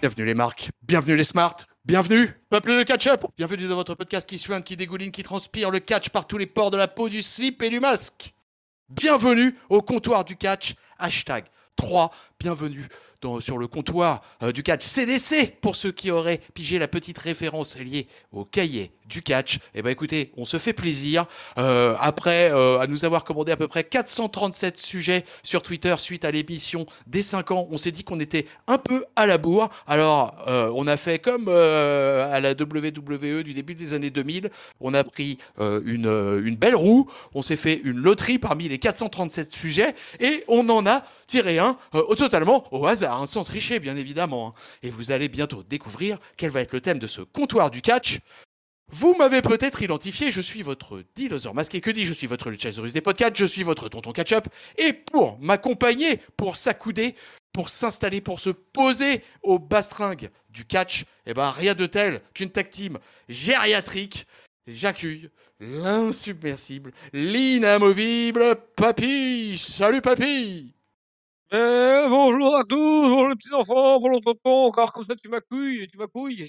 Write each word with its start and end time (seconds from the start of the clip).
Bienvenue 0.00 0.24
les 0.24 0.34
marques, 0.34 0.70
bienvenue 0.82 1.16
les 1.16 1.24
smarts, 1.24 1.56
bienvenue 1.84 2.30
peuple 2.48 2.78
de 2.78 2.82
catch-up, 2.84 3.24
bienvenue 3.36 3.66
dans 3.66 3.74
votre 3.74 3.96
podcast 3.96 4.28
qui 4.28 4.38
suinte, 4.38 4.64
qui 4.64 4.76
dégouline, 4.76 5.10
qui 5.10 5.24
transpire 5.24 5.72
le 5.72 5.80
catch 5.80 6.10
par 6.10 6.28
tous 6.28 6.38
les 6.38 6.46
pores 6.46 6.70
de 6.70 6.76
la 6.76 6.86
peau, 6.86 7.08
du 7.08 7.22
slip 7.22 7.62
et 7.62 7.68
du 7.70 7.80
masque. 7.80 8.35
Bienvenue 8.88 9.56
au 9.68 9.82
comptoir 9.82 10.24
du 10.24 10.36
catch, 10.36 10.76
hashtag 10.96 11.46
3, 11.74 12.12
bienvenue 12.38 12.86
sur 13.40 13.58
le 13.58 13.66
comptoir 13.66 14.22
euh, 14.44 14.52
du 14.52 14.62
catch 14.62 14.84
CDC 14.84 15.56
pour 15.60 15.74
ceux 15.74 15.90
qui 15.90 16.12
auraient 16.12 16.40
pigé 16.54 16.78
la 16.78 16.86
petite 16.86 17.18
référence 17.18 17.76
liée 17.76 18.06
au 18.30 18.44
cahier 18.44 18.92
du 19.08 19.22
catch. 19.22 19.58
Eh 19.74 19.82
ben 19.82 19.90
écoutez, 19.90 20.32
on 20.36 20.44
se 20.44 20.58
fait 20.58 20.72
plaisir. 20.72 21.26
Euh, 21.58 21.94
après 22.00 22.50
euh, 22.52 22.78
à 22.78 22.86
nous 22.86 23.04
avoir 23.04 23.24
commandé 23.24 23.52
à 23.52 23.56
peu 23.56 23.68
près 23.68 23.84
437 23.84 24.78
sujets 24.78 25.24
sur 25.42 25.62
Twitter 25.62 25.94
suite 25.98 26.24
à 26.24 26.30
l'émission 26.30 26.86
des 27.06 27.22
5 27.22 27.50
ans, 27.50 27.68
on 27.70 27.78
s'est 27.78 27.92
dit 27.92 28.04
qu'on 28.04 28.20
était 28.20 28.46
un 28.66 28.78
peu 28.78 29.04
à 29.16 29.26
la 29.26 29.38
bourre. 29.38 29.68
Alors 29.86 30.36
euh, 30.48 30.70
on 30.74 30.86
a 30.86 30.96
fait 30.96 31.18
comme 31.18 31.48
à 31.48 32.40
la 32.40 32.52
WWE 32.52 33.42
du 33.42 33.54
début 33.54 33.74
des 33.74 33.94
années 33.94 34.10
2000, 34.10 34.50
on 34.80 34.94
a 34.94 35.04
pris 35.04 35.38
une, 35.58 36.40
une 36.44 36.56
belle 36.56 36.76
roue, 36.76 37.10
on 37.34 37.42
s'est 37.42 37.56
fait 37.56 37.80
une 37.84 37.98
loterie 37.98 38.38
parmi 38.38 38.68
les 38.68 38.78
437 38.78 39.52
sujets 39.52 39.94
et 40.20 40.44
on 40.48 40.68
en 40.68 40.86
a 40.86 41.02
tiré 41.26 41.58
un 41.58 41.76
totalement 42.16 42.64
au 42.72 42.86
hasard, 42.86 43.22
hein, 43.22 43.26
sans 43.26 43.44
tricher 43.44 43.78
bien 43.78 43.96
évidemment. 43.96 44.48
hein. 44.48 44.54
Et 44.82 44.90
vous 44.90 45.10
allez 45.10 45.28
bientôt 45.28 45.62
découvrir 45.68 46.18
quel 46.36 46.50
va 46.50 46.60
être 46.60 46.72
le 46.72 46.80
thème 46.80 46.98
de 46.98 47.06
ce 47.06 47.20
comptoir 47.20 47.70
du 47.70 47.82
catch. 47.82 48.20
Vous 48.88 49.14
m'avez 49.16 49.42
peut-être 49.42 49.82
identifié, 49.82 50.30
je 50.30 50.40
suis 50.40 50.62
votre 50.62 51.02
dinosaure 51.16 51.54
masqué. 51.54 51.80
Que 51.80 51.90
dis 51.90 52.06
je 52.06 52.14
suis 52.14 52.28
votre 52.28 52.50
Luchasaurus 52.50 52.92
des 52.92 53.00
podcasts, 53.00 53.36
je 53.36 53.44
suis 53.44 53.64
votre 53.64 53.88
tonton 53.88 54.12
catch-up. 54.12 54.46
Et 54.78 54.92
pour 54.92 55.38
m'accompagner, 55.40 56.20
pour 56.36 56.56
s'accouder, 56.56 57.16
pour 57.52 57.68
s'installer, 57.68 58.20
pour 58.20 58.38
se 58.38 58.50
poser 58.50 59.24
au 59.42 59.58
bastringue 59.58 60.30
du 60.50 60.64
catch, 60.64 61.04
eh 61.26 61.34
ben 61.34 61.50
rien 61.50 61.74
de 61.74 61.86
tel 61.86 62.20
qu'une 62.32 62.50
tag 62.50 62.68
team 62.70 62.98
gériatrique. 63.28 64.26
J'accueille 64.68 65.30
l'insubmersible, 65.58 66.92
l'inamovible 67.12 68.56
Papy. 68.76 69.58
Salut 69.58 70.00
Papy 70.00 70.74
Eh, 71.52 72.04
bonjour 72.08 72.56
à 72.56 72.64
tous, 72.64 73.02
bonjour 73.02 73.28
les 73.28 73.34
petits 73.36 73.54
enfants, 73.54 74.00
bonjour 74.00 74.20
tonton, 74.20 74.66
encore 74.66 74.92
comme 74.92 75.04
ça 75.04 75.14
tu 75.16 75.28
m'accouilles, 75.28 75.86
tu 75.88 75.98
m'accouilles, 75.98 76.48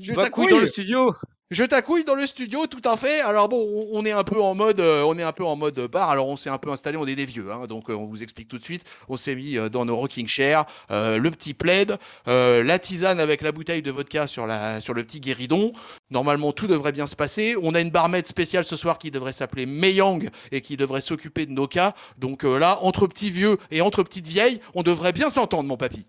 Je 0.00 0.12
m'accouilles 0.12 0.48
dans 0.48 0.58
le 0.60 0.64
t'accouille 0.64 0.68
studio. 0.68 1.14
Je 1.50 1.62
t'accouille 1.62 2.04
dans 2.04 2.14
le 2.14 2.26
studio, 2.26 2.66
tout 2.66 2.80
à 2.88 2.96
fait. 2.96 3.20
Alors 3.20 3.50
bon, 3.50 3.86
on- 3.92 4.04
est 4.06 4.10
un 4.12 4.24
peu 4.24 4.40
en 4.40 4.54
mode, 4.54 4.80
euh, 4.80 5.02
on 5.02 5.16
est 5.18 5.22
un 5.22 5.32
peu 5.32 5.44
en 5.44 5.56
mode 5.56 5.78
bar. 5.88 6.08
Alors 6.10 6.26
on 6.26 6.36
s'est 6.38 6.48
un 6.48 6.56
peu 6.58 6.70
installé, 6.70 6.96
on 6.96 7.06
est 7.06 7.14
des 7.14 7.26
vieux, 7.26 7.52
hein, 7.52 7.66
donc 7.66 7.90
euh, 7.90 7.94
on 7.94 8.06
vous 8.06 8.22
explique 8.22 8.48
tout 8.48 8.58
de 8.58 8.64
suite. 8.64 8.82
On 9.08 9.16
s'est 9.16 9.36
mis 9.36 9.56
euh, 9.58 9.68
dans 9.68 9.84
nos 9.84 9.94
rocking 9.94 10.26
chairs, 10.26 10.64
euh, 10.90 11.18
le 11.18 11.30
petit 11.30 11.52
plaid, 11.54 11.98
euh, 12.28 12.64
la 12.64 12.78
tisane 12.78 13.20
avec 13.20 13.42
la 13.42 13.52
bouteille 13.52 13.82
de 13.82 13.90
vodka 13.90 14.26
sur 14.26 14.46
la 14.46 14.80
sur 14.80 14.94
le 14.94 15.04
petit 15.04 15.20
guéridon. 15.20 15.72
Normalement, 16.10 16.52
tout 16.52 16.66
devrait 16.66 16.92
bien 16.92 17.06
se 17.06 17.14
passer. 17.14 17.54
On 17.62 17.74
a 17.74 17.80
une 17.80 17.90
barmaid 17.90 18.24
spéciale 18.26 18.64
ce 18.64 18.76
soir 18.76 18.98
qui 18.98 19.10
devrait 19.10 19.34
s'appeler 19.34 19.66
Meyang 19.66 20.28
et 20.50 20.62
qui 20.62 20.76
devrait 20.78 21.02
s'occuper 21.02 21.44
de 21.46 21.52
nos 21.52 21.68
cas. 21.68 21.92
Donc 22.16 22.44
euh, 22.44 22.58
là, 22.58 22.78
entre 22.82 23.06
petits 23.06 23.30
vieux 23.30 23.58
et 23.70 23.82
entre 23.82 24.02
petites 24.02 24.26
vieilles, 24.28 24.60
on 24.74 24.82
devrait 24.82 25.12
bien 25.12 25.28
s'entendre, 25.28 25.68
mon 25.68 25.76
papy. 25.76 26.06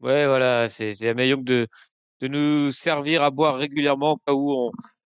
Ouais, 0.00 0.26
voilà, 0.26 0.68
c'est 0.68 0.92
c'est 0.92 1.08
à 1.08 1.14
meilleur 1.14 1.38
de, 1.38 1.66
de 2.20 2.28
nous 2.28 2.72
servir 2.72 3.22
à 3.22 3.30
boire 3.30 3.56
régulièrement 3.56 4.12
au 4.12 4.16
cas 4.16 4.32
où 4.32 4.52
on, 4.52 4.70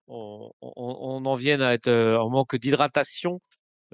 on, 0.09 0.51
on, 0.61 0.73
on 0.77 1.27
en 1.27 1.35
vienne 1.35 1.63
à 1.63 1.75
être 1.75 1.89
euh, 1.89 2.19
en 2.19 2.31
manque 2.31 2.57
d'hydratation. 2.57 3.41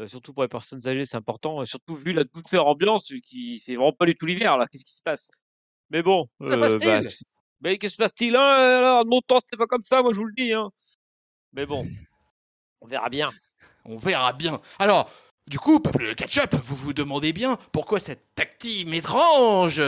Euh, 0.00 0.06
surtout 0.08 0.32
pour 0.32 0.42
les 0.42 0.48
personnes 0.48 0.86
âgées, 0.88 1.04
c'est 1.04 1.16
important. 1.16 1.62
Et 1.62 1.66
surtout 1.66 1.96
vu 1.96 2.12
la 2.12 2.24
toute 2.24 2.50
leur 2.50 2.66
ambiance, 2.66 3.12
qui 3.22 3.60
c'est 3.60 3.76
vraiment 3.76 3.92
pas 3.92 4.06
du 4.06 4.16
tout 4.16 4.26
l'hiver 4.26 4.58
là. 4.58 4.66
Qu'est-ce 4.70 4.84
qui 4.84 4.94
se 4.94 5.02
passe? 5.02 5.30
Mais 5.90 6.02
bon, 6.02 6.28
euh, 6.42 6.56
bah, 6.56 7.00
mais 7.60 7.78
qu'est-ce 7.78 7.92
qui 7.92 7.96
se 7.96 8.02
passe-t-il? 8.02 8.34
Hein, 8.34 8.40
alors, 8.42 9.04
de 9.04 9.10
mon 9.10 9.20
temps, 9.20 9.38
c'était 9.38 9.56
pas 9.56 9.66
comme 9.66 9.84
ça, 9.84 10.02
moi 10.02 10.12
je 10.12 10.18
vous 10.18 10.24
le 10.24 10.34
dis. 10.36 10.52
Hein. 10.52 10.70
Mais 11.52 11.66
bon, 11.66 11.86
on 12.80 12.86
verra 12.86 13.08
bien. 13.08 13.30
On 13.84 13.96
verra 13.96 14.32
bien. 14.32 14.60
Alors, 14.78 15.10
du 15.46 15.58
coup, 15.58 15.78
peuple 15.78 16.08
de 16.08 16.12
catch-up, 16.14 16.54
vous 16.54 16.74
vous 16.74 16.92
demandez 16.94 17.32
bien 17.32 17.56
pourquoi 17.70 18.00
cette 18.00 18.34
team 18.58 18.94
étrange 18.94 19.80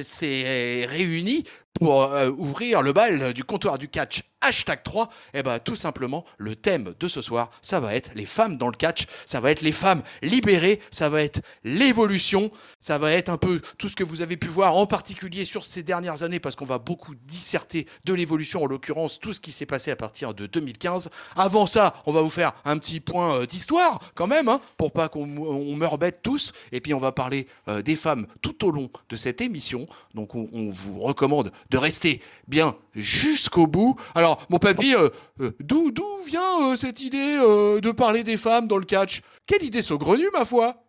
s'est 0.00 0.86
réunie 0.86 1.44
pour 1.82 2.04
euh, 2.04 2.30
ouvrir 2.30 2.82
le 2.82 2.92
bal 2.92 3.32
du 3.32 3.44
comptoir 3.44 3.78
du 3.78 3.88
catch 3.88 4.22
hashtag 4.42 4.82
3 4.82 5.08
Eh 5.34 5.42
ben, 5.42 5.58
tout 5.58 5.76
simplement, 5.76 6.24
le 6.38 6.56
thème 6.56 6.94
de 6.98 7.08
ce 7.08 7.22
soir, 7.22 7.50
ça 7.62 7.80
va 7.80 7.94
être 7.94 8.10
les 8.14 8.26
femmes 8.26 8.56
dans 8.56 8.68
le 8.68 8.76
catch, 8.76 9.06
ça 9.26 9.40
va 9.40 9.50
être 9.50 9.62
les 9.62 9.72
femmes 9.72 10.02
libérées, 10.22 10.80
ça 10.90 11.08
va 11.08 11.22
être 11.22 11.40
l'évolution, 11.64 12.50
ça 12.80 12.98
va 12.98 13.12
être 13.12 13.28
un 13.28 13.38
peu 13.38 13.60
tout 13.78 13.88
ce 13.88 13.96
que 13.96 14.04
vous 14.04 14.22
avez 14.22 14.36
pu 14.36 14.48
voir, 14.48 14.76
en 14.76 14.86
particulier 14.86 15.44
sur 15.44 15.64
ces 15.64 15.82
dernières 15.82 16.22
années, 16.22 16.40
parce 16.40 16.56
qu'on 16.56 16.66
va 16.66 16.78
beaucoup 16.78 17.14
disserter 17.14 17.86
de 18.04 18.12
l'évolution, 18.12 18.62
en 18.62 18.66
l'occurrence, 18.66 19.18
tout 19.18 19.32
ce 19.32 19.40
qui 19.40 19.52
s'est 19.52 19.66
passé 19.66 19.90
à 19.90 19.96
partir 19.96 20.34
de 20.34 20.46
2015. 20.46 21.10
Avant 21.36 21.66
ça, 21.66 21.94
on 22.06 22.12
va 22.12 22.22
vous 22.22 22.30
faire 22.30 22.52
un 22.64 22.78
petit 22.78 23.00
point 23.00 23.36
euh, 23.36 23.46
d'histoire, 23.46 24.00
quand 24.14 24.26
même, 24.26 24.48
hein, 24.48 24.60
pour 24.76 24.92
pas 24.92 25.08
qu'on 25.08 25.26
meure 25.26 25.98
bête 25.98 26.20
tous. 26.22 26.52
Et 26.72 26.80
puis, 26.80 26.94
on 26.94 26.98
va 26.98 27.12
parler 27.12 27.46
euh, 27.68 27.82
des 27.82 27.96
femmes 27.96 28.26
tout 28.40 28.64
au 28.66 28.70
long 28.70 28.90
de 29.08 29.16
cette 29.16 29.40
émission. 29.40 29.86
Donc, 30.14 30.34
on, 30.34 30.48
on 30.52 30.70
vous 30.70 31.00
recommande 31.00 31.52
de 31.70 31.78
rester 31.78 32.20
bien 32.48 32.76
jusqu'au 32.94 33.66
bout. 33.66 33.96
Alors, 34.14 34.31
mon 34.50 34.58
papy, 34.58 34.94
euh, 34.94 35.08
euh, 35.40 35.50
d'où 35.60 35.90
d'où 35.90 36.22
vient 36.26 36.72
euh, 36.72 36.76
cette 36.76 37.00
idée 37.00 37.36
de 37.38 37.90
parler 37.92 38.24
des 38.24 38.36
femmes 38.36 38.68
dans 38.68 38.78
le 38.78 38.84
catch? 38.84 39.20
Quelle 39.46 39.62
idée 39.62 39.82
saugrenue, 39.82 40.28
ma 40.32 40.44
foi 40.44 40.84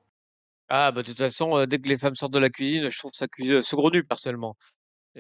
Ah, 0.70 0.92
bah, 0.92 1.02
de 1.02 1.08
toute 1.08 1.18
façon, 1.20 1.66
dès 1.66 1.80
que 1.80 1.88
les 1.88 1.98
femmes 1.98 2.16
sortent 2.16 2.34
de 2.34 2.40
la 2.40 2.50
cuisine, 2.50 2.90
je 2.90 2.98
trouve 2.98 3.12
ça 3.14 3.28
cu- 3.28 3.62
saugrenu, 3.62 4.04
personnellement. 4.04 4.56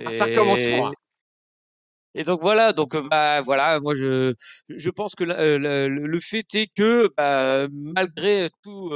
Ah, 0.06 0.12
ça 0.12 0.30
commence 0.34 0.60
fort. 0.68 0.94
et 2.16 2.24
donc 2.24 2.42
voilà, 2.42 2.74
donc 2.74 2.96
bah 3.10 3.42
voilà, 3.42 3.80
moi 3.80 3.96
je 3.96 4.34
je 4.70 4.90
pense 4.92 5.16
que 5.16 5.24
la- 5.24 5.58
la- 5.58 5.88
le 5.88 6.20
fait 6.20 6.46
est 6.56 6.68
que 6.76 7.10
bah, 7.18 7.68
malgré 7.72 8.50
tout 8.64 8.92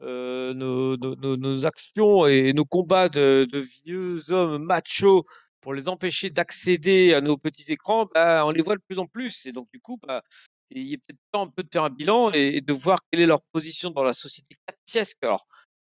nos- 0.00 0.96
nos 1.36 1.66
actions 1.66 2.26
et 2.26 2.52
nos 2.52 2.64
combats 2.64 3.08
de, 3.08 3.46
de 3.50 3.58
vieux 3.84 4.30
hommes 4.30 4.62
machos 4.64 5.24
pour 5.62 5.74
les 5.74 5.88
empêcher 5.88 6.30
d'accéder 6.30 7.14
à 7.14 7.22
nos 7.22 7.38
petits 7.38 7.72
écrans, 7.72 8.06
bah, 8.14 8.44
on 8.46 8.50
les 8.50 8.62
voit 8.62 8.76
de 8.76 8.82
plus 8.88 8.98
en 8.98 9.06
plus. 9.06 9.46
Et 9.46 9.52
donc 9.52 9.68
du 9.72 9.80
coup, 9.80 9.98
bah, 10.06 10.22
il 10.70 10.92
est 10.94 10.98
peut-être 10.98 11.18
temps 11.32 11.44
un 11.46 11.48
peu 11.50 11.62
de 11.62 11.68
faire 11.72 11.84
un 11.84 11.90
bilan 11.90 12.30
et, 12.34 12.56
et 12.56 12.60
de 12.60 12.72
voir 12.74 12.98
quelle 13.10 13.20
est 13.22 13.26
leur 13.26 13.40
position 13.52 13.90
dans 13.90 14.04
la 14.04 14.12
société 14.14 14.54
catchiesque. 14.66 15.18
Alors, 15.22 15.46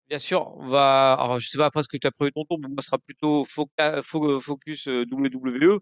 bien 0.09 0.19
sûr, 0.19 0.53
on 0.59 0.67
va, 0.67 1.15
alors 1.15 1.39
je 1.41 1.49
sais 1.49 1.59
pas 1.59 1.67
après 1.67 1.83
ce 1.83 1.89
que 1.89 1.97
tu 1.97 2.07
as 2.07 2.13
prévu 2.13 2.33
tonton, 2.33 2.59
mais 2.61 2.69
moi 2.69 2.77
ce 2.83 2.87
sera 2.89 2.99
plutôt 2.99 3.45
foca- 3.45 4.03
fo- 4.03 4.41
focus 4.41 4.89
euh, 4.89 5.05
WWE. 5.11 5.81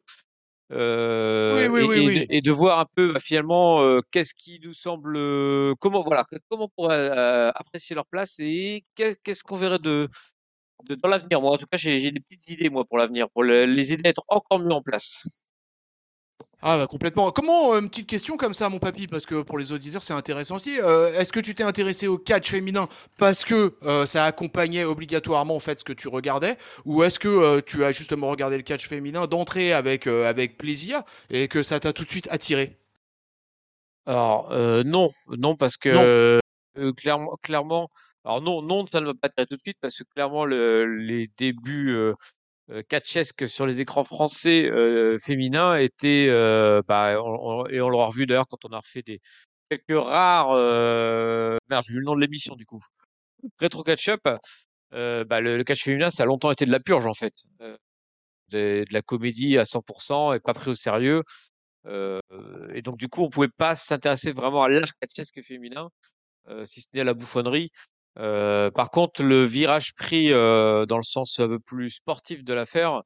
Euh, 0.73 1.69
Oui, 1.69 1.83
oui, 1.89 1.97
et, 1.97 2.07
oui, 2.07 2.17
et. 2.19 2.27
De, 2.27 2.35
et 2.35 2.41
de 2.43 2.53
voir 2.53 2.79
un 2.79 2.87
peu 2.95 3.13
bah, 3.15 3.21
finalement 3.21 3.81
euh, 3.83 3.99
qu'est-ce 4.13 4.35
qui 4.35 4.61
nous 4.63 4.73
semble 4.73 5.17
euh, 5.17 5.75
comment 5.81 6.03
voilà 6.05 6.25
comment 6.49 6.65
on 6.67 6.69
pourrait 6.69 6.97
euh, 7.11 7.51
apprécier 7.57 7.97
leur 7.97 8.07
place 8.07 8.37
et 8.39 8.85
qu'est- 8.95 9.21
qu'est-ce 9.25 9.43
qu'on 9.43 9.57
verrait 9.57 9.81
de, 9.81 10.09
de 10.85 10.95
dans 10.95 11.09
l'avenir 11.09 11.41
moi 11.41 11.53
en 11.53 11.57
tout 11.59 11.67
cas 11.67 11.77
j'ai 11.77 12.11
des 12.11 12.21
petites 12.21 12.49
idées 12.51 12.71
moi 12.71 12.85
pour 12.85 12.99
l'avenir 12.99 13.29
pour 13.31 13.43
le- 13.43 13.67
les 13.67 13.93
aider 13.93 14.07
à 14.07 14.11
être 14.11 14.25
encore 14.29 14.59
mieux 14.61 14.73
en 14.73 14.83
place 14.83 15.27
Ah 16.63 16.77
bah 16.77 16.87
complètement. 16.87 17.31
Comment, 17.33 17.73
euh, 17.75 17.81
une 17.81 17.89
petite 17.89 18.07
question 18.07 18.37
comme 18.37 18.53
ça, 18.53 18.69
mon 18.69 18.79
papy, 18.79 19.07
parce 19.07 19.25
que 19.25 19.41
pour 19.43 19.59
les 19.59 19.73
auditeurs 19.73 20.03
c'est 20.03 20.13
intéressant 20.13 20.57
aussi. 20.57 20.79
Euh, 20.79 21.11
Est-ce 21.19 21.33
que 21.33 21.41
tu 21.41 21.55
t'es 21.55 21.63
intéressé 21.63 22.07
au 22.07 22.19
catch 22.19 22.51
féminin 22.51 22.87
parce 23.17 23.45
que 23.47 23.75
euh, 23.85 24.05
ça 24.05 24.27
accompagnait 24.27 24.85
obligatoirement 24.85 25.57
en 25.57 25.61
fait 25.61 25.79
ce 25.79 25.85
que 25.85 25.95
tu 25.95 26.09
regardais, 26.09 26.57
ou 26.85 27.03
est-ce 27.03 27.19
que 27.19 27.29
euh, 27.29 27.61
tu 27.65 27.83
as 27.85 27.93
justement 27.93 28.29
regardé 28.29 28.57
le 28.59 28.63
catch 28.63 28.87
féminin 28.89 29.27
d'entrée 29.27 29.73
avec 29.73 30.07
euh, 30.07 30.29
avec 30.29 30.59
plaisir 30.59 31.03
et 31.31 31.49
que 31.49 31.63
ça 31.63 31.81
t'a 31.81 31.95
tout 31.95 32.05
de 32.05 32.11
suite 32.11 32.29
attiré? 32.31 32.77
Alors 34.07 34.51
euh, 34.53 34.83
non 34.85 35.11
non 35.29 35.57
parce 35.57 35.77
que 35.79 35.89
Non. 35.91 36.03
euh, 36.03 36.93
clairement 36.95 37.37
clairement 37.43 37.89
alors 38.25 38.43
non 38.43 38.63
non 38.63 38.87
ça 38.93 39.01
ne 39.01 39.07
va 39.07 39.15
pas 39.15 39.29
être 39.39 39.49
tout 39.51 39.57
de 39.57 39.63
suite 39.63 39.79
parce 39.81 39.97
que 39.97 40.05
clairement 40.05 40.45
le, 40.45 40.85
les 40.87 41.29
débuts 41.39 41.91
euh, 41.93 42.15
catchesques 42.89 43.49
sur 43.49 43.67
les 43.67 43.81
écrans 43.81 44.05
français 44.05 44.65
euh, 44.71 45.19
féminins 45.19 45.77
étaient 45.77 46.27
euh, 46.31 46.83
bah, 46.89 47.17
on- 47.23 47.63
on- 47.65 47.67
et 47.69 47.81
on 47.83 47.91
l'aura 47.91 48.09
revu 48.09 48.27
d'ailleurs 48.27 48.49
quand 48.49 48.65
on 48.67 48.71
a 48.73 48.79
refait 48.79 49.03
des 49.03 49.21
quelques 49.71 50.05
rares 50.07 50.55
merde 51.71 51.85
j'ai 51.87 51.93
vu 51.95 52.01
le 52.01 52.05
nom 52.07 52.15
de 52.17 52.21
l'émission 52.21 52.55
du 52.57 52.67
coup. 52.67 52.81
Rétro 53.61 53.83
catch 53.85 54.09
up 54.09 54.21
euh, 54.95 55.25
bah, 55.25 55.41
le, 55.41 55.57
le 55.59 55.65
catch 55.65 55.85
féminin 55.85 56.11
ça 56.11 56.25
a 56.25 56.27
longtemps 56.27 56.51
été 56.53 56.67
de 56.67 56.73
la 56.73 56.81
purge 56.81 57.07
en 57.07 57.15
fait 57.15 57.35
de, 57.61 57.79
de 58.51 58.87
la 58.93 59.03
comédie 59.03 59.59
à 59.59 59.65
100% 59.65 60.33
et 60.35 60.41
pas 60.41 60.55
pris 60.55 60.71
au 60.71 60.75
sérieux 60.75 61.23
et 62.75 62.83
donc 62.83 62.97
du 62.99 63.09
coup 63.09 63.23
on 63.23 63.31
pouvait 63.31 63.49
pas 63.49 63.75
s'intéresser 63.75 64.33
vraiment 64.33 64.63
à 64.63 64.69
l'art 64.69 64.91
catchesque 65.01 65.43
féminin 65.43 65.89
euh, 66.49 66.65
si 66.67 66.83
ce 66.83 66.89
n'est 66.95 67.03
à 67.03 67.05
la 67.05 67.15
bouffonnerie 67.15 67.71
par 68.17 68.91
contre, 68.91 69.23
le 69.23 69.45
virage 69.45 69.95
pris 69.95 70.31
dans 70.31 70.97
le 70.97 71.03
sens 71.03 71.41
un 71.41 71.49
peu 71.49 71.59
plus 71.61 71.91
sportif 71.91 72.45
de 72.45 72.55
l'affaire 72.55 73.03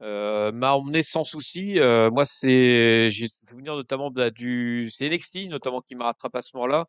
m'a 0.00 0.72
emmené 0.74 1.02
sans 1.02 1.24
souci. 1.24 1.78
moi, 2.12 2.24
c'est 2.24 3.08
j'ai 3.10 3.28
souvenir 3.48 3.74
notamment 3.76 4.10
de, 4.10 4.28
du 4.30 4.88
c'est 4.90 5.08
NXT 5.08 5.48
notamment 5.48 5.80
qui 5.80 5.94
m'a 5.94 6.04
rattrapé 6.06 6.38
à 6.38 6.42
ce 6.42 6.50
moment-là 6.56 6.86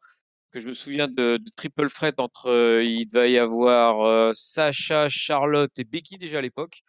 que 0.51 0.60
je 0.60 0.68
me 0.68 0.74
souviens 0.74 1.07
de, 1.07 1.38
de 1.38 1.51
triple 1.56 1.89
threat 1.89 2.19
entre 2.19 2.81
il 2.83 3.07
devait 3.07 3.31
y 3.31 3.38
avoir 3.39 4.36
Sacha, 4.36 5.09
Charlotte 5.09 5.71
et 5.80 5.83
Becky 5.83 6.18
déjà 6.18 6.39
à 6.39 6.42
l'époque. 6.42 6.83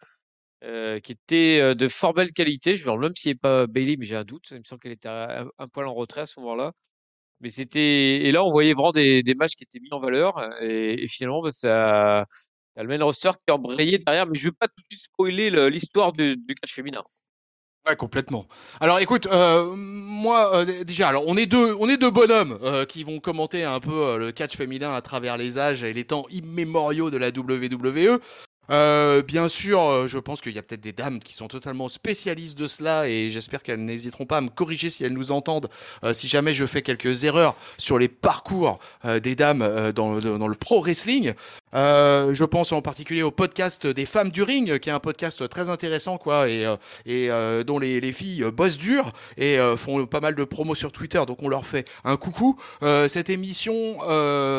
Euh, 0.65 0.99
qui 0.99 1.11
était 1.11 1.75
de 1.75 1.87
fort 1.87 2.13
belle 2.13 2.31
qualité. 2.33 2.75
Je 2.75 2.89
me 2.89 2.97
même 2.97 3.15
s'il 3.15 3.31
n'est 3.31 3.35
pas 3.35 3.67
Bailey, 3.67 3.97
mais 3.97 4.05
j'ai 4.05 4.15
un 4.15 4.23
doute. 4.23 4.47
Il 4.51 4.59
me 4.59 4.63
semble 4.63 4.81
qu'elle 4.81 4.93
était 4.93 5.09
un, 5.09 5.67
poil 5.71 5.87
en 5.87 5.93
retrait 5.93 6.21
à 6.21 6.25
ce 6.25 6.39
moment-là. 6.39 6.73
Mais 7.41 7.49
c'était 7.49 8.23
et 8.23 8.31
là 8.31 8.43
on 8.43 8.49
voyait 8.49 8.73
vraiment 8.73 8.91
des, 8.91 9.23
des, 9.23 9.35
matchs 9.35 9.55
qui 9.55 9.63
étaient 9.63 9.79
mis 9.79 9.91
en 9.91 9.99
valeur 9.99 10.39
et, 10.61 11.05
finalement 11.07 11.41
bah, 11.41 11.51
ça 11.51 12.25
a 12.77 12.83
le 12.83 12.87
main 12.87 13.03
roster 13.03 13.31
qui 13.31 13.51
a 13.51 13.55
embrayé 13.55 13.97
derrière. 13.99 14.27
Mais 14.27 14.37
je 14.37 14.45
veux 14.45 14.53
pas 14.53 14.67
tout 14.67 14.83
de 14.89 14.95
suite 14.95 15.05
spoiler 15.05 15.69
l'histoire 15.69 16.13
du, 16.13 16.37
catch 16.61 16.73
féminin. 16.73 17.03
Ouais, 17.87 17.95
complètement. 17.95 18.47
Alors, 18.79 18.97
écoute, 18.97 19.27
euh, 19.27 19.75
moi 19.75 20.57
euh, 20.57 20.83
déjà, 20.83 21.09
alors 21.09 21.23
on 21.27 21.37
est 21.37 21.45
deux, 21.45 21.75
on 21.79 21.87
est 21.87 21.97
deux 21.97 22.09
bonhommes 22.09 22.57
qui 22.87 23.03
vont 23.03 23.19
commenter 23.19 23.63
un 23.63 23.79
peu 23.79 24.17
le 24.17 24.31
catch 24.31 24.55
féminin 24.55 24.93
à 24.93 25.01
travers 25.01 25.37
les 25.37 25.59
âges 25.59 25.83
et 25.83 25.93
les 25.93 26.05
temps 26.05 26.25
immémoriaux 26.31 27.11
de 27.11 27.17
la 27.17 27.29
WWE. 27.29 28.19
Euh, 28.71 29.21
bien 29.21 29.47
sûr, 29.47 29.81
euh, 29.81 30.07
je 30.07 30.17
pense 30.17 30.41
qu'il 30.41 30.53
y 30.53 30.59
a 30.59 30.63
peut-être 30.63 30.81
des 30.81 30.91
dames 30.91 31.19
qui 31.19 31.33
sont 31.33 31.47
totalement 31.47 31.89
spécialistes 31.89 32.57
de 32.57 32.67
cela 32.67 33.07
et 33.07 33.29
j'espère 33.29 33.61
qu'elles 33.61 33.83
n'hésiteront 33.83 34.25
pas 34.25 34.37
à 34.37 34.41
me 34.41 34.49
corriger 34.49 34.89
si 34.89 35.03
elles 35.03 35.13
nous 35.13 35.31
entendent, 35.31 35.69
euh, 36.03 36.13
si 36.13 36.27
jamais 36.27 36.53
je 36.53 36.65
fais 36.65 36.81
quelques 36.81 37.23
erreurs 37.23 37.55
sur 37.77 37.99
les 37.99 38.07
parcours 38.07 38.79
des 39.21 39.35
dames 39.35 39.91
dans, 39.93 40.19
dans, 40.19 40.47
le 40.47 40.55
pro 40.55 40.81
wrestling. 40.81 41.33
Je 41.73 42.43
pense 42.43 42.71
en 42.71 42.81
particulier 42.81 43.23
au 43.23 43.31
podcast 43.31 43.87
des 43.87 44.05
femmes 44.05 44.31
du 44.31 44.43
ring, 44.43 44.79
qui 44.79 44.89
est 44.89 44.93
un 44.93 44.99
podcast 44.99 45.47
très 45.49 45.69
intéressant, 45.69 46.17
quoi, 46.17 46.49
et, 46.49 46.65
et 47.05 47.29
dont 47.65 47.79
les, 47.79 47.99
les, 47.99 48.11
filles 48.11 48.45
bossent 48.53 48.77
dur 48.77 49.11
et 49.37 49.57
font 49.77 50.05
pas 50.05 50.19
mal 50.21 50.35
de 50.35 50.43
promos 50.43 50.75
sur 50.75 50.91
Twitter, 50.91 51.21
donc 51.27 51.41
on 51.41 51.49
leur 51.49 51.65
fait 51.65 51.87
un 52.03 52.17
coucou. 52.17 52.57
cette 52.81 53.29
émission 53.29 53.97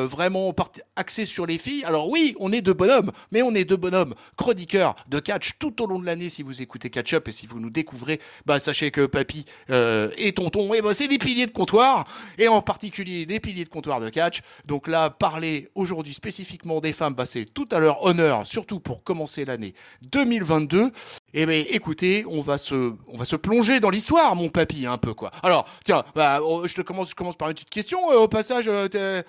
vraiment 0.06 0.54
axée 0.96 1.26
sur 1.26 1.46
les 1.46 1.58
filles. 1.58 1.84
Alors 1.84 2.08
oui, 2.10 2.34
on 2.40 2.52
est 2.52 2.62
deux 2.62 2.74
bonhommes, 2.74 3.12
mais 3.30 3.42
on 3.42 3.54
est 3.54 3.64
deux 3.64 3.76
bonhommes 3.76 4.14
chroniqueur 4.36 4.96
de 5.08 5.20
catch 5.20 5.52
tout 5.58 5.82
au 5.82 5.86
long 5.86 5.98
de 5.98 6.06
l'année. 6.06 6.28
Si 6.28 6.42
vous 6.42 6.62
écoutez 6.62 6.90
Catch 6.90 7.14
Up 7.14 7.28
et 7.28 7.32
si 7.32 7.46
vous 7.46 7.60
nous 7.60 7.70
découvrez, 7.70 8.20
bah, 8.44 8.60
sachez 8.60 8.90
que 8.90 9.06
Papy 9.06 9.44
euh, 9.70 10.10
et 10.18 10.32
Tonton, 10.32 10.74
et 10.74 10.78
eh 10.78 10.82
ben, 10.82 10.92
c'est 10.92 11.08
des 11.08 11.18
piliers 11.18 11.46
de 11.46 11.52
comptoir, 11.52 12.06
et 12.38 12.48
en 12.48 12.62
particulier 12.62 13.26
des 13.26 13.40
piliers 13.40 13.64
de 13.64 13.68
comptoir 13.68 14.00
de 14.00 14.08
catch. 14.08 14.42
Donc 14.64 14.88
là, 14.88 15.10
parler 15.10 15.68
aujourd'hui 15.74 16.14
spécifiquement 16.14 16.80
des 16.80 16.92
femmes, 16.96 17.14
c'est 17.26 17.44
tout 17.44 17.68
à 17.70 17.78
leur 17.78 18.04
honneur, 18.04 18.46
surtout 18.46 18.80
pour 18.80 19.04
commencer 19.04 19.44
l'année 19.44 19.74
2022. 20.02 20.86
Et 21.34 21.42
eh 21.42 21.46
bien, 21.46 21.64
écoutez, 21.70 22.24
on 22.26 22.40
va 22.40 22.58
se, 22.58 22.94
on 23.06 23.16
va 23.16 23.24
se 23.24 23.36
plonger 23.36 23.78
dans 23.78 23.90
l'histoire, 23.90 24.34
mon 24.34 24.48
papy, 24.48 24.86
un 24.86 24.98
peu 24.98 25.14
quoi. 25.14 25.30
Alors, 25.42 25.68
tiens, 25.84 26.04
bah, 26.14 26.40
oh, 26.42 26.66
je 26.66 26.74
te 26.74 26.80
commence, 26.80 27.10
je 27.10 27.14
commence 27.14 27.36
par 27.36 27.48
une 27.48 27.54
petite 27.54 27.70
question. 27.70 28.10
Euh, 28.10 28.16
au 28.16 28.28
passage, 28.28 28.66
euh, 28.68 29.22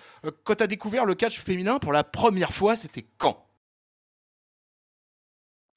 quand 0.44 0.56
tu 0.56 0.64
as 0.64 0.68
découvert 0.68 1.06
le 1.06 1.16
catch 1.16 1.40
féminin 1.40 1.80
pour 1.80 1.92
la 1.92 2.04
première 2.04 2.54
fois, 2.54 2.76
c'était 2.76 3.06
quand? 3.18 3.46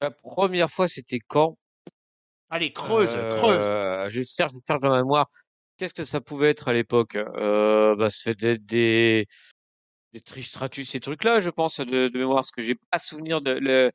La 0.01 0.09
première 0.09 0.71
fois, 0.71 0.87
c'était 0.87 1.19
quand? 1.19 1.57
Allez, 2.49 2.73
creuse, 2.73 3.15
creuse. 3.37 3.57
Euh, 3.59 4.09
je 4.09 4.23
cherche, 4.23 4.51
je 4.53 4.59
cherche 4.67 4.81
dans 4.81 4.89
ma 4.89 4.97
mémoire. 4.97 5.29
Qu'est-ce 5.77 5.93
que 5.93 6.03
ça 6.03 6.21
pouvait 6.21 6.49
être 6.49 6.67
à 6.67 6.73
l'époque? 6.73 7.15
Euh, 7.15 7.95
bah, 7.95 8.09
Ça 8.09 8.33
fait 8.33 8.57
des, 8.57 9.27
des 10.13 10.21
Tristratus, 10.21 10.89
ces 10.89 10.99
trucs-là, 10.99 11.39
je 11.39 11.49
pense, 11.49 11.79
de, 11.79 12.07
de 12.07 12.17
mémoire, 12.17 12.37
parce 12.37 12.51
que 12.51 12.61
j'ai 12.61 12.75
pas 12.75 12.97
souvenir 12.97 13.41
de 13.41 13.51
le, 13.51 13.91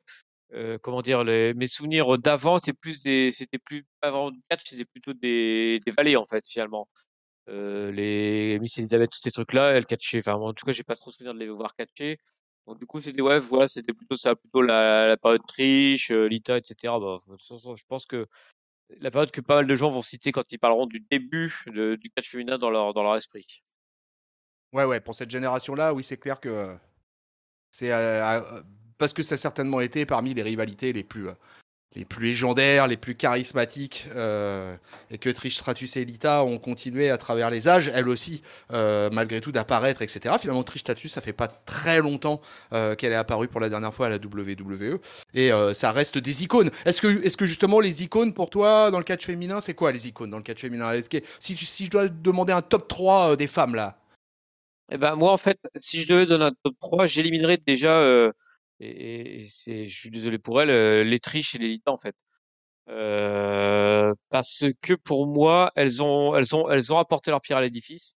euh, 0.53 0.77
comment 0.81 1.01
dire, 1.01 1.23
les, 1.23 1.53
mes 1.53 1.67
souvenirs 1.67 2.17
d'avant, 2.17 2.57
c'est 2.59 2.73
plus 2.73 3.03
des, 3.03 3.31
c'était 3.31 3.59
plus 3.59 3.85
avant 4.01 4.31
catch, 4.49 4.61
c'était 4.65 4.85
plutôt 4.85 5.13
des, 5.13 5.79
des 5.85 5.91
vallées 5.91 6.15
en 6.15 6.25
fait 6.25 6.47
finalement. 6.47 6.87
Euh, 7.49 7.91
les 7.91 8.59
Miss 8.59 8.77
Elizabeth, 8.77 9.11
tous 9.11 9.19
ces 9.21 9.31
trucs-là, 9.31 9.71
elles 9.71 9.85
catchaient. 9.85 10.19
Enfin, 10.19 10.33
en 10.35 10.53
tout 10.53 10.65
cas, 10.65 10.71
j'ai 10.73 10.83
pas 10.83 10.95
trop 10.95 11.11
souvenir 11.11 11.33
de 11.33 11.39
les 11.39 11.49
voir 11.49 11.75
catcher. 11.75 12.19
Donc, 12.67 12.79
du 12.79 12.85
coup, 12.85 13.01
c'était 13.01 13.21
ouais, 13.21 13.39
voilà, 13.39 13.67
c'était 13.67 13.93
plutôt 13.93 14.17
ça, 14.17 14.35
plutôt 14.35 14.61
la, 14.61 15.07
la 15.07 15.17
période 15.17 15.45
triche, 15.47 16.11
euh, 16.11 16.27
Lita, 16.27 16.57
etc. 16.57 16.99
Bah, 16.99 17.21
je 17.29 17.83
pense 17.87 18.05
que 18.05 18.27
la 18.99 19.11
période 19.11 19.31
que 19.31 19.41
pas 19.41 19.57
mal 19.57 19.67
de 19.67 19.75
gens 19.75 19.89
vont 19.89 20.01
citer 20.01 20.31
quand 20.31 20.51
ils 20.51 20.59
parleront 20.59 20.87
du 20.87 20.99
début 21.11 21.63
du 21.67 22.09
catch 22.15 22.29
féminin 22.29 22.57
dans 22.57 22.69
leur, 22.69 22.93
dans 22.93 23.03
leur 23.03 23.15
esprit. 23.15 23.63
Ouais, 24.73 24.83
ouais, 24.83 24.99
pour 24.99 25.15
cette 25.15 25.31
génération-là, 25.31 25.93
oui, 25.93 26.03
c'est 26.03 26.17
clair 26.17 26.39
que 26.39 26.75
c'est 27.71 27.91
euh, 27.91 28.41
euh, 28.41 28.61
parce 28.97 29.13
que 29.13 29.23
ça 29.23 29.35
a 29.35 29.37
certainement 29.37 29.81
été 29.81 30.05
parmi 30.05 30.33
les 30.33 30.43
rivalités 30.43 30.93
les 30.93 31.03
plus 31.03 31.29
les 31.95 32.05
plus 32.05 32.27
légendaires, 32.27 32.87
les 32.87 32.97
plus 32.97 33.15
charismatiques, 33.15 34.07
euh, 34.15 34.75
et 35.09 35.17
que 35.17 35.29
Trish 35.29 35.55
Stratus 35.55 35.97
et 35.97 36.05
Lita 36.05 36.43
ont 36.43 36.59
continué 36.59 37.09
à 37.09 37.17
travers 37.17 37.49
les 37.49 37.67
âges, 37.67 37.91
elles 37.93 38.07
aussi, 38.07 38.43
euh, 38.71 39.09
malgré 39.11 39.41
tout, 39.41 39.51
d'apparaître, 39.51 40.01
etc. 40.03 40.35
Finalement, 40.39 40.63
Trish 40.63 40.81
Stratus, 40.81 41.13
ça 41.13 41.21
fait 41.21 41.33
pas 41.33 41.47
très 41.47 41.99
longtemps 41.99 42.41
euh, 42.73 42.93
qu'elle 42.95 43.13
est 43.13 43.15
apparue 43.15 43.47
pour 43.47 43.61
la 43.61 43.69
dernière 43.69 43.93
fois 43.93 44.07
à 44.07 44.09
la 44.09 44.17
WWE, 44.17 44.99
et 45.33 45.51
ça 45.73 45.91
reste 45.91 46.17
des 46.17 46.43
icônes. 46.43 46.69
Est-ce 46.85 47.01
que, 47.01 47.07
est-ce 47.25 47.37
que 47.37 47.45
justement 47.45 47.79
les 47.79 48.03
icônes 48.03 48.33
pour 48.33 48.49
toi 48.49 48.91
dans 48.91 48.99
le 48.99 49.03
catch 49.03 49.25
féminin, 49.25 49.59
c'est 49.61 49.73
quoi 49.73 49.91
les 49.91 50.07
icônes 50.07 50.29
dans 50.29 50.37
le 50.37 50.43
catch 50.43 50.61
féminin? 50.61 50.91
Si, 51.39 51.55
si 51.55 51.85
je 51.85 51.89
dois 51.89 52.07
demander 52.09 52.53
un 52.53 52.61
top 52.61 52.87
3 52.87 53.35
des 53.37 53.47
femmes 53.47 53.75
là? 53.75 53.97
Eh 54.89 54.97
ben 54.97 55.15
moi 55.15 55.31
en 55.33 55.37
fait, 55.37 55.59
si 55.81 56.01
je 56.01 56.13
devais 56.13 56.25
donner 56.25 56.45
un 56.45 56.51
top 56.63 56.75
3, 56.79 57.05
j'éliminerais 57.07 57.57
déjà 57.57 58.01
et, 58.79 59.45
c'est, 59.49 59.85
je 59.85 59.99
suis 59.99 60.09
désolé 60.09 60.37
pour 60.37 60.61
elle, 60.61 60.69
euh, 60.69 61.03
les 61.03 61.19
triches 61.19 61.55
et 61.55 61.59
les 61.59 61.79
en 61.85 61.97
fait. 61.97 62.15
Euh, 62.89 64.13
parce 64.29 64.65
que 64.81 64.93
pour 64.93 65.27
moi, 65.27 65.71
elles 65.75 66.01
ont, 66.01 66.35
elles 66.35 66.55
ont, 66.55 66.69
elles 66.69 66.93
ont 66.93 66.99
apporté 66.99 67.31
leur 67.31 67.41
pierre 67.41 67.57
à 67.57 67.61
l'édifice, 67.61 68.15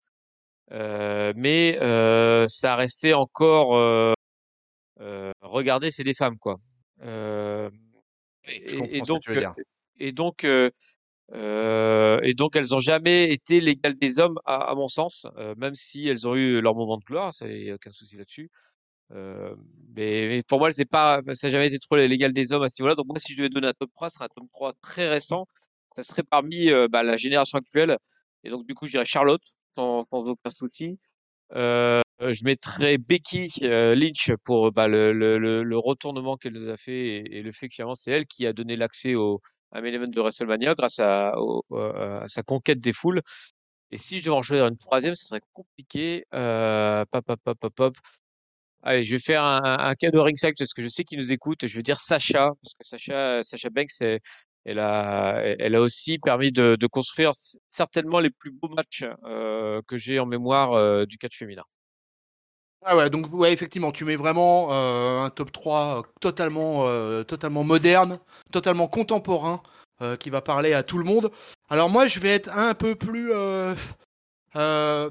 euh, 0.72 1.32
mais 1.36 1.78
euh, 1.80 2.46
ça 2.48 2.76
restait 2.76 3.14
encore. 3.14 3.76
Euh, 3.76 4.12
euh, 5.00 5.32
regardez, 5.40 5.90
c'est 5.90 6.04
des 6.04 6.14
femmes, 6.14 6.38
quoi. 6.38 6.56
et, 7.02 9.00
donc, 9.00 9.28
et 9.98 10.12
donc, 10.12 10.46
et 11.32 12.34
donc, 12.34 12.56
elles 12.56 12.74
ont 12.74 12.80
jamais 12.80 13.32
été 13.32 13.60
l'égale 13.60 13.94
des 13.94 14.18
hommes, 14.18 14.38
à, 14.46 14.74
mon 14.74 14.88
sens, 14.88 15.26
même 15.56 15.74
si 15.74 16.06
elles 16.08 16.26
ont 16.26 16.34
eu 16.34 16.60
leur 16.60 16.74
moment 16.74 16.96
de 16.98 17.04
gloire, 17.04 17.32
a 17.40 17.74
aucun 17.74 17.92
souci 17.92 18.16
là-dessus. 18.16 18.50
Euh, 19.12 19.54
mais, 19.96 20.42
pour 20.48 20.58
moi, 20.58 20.72
c'est 20.72 20.84
pas, 20.84 21.20
ça 21.34 21.48
n'a 21.48 21.52
jamais 21.52 21.66
été 21.68 21.78
trop 21.78 21.96
l'égal 21.96 22.32
des 22.32 22.52
hommes 22.52 22.62
à 22.62 22.68
ce 22.68 22.80
niveau-là. 22.80 22.94
Donc 22.94 23.06
moi, 23.06 23.18
si 23.18 23.32
je 23.32 23.38
devais 23.38 23.48
donner 23.48 23.68
un 23.68 23.72
top 23.72 23.90
3, 23.94 24.08
ce 24.08 24.14
serait 24.16 24.24
un 24.26 24.28
top 24.28 24.46
3 24.52 24.72
très 24.82 25.08
récent. 25.08 25.46
Ça 25.96 26.02
serait 26.02 26.22
parmi 26.22 26.70
euh, 26.70 26.88
bah, 26.88 27.02
la 27.02 27.16
génération 27.16 27.58
actuelle. 27.58 27.98
Et 28.44 28.50
donc 28.50 28.66
du 28.66 28.74
coup, 28.74 28.86
je 28.86 28.92
dirais 28.92 29.04
Charlotte, 29.04 29.42
sans, 29.76 30.06
aucun 30.12 30.50
souci. 30.50 30.98
Euh, 31.54 32.00
je 32.20 32.44
mettrais 32.44 32.98
Becky 32.98 33.48
Lynch 33.60 34.30
pour 34.44 34.70
bah, 34.72 34.88
le, 34.88 35.76
retournement 35.78 36.36
qu'elle 36.36 36.52
nous 36.52 36.68
a 36.68 36.76
fait 36.76 37.24
et, 37.32 37.42
le 37.42 37.50
fait 37.50 37.68
que 37.68 37.74
finalement 37.74 37.94
c'est 37.94 38.12
elle 38.12 38.26
qui 38.26 38.46
a 38.46 38.52
donné 38.52 38.76
l'accès 38.76 39.14
au 39.16 39.40
à 39.72 39.80
main 39.80 39.92
event 39.92 40.08
de 40.08 40.20
WrestleMania 40.20 40.74
grâce 40.74 40.98
à, 40.98 41.32
à, 41.72 42.24
sa 42.28 42.42
conquête 42.42 42.80
des 42.80 42.92
foules. 42.92 43.22
Et 43.92 43.98
si 43.98 44.20
je 44.20 44.26
devais 44.26 44.36
en 44.36 44.42
choisir 44.42 44.66
une 44.66 44.76
troisième, 44.78 45.14
ce 45.14 45.26
serait 45.26 45.40
compliqué. 45.52 46.24
Euh, 46.34 47.04
pop, 47.10 47.24
pop, 47.24 47.40
pop, 47.44 47.58
pop, 47.58 47.74
pop. 47.74 47.96
Allez, 48.82 49.02
je 49.02 49.14
vais 49.14 49.20
faire 49.20 49.42
un, 49.44 49.62
un 49.62 49.94
cadeau 49.94 50.22
ringside 50.22 50.54
parce 50.58 50.72
que 50.72 50.82
je 50.82 50.88
sais 50.88 51.04
qu'il 51.04 51.18
nous 51.18 51.32
écoute. 51.32 51.66
Je 51.66 51.76
veux 51.76 51.82
dire 51.82 52.00
Sacha, 52.00 52.52
parce 52.62 52.74
que 52.74 52.86
Sacha, 52.86 53.42
Sacha 53.42 53.68
Banks, 53.70 54.20
elle 54.64 54.78
a, 54.78 55.42
elle 55.58 55.74
a 55.74 55.80
aussi 55.80 56.18
permis 56.18 56.52
de, 56.52 56.76
de 56.78 56.86
construire 56.86 57.32
certainement 57.70 58.20
les 58.20 58.30
plus 58.30 58.50
beaux 58.50 58.68
matchs 58.68 59.04
euh, 59.24 59.80
que 59.86 59.96
j'ai 59.96 60.18
en 60.18 60.26
mémoire 60.26 60.72
euh, 60.72 61.06
du 61.06 61.18
catch 61.18 61.38
féminin. 61.38 61.64
Ah 62.84 62.96
ouais, 62.96 63.10
donc 63.10 63.32
ouais, 63.32 63.52
effectivement, 63.52 63.92
tu 63.92 64.04
mets 64.04 64.16
vraiment 64.16 64.68
euh, 64.70 65.20
un 65.20 65.30
top 65.30 65.52
3 65.52 66.02
totalement, 66.20 66.84
totalement 67.24 67.64
moderne, 67.64 68.18
totalement 68.52 68.88
contemporain, 68.88 69.62
qui 70.18 70.30
va 70.30 70.40
parler 70.40 70.72
à 70.72 70.82
tout 70.82 70.96
le 70.96 71.04
monde. 71.04 71.30
Alors 71.68 71.90
moi, 71.90 72.06
je 72.06 72.20
vais 72.20 72.30
être 72.30 72.50
un 72.56 72.74
peu 72.74 72.94
plus 72.94 73.32
euh, 74.56 75.08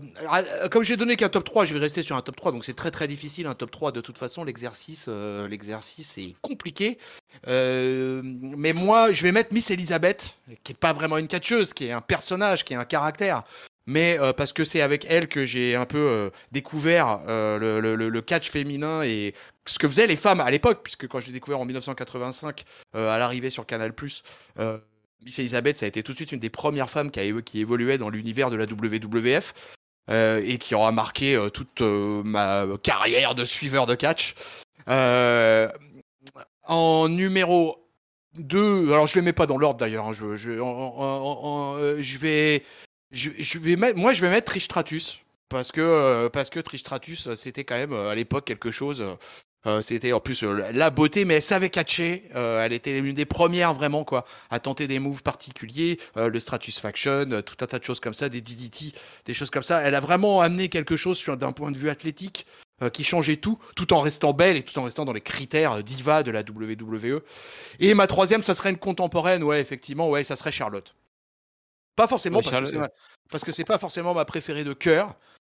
comme 0.69 0.83
j'ai 0.83 0.97
donné 0.97 1.15
qu'un 1.15 1.29
top 1.29 1.45
3, 1.45 1.65
je 1.65 1.73
vais 1.73 1.79
rester 1.79 2.03
sur 2.03 2.15
un 2.15 2.21
top 2.21 2.35
3, 2.35 2.51
donc 2.51 2.65
c'est 2.65 2.73
très 2.73 2.91
très 2.91 3.07
difficile 3.07 3.47
un 3.47 3.55
top 3.55 3.71
3 3.71 3.91
de 3.91 4.01
toute 4.01 4.17
façon, 4.17 4.43
l'exercice 4.43 5.05
euh, 5.07 5.47
l'exercice 5.47 6.17
est 6.17 6.35
compliqué. 6.41 6.97
Euh, 7.47 8.21
mais 8.23 8.73
moi, 8.73 9.13
je 9.13 9.23
vais 9.23 9.31
mettre 9.31 9.53
Miss 9.53 9.71
Elizabeth, 9.71 10.35
qui 10.63 10.73
est 10.73 10.77
pas 10.77 10.91
vraiment 10.91 11.17
une 11.17 11.27
catcheuse, 11.27 11.73
qui 11.73 11.85
est 11.85 11.91
un 11.91 12.01
personnage, 12.01 12.65
qui 12.65 12.73
est 12.73 12.77
un 12.77 12.85
caractère. 12.85 13.43
Mais 13.89 14.19
euh, 14.19 14.33
parce 14.33 14.53
que 14.53 14.63
c'est 14.65 14.81
avec 14.81 15.07
elle 15.09 15.27
que 15.27 15.47
j'ai 15.47 15.75
un 15.75 15.87
peu 15.87 15.97
euh, 15.97 16.29
découvert 16.51 17.21
le, 17.27 17.79
le, 17.79 18.21
catch 18.21 18.51
féminin 18.51 19.01
et 19.01 19.33
ce 19.65 19.79
que 19.79 19.87
faisaient 19.87 20.05
les 20.05 20.15
femmes 20.15 20.41
à 20.41 20.51
l'époque, 20.51 20.81
puisque 20.83 21.07
quand 21.07 21.19
j'ai 21.19 21.31
découvert 21.31 21.59
en 21.59 21.65
1985 21.65 22.65
à 22.93 23.17
l'arrivée 23.17 23.49
sur 23.49 23.65
Canal+, 23.65 23.91
Miss 25.25 25.39
Elizabeth, 25.39 25.79
ça 25.79 25.85
a 25.85 25.87
été 25.87 26.03
tout 26.03 26.11
de 26.11 26.17
suite 26.17 26.31
une 26.31 26.39
des 26.39 26.51
premières 26.51 26.89
femmes 26.89 27.09
qui, 27.09 27.19
a, 27.19 27.23
évoluait 27.23 27.97
dans 27.97 28.11
l'univers 28.11 28.51
de 28.51 28.57
la 28.57 28.65
WWF. 28.65 29.55
et 30.11 30.57
qui 30.59 30.75
aura 30.75 30.91
marqué 30.91 31.47
toute 31.51 31.81
ma 31.81 32.67
carrière 32.83 33.33
de 33.33 33.43
suiveur 33.43 33.87
de 33.87 33.95
catch. 33.95 34.35
en 36.67 37.09
numéro 37.09 37.89
2, 38.37 38.91
alors 38.91 39.07
je 39.07 39.17
ne 39.17 39.21
les 39.21 39.25
mets 39.25 39.33
pas 39.33 39.47
dans 39.47 39.57
l'ordre 39.57 39.79
d'ailleurs, 39.79 40.05
hein, 40.05 40.13
je, 40.13 40.35
je, 40.35 40.51
je, 42.01 42.17
vais, 42.19 42.63
je, 43.11 43.57
vais 43.57 43.75
mettre, 43.75 43.97
moi 43.97 44.13
je 44.13 44.21
vais 44.21 44.29
mettre 44.29 44.51
Tristratus 44.51 45.21
parce 45.49 45.71
que, 45.71 46.27
parce 46.29 46.49
que 46.49 46.59
Tristratus 46.59 47.33
c'était 47.35 47.63
quand 47.63 47.75
même 47.75 47.93
à 47.93 48.15
l'époque 48.15 48.45
quelque 48.45 48.71
chose 48.71 49.03
euh, 49.67 49.81
c'était 49.81 50.13
en 50.13 50.21
plus 50.21 50.43
euh, 50.43 50.71
la 50.71 50.89
beauté, 50.89 51.25
mais 51.25 51.35
elle 51.35 51.41
savait 51.41 51.69
catcher. 51.69 52.23
Euh, 52.35 52.63
elle 52.63 52.71
était 52.71 53.01
l'une 53.01 53.15
des 53.15 53.25
premières 53.25 53.73
vraiment 53.73 54.05
quoi 54.05 54.25
à 54.49 54.59
tenter 54.59 54.87
des 54.87 54.99
moves 54.99 55.21
particuliers, 55.21 55.99
le 56.15 56.39
Stratus 56.39 56.79
Faction, 56.79 57.41
tout 57.45 57.57
un 57.61 57.67
tas 57.67 57.79
de 57.79 57.83
choses 57.83 57.99
comme 57.99 58.13
ça, 58.13 58.29
des 58.29 58.41
DDT, 58.41 58.93
des 59.25 59.33
choses 59.33 59.49
comme 59.49 59.63
ça. 59.63 59.81
Elle 59.81 59.95
a 59.95 59.99
vraiment 59.99 60.41
amené 60.41 60.69
quelque 60.69 60.95
chose 60.95 61.23
d'un 61.25 61.51
point 61.51 61.71
de 61.71 61.77
vue 61.77 61.89
athlétique 61.89 62.45
qui 62.93 63.03
changeait 63.03 63.35
tout, 63.35 63.59
tout 63.75 63.91
en 63.91 63.99
restant 63.99 64.31
belle 64.31 64.55
et 64.55 64.63
tout 64.63 64.77
en 64.79 64.83
restant 64.83 65.03
dans 65.03 65.11
les 65.11 65.21
critères 65.21 65.83
diva 65.83 66.23
de 66.23 66.31
la 66.31 66.41
WWE. 66.41 67.21
Et 67.79 67.93
ma 67.93 68.07
troisième, 68.07 68.41
ça 68.41 68.55
serait 68.55 68.69
une 68.69 68.77
contemporaine, 68.77 69.43
ouais, 69.43 69.59
effectivement, 69.59 70.09
ouais, 70.09 70.23
ça 70.23 70.37
serait 70.37 70.53
Charlotte. 70.53 70.95
Pas 71.99 72.07
forcément 72.07 72.39
parce, 73.29 73.43
que 73.43 73.51
c'est 73.51 73.65
pas 73.65 73.77
forcément 73.77 74.13
ma 74.13 74.23
préférée 74.23 74.63
de 74.63 74.71
cœur, 74.71 75.15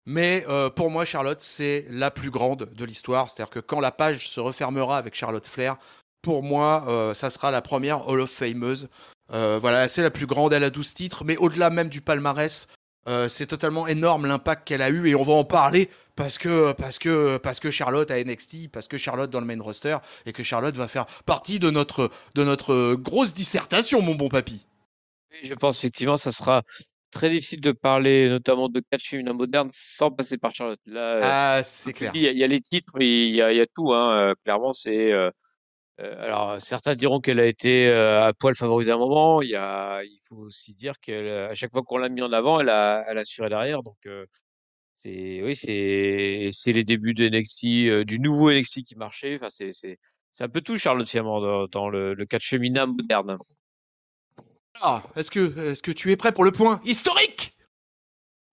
mais 0.06 0.46
euh, 0.48 0.70
pour 0.70 0.90
moi, 0.90 1.04
Charlotte, 1.04 1.42
c'est 1.42 1.86
la 1.90 2.12
plus 2.12 2.32
grande 2.32 2.70
de 2.74 2.86
l'histoire. 2.86 3.30
C'est-à-dire 3.30 3.50
que 3.50 3.60
quand 3.60 3.82
la 3.82 3.92
page 3.92 4.30
se 4.30 4.40
refermera 4.40 4.98
avec 4.98 5.16
Charlotte 5.16 5.46
Flair, 5.46 5.76
pour 6.22 6.42
moi, 6.42 6.86
euh, 6.88 7.14
ça 7.14 7.30
sera 7.30 7.52
la 7.52 7.62
première 7.62 8.08
Hall 8.08 8.22
of 8.22 8.32
Fameuse. 8.32 8.88
Euh, 9.34 9.60
voilà, 9.60 9.90
c'est 9.90 10.02
la 10.02 10.12
plus 10.12 10.28
grande, 10.28 10.54
elle 10.54 10.64
a 10.64 10.70
12 10.70 10.94
titres, 10.94 11.26
mais 11.26 11.36
au-delà 11.36 11.70
même 11.72 11.90
du 11.90 12.00
palmarès, 12.00 12.68
c'est 13.28 13.48
totalement 13.48 13.88
énorme 13.88 14.28
l'impact 14.28 14.68
qu'elle 14.68 14.84
a 14.84 14.90
eu 14.90 15.10
et 15.10 15.16
on 15.16 15.24
va 15.24 15.34
en 15.34 15.44
parler 15.44 15.90
parce 16.16 16.38
que, 16.38 16.74
parce, 16.74 17.00
que, 17.00 17.38
parce 17.38 17.60
que 17.60 17.72
Charlotte 17.72 18.12
a 18.12 18.24
NXT, 18.24 18.70
parce 18.72 18.88
que 18.88 19.00
Charlotte 19.00 19.32
dans 19.32 19.40
le 19.40 19.48
main 19.48 19.60
roster 19.60 19.98
et 20.28 20.32
que 20.32 20.44
Charlotte 20.44 20.76
va 20.78 20.88
faire 20.88 21.08
partie 21.26 21.58
de 21.58 21.72
notre, 21.72 22.12
de 22.36 22.44
notre 22.44 22.94
grosse 22.94 23.34
dissertation, 23.34 24.04
mon 24.04 24.14
bon 24.14 24.30
papy. 24.30 24.64
Je 25.44 25.54
pense 25.54 25.80
effectivement 25.80 26.18
ça 26.18 26.32
sera 26.32 26.64
très 27.12 27.30
difficile 27.30 27.62
de 27.62 27.72
parler 27.72 28.30
notamment 28.30 28.70
de 28.70 28.82
catch 28.92 29.10
féminin 29.10 29.34
moderne 29.34 29.70
sans 29.72 30.12
passer 30.12 30.38
par 30.38 30.54
Charlotte. 30.54 30.80
Là, 30.86 31.20
ah, 31.58 31.64
c'est 31.64 31.94
clair. 31.94 32.12
Il 32.14 32.22
y, 32.22 32.44
a 32.44 32.48
les 32.48 32.62
titres, 32.62 32.94
il 33.00 33.36
y 33.36 33.42
a, 33.42 33.52
il 33.52 33.58
y 33.58 33.62
a 33.62 33.68
tout. 33.68 33.94
Hein. 33.94 34.34
Clairement, 34.44 34.74
c'est. 34.74 35.12
Euh, 35.12 35.32
alors, 36.00 36.62
certains 36.62 36.96
diront 36.96 37.20
qu'elle 37.20 37.40
a 37.40 37.46
été 37.46 37.90
à 37.92 38.32
poil 38.38 38.56
favorisée 38.56 38.92
à 38.92 38.96
un 38.96 39.00
moment. 39.00 39.42
Il, 39.42 39.50
y 39.50 39.56
a, 39.56 40.02
il 40.04 40.20
faut 40.28 40.38
aussi 40.38 40.74
dire 40.76 41.00
qu'à 41.02 41.54
chaque 41.56 41.72
fois 41.72 41.82
qu'on 41.84 41.98
l'a 41.98 42.10
mis 42.10 42.22
en 42.22 42.32
avant, 42.32 42.60
elle 42.60 42.70
a, 42.70 43.04
elle 43.08 43.18
a 43.18 43.22
assuré 43.22 43.50
derrière. 43.50 43.84
Donc, 43.84 43.98
c'est, 45.00 45.42
oui, 45.44 45.56
c'est, 45.56 46.50
c'est 46.52 46.74
les 46.74 46.84
débuts 46.84 47.14
de 47.14 47.28
NXT, 47.28 48.06
du 48.06 48.20
nouveau 48.20 48.52
NXT 48.52 48.84
qui 48.84 48.96
marchait. 48.96 49.36
Enfin, 49.36 49.50
c'est, 49.50 49.72
c'est, 49.74 49.98
c'est 50.32 50.44
un 50.46 50.50
peu 50.50 50.62
tout, 50.62 50.78
Charlotte, 50.78 51.08
finalement, 51.08 51.42
dans, 51.42 51.68
dans 51.68 51.90
le, 51.90 52.14
le 52.14 52.26
catch 52.26 52.50
féminin 52.50 52.86
moderne. 52.86 53.38
Ah, 54.82 55.04
est-ce 55.16 55.32
que, 55.32 55.72
est 55.72 55.82
que 55.82 55.92
tu 55.92 56.12
es 56.12 56.16
prêt 56.16 56.32
pour 56.32 56.44
le 56.44 56.52
point 56.52 56.80
historique? 56.86 57.56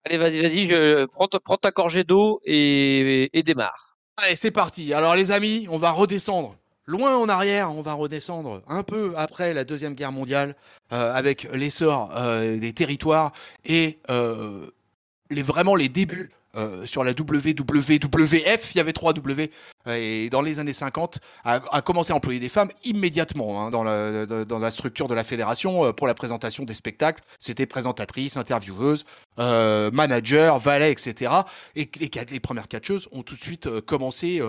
Allez, 0.04 0.18
vas-y, 0.18 0.40
vas-y, 0.40 0.68
je... 0.68 1.04
prends, 1.06 1.28
prends 1.44 1.56
ta 1.56 1.70
gorgée 1.70 2.04
d'eau 2.04 2.40
et, 2.44 3.30
et 3.36 3.42
démarre. 3.42 3.96
Allez, 4.16 4.36
c'est 4.36 4.50
parti. 4.50 4.92
Alors 4.94 5.14
les 5.14 5.30
amis, 5.30 5.66
on 5.70 5.78
va 5.78 5.90
redescendre 5.90 6.56
loin 6.86 7.16
en 7.16 7.28
arrière, 7.28 7.76
on 7.76 7.82
va 7.82 7.92
redescendre 7.92 8.62
un 8.68 8.82
peu 8.82 9.12
après 9.16 9.52
la 9.52 9.64
Deuxième 9.64 9.94
Guerre 9.94 10.12
mondiale, 10.12 10.54
euh, 10.92 11.12
avec 11.12 11.48
l'essor 11.52 12.12
euh, 12.16 12.58
des 12.58 12.72
territoires 12.72 13.32
et 13.64 13.98
euh, 14.10 14.66
les, 15.30 15.42
vraiment 15.42 15.74
les 15.74 15.88
débuts 15.88 16.30
sur 16.86 17.04
la 17.04 17.10
WWF, 17.10 18.74
il 18.74 18.78
y 18.78 18.80
avait 18.80 18.94
trois 18.94 19.12
W, 19.12 19.50
et 19.86 20.30
dans 20.30 20.42
les 20.42 20.58
années 20.60 20.72
50, 20.72 21.18
a, 21.44 21.82
commencé 21.82 22.12
à 22.12 22.16
employer 22.16 22.40
des 22.40 22.48
femmes 22.48 22.70
immédiatement 22.84 23.66
hein, 23.66 23.70
dans, 23.70 23.84
la, 23.84 24.70
structure 24.70 25.08
de 25.08 25.14
la 25.14 25.24
fédération 25.24 25.84
euh, 25.84 25.92
pour 25.92 26.06
la 26.06 26.14
présentation 26.14 26.64
des 26.64 26.74
spectacles. 26.74 27.22
C'était 27.38 27.66
présentatrice, 27.66 28.36
intervieweuse, 28.36 29.04
manager, 29.38 30.58
valet, 30.58 30.92
etc. 30.92 31.32
Et 31.74 31.90
les, 32.30 32.40
premières 32.40 32.68
catcheuses 32.68 33.08
ont 33.12 33.22
tout 33.22 33.34
de 33.34 33.40
suite 33.40 33.80
commencé, 33.80 34.40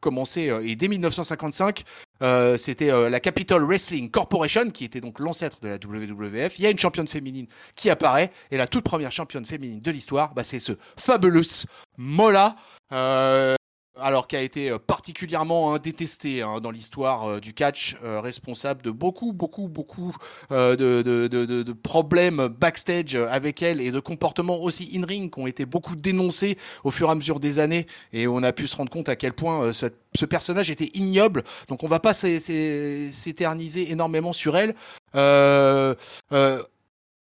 commencé 0.00 0.52
et 0.62 0.76
dès 0.76 0.88
1955, 0.88 1.84
euh, 2.22 2.56
c'était 2.56 2.90
euh, 2.90 3.10
la 3.10 3.20
Capital 3.20 3.62
Wrestling 3.62 4.10
Corporation, 4.10 4.70
qui 4.70 4.84
était 4.84 5.00
donc 5.00 5.18
l'ancêtre 5.18 5.58
de 5.60 5.68
la 5.68 5.76
WWF. 5.76 6.58
Il 6.58 6.62
y 6.62 6.66
a 6.66 6.70
une 6.70 6.78
championne 6.78 7.08
féminine 7.08 7.46
qui 7.74 7.90
apparaît, 7.90 8.30
et 8.50 8.56
la 8.56 8.66
toute 8.66 8.84
première 8.84 9.12
championne 9.12 9.44
féminine 9.44 9.80
de 9.80 9.90
l'histoire, 9.90 10.34
bah, 10.34 10.44
c'est 10.44 10.60
ce 10.60 10.72
Fabulous 10.96 11.66
Mola. 11.96 12.56
Euh, 12.92 13.56
alors 14.00 14.26
qui 14.26 14.36
a 14.36 14.40
été 14.40 14.70
euh, 14.70 14.78
particulièrement 14.78 15.74
hein, 15.74 15.78
détesté 15.78 16.42
hein, 16.42 16.60
dans 16.60 16.70
l'histoire 16.70 17.24
euh, 17.28 17.40
du 17.40 17.54
catch, 17.54 17.96
euh, 18.04 18.20
responsable 18.20 18.82
de 18.82 18.90
beaucoup, 18.90 19.32
beaucoup, 19.32 19.68
beaucoup 19.68 20.14
de, 20.50 21.72
problèmes 21.82 22.48
backstage 22.48 23.14
avec 23.14 23.62
elle 23.62 23.80
et 23.80 23.90
de 23.90 24.00
comportements 24.00 24.60
aussi 24.60 24.90
in-ring 24.94 25.32
qui 25.32 25.40
ont 25.40 25.46
été 25.46 25.66
beaucoup 25.66 25.96
dénoncés 25.96 26.56
au 26.82 26.90
fur 26.90 27.08
et 27.08 27.12
à 27.12 27.14
mesure 27.14 27.40
des 27.40 27.58
années 27.58 27.86
et 28.12 28.26
on 28.26 28.42
a 28.42 28.52
pu 28.52 28.66
se 28.66 28.76
rendre 28.76 28.90
compte 28.90 29.08
à 29.08 29.16
quel 29.16 29.32
point 29.32 29.72
ce, 29.72 29.86
ce, 30.14 30.24
personnage 30.24 30.70
était 30.70 30.90
ignoble. 30.94 31.44
Donc 31.68 31.82
on 31.82 31.88
va 31.88 32.00
pas 32.00 32.14
s'éterniser 32.14 33.90
énormément 33.90 34.32
sur 34.32 34.56
elle. 34.56 34.74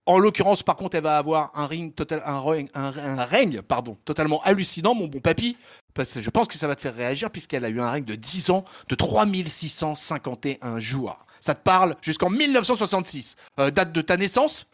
En 0.08 0.18
l'occurrence, 0.18 0.62
par 0.62 0.76
contre, 0.76 0.96
elle 0.96 1.02
va 1.02 1.18
avoir 1.18 1.50
un 1.54 1.66
ring 1.66 1.94
total, 1.94 2.22
un, 2.24 2.42
un, 2.72 3.24
règne, 3.26 3.60
pardon, 3.60 3.98
totalement 4.06 4.40
hallucinant, 4.42 4.94
mon 4.94 5.06
bon 5.06 5.20
papy, 5.20 5.58
parce 5.92 6.14
que 6.14 6.20
je 6.22 6.30
pense 6.30 6.48
que 6.48 6.56
ça 6.56 6.66
va 6.66 6.74
te 6.74 6.80
faire 6.80 6.94
réagir 6.94 7.30
puisqu'elle 7.30 7.62
a 7.62 7.68
eu 7.68 7.78
un 7.78 7.90
règne 7.90 8.06
de 8.06 8.14
10 8.14 8.48
ans, 8.48 8.64
de 8.88 8.94
3651 8.94 10.78
jours. 10.78 11.26
Ça 11.40 11.54
te 11.54 11.62
parle 11.62 11.94
jusqu'en 12.00 12.30
1966. 12.30 13.36
Euh, 13.60 13.70
date 13.70 13.92
de 13.92 14.00
ta 14.00 14.16
naissance? 14.16 14.66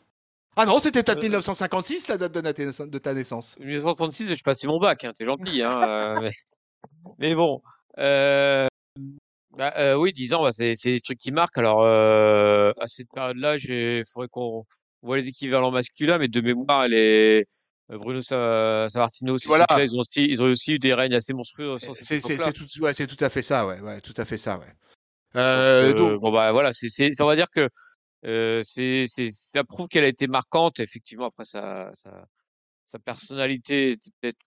Ah 0.55 0.67
non, 0.67 0.79
c'était 0.79 1.03
peut-être 1.03 1.21
1956 1.21 2.11
euh, 2.11 2.13
la 2.13 2.29
date 2.29 2.33
de, 2.33 2.99
ta 2.99 3.13
naissance. 3.13 3.59
1966, 3.59 4.37
je 4.37 4.43
passé 4.45 4.69
mon 4.69 4.79
bac, 4.79 5.03
hein, 5.03 5.11
t'es 5.19 5.25
gentil. 5.25 5.63
Hein, 5.63 5.83
euh, 6.23 6.31
mais... 7.19 7.35
bon. 7.35 7.61
Bah, 9.57 9.97
oui, 9.99 10.13
10 10.13 10.35
ans, 10.35 10.45
bah, 10.45 10.53
c'est 10.53 10.75
des 10.85 11.01
trucs 11.01 11.19
qui 11.19 11.33
marquent. 11.33 11.59
Alors, 11.59 11.85
à 11.85 12.87
cette 12.87 13.09
période-là, 13.13 13.57
il 13.57 14.05
faudrait 14.13 14.29
qu'on 14.29 14.59
on 14.61 14.65
voit 15.07 15.17
les 15.17 15.29
équivalents 15.29 15.71
masculins, 15.71 16.19
mais 16.19 16.29
de 16.29 16.41
mémoire, 16.41 16.87
est. 16.91 17.47
Euh, 17.91 17.99
Bruno 17.99 18.23
Savartino 18.23 19.35
aussi, 19.35 19.47
voilà. 19.47 19.67
ils, 19.79 19.95
ont 19.95 20.01
aussi, 20.01 20.25
ils 20.25 20.43
ont 20.43 20.47
aussi 20.47 20.73
eu 20.73 20.79
des 20.79 20.95
règnes 20.95 21.15
assez 21.15 21.35
monstrueux. 21.35 21.77
C'est 21.79 22.21
tout, 22.21 22.67
ouais, 22.81 22.95
tout 22.95 23.25
à 23.25 23.29
fait 23.29 23.43
ça, 23.43 23.67
ouais, 23.67 23.81
ouais, 23.81 24.01
tout 24.01 24.15
à 24.17 24.25
fait 24.25 24.39
ça, 24.39 24.59
ouais. 24.59 24.73
Euh, 25.37 25.93
donc, 25.93 26.21
bon 26.21 26.33
bah 26.33 26.53
voilà, 26.53 26.73
c'est, 26.73 27.11
on 27.21 27.27
va 27.27 27.37
dire 27.37 27.51
que 27.51 27.69
euh, 28.25 28.63
c'est, 28.63 29.07
ça 29.31 29.65
prouve 29.65 29.89
qu'elle 29.89 30.05
a 30.05 30.09
été 30.09 30.29
marquante. 30.29 30.81
Effectivement, 30.81 31.27
après 31.27 31.45
sa, 31.45 31.91
sa, 31.93 32.25
sa 32.87 32.99
personnalité 33.01 33.91
était 33.91 34.11
peut-être 34.21 34.39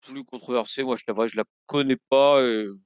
plus 0.00 0.24
controversée. 0.24 0.82
Moi, 0.82 0.96
je 0.96 1.02
la 1.06 1.12
vois, 1.12 1.26
je 1.26 1.36
la 1.36 1.44
connais 1.66 1.98
pas. 2.08 2.40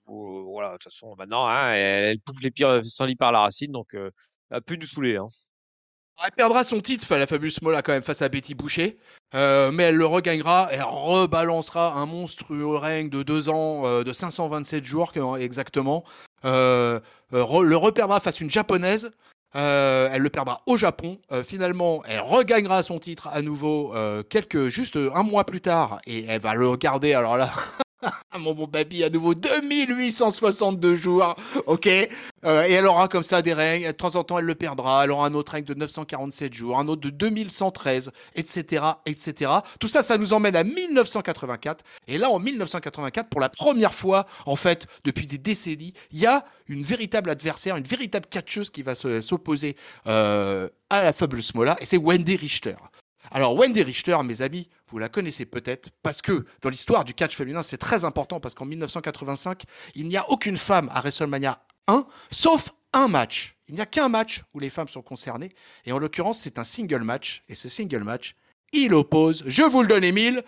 voilà, 0.06 0.70
de 0.70 0.78
toute 0.78 0.84
façon, 0.84 1.14
maintenant, 1.16 1.46
hein, 1.46 1.72
elle, 1.72 2.04
elle 2.04 2.20
pouffe 2.20 2.42
les 2.42 2.50
pires 2.50 2.82
sans 2.84 3.04
lit 3.04 3.14
par 3.14 3.30
la 3.30 3.42
racine, 3.42 3.70
donc 3.70 3.94
elle 3.94 4.10
a 4.50 4.60
pu 4.60 4.76
nous 4.76 4.87
saouler. 4.87 5.18
Hein. 5.18 5.28
Elle 6.22 6.32
perdra 6.32 6.64
son 6.64 6.80
titre, 6.80 7.06
la 7.16 7.26
fabuleuse 7.26 7.62
Mola, 7.62 7.80
quand 7.80 7.92
même, 7.92 8.02
face 8.02 8.20
à 8.20 8.28
Betty 8.28 8.54
Boucher. 8.54 8.98
Euh, 9.34 9.70
mais 9.72 9.84
elle 9.84 9.96
le 9.96 10.04
regagnera. 10.04 10.68
Elle 10.70 10.82
rebalancera 10.82 11.94
un 11.94 12.04
monstrueux 12.04 12.76
règne 12.76 13.08
de 13.08 13.22
deux 13.22 13.48
ans, 13.48 13.86
euh, 13.86 14.04
de 14.04 14.12
527 14.12 14.84
jours 14.84 15.12
exactement. 15.38 16.04
Euh, 16.44 17.00
le 17.32 17.76
reperdra 17.76 18.20
face 18.20 18.40
à 18.40 18.44
une 18.44 18.50
japonaise. 18.50 19.10
elle 19.54 20.20
le 20.20 20.30
perdra 20.30 20.62
au 20.66 20.76
Japon. 20.76 21.18
finalement, 21.42 22.02
elle 22.06 22.20
regagnera 22.20 22.82
son 22.82 22.98
titre 22.98 23.28
à 23.28 23.40
nouveau 23.40 23.94
quelques 24.28 24.68
juste 24.68 24.96
un 24.96 25.22
mois 25.22 25.44
plus 25.44 25.60
tard 25.60 26.00
et 26.06 26.24
elle 26.26 26.40
va 26.40 26.54
le 26.54 26.76
garder. 26.76 27.14
Alors 27.14 27.36
là, 27.36 27.50
mon 28.38 28.54
bon 28.54 28.66
papy, 28.66 29.04
à 29.04 29.11
nouveau 29.11 29.35
2862 29.35 30.95
jours, 30.97 31.37
ok 31.66 31.87
euh, 31.87 32.66
Et 32.66 32.73
elle 32.73 32.87
aura 32.87 33.09
comme 33.09 33.23
ça 33.23 33.42
des 33.42 33.52
règnes, 33.52 33.87
de 33.87 33.92
temps 33.92 34.16
en 34.16 34.25
temps 34.25 34.38
elle 34.38 34.45
le 34.45 34.54
perdra, 34.54 35.04
elle 35.04 35.11
aura 35.11 35.26
un 35.26 35.35
autre 35.35 35.52
règne 35.52 35.64
de 35.64 35.75
947 35.75 36.54
jours, 36.54 36.78
un 36.78 36.88
autre 36.88 37.02
de 37.02 37.11
2113, 37.11 38.12
etc., 38.35 38.85
etc. 39.07 39.52
Tout 39.78 39.88
ça, 39.88 40.02
ça 40.02 40.19
nous 40.19 40.33
emmène 40.33 40.57
à 40.57 40.64
1984. 40.64 41.85
Et 42.09 42.19
là, 42.19 42.30
en 42.30 42.38
1984, 42.38 43.28
pour 43.28 43.40
la 43.40 43.49
première 43.49 43.95
fois, 43.95 44.26
en 44.47 44.57
fait, 44.57 44.87
depuis 45.04 45.26
des 45.26 45.38
décennies, 45.38 45.92
il 46.12 46.21
y 46.21 46.26
a 46.26 46.45
une 46.69 46.83
véritable 46.83 47.30
adversaire, 47.30 47.76
une 47.76 47.85
véritable 47.85 48.26
catcheuse 48.26 48.71
qui 48.71 48.83
va 48.83 48.95
s'opposer 48.95 49.76
euh, 50.07 50.69
à 50.88 51.02
la 51.02 51.12
fabuleuse 51.12 51.54
Mola, 51.54 51.76
et 51.80 51.85
c'est 51.85 51.97
Wendy 51.97 52.37
Richter. 52.37 52.76
Alors 53.32 53.54
Wendy 53.54 53.82
Richter, 53.82 54.18
mes 54.25 54.42
amis, 54.42 54.68
vous 54.88 54.99
la 54.99 55.08
connaissez 55.08 55.46
peut-être 55.46 55.90
parce 56.02 56.20
que 56.20 56.44
dans 56.62 56.68
l'histoire 56.68 57.04
du 57.04 57.14
catch 57.14 57.37
féminin, 57.37 57.62
c'est 57.62 57.78
très 57.78 58.04
important 58.04 58.40
parce 58.40 58.54
qu'en 58.54 58.64
1985, 58.64 59.62
il 59.94 60.08
n'y 60.08 60.16
a 60.16 60.28
aucune 60.30 60.58
femme 60.58 60.90
à 60.92 61.00
WrestleMania 61.00 61.62
1, 61.87 62.06
sauf 62.32 62.70
un 62.92 63.06
match. 63.06 63.56
Il 63.68 63.76
n'y 63.76 63.80
a 63.80 63.87
qu'un 63.87 64.08
match 64.08 64.42
où 64.52 64.58
les 64.58 64.68
femmes 64.68 64.88
sont 64.88 65.02
concernées, 65.02 65.50
et 65.84 65.92
en 65.92 65.99
l'occurrence, 65.99 66.40
c'est 66.40 66.58
un 66.58 66.64
single 66.64 67.02
match, 67.02 67.44
et 67.49 67.54
ce 67.54 67.68
single 67.68 68.02
match, 68.02 68.34
il 68.72 68.94
oppose, 68.94 69.44
je 69.46 69.62
vous 69.62 69.82
le 69.82 69.88
donne 69.88 70.02
Emile, 70.02 70.42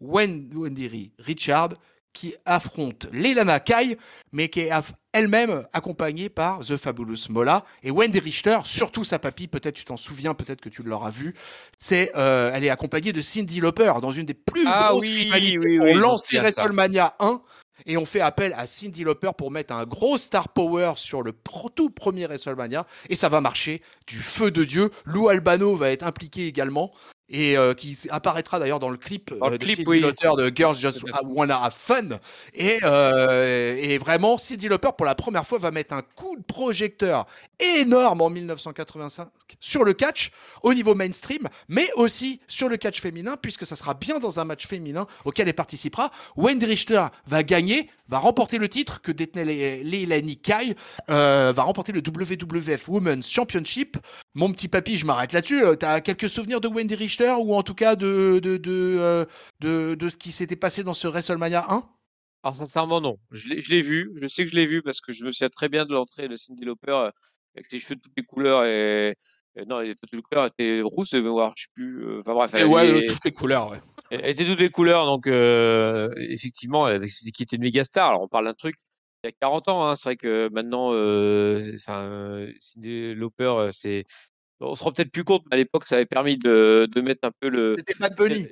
Wendy 0.00 1.12
Richard 1.18 1.70
qui 2.16 2.34
affronte 2.46 3.08
Leilana 3.12 3.60
Kai, 3.60 3.98
mais 4.32 4.48
qui 4.48 4.60
est 4.60 4.70
elle-même 5.12 5.66
accompagnée 5.74 6.30
par 6.30 6.60
The 6.60 6.78
Fabulous 6.78 7.28
Mola 7.28 7.66
et 7.82 7.90
Wendy 7.90 8.20
Richter, 8.20 8.58
surtout 8.64 9.04
sa 9.04 9.18
papy, 9.18 9.48
peut-être 9.48 9.74
tu 9.74 9.84
t'en 9.84 9.98
souviens, 9.98 10.32
peut-être 10.32 10.62
que 10.62 10.70
tu 10.70 10.82
l'auras 10.82 11.10
vu. 11.10 11.34
C'est, 11.76 12.12
euh, 12.16 12.50
elle 12.54 12.64
est 12.64 12.70
accompagnée 12.70 13.12
de 13.12 13.20
Cindy 13.20 13.60
Lauper 13.60 13.92
dans 14.00 14.12
une 14.12 14.24
des 14.24 14.32
plus 14.32 14.64
Ah 14.66 14.88
grosses 14.92 15.06
oui, 15.06 15.24
rivalités 15.24 15.58
oui, 15.58 15.78
oui, 15.78 15.94
de 15.94 16.16
ça. 16.16 16.40
WrestleMania 16.40 17.16
1. 17.20 17.42
Et 17.84 17.98
on 17.98 18.06
fait 18.06 18.22
appel 18.22 18.54
à 18.56 18.66
Cindy 18.66 19.04
Lauper 19.04 19.32
pour 19.36 19.50
mettre 19.50 19.74
un 19.74 19.84
gros 19.84 20.16
star 20.16 20.48
power 20.48 20.94
sur 20.96 21.22
le 21.22 21.34
tout 21.74 21.90
premier 21.90 22.24
WrestleMania. 22.24 22.86
Et 23.10 23.14
ça 23.14 23.28
va 23.28 23.42
marcher 23.42 23.82
du 24.06 24.16
feu 24.16 24.50
de 24.50 24.64
Dieu. 24.64 24.90
Lou 25.04 25.28
Albano 25.28 25.76
va 25.76 25.90
être 25.90 26.06
impliqué 26.06 26.46
également. 26.46 26.92
Et 27.28 27.56
euh, 27.56 27.74
qui 27.74 27.98
apparaîtra 28.10 28.60
d'ailleurs 28.60 28.78
dans 28.78 28.88
le 28.88 28.96
clip, 28.96 29.34
Dans 29.36 29.48
le 29.48 29.54
euh, 29.54 29.58
de 29.58 29.64
clip, 29.64 29.76
Cyndi 29.76 29.88
oui. 29.88 30.00
Lauper 30.00 30.30
de 30.36 30.52
Girls 30.54 30.76
Just. 30.76 31.02
Wanna 31.24 31.60
Have 31.60 31.74
Fun. 31.76 32.20
Et, 32.54 32.78
euh, 32.84 33.76
et 33.76 33.98
vraiment, 33.98 34.38
Cyndi 34.38 34.68
Lauper, 34.68 34.90
pour 34.96 35.06
la 35.06 35.16
première 35.16 35.44
fois, 35.44 35.58
va 35.58 35.72
mettre 35.72 35.92
un 35.92 36.02
coup 36.02 36.36
de 36.36 36.44
projecteur 36.44 37.26
énorme 37.60 38.20
en 38.20 38.30
1985 38.30 39.28
sur 39.60 39.84
le 39.84 39.92
catch 39.92 40.30
au 40.62 40.74
niveau 40.74 40.94
mainstream, 40.94 41.48
mais 41.68 41.88
aussi 41.96 42.40
sur 42.46 42.68
le 42.68 42.76
catch 42.76 43.00
féminin, 43.00 43.36
puisque 43.40 43.66
ça 43.66 43.76
sera 43.76 43.94
bien 43.94 44.18
dans 44.18 44.40
un 44.40 44.44
match 44.44 44.66
féminin 44.66 45.06
auquel 45.24 45.48
elle 45.48 45.54
participera. 45.54 46.10
Wendy 46.36 46.66
Richter 46.66 47.04
va 47.26 47.42
gagner, 47.42 47.90
va 48.08 48.18
remporter 48.18 48.58
le 48.58 48.68
titre 48.68 49.00
que 49.00 49.12
détenait 49.12 49.44
Le- 49.44 49.88
Leilani 49.88 50.36
Kai, 50.36 50.74
euh, 51.10 51.52
va 51.54 51.62
remporter 51.62 51.92
le 51.92 52.00
WWF 52.06 52.88
Women's 52.88 53.30
Championship. 53.30 53.96
Mon 54.34 54.52
petit 54.52 54.68
papy, 54.68 54.98
je 54.98 55.06
m'arrête 55.06 55.32
là-dessus. 55.32 55.64
Euh, 55.64 55.74
T'as 55.76 56.00
quelques 56.00 56.28
souvenirs 56.30 56.60
de 56.60 56.68
Wendy 56.68 56.94
Richter 56.94 57.34
ou 57.38 57.54
en 57.54 57.62
tout 57.62 57.74
cas 57.74 57.96
de, 57.96 58.38
de, 58.42 58.56
de, 58.56 58.96
euh, 59.00 59.24
de, 59.60 60.08
ce 60.08 60.16
qui 60.16 60.32
s'était 60.32 60.56
passé 60.56 60.84
dans 60.84 60.94
ce 60.94 61.08
WrestleMania 61.08 61.66
1 61.68 61.82
Alors 62.42 62.56
sincèrement 62.56 63.00
non, 63.00 63.18
je 63.30 63.48
l'ai 63.48 63.82
vu, 63.82 64.12
je 64.20 64.28
sais 64.28 64.44
que 64.44 64.50
je 64.50 64.56
l'ai 64.56 64.66
vu 64.66 64.82
parce 64.82 65.00
que 65.00 65.12
je 65.12 65.24
me 65.24 65.32
souviens 65.32 65.48
très 65.48 65.68
bien 65.68 65.84
de 65.86 65.92
l'entrée 65.92 66.28
de 66.28 66.36
Cyndi 66.36 66.64
Lauper 66.64 66.92
euh, 66.92 67.10
avec 67.56 67.66
ses 67.70 67.78
cheveux 67.78 67.96
de 67.96 68.00
toutes 68.00 68.16
les 68.16 68.24
couleurs 68.24 68.64
et, 68.64 69.14
et 69.56 69.64
non, 69.64 69.80
elle 69.80 69.90
était 69.90 70.00
toutes 70.02 70.14
les 70.14 70.22
couleurs, 70.22 70.44
elle 70.44 70.66
était 70.66 70.82
rousse 70.82 71.10
de 71.10 71.20
mémoire, 71.20 71.52
je 71.56 71.64
sais 71.64 71.70
plus. 71.74 72.04
euh, 72.06 72.20
Enfin 72.20 72.34
bref, 72.34 72.54
Et 72.54 72.58
elle, 72.58 72.66
ouais, 72.66 72.92
de 73.02 73.12
toutes 73.12 73.24
les 73.24 73.32
couleurs, 73.32 73.70
ouais. 73.70 73.80
elle- 74.10 74.26
était 74.26 74.44
toutes 74.44 74.60
les 74.60 74.70
couleurs, 74.70 75.06
donc 75.06 75.26
euh, 75.26 76.12
effectivement, 76.28 76.86
c'était 77.06 77.30
qui 77.30 77.42
était 77.42 77.56
une 77.56 77.62
méga 77.62 77.82
star. 77.84 78.10
Alors 78.10 78.22
on 78.22 78.28
parle 78.28 78.44
d'un 78.44 78.54
truc 78.54 78.76
il 79.24 79.28
y 79.28 79.30
a 79.30 79.32
40 79.40 79.68
ans, 79.68 79.88
hein, 79.88 79.96
c'est 79.96 80.10
vrai 80.10 80.16
que 80.16 80.48
maintenant, 80.52 80.92
euh, 80.92 81.58
enfin, 81.76 82.46
Lauper, 82.76 83.68
c'est, 83.72 84.04
on 84.60 84.74
se 84.74 84.84
rend 84.84 84.92
peut-être 84.92 85.10
plus 85.10 85.24
compte, 85.24 85.42
mais 85.50 85.54
à 85.54 85.56
l'époque, 85.56 85.86
ça 85.86 85.96
avait 85.96 86.06
permis 86.06 86.38
de, 86.38 86.86
de 86.94 87.00
mettre 87.00 87.26
un 87.26 87.32
peu 87.40 87.48
le, 87.48 87.76
C'était 87.78 87.98
Bad 87.98 88.14
Bunny. 88.16 88.46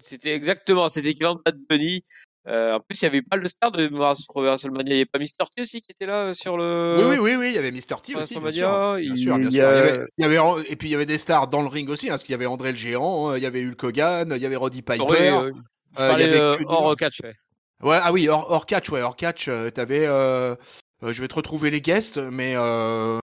c'était 0.00 0.34
exactement, 0.34 0.88
c'était 0.88 1.08
l'équivalent 1.08 1.36
de 1.36 1.42
Bad 1.44 1.58
Bunny. 1.68 2.02
Euh, 2.48 2.74
en 2.74 2.80
plus, 2.80 3.00
il 3.00 3.04
y 3.04 3.06
avait 3.06 3.22
pas 3.22 3.36
le 3.36 3.46
star 3.46 3.70
de 3.70 3.86
WrestleMania. 3.88 4.82
Il 4.84 4.88
n'y 4.88 4.94
avait 4.94 5.04
pas 5.04 5.18
Mr. 5.20 5.48
T 5.54 5.62
aussi 5.62 5.80
qui 5.80 5.92
était 5.92 6.06
là 6.06 6.26
euh, 6.26 6.34
sur 6.34 6.56
le. 6.56 6.96
Oui, 6.98 7.04
oui, 7.10 7.18
oui, 7.20 7.36
oui, 7.38 7.46
il 7.50 7.54
y 7.54 7.58
avait 7.58 7.70
Mr. 7.70 8.00
T 8.02 8.16
aussi, 8.16 8.38
bien 8.40 8.50
sûr. 8.50 8.96
Bien 8.96 9.16
sûr, 9.16 9.38
bien 9.38 9.48
y 9.48 9.52
sûr. 9.52 9.52
Il 9.52 9.56
y 9.56 9.60
a- 9.60 9.68
avait, 9.68 10.06
il 10.18 10.22
y 10.22 10.24
avait 10.24 10.38
en- 10.38 10.58
et 10.58 10.74
puis 10.74 10.88
il 10.88 10.92
y 10.92 10.94
avait 10.96 11.06
des 11.06 11.18
stars 11.18 11.46
dans 11.46 11.62
le 11.62 11.68
ring 11.68 11.88
aussi, 11.88 12.08
hein, 12.08 12.12
parce 12.14 12.24
qu'il 12.24 12.32
y 12.32 12.34
avait 12.34 12.46
André 12.46 12.72
le 12.72 12.78
Géant, 12.78 13.28
hein, 13.28 13.36
il 13.36 13.42
y 13.44 13.46
avait 13.46 13.64
Hulk 13.64 13.84
Hogan, 13.84 14.32
il 14.34 14.42
y 14.42 14.46
avait 14.46 14.56
Roddy 14.56 14.82
Piper. 14.82 15.04
Oui, 15.08 15.16
euh, 15.20 15.52
je 15.96 16.02
euh, 16.02 16.12
il 16.14 16.20
y 16.20 16.22
avait 16.24 16.64
hors 16.66 16.96
catch. 16.96 17.20
ouais. 17.22 17.34
Ouais, 17.82 17.98
ah 18.02 18.12
oui, 18.12 18.28
hors, 18.28 18.50
hors 18.50 18.66
catch, 18.66 18.88
ouais, 18.90 19.02
hors 19.02 19.16
catch, 19.16 19.48
t'avais. 19.74 20.06
je 20.06 21.20
vais 21.20 21.28
te 21.28 21.34
retrouver 21.34 21.70
les 21.70 21.80
guests, 21.80 22.18
mais 22.18 22.56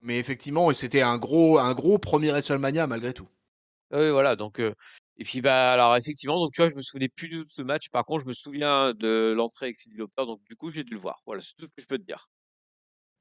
mais 0.03 0.19
effectivement, 0.21 0.73
c'était 0.75 1.03
un 1.03 1.19
gros 1.19 1.59
un 1.59 1.75
gros 1.75 1.99
premier 1.99 2.31
WrestleMania 2.31 2.87
malgré 2.87 3.13
tout. 3.13 3.29
Oui, 3.93 4.11
voilà. 4.11 4.37
Donc, 4.37 4.61
et 5.19 5.25
puis, 5.25 5.41
bah, 5.43 5.73
alors, 5.73 5.97
effectivement, 5.97 6.39
donc, 6.41 6.53
tu 6.53 6.61
vois, 6.63 6.69
je 6.71 6.77
me 6.77 6.81
souvenais 6.83 7.09
plus 7.09 7.29
du 7.29 7.39
tout 7.39 7.45
de 7.45 7.51
ce 7.51 7.63
match. 7.63 7.89
Par 7.91 8.05
contre, 8.05 8.23
je 8.25 8.29
me 8.29 8.33
souviens 8.33 8.95
de 8.95 9.33
l'entrée 9.37 9.67
avec 9.67 9.81
Cyndi 9.81 9.97
Lauper. 9.97 10.25
Donc, 10.27 10.41
du 10.49 10.55
coup, 10.57 10.71
j'ai 10.73 10.85
dû 10.85 10.95
le 10.95 11.01
voir. 11.01 11.21
Voilà, 11.27 11.43
c'est 11.43 11.55
tout 11.59 11.67
ce 11.67 11.75
que 11.75 11.83
je 11.83 11.87
peux 11.87 11.99
te 11.99 12.05
dire. 12.05 12.29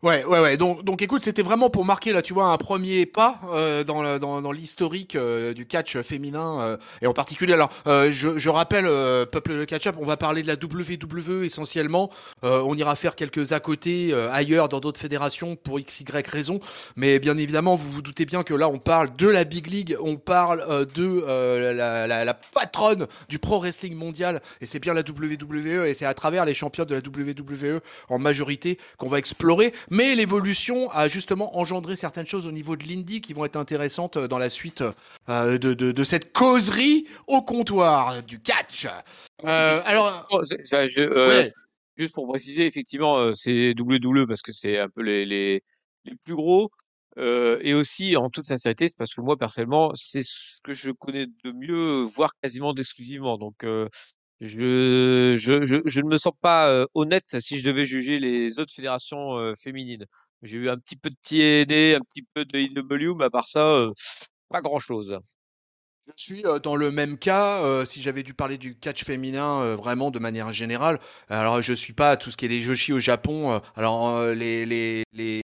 Ouais, 0.04 0.24
ouais, 0.26 0.40
ouais. 0.40 0.58
Donc, 0.58 0.84
donc 0.86 1.02
écoute, 1.02 1.24
c'était 1.24 1.42
vraiment 1.42 1.72
pour 1.72 1.84
marquer 1.84 2.14
là, 2.14 2.22
tu 2.22 2.32
vois, 2.32 2.50
un 2.52 2.58
premier 2.58 3.08
pas 3.08 3.40
euh, 3.52 3.84
dans 3.84 4.20
dans, 4.20 4.44
dans 4.44 4.52
l'historique 4.52 5.16
euh, 5.16 5.56
du 5.56 5.66
catch 5.66 5.98
féminin 6.02 6.62
euh, 6.62 6.78
et 7.02 7.08
en 7.08 7.14
particulier. 7.14 7.54
Alors, 7.54 7.70
euh, 7.88 8.12
je, 8.12 8.38
je 8.38 8.50
rappelle, 8.50 8.86
euh, 8.86 9.26
peuple 9.26 9.58
de 9.58 9.66
catch-up, 9.66 9.96
on 10.00 10.06
va 10.06 10.16
parler 10.16 10.44
de 10.44 10.48
la 10.48 10.54
WWE 10.54 11.44
essentiellement. 11.46 12.12
Euh, 12.44 12.62
on 12.64 12.76
ira 12.76 12.96
faire 12.96 13.16
quelques 13.16 13.54
à 13.54 13.60
côté 13.60 14.14
ailleurs 14.32 14.70
dans 14.70 14.80
d'autres 14.80 15.00
fédérations 15.00 15.56
pour 15.56 15.80
x 15.80 16.02
y 16.02 16.28
raison. 16.28 16.60
Mais 16.96 17.18
bien 17.18 17.36
évidemment, 17.36 17.76
vous 17.76 17.90
vous 17.90 18.04
doutez 18.04 18.28
bien 18.28 18.44
que 18.44 18.54
là, 18.54 18.70
on 18.70 18.78
parle 18.78 19.16
de 19.16 19.28
la 19.28 19.46
big 19.46 19.66
league, 19.68 19.98
on 20.00 20.18
parle 20.18 20.86
de 20.94 21.24
la, 21.72 22.06
la, 22.06 22.24
la 22.24 22.34
patronne 22.36 23.08
du 23.30 23.40
pro 23.40 23.58
wrestling 23.60 23.96
mondial 23.96 24.44
et 24.62 24.68
c'est 24.68 24.80
bien 24.80 24.94
la 24.94 25.02
WWE 25.02 25.88
et 25.88 25.96
c'est 25.96 26.06
à 26.06 26.14
travers 26.14 26.46
les 26.46 26.54
champions 26.54 26.86
de 26.86 26.94
la 26.94 27.02
WWE 27.02 27.80
en 28.10 28.20
majorité 28.20 28.78
qu'on 29.00 29.08
va 29.08 29.18
explorer. 29.18 29.74
Mais 29.90 30.16
l'évolution 30.16 30.90
a 30.92 31.08
justement 31.08 31.58
engendré 31.58 31.96
certaines 31.96 32.28
choses 32.28 32.46
au 32.46 32.52
niveau 32.52 32.76
de 32.76 32.84
l'indie 32.88 33.22
qui 33.22 33.34
vont 33.34 33.46
être 33.46 33.56
intéressantes 33.56 34.18
dans 34.18 34.38
la 34.38 34.50
suite 34.50 34.84
euh, 35.30 35.58
de, 35.58 35.74
de, 35.74 35.92
de 35.92 36.04
cette 36.04 36.34
causerie 36.34 37.08
au 37.28 37.42
comptoir 37.42 38.22
du 38.24 38.40
catch. 38.42 38.86
Euh, 39.46 39.82
alors, 39.86 40.28
Oh, 40.32 40.44
c'est- 40.46 40.66
ça, 40.66 40.88
je, 40.88 41.02
euh, 41.02 41.28
ouais, 41.30 41.54
Juste 41.98 42.14
pour 42.14 42.28
préciser, 42.28 42.68
effectivement, 42.68 43.18
euh, 43.18 43.32
c'est 43.34 43.74
WWE 43.80 44.28
parce 44.28 44.42
que 44.44 44.52
c'est 44.52 44.78
un 44.78 44.88
peu 44.90 45.02
les, 45.02 45.26
les, 45.26 45.64
les 46.06 46.16
plus 46.24 46.36
gros. 46.36 46.70
Euh, 47.18 47.58
et 47.62 47.74
aussi, 47.74 48.16
en 48.16 48.30
toute 48.30 48.46
sincérité, 48.46 48.88
c'est 48.88 48.98
parce 48.98 49.16
que 49.16 49.22
moi, 49.22 49.36
personnellement, 49.38 49.92
c'est 49.96 50.22
ce 50.24 50.60
que 50.64 50.74
je 50.74 50.92
connais 50.92 51.26
de 51.26 51.52
mieux, 51.52 52.04
voire 52.04 52.30
quasiment 52.44 52.74
d'exclusivement. 52.74 53.40
Donc, 53.40 53.64
euh, 53.64 53.88
je, 54.42 55.36
je, 55.38 55.66
je, 55.66 55.78
je 55.86 56.02
ne 56.02 56.08
me 56.10 56.18
sens 56.18 56.34
pas 56.42 56.70
euh, 56.70 56.86
honnête 56.94 57.40
si 57.40 57.60
je 57.60 57.66
devais 57.66 57.86
juger 57.86 58.20
les 58.20 58.60
autres 58.60 58.74
fédérations 58.74 59.38
euh, 59.38 59.54
féminines. 59.56 60.06
J'ai 60.44 60.58
eu 60.58 60.70
un 60.70 60.78
petit 60.78 60.96
peu 60.96 61.10
de 61.10 61.16
TNA, 61.22 61.98
un 61.98 62.02
petit 62.02 62.24
peu 62.34 62.46
de 62.46 62.58
IW, 62.60 63.16
mais 63.16 63.26
à 63.26 63.30
part 63.30 63.48
ça, 63.48 63.66
euh, 63.68 63.92
pas 64.50 64.62
grand-chose. 64.62 65.20
Je 66.18 66.24
suis 66.24 66.44
dans 66.64 66.76
le 66.76 66.90
même 66.92 67.18
cas. 67.18 67.62
euh, 67.64 67.86
si 67.86 68.02
j'avais 68.02 68.24
dû 68.24 68.34
parler 68.34 68.58
du 68.58 68.78
catch 68.78 69.04
féminin 69.04 69.62
euh, 69.64 69.76
vraiment 69.76 70.10
de 70.10 70.20
manière 70.20 70.54
générale, 70.54 71.00
alors 71.30 71.62
je 71.62 71.74
suis 71.74 71.94
pas 71.94 72.16
tout 72.18 72.32
ce 72.32 72.38
qui 72.38 72.46
est 72.46 72.48
les 72.48 72.62
Joshi 72.62 72.94
au 72.94 73.00
Japon. 73.00 73.52
euh, 73.54 73.60
alors 73.76 74.22
les 74.34 74.66
les 74.66 75.04
les 75.12 75.42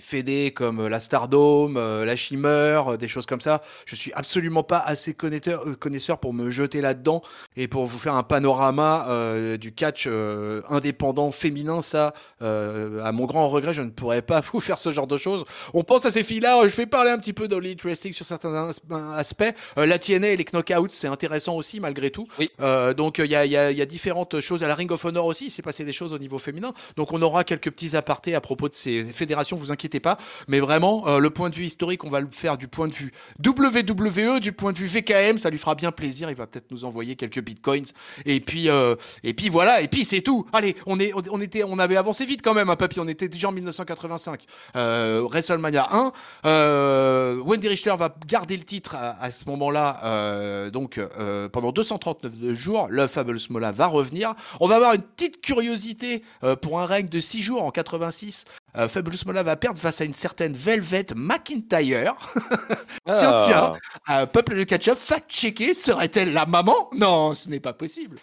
fédés 0.00 0.52
comme 0.54 0.80
euh, 0.80 0.88
la 0.88 1.00
Stardome, 1.00 1.76
euh, 1.76 2.04
la 2.04 2.16
Shimmer, 2.16 2.80
euh, 2.86 2.96
des 2.96 3.08
choses 3.08 3.26
comme 3.26 3.40
ça. 3.40 3.62
Je 3.86 3.94
suis 3.96 4.12
absolument 4.14 4.62
pas 4.62 4.78
assez 4.78 5.14
connaisseur, 5.14 5.64
connaisseur 5.78 6.18
pour 6.18 6.32
me 6.32 6.50
jeter 6.50 6.80
là-dedans 6.80 7.22
et 7.56 7.68
pour 7.68 7.86
vous 7.86 7.98
faire 7.98 8.14
un 8.14 8.22
panorama 8.22 9.06
euh, 9.08 9.56
du 9.56 9.72
catch 9.72 10.04
euh, 10.06 10.62
indépendant 10.68 11.30
féminin. 11.32 11.82
Ça, 11.82 12.14
euh, 12.42 13.02
à 13.04 13.12
mon 13.12 13.26
grand 13.26 13.48
regret, 13.48 13.74
je 13.74 13.82
ne 13.82 13.90
pourrais 13.90 14.22
pas 14.22 14.40
vous 14.52 14.60
faire 14.60 14.78
ce 14.78 14.90
genre 14.92 15.06
de 15.06 15.16
choses. 15.16 15.44
On 15.74 15.82
pense 15.82 16.06
à 16.06 16.10
ces 16.10 16.24
filles-là. 16.24 16.66
Je 16.68 16.74
vais 16.74 16.86
parler 16.86 17.10
un 17.10 17.18
petit 17.18 17.32
peu 17.32 17.48
d'Elite 17.48 17.82
Wrestling 17.82 18.14
sur 18.14 18.26
certains 18.26 18.54
as- 18.54 18.80
aspects. 19.16 19.52
La 19.76 19.98
TNA 19.98 20.28
et 20.30 20.36
les 20.36 20.44
knockouts, 20.44 20.88
c'est 20.90 21.08
intéressant 21.08 21.56
aussi 21.56 21.80
malgré 21.80 22.10
tout. 22.10 22.26
Oui. 22.38 22.50
Donc 22.96 23.18
il 23.18 23.30
y 23.30 23.36
a, 23.36 23.44
y 23.44 23.56
a 23.56 23.86
différentes 23.86 24.40
choses. 24.40 24.62
À 24.62 24.68
la 24.68 24.74
Ring 24.74 24.90
of 24.92 25.04
Honor 25.04 25.26
aussi, 25.26 25.46
il 25.46 25.50
s'est 25.50 25.62
passé 25.62 25.84
des 25.84 25.92
choses 25.92 26.12
au 26.12 26.18
niveau 26.18 26.38
féminin. 26.38 26.72
Donc 26.96 27.12
on 27.12 27.20
aura 27.22 27.44
quelques 27.44 27.70
petits 27.70 27.96
apartés 27.96 28.34
à 28.34 28.40
propos 28.40 28.68
de 28.68 28.74
ces 28.74 29.04
fédérations, 29.04 29.56
vous 29.56 29.72
inquiétez 29.72 29.89
pas. 29.98 30.18
Mais 30.46 30.60
vraiment, 30.60 31.08
euh, 31.08 31.18
le 31.18 31.30
point 31.30 31.50
de 31.50 31.56
vue 31.56 31.64
historique, 31.64 32.04
on 32.04 32.10
va 32.10 32.20
le 32.20 32.28
faire 32.30 32.56
du 32.56 32.68
point 32.68 32.86
de 32.86 32.94
vue 32.94 33.12
WWE, 33.44 34.40
du 34.40 34.52
point 34.52 34.72
de 34.72 34.78
vue 34.78 34.86
VKM, 34.86 35.38
ça 35.38 35.50
lui 35.50 35.58
fera 35.58 35.74
bien 35.74 35.90
plaisir. 35.90 36.30
Il 36.30 36.36
va 36.36 36.46
peut-être 36.46 36.70
nous 36.70 36.84
envoyer 36.84 37.16
quelques 37.16 37.42
bitcoins. 37.42 37.86
Et 38.26 38.40
puis, 38.40 38.68
euh, 38.68 38.94
et 39.24 39.34
puis 39.34 39.48
voilà, 39.48 39.80
et 39.80 39.88
puis 39.88 40.04
c'est 40.04 40.20
tout. 40.20 40.46
Allez, 40.52 40.76
on, 40.86 40.98
était, 41.40 41.64
on 41.64 41.78
avait 41.78 41.96
avancé 41.96 42.24
vite 42.24 42.42
quand 42.42 42.54
même, 42.54 42.70
un 42.70 42.76
papy. 42.76 43.00
On 43.00 43.08
était 43.08 43.28
déjà 43.28 43.48
en 43.48 43.52
1985. 43.52 44.44
Euh, 44.76 45.22
WrestleMania 45.24 45.88
1. 45.90 46.12
Euh, 46.46 47.36
Wendy 47.44 47.68
Richter 47.68 47.94
va 47.98 48.14
garder 48.26 48.56
le 48.56 48.64
titre 48.64 48.94
à, 48.94 49.20
à 49.22 49.30
ce 49.30 49.44
moment-là. 49.46 50.70
donc 50.70 51.00
pendant 51.52 51.72
239 51.72 52.54
jours, 52.54 52.88
le 52.90 53.06
Fabulous 53.06 53.40
Mola 53.50 53.72
va 53.72 53.86
revenir. 53.86 54.34
On 54.60 54.68
va 54.68 54.76
avoir 54.76 54.94
une 54.94 55.02
petite 55.02 55.40
curiosité 55.40 56.22
pour 56.60 56.80
un 56.80 56.86
règne 56.86 57.08
de 57.08 57.20
6 57.20 57.42
jours 57.42 57.64
en 57.64 57.70
86. 57.70 58.44
Euh, 58.76 58.88
Fabulous 58.88 59.18
Mola 59.26 59.42
va 59.42 59.56
perdre 59.56 59.78
face 59.78 60.00
à 60.00 60.04
une 60.04 60.14
certaine 60.14 60.52
Velvet 60.54 61.06
McIntyre. 61.16 62.14
Tiens, 63.06 63.34
Ah. 63.34 63.44
tiens. 63.46 63.72
Euh, 64.14 64.26
peuple 64.26 64.56
de 64.56 64.64
catch-up, 64.64 64.98
fact-checker, 64.98 65.74
serait-elle 65.74 66.32
la 66.32 66.46
maman? 66.46 66.90
Non, 66.96 67.34
ce 67.34 67.48
n'est 67.48 67.60
pas 67.60 67.72
possible. 67.72 68.18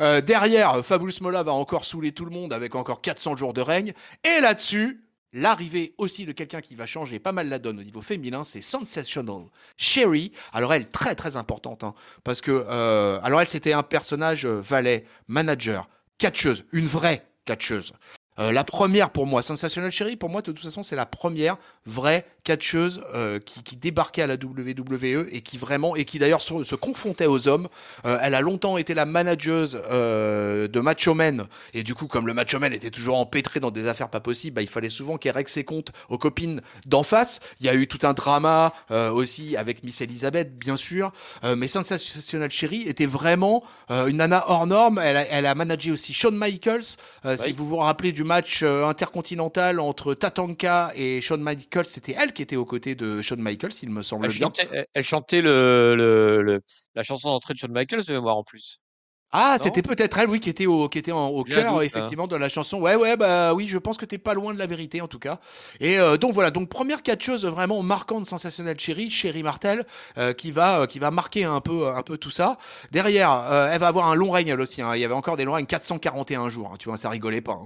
Euh, 0.00 0.20
derrière, 0.20 0.84
Fabulous 0.84 1.14
Mola 1.20 1.42
va 1.42 1.52
encore 1.52 1.84
saouler 1.84 2.12
tout 2.12 2.24
le 2.24 2.30
monde 2.30 2.52
avec 2.52 2.74
encore 2.74 3.00
400 3.00 3.36
jours 3.36 3.52
de 3.52 3.60
règne. 3.60 3.92
Et 4.24 4.40
là-dessus, 4.40 5.02
l'arrivée 5.32 5.94
aussi 5.98 6.24
de 6.24 6.32
quelqu'un 6.32 6.60
qui 6.60 6.74
va 6.76 6.86
changer 6.86 7.18
pas 7.18 7.32
mal 7.32 7.48
la 7.48 7.58
donne 7.58 7.78
au 7.80 7.82
niveau 7.82 8.00
féminin, 8.00 8.44
c'est 8.44 8.62
Sensational 8.62 9.42
Sherry. 9.76 10.32
Alors 10.52 10.72
elle, 10.72 10.88
très 10.88 11.14
très 11.16 11.36
importante, 11.36 11.82
hein, 11.84 11.94
parce 12.24 12.40
que, 12.40 12.64
euh, 12.70 13.18
alors 13.22 13.40
elle, 13.40 13.48
c'était 13.48 13.72
un 13.72 13.82
personnage 13.82 14.46
euh, 14.46 14.60
valet, 14.60 15.04
manager, 15.26 15.88
catcheuse, 16.18 16.64
une 16.72 16.86
vraie 16.86 17.26
catcheuse. 17.44 17.92
Euh, 18.38 18.52
la 18.52 18.64
première 18.64 19.10
pour 19.10 19.26
moi, 19.26 19.42
Sensational 19.42 19.90
Cherry, 19.90 20.16
pour 20.16 20.30
moi, 20.30 20.42
de 20.42 20.46
toute 20.46 20.60
façon, 20.60 20.82
c'est 20.82 20.96
la 20.96 21.06
première 21.06 21.56
vraie 21.86 22.24
catcheuse 22.44 23.02
euh, 23.14 23.40
qui, 23.40 23.62
qui, 23.62 23.76
débarquait 23.76 24.22
à 24.22 24.26
la 24.26 24.34
WWE 24.34 25.26
et 25.30 25.40
qui 25.42 25.58
vraiment, 25.58 25.96
et 25.96 26.04
qui 26.04 26.18
d'ailleurs 26.18 26.40
se, 26.40 26.62
se, 26.62 26.74
confrontait 26.74 27.26
aux 27.26 27.48
hommes. 27.48 27.68
Euh, 28.04 28.18
elle 28.22 28.34
a 28.34 28.40
longtemps 28.40 28.78
été 28.78 28.94
la 28.94 29.06
manageuse 29.06 29.72
de 29.74 30.80
Macho 30.80 31.14
Man. 31.14 31.46
Et 31.74 31.82
du 31.82 31.94
coup, 31.94 32.06
comme 32.06 32.26
le 32.26 32.34
Macho 32.34 32.58
Man 32.58 32.72
était 32.72 32.90
toujours 32.90 33.18
empêtré 33.18 33.60
dans 33.60 33.70
des 33.70 33.86
affaires 33.86 34.08
pas 34.08 34.20
possibles, 34.20 34.56
bah, 34.56 34.62
il 34.62 34.68
fallait 34.68 34.90
souvent 34.90 35.18
qu'elle 35.18 35.34
règle 35.34 35.50
ses 35.50 35.64
comptes 35.64 35.92
aux 36.08 36.18
copines 36.18 36.60
d'en 36.86 37.02
face. 37.02 37.40
Il 37.60 37.66
y 37.66 37.68
a 37.68 37.74
eu 37.74 37.86
tout 37.86 38.06
un 38.06 38.12
drama 38.12 38.72
aussi 38.90 39.56
avec 39.56 39.82
Miss 39.82 40.00
Elizabeth, 40.00 40.58
bien 40.58 40.76
sûr. 40.76 41.12
mais 41.56 41.68
Sensational 41.68 42.50
Cherry 42.50 42.82
était 42.82 43.06
vraiment 43.06 43.62
une 43.90 44.16
nana 44.16 44.44
hors 44.48 44.66
norme. 44.66 45.00
Elle 45.02 45.16
a, 45.16 45.26
elle 45.28 45.46
a 45.46 45.54
managé 45.54 45.90
aussi 45.90 46.12
Shawn 46.12 46.36
Michaels. 46.36 46.96
Oui. 47.24 47.38
Si 47.38 47.52
vous 47.52 47.66
vous 47.66 47.76
rappelez 47.76 48.12
du 48.12 48.24
match 48.28 48.62
euh, 48.62 48.86
intercontinental 48.86 49.80
entre 49.80 50.14
Tatanka 50.14 50.92
et 50.94 51.20
Shawn 51.20 51.42
Michaels, 51.42 51.86
c'était 51.86 52.14
elle 52.16 52.32
qui 52.32 52.42
était 52.42 52.54
aux 52.54 52.64
côtés 52.64 52.94
de 52.94 53.20
Shawn 53.20 53.42
Michaels, 53.42 53.72
il 53.82 53.90
me 53.90 54.04
semble 54.04 54.26
elle 54.26 54.32
bien. 54.32 54.46
Chantait, 54.46 54.86
elle 54.94 55.04
chantait 55.04 55.40
le, 55.40 55.96
le, 55.96 56.42
le, 56.42 56.60
la 56.94 57.02
chanson 57.02 57.30
d'entrée 57.30 57.54
de 57.54 57.58
Shawn 57.58 57.72
Michaels 57.72 58.04
de 58.04 58.12
mémoire 58.12 58.36
en 58.36 58.44
plus. 58.44 58.80
Ah, 59.30 59.56
c'était 59.58 59.82
peut-être 59.82 60.16
elle, 60.18 60.30
oui, 60.30 60.40
qui 60.40 60.48
était 60.48 60.64
au, 60.64 60.88
qui 60.88 60.98
était 60.98 61.12
en, 61.12 61.26
au 61.26 61.44
cœur, 61.44 61.74
doute, 61.74 61.82
effectivement, 61.82 62.24
hein. 62.24 62.28
de 62.28 62.36
la 62.36 62.48
chanson. 62.48 62.80
Ouais, 62.80 62.96
ouais, 62.96 63.14
bah 63.18 63.52
oui, 63.52 63.66
je 63.66 63.76
pense 63.76 63.98
que 63.98 64.06
t'es 64.06 64.16
pas 64.16 64.32
loin 64.32 64.54
de 64.54 64.58
la 64.58 64.66
vérité, 64.66 65.02
en 65.02 65.08
tout 65.08 65.18
cas. 65.18 65.38
Et 65.80 65.98
euh, 65.98 66.16
donc 66.16 66.32
voilà, 66.32 66.50
donc 66.50 66.70
première 66.70 67.02
catcheuse 67.02 67.44
vraiment 67.44 67.82
marquante, 67.82 68.24
sensationnelle, 68.24 68.80
Chérie, 68.80 69.10
Chérie 69.10 69.42
Martel, 69.42 69.84
euh, 70.16 70.32
qui 70.32 70.50
va, 70.50 70.80
euh, 70.80 70.86
qui 70.86 70.98
va 70.98 71.10
marquer 71.10 71.44
un 71.44 71.60
peu, 71.60 71.88
un 71.88 72.02
peu 72.02 72.16
tout 72.16 72.30
ça. 72.30 72.56
Derrière, 72.90 73.68
elle 73.70 73.80
va 73.80 73.88
avoir 73.88 74.08
un 74.08 74.14
long 74.14 74.30
règne 74.30 74.48
elle 74.48 74.62
aussi. 74.62 74.80
Hein. 74.80 74.94
Il 74.94 75.00
y 75.00 75.04
avait 75.04 75.14
encore 75.14 75.36
des 75.36 75.44
longs 75.44 75.52
règnes 75.52 75.66
441 75.66 76.48
jours. 76.48 76.70
Hein, 76.72 76.76
tu 76.78 76.88
vois, 76.88 76.96
ça 76.96 77.10
rigolait 77.10 77.42
pas. 77.42 77.60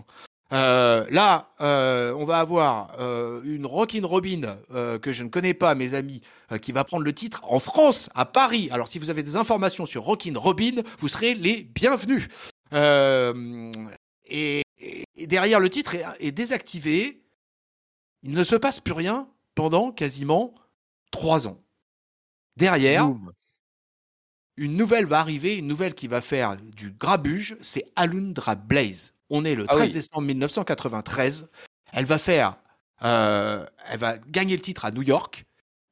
Euh, 0.53 1.07
là, 1.11 1.51
euh, 1.61 2.13
on 2.13 2.25
va 2.25 2.39
avoir 2.39 2.95
euh, 3.01 3.41
une 3.45 3.65
Rockin' 3.65 4.05
Robin 4.05 4.59
que 5.01 5.13
je 5.13 5.23
ne 5.23 5.29
connais 5.29 5.55
pas, 5.55 5.75
mes 5.75 5.95
amis, 5.95 6.21
qui 6.61 6.73
va 6.73 6.85
prendre 6.85 7.05
le 7.05 7.15
titre 7.15 7.41
en 7.45 7.59
France, 7.59 8.11
à 8.15 8.25
Paris. 8.27 8.69
Alors, 8.71 8.89
si 8.89 8.99
vous 8.99 9.11
avez 9.11 9.23
des 9.23 9.37
informations 9.37 9.87
sur 9.87 10.03
Rockin' 10.03 10.37
Robin, 10.37 10.83
vous 10.99 11.09
serez 11.09 11.35
les 11.35 11.63
bienvenus. 11.63 12.29
Et, 14.25 14.63
et, 14.79 15.27
derrière, 15.27 15.61
le 15.61 15.71
titre 15.71 15.95
est, 15.95 16.05
est, 16.21 16.33
désactivé. 16.33 17.23
Il 18.23 18.33
ne 18.33 18.45
se 18.45 18.57
passe 18.57 18.81
plus 18.81 18.95
rien 18.95 19.29
pendant 19.55 19.91
quasiment 19.91 20.55
trois 21.11 21.49
ans. 21.49 21.61
Derrière, 22.57 23.09
Boom. 23.09 23.33
une 24.57 24.77
nouvelle 24.77 25.07
va 25.07 25.21
arriver, 25.21 25.57
une 25.57 25.67
nouvelle 25.67 25.95
qui 25.95 26.07
va 26.07 26.21
faire 26.21 26.57
du 26.57 26.91
grabuge, 26.91 27.57
c'est 27.61 27.85
Alundra 27.97 28.55
Blaze. 28.55 29.15
On 29.35 29.47
est 29.47 29.55
le 29.55 29.67
13 29.67 29.81
ah 29.81 29.85
oui. 29.85 29.93
décembre 29.93 30.27
1993. 30.27 31.49
Elle 31.95 32.05
va 32.05 32.19
faire, 32.19 32.57
euh, 33.03 33.67
elle 33.91 33.99
va 33.99 34.19
gagner 34.19 34.55
le 34.55 34.61
titre 34.63 34.85
à 34.85 34.91
New 34.91 35.03
York 35.03 35.47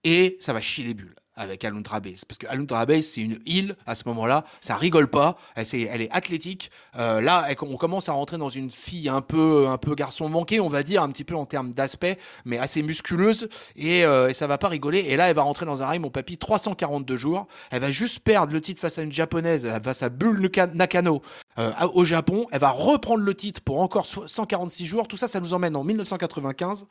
et 0.05 0.37
ça 0.41 0.53
va 0.53 0.61
chier 0.61 0.85
les 0.85 0.95
bulles 0.95 1.17
avec 1.41 1.65
Alundra 1.65 2.01
Base. 2.01 2.25
Parce 2.25 2.39
que 2.39 2.47
Alundra 2.47 2.85
Base, 2.87 3.07
c'est 3.07 3.23
une 3.23 3.39
île 3.47 3.77
à 3.87 3.95
ce 3.95 4.03
moment-là, 4.07 4.45
ça 4.61 4.77
rigole 4.77 5.09
pas, 5.09 5.37
elle, 5.57 5.65
est, 6.03 6.11
athlétique. 6.13 6.71
Euh, 6.97 7.21
là, 7.21 7.49
on 7.63 7.77
commence 7.77 8.09
à 8.09 8.13
rentrer 8.13 8.37
dans 8.37 8.51
une 8.51 8.71
fille 8.71 9.09
un 9.09 9.23
peu, 9.23 9.67
un 9.67 9.79
peu 9.79 9.95
garçon 9.95 10.29
manqué, 10.29 10.61
on 10.61 10.69
va 10.69 10.83
dire, 10.83 11.03
un 11.03 11.11
petit 11.11 11.25
peu 11.25 11.35
en 11.35 11.47
termes 11.47 11.73
d'aspect, 11.73 12.19
mais 12.45 12.59
assez 12.59 12.83
musculeuse, 12.83 13.49
et, 13.75 14.05
euh, 14.05 14.29
et, 14.29 14.35
ça 14.35 14.47
va 14.47 14.59
pas 14.59 14.69
rigoler. 14.69 14.99
Et 14.99 15.17
là, 15.17 15.31
elle 15.31 15.37
va 15.37 15.43
rentrer 15.43 15.65
dans 15.65 15.83
un 15.83 15.87
rail, 15.87 15.99
mon 15.99 16.11
papy, 16.11 16.37
342 16.37 17.17
jours. 17.17 17.47
Elle 17.71 17.81
va 17.81 17.91
juste 17.91 18.21
perdre 18.21 18.53
le 18.53 18.61
titre 18.61 18.81
face 18.81 18.99
à 18.99 19.03
une 19.03 19.13
japonaise, 19.13 19.69
face 19.83 20.03
à 20.03 20.11
Bull 20.11 20.51
Nakano 20.75 21.23
euh, 21.59 21.73
au 21.95 22.05
Japon. 22.05 22.47
Elle 22.53 22.61
va 22.61 22.71
reprendre 22.71 23.25
le 23.25 23.35
titre 23.35 23.63
pour 23.63 23.81
encore 23.81 24.07
146 24.07 24.87
jours. 24.87 25.09
Tout 25.09 25.17
ça, 25.17 25.27
ça 25.27 25.41
nous 25.41 25.55
emmène 25.55 25.75
en 25.75 25.85
1995. 25.85 26.87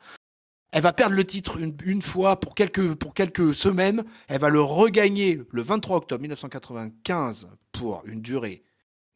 Elle 0.72 0.82
va 0.82 0.92
perdre 0.92 1.16
le 1.16 1.24
titre 1.24 1.58
une, 1.58 1.76
une, 1.84 2.02
fois 2.02 2.38
pour 2.38 2.54
quelques, 2.54 2.94
pour 2.94 3.14
quelques 3.14 3.54
semaines. 3.54 4.04
Elle 4.28 4.40
va 4.40 4.50
le 4.50 4.60
regagner 4.60 5.42
le 5.50 5.62
23 5.62 5.96
octobre 5.96 6.20
1995 6.22 7.48
pour 7.72 8.02
une 8.06 8.20
durée 8.20 8.62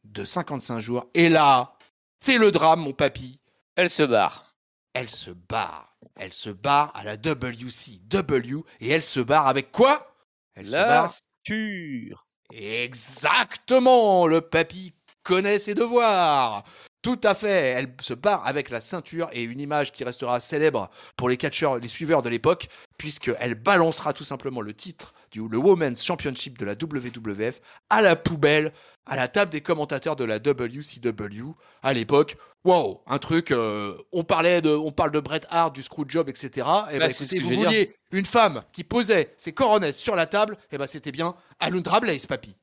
de 0.03 0.25
55 0.25 0.79
jours. 0.79 1.09
Et 1.13 1.29
là, 1.29 1.77
c'est 2.19 2.37
le 2.37 2.51
drame, 2.51 2.81
mon 2.81 2.93
papy. 2.93 3.39
Elle 3.75 3.89
se 3.89 4.03
barre. 4.03 4.55
Elle 4.93 5.09
se 5.09 5.31
barre. 5.31 5.97
Elle 6.15 6.33
se 6.33 6.49
barre 6.49 6.91
à 6.95 7.03
la 7.03 7.15
WCW 7.15 8.63
et 8.79 8.89
elle 8.89 9.03
se 9.03 9.19
barre 9.19 9.47
avec 9.47 9.71
quoi? 9.71 10.15
Elle 10.55 10.69
la 10.69 10.83
se 10.83 10.87
barre. 10.87 11.11
Exactement. 12.51 14.27
Le 14.27 14.41
papy 14.41 14.93
connaît 15.23 15.59
ses 15.59 15.73
devoirs. 15.73 16.63
Tout 17.05 17.21
à 17.21 17.35
fait, 17.35 17.47
elle 17.49 17.93
se 18.01 18.15
barre 18.15 18.47
avec 18.47 18.71
la 18.71 18.81
ceinture 18.81 19.29
et 19.31 19.43
une 19.43 19.59
image 19.59 19.91
qui 19.91 20.03
restera 20.03 20.39
célèbre 20.39 20.89
pour 21.15 21.29
les 21.29 21.37
catcheurs, 21.37 21.77
les 21.77 21.87
suiveurs 21.87 22.23
de 22.23 22.29
l'époque, 22.29 22.67
puisqu'elle 22.97 23.53
balancera 23.53 24.11
tout 24.11 24.23
simplement 24.23 24.59
le 24.59 24.73
titre 24.73 25.13
du 25.29 25.47
le 25.47 25.59
Women's 25.59 26.03
Championship 26.03 26.57
de 26.57 26.65
la 26.65 26.73
WWF 26.73 27.61
à 27.91 28.01
la 28.01 28.15
poubelle, 28.15 28.73
à 29.05 29.15
la 29.15 29.27
table 29.27 29.51
des 29.51 29.61
commentateurs 29.61 30.15
de 30.15 30.23
la 30.23 30.37
WCW 30.37 31.53
à 31.83 31.93
l'époque. 31.93 32.37
Wow, 32.63 33.03
un 33.05 33.19
truc. 33.19 33.51
Euh, 33.51 33.95
on 34.11 34.23
parlait 34.23 34.63
de, 34.63 34.71
on 34.71 34.91
parle 34.91 35.11
de 35.11 35.19
Bret 35.19 35.41
Hart, 35.49 35.75
du 35.75 35.83
Screwjob, 35.83 36.27
etc. 36.27 36.67
Et 36.91 36.97
bah, 36.97 37.07
écoutez, 37.07 37.37
vous 37.37 37.51
vouliez 37.51 37.95
une 38.13 38.25
femme 38.25 38.63
qui 38.71 38.83
posait 38.83 39.35
ses 39.37 39.51
coronesses 39.51 39.99
sur 39.99 40.15
la 40.15 40.25
table, 40.25 40.57
et 40.71 40.79
ben 40.79 40.87
c'était 40.87 41.11
bien 41.11 41.35
Alundra 41.59 41.99
Blaze, 41.99 42.25
papy. 42.25 42.57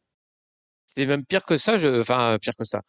C'est 0.84 1.06
même 1.06 1.24
pire 1.24 1.44
que 1.44 1.56
ça, 1.56 1.78
je... 1.78 2.00
enfin 2.00 2.36
pire 2.40 2.56
que 2.58 2.64
ça. 2.64 2.80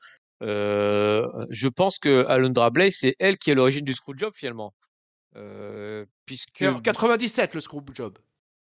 Euh, 0.43 1.27
je 1.49 1.67
pense 1.67 1.97
que 1.97 2.25
Alundra 2.27 2.69
Blaze, 2.69 2.97
c'est 2.99 3.15
elle 3.19 3.37
qui 3.37 3.51
est 3.51 3.55
l'origine 3.55 3.85
du 3.85 3.93
Screwjob 3.93 4.33
finalement. 4.35 4.73
Euh, 5.35 6.05
puisque... 6.25 6.61
En 6.61 6.79
97, 6.79 7.55
le 7.55 7.61
Screwjob. 7.61 8.19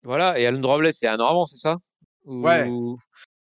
Voilà, 0.03 0.39
et 0.39 0.47
Alundra 0.47 0.79
Blaze, 0.79 0.97
c'est 0.99 1.07
un 1.07 1.19
Normand, 1.19 1.47
c'est 1.47 1.59
ça? 1.59 1.77
Ou... 2.25 2.43
Ouais. 2.43 2.69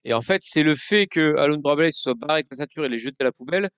Et 0.04 0.12
en 0.12 0.22
fait, 0.22 0.42
c'est 0.44 0.62
le 0.62 0.74
fait 0.74 1.06
que 1.06 1.36
Alundra 1.36 1.76
Blaze 1.76 1.94
soit 1.94 2.14
barré 2.14 2.34
avec 2.34 2.46
la 2.50 2.56
ceinture 2.56 2.84
et 2.84 2.88
les 2.88 2.98
jeter 2.98 3.16
à 3.20 3.24
la 3.24 3.32
poubelle 3.32 3.68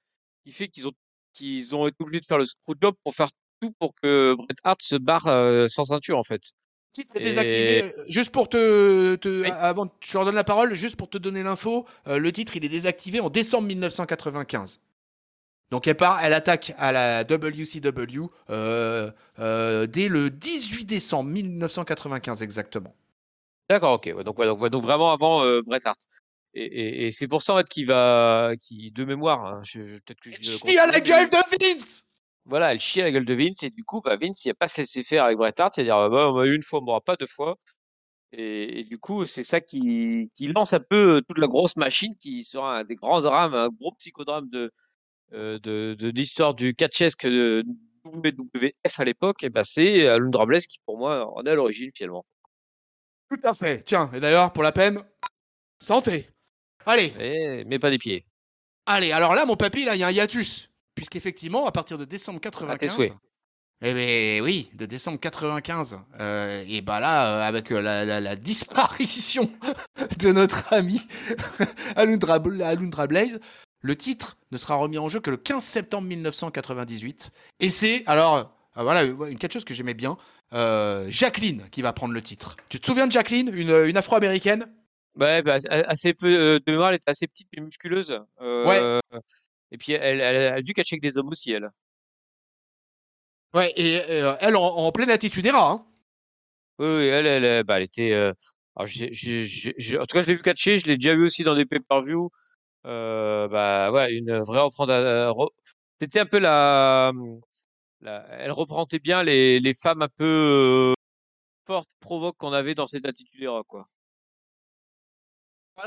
qui 0.44 0.52
fait 0.52 0.68
qu'ils 0.68 0.88
ont, 0.88 0.92
qu'ils 1.32 1.74
ont 1.74 1.86
été 1.86 1.96
obligés 2.00 2.20
de 2.20 2.26
faire 2.26 2.38
le 2.38 2.44
Screwjob 2.44 2.94
pour 3.04 3.14
faire 3.14 3.30
tout 3.60 3.72
pour 3.78 3.94
que 3.94 4.34
Bret 4.36 4.46
Hart 4.64 4.80
se 4.82 4.96
barre 4.96 5.26
euh, 5.26 5.66
sans 5.68 5.84
ceinture 5.84 6.18
en 6.18 6.24
fait. 6.24 6.40
Titre 6.92 7.16
est 7.16 7.20
désactivé. 7.20 7.92
Juste 8.08 8.30
pour 8.30 8.48
te, 8.48 9.14
te 9.16 9.42
oui. 9.42 9.50
avant, 9.50 9.88
je 10.00 10.12
leur 10.14 10.24
donne 10.24 10.34
la 10.34 10.44
parole, 10.44 10.74
juste 10.74 10.96
pour 10.96 11.08
te 11.08 11.18
donner 11.18 11.42
l'info, 11.42 11.86
euh, 12.08 12.18
le 12.18 12.32
titre 12.32 12.56
il 12.56 12.64
est 12.64 12.68
désactivé 12.68 13.20
en 13.20 13.30
décembre 13.30 13.68
1995. 13.68 14.80
Donc 15.70 15.86
elle 15.86 15.96
part, 15.96 16.22
elle 16.22 16.32
attaque 16.34 16.72
à 16.78 16.90
la 16.90 17.22
WCW 17.22 18.28
euh, 18.50 19.10
euh, 19.38 19.86
dès 19.86 20.08
le 20.08 20.30
18 20.30 20.84
décembre 20.84 21.30
1995 21.30 22.42
exactement. 22.42 22.94
D'accord, 23.68 23.92
ok. 23.94 24.10
Ouais, 24.16 24.24
donc, 24.24 24.38
ouais, 24.38 24.46
donc, 24.46 24.68
donc, 24.68 24.82
vraiment 24.82 25.12
avant 25.12 25.44
euh, 25.44 25.62
Bret 25.62 25.78
Hart. 25.84 26.00
Et, 26.54 26.64
et, 26.64 27.06
et 27.06 27.12
c'est 27.12 27.28
pour 27.28 27.42
ça 27.42 27.54
en 27.54 27.58
fait 27.58 27.68
qu'il 27.68 27.86
va, 27.86 28.54
qui 28.58 28.90
de 28.90 29.04
mémoire, 29.04 29.46
hein, 29.46 29.60
je, 29.62 29.82
je, 29.82 29.94
peut-être 29.98 30.20
que 30.20 30.30
je. 30.30 30.42
chie 30.42 30.76
à 30.76 30.86
la 30.86 30.98
gueule 30.98 31.30
de 31.30 31.36
Vince. 31.76 32.04
Voilà, 32.46 32.72
elle 32.72 32.80
chie 32.80 33.00
à 33.00 33.04
la 33.04 33.12
gueule 33.12 33.24
de 33.24 33.34
Vince 33.34 33.62
et 33.62 33.70
du 33.70 33.84
coup, 33.84 34.00
bah, 34.00 34.16
Vince, 34.16 34.44
il 34.44 34.48
n'a 34.48 34.54
pas 34.54 34.66
laissé 34.76 35.04
faire 35.04 35.24
avec 35.24 35.36
Bret 35.36 35.52
Hart, 35.58 35.72
c'est-à-dire 35.74 36.10
bah, 36.10 36.46
une 36.46 36.62
fois, 36.62 36.80
on 36.80 36.84
m'aura 36.84 37.00
pas 37.00 37.16
deux 37.16 37.26
fois. 37.26 37.56
Et, 38.32 38.80
et, 38.80 38.84
du 38.84 38.98
coup, 38.98 39.26
c'est 39.26 39.44
ça 39.44 39.60
qui, 39.60 40.30
qui, 40.34 40.48
lance 40.48 40.72
un 40.72 40.80
peu 40.80 41.22
toute 41.28 41.38
la 41.38 41.48
grosse 41.48 41.76
machine 41.76 42.14
qui 42.16 42.44
sera 42.44 42.78
un 42.78 42.84
des 42.84 42.94
grands 42.94 43.20
drames, 43.20 43.54
un 43.54 43.68
gros 43.68 43.92
psychodrame 43.98 44.48
de, 44.50 44.72
euh, 45.32 45.58
de, 45.60 45.96
de 45.98 46.08
l'histoire 46.10 46.54
du 46.54 46.74
catchesque 46.74 47.26
de 47.26 47.64
WWF 48.04 49.00
à 49.00 49.04
l'époque. 49.04 49.42
Et 49.42 49.50
bah, 49.50 49.64
c'est 49.64 50.06
Alundra 50.06 50.46
Blaze 50.46 50.66
qui, 50.66 50.78
pour 50.86 50.98
moi, 50.98 51.26
en 51.36 51.44
est 51.44 51.50
à 51.50 51.54
l'origine 51.54 51.90
finalement. 51.94 52.24
Tout 53.30 53.40
à 53.44 53.54
fait. 53.54 53.82
Tiens, 53.84 54.10
et 54.14 54.20
d'ailleurs, 54.20 54.52
pour 54.52 54.62
la 54.62 54.72
peine, 54.72 55.02
santé. 55.78 56.28
Allez. 56.86 57.12
Et, 57.18 57.64
mais 57.64 57.78
pas 57.78 57.90
des 57.90 57.98
pieds. 57.98 58.26
Allez, 58.86 59.12
alors 59.12 59.34
là, 59.34 59.44
mon 59.44 59.56
papy, 59.56 59.84
là, 59.84 59.96
il 59.96 59.98
y 59.98 60.04
a 60.04 60.08
un 60.08 60.12
hiatus. 60.12 60.69
Puisqu'effectivement, 61.00 61.64
à 61.64 61.72
partir 61.72 61.96
de 61.96 62.04
décembre 62.04 62.40
95. 62.40 63.12
Eh 63.80 63.94
bien, 63.94 64.44
oui, 64.44 64.70
de 64.74 64.84
décembre 64.84 65.18
95. 65.18 65.98
Euh, 66.20 66.62
et 66.68 66.82
bah 66.82 67.00
là, 67.00 67.38
euh, 67.38 67.48
avec 67.48 67.70
la, 67.70 68.04
la, 68.04 68.20
la, 68.20 68.36
disparition 68.36 69.50
de 70.18 70.30
notre 70.30 70.70
ami 70.74 71.00
Alundra, 71.96 72.34
Alundra 72.34 73.06
Blaze, 73.06 73.40
le 73.80 73.96
titre 73.96 74.36
ne 74.52 74.58
sera 74.58 74.74
remis 74.74 74.98
en 74.98 75.08
jeu 75.08 75.20
que 75.20 75.30
le 75.30 75.38
15 75.38 75.64
septembre 75.64 76.06
1998. 76.06 77.30
Et 77.60 77.70
c'est, 77.70 78.02
alors, 78.04 78.52
euh, 78.76 78.82
voilà, 78.82 79.04
une 79.04 79.38
quelque 79.38 79.54
chose 79.54 79.64
que 79.64 79.72
j'aimais 79.72 79.94
bien, 79.94 80.18
euh, 80.52 81.06
Jacqueline 81.08 81.64
qui 81.70 81.80
va 81.80 81.94
prendre 81.94 82.12
le 82.12 82.20
titre. 82.20 82.58
Tu 82.68 82.78
te 82.78 82.84
souviens 82.84 83.06
de 83.06 83.12
Jacqueline, 83.12 83.50
une, 83.54 83.70
une 83.70 83.96
afro-américaine? 83.96 84.66
Ouais, 85.18 85.40
bah, 85.40 85.56
assez 85.70 86.12
peu 86.12 86.28
de 86.28 86.70
mémoire, 86.70 86.90
elle 86.90 86.96
était 86.96 87.10
assez 87.10 87.26
petite 87.26 87.48
et 87.54 87.62
musculeuse. 87.62 88.20
Euh, 88.42 88.66
ouais. 88.66 89.20
Et 89.72 89.78
puis 89.78 89.92
elle, 89.92 90.20
elle, 90.20 90.36
elle, 90.36 90.54
a 90.54 90.62
dû 90.62 90.72
catcher 90.72 90.94
avec 90.94 91.02
des 91.02 91.18
hommes 91.18 91.28
aussi, 91.28 91.52
elle. 91.52 91.70
Ouais, 93.54 93.72
et 93.76 94.00
euh, 94.10 94.36
elle 94.40 94.56
en, 94.56 94.62
en, 94.62 94.92
pleine 94.92 95.10
attitude 95.10 95.46
era. 95.46 95.70
Hein. 95.70 95.86
Oui, 96.78 96.86
oui, 96.86 97.04
elle, 97.06 97.26
elle, 97.26 97.64
bah, 97.64 97.78
elle 97.78 97.84
était. 97.84 98.12
Euh, 98.12 98.32
alors 98.76 98.86
j 98.86 99.04
ai, 99.04 99.12
j 99.12 99.72
ai, 99.76 99.98
en 99.98 100.04
tout 100.04 100.14
cas, 100.14 100.22
je 100.22 100.28
l'ai 100.28 100.36
vu 100.36 100.42
catcher, 100.42 100.78
je 100.78 100.86
l'ai 100.86 100.96
déjà 100.96 101.14
vu 101.14 101.24
aussi 101.24 101.42
dans 101.44 101.54
des 101.54 101.66
pay-per-view. 101.66 102.30
Euh, 102.86 103.48
bah, 103.48 103.90
ouais, 103.92 104.12
une 104.14 104.38
vraie 104.40 104.60
c'était 106.00 106.20
un 106.20 106.26
peu 106.26 106.38
la, 106.38 107.12
elle 108.02 108.52
représentait 108.52 108.98
bien 108.98 109.22
les, 109.22 109.60
les 109.60 109.74
femmes 109.74 110.02
un 110.02 110.08
peu 110.08 110.94
fortes, 111.66 111.90
provoques 112.00 112.36
qu'on 112.38 112.52
avait 112.52 112.74
dans 112.74 112.86
cette 112.86 113.04
attitude 113.06 113.42
era, 113.42 113.62
quoi. 113.64 113.88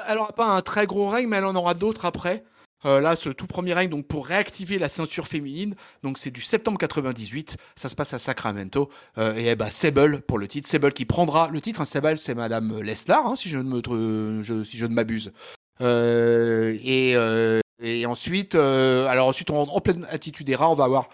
Elle 0.07 0.17
n'aura 0.17 0.33
pas 0.33 0.47
un 0.47 0.61
très 0.61 0.85
gros 0.85 1.09
règne, 1.09 1.27
mais 1.27 1.37
elle 1.37 1.45
en 1.45 1.55
aura 1.55 1.73
d'autres 1.73 2.05
après. 2.05 2.43
Euh, 2.85 2.99
là, 2.99 3.15
ce 3.15 3.29
tout 3.29 3.47
premier 3.47 3.73
règne, 3.73 3.89
donc 3.89 4.07
pour 4.07 4.27
réactiver 4.27 4.77
la 4.77 4.89
ceinture 4.89 5.27
féminine, 5.27 5.75
donc 6.03 6.17
c'est 6.17 6.31
du 6.31 6.41
septembre 6.41 6.77
98, 6.77 7.57
ça 7.75 7.89
se 7.89 7.95
passe 7.95 8.13
à 8.13 8.19
Sacramento, 8.19 8.89
euh, 9.17 9.35
et 9.35 9.47
eh 9.47 9.55
ben, 9.55 9.69
pour 10.27 10.37
le 10.37 10.47
titre, 10.47 10.67
Sable 10.67 10.93
qui 10.93 11.05
prendra 11.05 11.47
le 11.49 11.61
titre, 11.61 11.81
hein, 11.81 11.85
Sable 11.85 12.17
c'est 12.17 12.35
Madame 12.35 12.81
Lesnar, 12.81 13.25
hein, 13.25 13.35
si 13.35 13.49
je 13.49 13.57
ne 13.57 13.63
me 13.63 14.63
si 14.63 14.77
je 14.77 14.85
ne 14.85 14.93
m'abuse. 14.93 15.31
Euh, 15.81 16.77
et, 16.83 17.15
et 17.79 18.05
ensuite, 18.05 18.55
alors 18.55 19.27
ensuite 19.27 19.49
en, 19.49 19.63
en 19.63 19.81
pleine 19.81 20.05
attitude 20.09 20.49
era, 20.49 20.69
on 20.69 20.75
va 20.75 20.85
avoir 20.85 21.09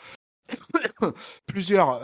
plusieurs 1.48 2.02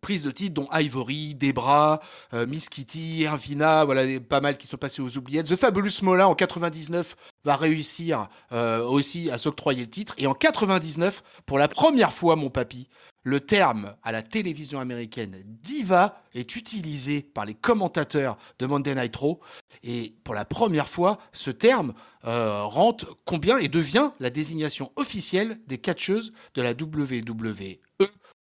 prises 0.00 0.24
de 0.24 0.30
titres, 0.30 0.54
dont 0.54 0.68
Ivory, 0.72 1.34
Debra, 1.34 2.00
euh, 2.34 2.46
Miss 2.46 2.68
Kitty, 2.68 3.20
Irvina, 3.20 3.84
voilà, 3.84 4.20
pas 4.20 4.40
mal 4.40 4.56
qui 4.56 4.66
sont 4.66 4.76
passés 4.76 5.02
aux 5.02 5.16
oubliettes. 5.16 5.46
The 5.46 5.56
Fabulous 5.56 6.02
Mola 6.02 6.28
en 6.28 6.34
99 6.34 7.16
va 7.44 7.56
réussir 7.56 8.28
euh, 8.52 8.82
aussi 8.84 9.30
à 9.30 9.38
s'octroyer 9.38 9.82
le 9.82 9.90
titre. 9.90 10.14
Et 10.18 10.26
en 10.26 10.34
99, 10.34 11.22
pour 11.46 11.58
la 11.58 11.68
première 11.68 12.12
fois, 12.12 12.36
mon 12.36 12.50
papy, 12.50 12.88
le 13.22 13.40
terme 13.40 13.94
à 14.02 14.12
la 14.12 14.22
télévision 14.22 14.80
américaine 14.80 15.42
diva 15.44 16.22
est 16.34 16.56
utilisé 16.56 17.20
par 17.20 17.44
les 17.44 17.54
commentateurs 17.54 18.38
de 18.58 18.66
Monday 18.66 18.94
Night 18.94 19.14
Raw. 19.14 19.40
Et 19.82 20.14
pour 20.24 20.34
la 20.34 20.46
première 20.46 20.88
fois, 20.88 21.18
ce 21.32 21.50
terme 21.50 21.92
euh, 22.24 22.62
rentre 22.64 23.18
combien 23.26 23.58
et 23.58 23.68
devient 23.68 24.12
la 24.20 24.30
désignation 24.30 24.90
officielle 24.96 25.60
des 25.66 25.78
catcheuses 25.78 26.32
de 26.54 26.62
la 26.62 26.72
WWE 26.72 27.76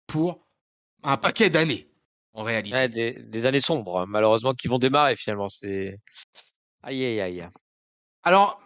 pour 0.05 0.46
un 1.07 1.17
paquet 1.17 1.49
d'années, 1.49 1.87
en 2.33 2.43
réalité. 2.43 3.13
des, 3.13 3.45
années 3.45 3.61
sombres, 3.61 4.05
malheureusement, 4.07 4.53
qui 4.53 4.67
vont 4.67 4.77
démarrer 4.77 5.15
finalement. 5.15 5.47
C'est. 5.47 5.99
Aïe, 6.83 7.03
aïe, 7.03 7.21
aïe. 7.21 7.47
Alors, 8.23 8.59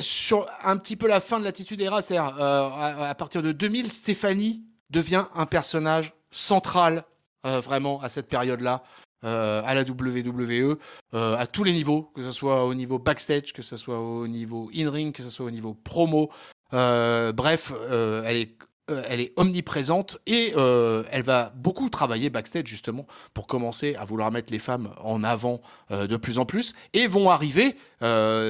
sur 0.00 0.46
un 0.64 0.78
petit 0.78 0.96
peu 0.96 1.06
la 1.06 1.20
fin 1.20 1.38
de 1.38 1.44
l'attitude 1.44 1.82
era, 1.82 2.00
c'est-à-dire 2.00 2.34
euh, 2.40 2.70
à, 3.02 3.14
partir 3.14 3.42
de 3.42 3.52
2000, 3.52 3.92
Stéphanie 3.92 4.64
devient 4.88 5.26
un 5.34 5.44
personnage 5.44 6.14
central 6.30 7.04
euh, 7.44 7.60
vraiment 7.60 8.00
à 8.00 8.08
cette 8.08 8.28
période-là. 8.28 8.82
Euh, 9.24 9.62
à 9.64 9.74
la 9.74 9.82
WWE, 9.82 10.78
à 11.12 11.46
tous 11.46 11.62
les 11.62 11.72
niveaux, 11.72 12.10
que 12.12 12.24
ce 12.24 12.32
soit 12.32 12.64
au 12.64 12.74
niveau 12.74 12.98
backstage, 12.98 13.52
que 13.52 13.62
ce 13.62 13.76
soit 13.76 14.00
au 14.00 14.26
niveau 14.26 14.68
in-ring, 14.74 15.14
que 15.14 15.22
ce 15.22 15.30
soit 15.30 15.46
au 15.46 15.50
niveau 15.52 15.74
promo. 15.74 16.28
bref, 16.72 17.72
elle 17.88 18.36
est 18.36 18.56
euh, 18.90 19.04
elle 19.08 19.20
est 19.20 19.32
omniprésente 19.36 20.18
et 20.26 20.54
euh, 20.56 21.04
elle 21.12 21.22
va 21.22 21.52
beaucoup 21.54 21.88
travailler 21.88 22.30
backstage 22.30 22.66
justement 22.66 23.06
pour 23.32 23.46
commencer 23.46 23.94
à 23.94 24.04
vouloir 24.04 24.32
mettre 24.32 24.52
les 24.52 24.58
femmes 24.58 24.92
en 25.00 25.22
avant 25.22 25.62
euh, 25.92 26.08
de 26.08 26.16
plus 26.16 26.38
en 26.38 26.46
plus 26.46 26.74
et 26.92 27.06
vont 27.06 27.30
arriver 27.30 27.76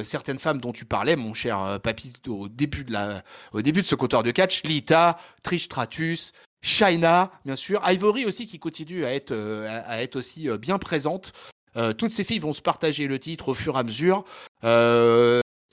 certaines 0.03 0.39
femmes 0.39 0.59
dont 0.59 0.73
tu 0.73 0.85
parlais 0.85 1.15
mon 1.15 1.35
cher 1.35 1.79
papy 1.83 2.11
au 2.27 2.47
début 2.47 2.83
de 2.83 2.91
la 2.91 3.23
au 3.51 3.61
début 3.61 3.83
de 3.83 3.85
ce 3.85 3.93
compteur 3.93 4.23
de 4.23 4.31
catch 4.31 4.63
Lita, 4.63 5.19
Trish 5.43 5.65
Stratus, 5.65 6.31
Shaina 6.63 7.31
bien 7.45 7.55
sûr, 7.55 7.79
Ivory 7.87 8.25
aussi 8.25 8.47
qui 8.47 8.57
continue 8.57 9.05
à 9.05 9.13
être 9.13 9.31
à 9.85 10.01
être 10.01 10.15
aussi 10.15 10.49
bien 10.57 10.79
présente. 10.79 11.33
toutes 11.99 12.11
ces 12.11 12.23
filles 12.23 12.39
vont 12.39 12.53
se 12.53 12.63
partager 12.63 13.05
le 13.05 13.19
titre 13.19 13.49
au 13.49 13.53
fur 13.53 13.75
et 13.75 13.79
à 13.79 13.83
mesure. 13.83 14.25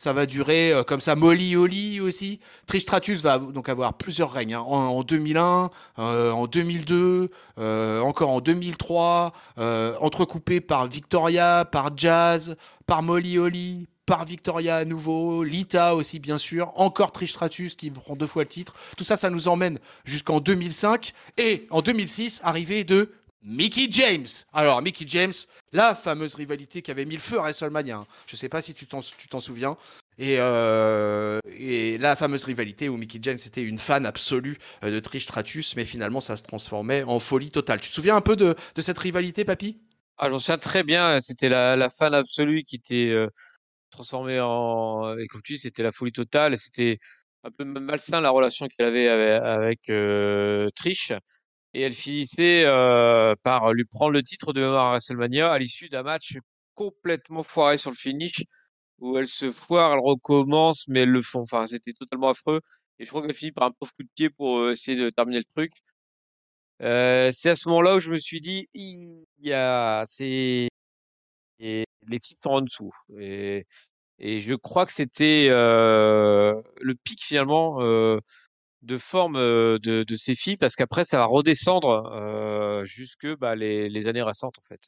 Ça 0.01 0.15
va 0.15 0.25
durer 0.25 0.73
euh, 0.73 0.83
comme 0.83 1.03
ça. 1.03 1.15
Molly 1.15 1.57
Holly 1.57 2.01
aussi. 2.01 2.41
Trish 2.67 2.85
Stratus 2.85 3.21
va 3.21 3.39
donc 3.39 3.69
avoir 3.69 3.93
plusieurs 3.93 4.33
règnes. 4.33 4.55
Hein. 4.55 4.61
En, 4.61 5.03
2001, 5.03 5.69
euh, 5.99 6.31
en 6.31 6.47
2002, 6.47 7.31
euh, 7.59 8.01
encore 8.01 8.31
en 8.31 8.41
2003, 8.41 9.35
entrecoupé 10.01 10.63
par 10.63 10.87
Victoria, 10.87 11.67
par 11.71 11.91
Jazz, 11.95 12.57
par 12.87 13.03
Molly 13.03 13.37
Holly, 13.37 13.89
par 14.07 14.25
Victoria 14.25 14.77
à 14.77 14.85
nouveau, 14.87 15.45
Lita 15.45 15.95
aussi 15.95 16.19
bien 16.19 16.39
sûr, 16.39 16.73
encore 16.77 17.13
Trish 17.13 17.33
Stratus 17.33 17.77
qui 17.77 17.91
prend 17.91 18.17
deux 18.17 18.27
fois 18.27 18.43
le 18.43 18.49
titre. 18.49 18.73
Tout 18.97 19.05
ça, 19.05 19.19
ça 19.19 19.29
nous 19.29 19.49
emmène 19.49 19.79
jusqu'en 20.07 20.41
2005 20.41 21.13
et 21.37 21.67
en 21.71 21.83
2006, 21.83 22.41
arrivée 22.43 22.85
de 22.85 23.13
Mickey 23.43 23.89
James. 23.91 24.27
Alors, 24.53 24.83
Mickey 24.83 25.05
James, 25.09 25.33
la 25.73 25.95
fameuse 25.95 26.35
rivalité 26.35 26.83
qui 26.83 26.91
avait 26.91 27.07
mis 27.07 27.15
le 27.15 27.21
feu 27.21 27.39
à 27.39 27.43
WrestleMania. 27.43 27.97
Hein. 27.97 28.07
Je 28.27 28.35
ne 28.35 28.39
sais 28.39 28.49
pas 28.49 28.61
si 28.61 28.75
tu 28.75 28.87
t'en 28.87 29.41
souviens. 29.41 29.77
Et, 30.19 30.37
euh, 30.39 31.39
et, 31.47 31.97
la 31.97 32.15
fameuse 32.15 32.45
rivalité 32.45 32.91
où 32.91 32.99
Mickey 32.99 33.19
James 33.23 33.39
était 33.47 33.63
une 33.63 33.79
fan 33.79 34.05
absolue 34.05 34.59
euh, 34.85 34.91
de 34.91 35.01
Trish 35.01 35.25
Stratus, 35.25 35.77
mais 35.77 35.87
finalement 35.87 36.21
ça 36.21 36.37
se 36.37 36.43
transformait 36.43 37.03
en 37.05 37.19
folie 37.19 37.51
totale. 37.51 37.81
Tu 37.81 37.89
te 37.89 37.95
souviens 37.95 38.17
un 38.17 38.21
peu 38.21 38.37
de, 38.37 38.55
cette 38.77 38.99
rivalité, 38.99 39.47
Papy? 39.47 39.79
Ah, 40.19 40.29
j'en 40.29 40.39
souviens 40.39 40.59
très 40.59 40.83
bien. 40.83 41.21
C'était 41.21 41.49
la, 41.49 41.89
fan 41.89 42.13
absolue 42.13 42.63
qui 42.65 42.77
était 42.77 43.09
euh, 43.09 43.29
transformée 43.91 44.41
en. 44.41 45.17
Et 45.17 45.27
comme 45.29 45.41
tu 45.41 45.55
dis, 45.55 45.61
c'était 45.61 45.83
la 45.83 45.93
folie 45.93 46.13
totale. 46.13 46.59
C'était 46.59 46.99
un 47.45 47.51
peu 47.51 47.65
malsain 47.65 48.21
la 48.21 48.29
relation 48.29 48.69
qu'elle 48.69 48.87
avait 48.87 49.09
avec, 49.09 49.89
avec 49.89 50.75
Trish 50.75 51.13
et 51.75 51.83
elle 51.83 51.93
finissait 51.93 52.65
par 53.43 53.73
lui 53.73 53.85
prendre 53.85 54.13
le 54.13 54.23
titre 54.23 54.53
de 54.53 54.61
mémoire 54.61 54.87
à 54.87 54.91
WrestleMania 54.91 55.53
à 55.53 55.59
l'issue 55.59 55.89
d'un 55.89 56.03
match 56.03 56.39
complètement 56.75 57.43
foiré 57.43 57.79
sur 57.79 57.91
le 57.91 57.97
finish 57.97 58.45
où 58.99 59.19
elle 59.19 59.29
se 59.29 59.51
foire, 59.53 59.95
elle 59.95 60.01
recommence, 60.01 60.87
mais 60.89 61.01
elle 61.01 61.11
le 61.11 61.23
font. 61.23 61.41
Enfin, 61.43 61.67
c'était 61.67 61.93
totalement 61.93 62.31
affreux. 62.31 62.61
Et 62.99 63.05
je 63.05 63.09
crois 63.09 63.23
qu'elle 63.23 63.35
finit 63.35 63.53
par 63.53 63.65
un 63.65 63.71
pauvre 63.73 63.93
coup 63.95 64.03
de 64.03 64.09
pied 64.15 64.31
pour 64.31 64.71
essayer 64.71 64.99
de 64.99 65.11
terminer 65.11 65.39
le 65.39 65.45
truc. 65.55 65.73
c'est 66.81 67.51
à 67.51 67.57
ce 67.57 67.69
moment-là 67.69 67.97
où 67.97 68.01
je 68.01 68.11
me 68.11 68.19
suis 68.19 68.41
dit, 68.41 68.69
il 68.75 69.25
y 69.41 69.53
a, 69.53 70.05
c'est, 70.07 70.69
les 71.59 71.85
filles 72.23 72.37
sont 72.43 72.51
en 72.51 72.61
dessous. 72.63 72.93
Et, 73.19 73.67
et 74.19 74.41
je 74.41 74.55
crois 74.55 74.87
que 74.87 74.93
c'était 74.93 75.49
le 75.51 76.95
pic 77.05 77.23
finalement 77.25 77.81
de 78.83 78.99
forme 78.99 79.35
de, 79.35 80.17
ces 80.17 80.35
filles 80.35 80.57
parce 80.57 80.75
qu'après 80.75 81.05
ça 81.05 81.19
va 81.19 81.27
redescendre 81.27 82.85
jusque 82.85 83.27
bah, 83.39 83.55
les, 83.55 84.09
années 84.09 84.23
récentes 84.23 84.59
en 84.59 84.67
fait. 84.69 84.81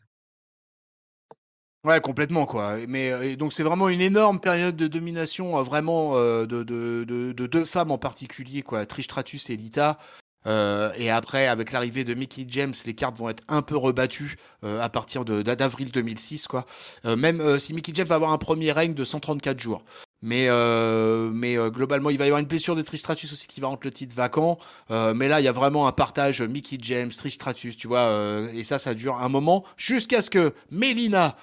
Ouais, 1.85 2.01
complètement 2.01 2.47
quoi. 2.47 2.77
Mais 2.87 3.37
donc 3.37 3.53
c'est 3.53 3.65
vraiment 3.65 3.89
une 3.89 4.01
énorme 4.01 4.41
période 4.41 4.77
de 4.77 4.87
domination, 4.87 5.61
vraiment 5.63 6.15
de, 6.15 6.63
de, 6.63 7.47
deux 7.47 7.65
femmes 7.65 7.91
en 7.91 7.99
particulier 7.99 8.63
quoi, 8.63 8.87
Trish 8.87 9.07
Stratus 9.07 9.51
et 9.51 9.57
Lita. 9.57 9.99
et 10.47 11.11
après, 11.11 11.47
avec 11.49 11.73
l'arrivée 11.73 12.05
de 12.05 12.15
Mickey 12.15 12.47
James, 12.49 12.75
les 12.87 12.95
cartes 12.95 13.17
vont 13.17 13.29
être 13.29 13.43
un 13.49 13.63
peu 13.63 13.77
rebattues 13.77 14.37
à 14.63 14.89
partir 14.89 15.25
d'avril 15.25 15.91
2006 15.91 16.47
quoi. 16.47 16.67
même 17.05 17.59
si 17.59 17.75
Mickey 17.75 17.93
James 17.95 18.07
va 18.07 18.15
avoir 18.15 18.33
un 18.33 18.39
premier 18.39 18.73
règne 18.73 18.95
de 18.95 19.05
134 19.05 19.59
jours. 19.59 19.85
Mais, 20.23 20.47
euh, 20.49 21.31
mais 21.33 21.59
euh, 21.59 21.69
globalement, 21.69 22.09
il 22.09 22.17
va 22.17 22.25
y 22.25 22.29
avoir 22.29 22.41
une 22.41 22.47
blessure 22.47 22.77
de 22.77 22.83
Tristratus 22.83 23.33
aussi 23.33 23.49
qui 23.49 23.61
va 23.61 23.67
rendre 23.67 23.81
le 23.83 23.91
titre 23.91 24.15
vacant. 24.15 24.59
Euh, 24.91 25.15
mais 25.15 25.27
là, 25.27 25.41
il 25.41 25.45
y 25.45 25.49
a 25.49 25.53
vraiment 25.53 25.89
un 25.89 25.93
partage 25.93 26.41
Mickey 26.43 26.79
James, 26.81 27.11
Tristratus, 27.11 27.77
tu 27.77 27.89
vois. 27.89 28.41
et 28.55 28.63
ça, 28.63 28.79
ça 28.79 28.95
dure 28.95 29.17
un 29.17 29.29
moment 29.29 29.65
jusqu'à 29.77 30.23
ce 30.23 30.31
que 30.31 30.55
Melina, 30.71 31.37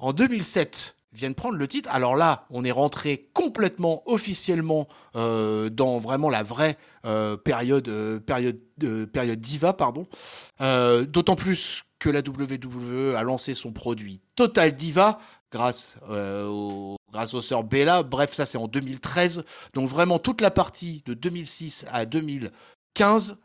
en 0.00 0.12
2007, 0.12 0.96
vienne 1.12 1.36
prendre 1.36 1.56
le 1.56 1.68
titre. 1.68 1.88
Alors 1.92 2.16
là, 2.16 2.46
on 2.50 2.64
est 2.64 2.72
rentré 2.72 3.30
complètement 3.32 4.02
officiellement 4.06 4.88
dans 5.14 5.98
vraiment 5.98 6.28
la 6.28 6.42
vraie 6.42 6.76
période, 7.44 8.18
période, 8.26 8.58
période 9.12 9.40
diva, 9.40 9.72
pardon. 9.74 10.08
D'autant 10.60 11.36
plus 11.36 11.84
que 12.00 12.10
la 12.10 12.20
WWE 12.20 13.14
a 13.16 13.22
lancé 13.22 13.54
son 13.54 13.72
produit 13.72 14.20
Total 14.34 14.74
Diva 14.74 15.20
grâce, 15.52 15.94
au, 16.10 16.96
grâce 17.14 17.32
aux 17.32 17.40
sœurs 17.40 17.62
Bella. 17.62 18.02
Bref, 18.02 18.34
ça 18.34 18.44
c'est 18.44 18.58
en 18.58 18.66
2013. 18.66 19.44
Donc 19.72 19.88
vraiment 19.88 20.18
toute 20.18 20.40
la 20.40 20.50
partie 20.50 21.02
de 21.06 21.14
2006 21.14 21.86
à 21.90 22.06
2015, 22.06 23.36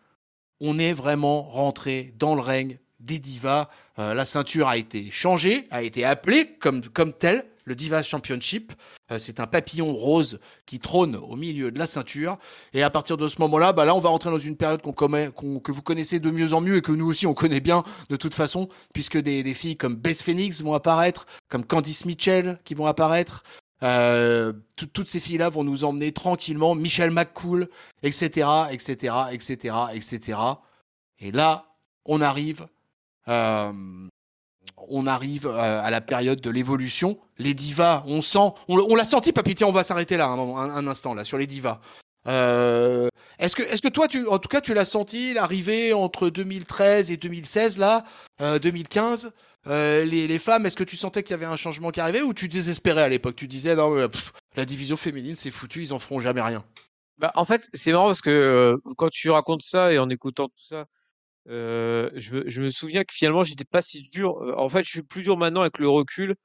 on 0.59 0.79
est 0.79 0.93
vraiment 0.93 1.43
rentré 1.43 2.13
dans 2.17 2.33
le 2.33 2.41
règne 2.41 2.79
des 2.99 3.19
divas. 3.19 3.69
Euh, 3.99 4.15
la 4.15 4.25
ceinture 4.25 4.67
a 4.67 4.75
été 4.75 5.11
changée, 5.11 5.67
a 5.69 5.83
été 5.83 6.03
appelée 6.03 6.57
comme, 6.59 6.81
comme 6.81 7.13
telle 7.13 7.45
le 7.69 7.75
Divas 7.75 8.01
Championship. 8.01 8.73
Euh, 9.11 9.19
c'est 9.19 9.39
un 9.39 9.45
papillon 9.45 9.93
rose 9.93 10.39
qui 10.65 10.79
trône 10.79 11.15
au 11.15 11.35
milieu 11.35 11.71
de 11.71 11.77
la 11.77 11.85
ceinture. 11.85 12.37
Et 12.73 12.81
à 12.81 12.89
partir 12.89 13.15
de 13.15 13.27
ce 13.27 13.39
moment-là, 13.39 13.71
bah 13.73 13.85
là, 13.85 13.95
on 13.95 13.99
va 13.99 14.09
rentrer 14.09 14.31
dans 14.31 14.39
une 14.39 14.57
période 14.57 14.81
qu'on 14.81 14.91
que 14.91 15.71
vous 15.71 15.81
connaissez 15.83 16.19
de 16.19 16.31
mieux 16.31 16.53
en 16.53 16.61
mieux 16.61 16.77
et 16.77 16.81
que 16.81 16.91
nous 16.91 17.05
aussi 17.05 17.27
on 17.27 17.35
connaît 17.35 17.59
bien 17.61 17.83
de 18.09 18.15
toute 18.15 18.33
façon, 18.33 18.67
puisque 18.93 19.17
des, 19.17 19.43
des 19.43 19.53
filles 19.53 19.77
comme 19.77 19.95
Bess 19.95 20.23
Phoenix 20.23 20.61
vont 20.63 20.73
apparaître, 20.73 21.27
comme 21.47 21.63
Candice 21.63 22.05
Mitchell 22.05 22.59
qui 22.65 22.73
vont 22.73 22.87
apparaître. 22.87 23.43
Euh, 23.81 24.51
toutes 24.75 25.07
ces 25.07 25.19
filles-là 25.19 25.49
vont 25.49 25.63
nous 25.63 25.83
emmener 25.83 26.11
tranquillement, 26.11 26.75
Michelle 26.75 27.11
McCool, 27.11 27.69
etc., 28.03 28.47
etc., 28.71 29.13
etc., 29.31 29.75
etc. 29.93 30.37
Et 31.19 31.31
là, 31.31 31.65
on 32.05 32.21
arrive 32.21 32.67
euh, 33.27 33.71
on 34.87 35.07
arrive 35.07 35.45
euh, 35.45 35.81
à 35.83 35.89
la 35.89 36.01
période 36.01 36.41
de 36.41 36.49
l'évolution. 36.49 37.17
Les 37.37 37.53
divas, 37.53 38.03
on 38.07 38.21
sent, 38.21 38.53
on, 38.67 38.95
l'a 38.95 39.05
senti, 39.05 39.31
papy, 39.31 39.55
tiens, 39.55 39.67
on 39.67 39.71
va 39.71 39.83
s'arrêter 39.83 40.17
là 40.17 40.27
un, 40.27 40.87
instant, 40.87 41.13
là, 41.13 41.23
sur 41.23 41.37
les 41.37 41.47
divas. 41.47 41.79
est-ce 42.25 43.55
que, 43.55 43.63
est-ce 43.63 43.81
que 43.81 43.87
toi, 43.87 44.07
tu, 44.07 44.27
en 44.27 44.39
tout 44.39 44.49
cas, 44.49 44.61
tu 44.61 44.73
l'as 44.73 44.85
senti 44.85 45.33
l'arrivée 45.33 45.93
entre 45.93 46.29
2013 46.29 47.11
et 47.11 47.17
2016 47.17 47.77
là, 47.77 48.03
2015 48.39 49.31
les, 49.65 50.39
femmes, 50.39 50.65
est-ce 50.65 50.75
que 50.75 50.83
tu 50.83 50.97
sentais 50.97 51.23
qu'il 51.23 51.31
y 51.31 51.33
avait 51.35 51.45
un 51.45 51.57
changement 51.57 51.91
qui 51.91 51.99
arrivait 51.99 52.21
ou 52.21 52.33
tu 52.33 52.47
désespérais 52.47 53.03
à 53.03 53.09
l'époque? 53.09 53.35
Tu 53.35 53.47
disais 53.47 53.75
non, 53.75 54.09
la 54.55 54.65
division 54.65 54.97
féminine 54.97 55.35
c'est 55.35 55.51
foutu, 55.51 55.81
ils 55.81 55.93
en 55.93 55.99
feront 55.99 56.19
jamais 56.19 56.41
rien. 56.41 56.63
Bah, 57.17 57.31
en 57.35 57.45
fait, 57.45 57.69
c'est 57.73 57.91
marrant 57.91 58.05
parce 58.05 58.21
que 58.21 58.77
quand 58.97 59.09
tu 59.09 59.29
racontes 59.29 59.61
ça 59.61 59.91
et 59.91 59.99
en 59.99 60.09
écoutant 60.09 60.47
tout 60.47 60.63
ça, 60.63 60.85
je, 61.47 62.61
me 62.61 62.69
souviens 62.69 63.03
que 63.03 63.13
finalement, 63.13 63.43
j'étais 63.43 63.65
pas 63.65 63.81
si 63.81 64.03
dur. 64.03 64.35
En 64.57 64.69
fait, 64.69 64.83
je 64.83 64.89
suis 64.89 65.03
plus 65.03 65.23
dur 65.23 65.37
maintenant 65.37 65.61
avec 65.61 65.79
le 65.79 65.89
recul 65.89 66.35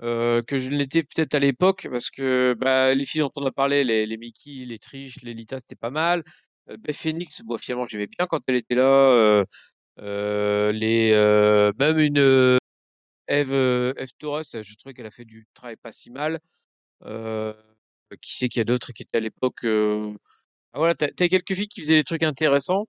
que 0.00 0.44
je 0.50 0.68
ne 0.70 0.76
l'étais 0.76 1.02
peut-être 1.02 1.34
à 1.34 1.38
l'époque 1.38 1.88
parce 1.90 2.10
que 2.10 2.54
bah, 2.58 2.94
les 2.94 3.04
filles 3.04 3.22
dont 3.22 3.32
on 3.36 3.46
a 3.46 3.52
parlé, 3.52 3.84
les, 3.84 4.06
les 4.06 4.16
Mickey, 4.16 4.64
les 4.64 4.78
Trish, 4.78 5.20
les 5.22 5.34
Lita, 5.34 5.58
c'était 5.60 5.76
pas 5.76 5.90
mal. 5.90 6.24
Beth 6.66 6.96
Phoenix, 6.96 7.42
finalement, 7.60 7.86
j'aimais 7.86 8.08
bien 8.08 8.26
quand 8.26 8.40
elle 8.48 8.56
était 8.56 8.74
là. 8.74 9.44
Les, 9.98 11.72
même 11.78 11.98
une 11.98 12.58
Eve, 13.28 13.52
Eve 13.96 14.10
Torres, 14.18 14.42
je 14.44 14.74
trouvais 14.76 14.94
qu'elle 14.94 15.06
a 15.06 15.10
fait 15.10 15.24
du 15.24 15.46
travail 15.54 15.76
pas 15.76 15.92
si 15.92 16.10
mal. 16.10 16.40
qui 18.20 18.34
sait 18.36 18.48
qu'il 18.48 18.60
y 18.60 18.62
a 18.62 18.64
d'autres 18.64 18.92
qui 18.92 19.02
étaient 19.02 19.18
à 19.18 19.20
l'époque. 19.20 19.64
Ah, 19.64 20.78
voilà, 20.78 20.94
t'as 20.94 21.06
as 21.06 21.28
quelques 21.28 21.54
filles 21.54 21.68
qui 21.68 21.80
faisaient 21.80 21.96
des 21.96 22.04
trucs 22.04 22.22
intéressants. 22.22 22.86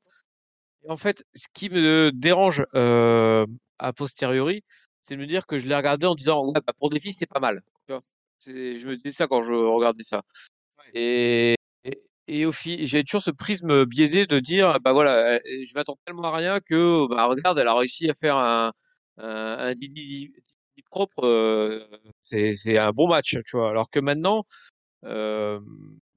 Et 0.84 0.90
en 0.92 0.98
fait, 0.98 1.24
ce 1.36 1.48
qui 1.54 1.70
me 1.70 2.12
dérange 2.14 2.66
a 2.74 3.94
posteriori, 3.94 4.64
c'est 5.04 5.16
de 5.16 5.22
me 5.22 5.26
dire 5.28 5.46
que 5.46 5.60
je 5.60 5.68
l'ai 5.68 5.76
regardé 5.76 6.06
en 6.06 6.16
disant 6.16 6.46
ouais, 6.46 6.62
bah, 6.66 6.74
pour 6.78 6.90
des 6.90 7.00
filles, 7.00 7.14
c'est 7.14 7.28
pas 7.28 7.40
mal. 7.40 7.62
je 7.88 8.88
me 8.88 8.96
disais 8.96 9.12
ça 9.16 9.28
quand 9.28 9.42
je 9.42 9.54
regardais 9.54 10.04
ça. 10.04 10.24
Et, 10.94 11.57
et, 12.28 12.46
au 12.46 12.52
j'ai 12.52 13.04
toujours 13.04 13.22
ce 13.22 13.32
prisme 13.32 13.86
biaisé 13.86 14.26
de 14.28 14.40
dire 14.40 14.80
bah 14.82 14.94
voilà, 14.94 15.40
je 15.46 15.74
m'attends 15.76 15.98
tellement 16.06 16.26
à 16.26 16.36
rien 16.36 16.60
que 16.60 17.08
bah 17.10 17.26
regarde, 17.26 17.58
elle 17.60 17.68
a 17.68 17.76
réussi 17.76 18.10
à 18.10 18.14
faire 18.14 18.36
un, 18.38 18.74
un, 19.18 19.74
Didi, 19.74 20.32
propre, 20.90 21.88
c'est 22.24 22.78
un 22.78 22.92
bon 22.92 23.08
match, 23.08 23.38
tu 23.46 23.58
vois. 23.58 23.70
Alors 23.70 23.90
que 23.90 24.00
maintenant, 24.00 24.44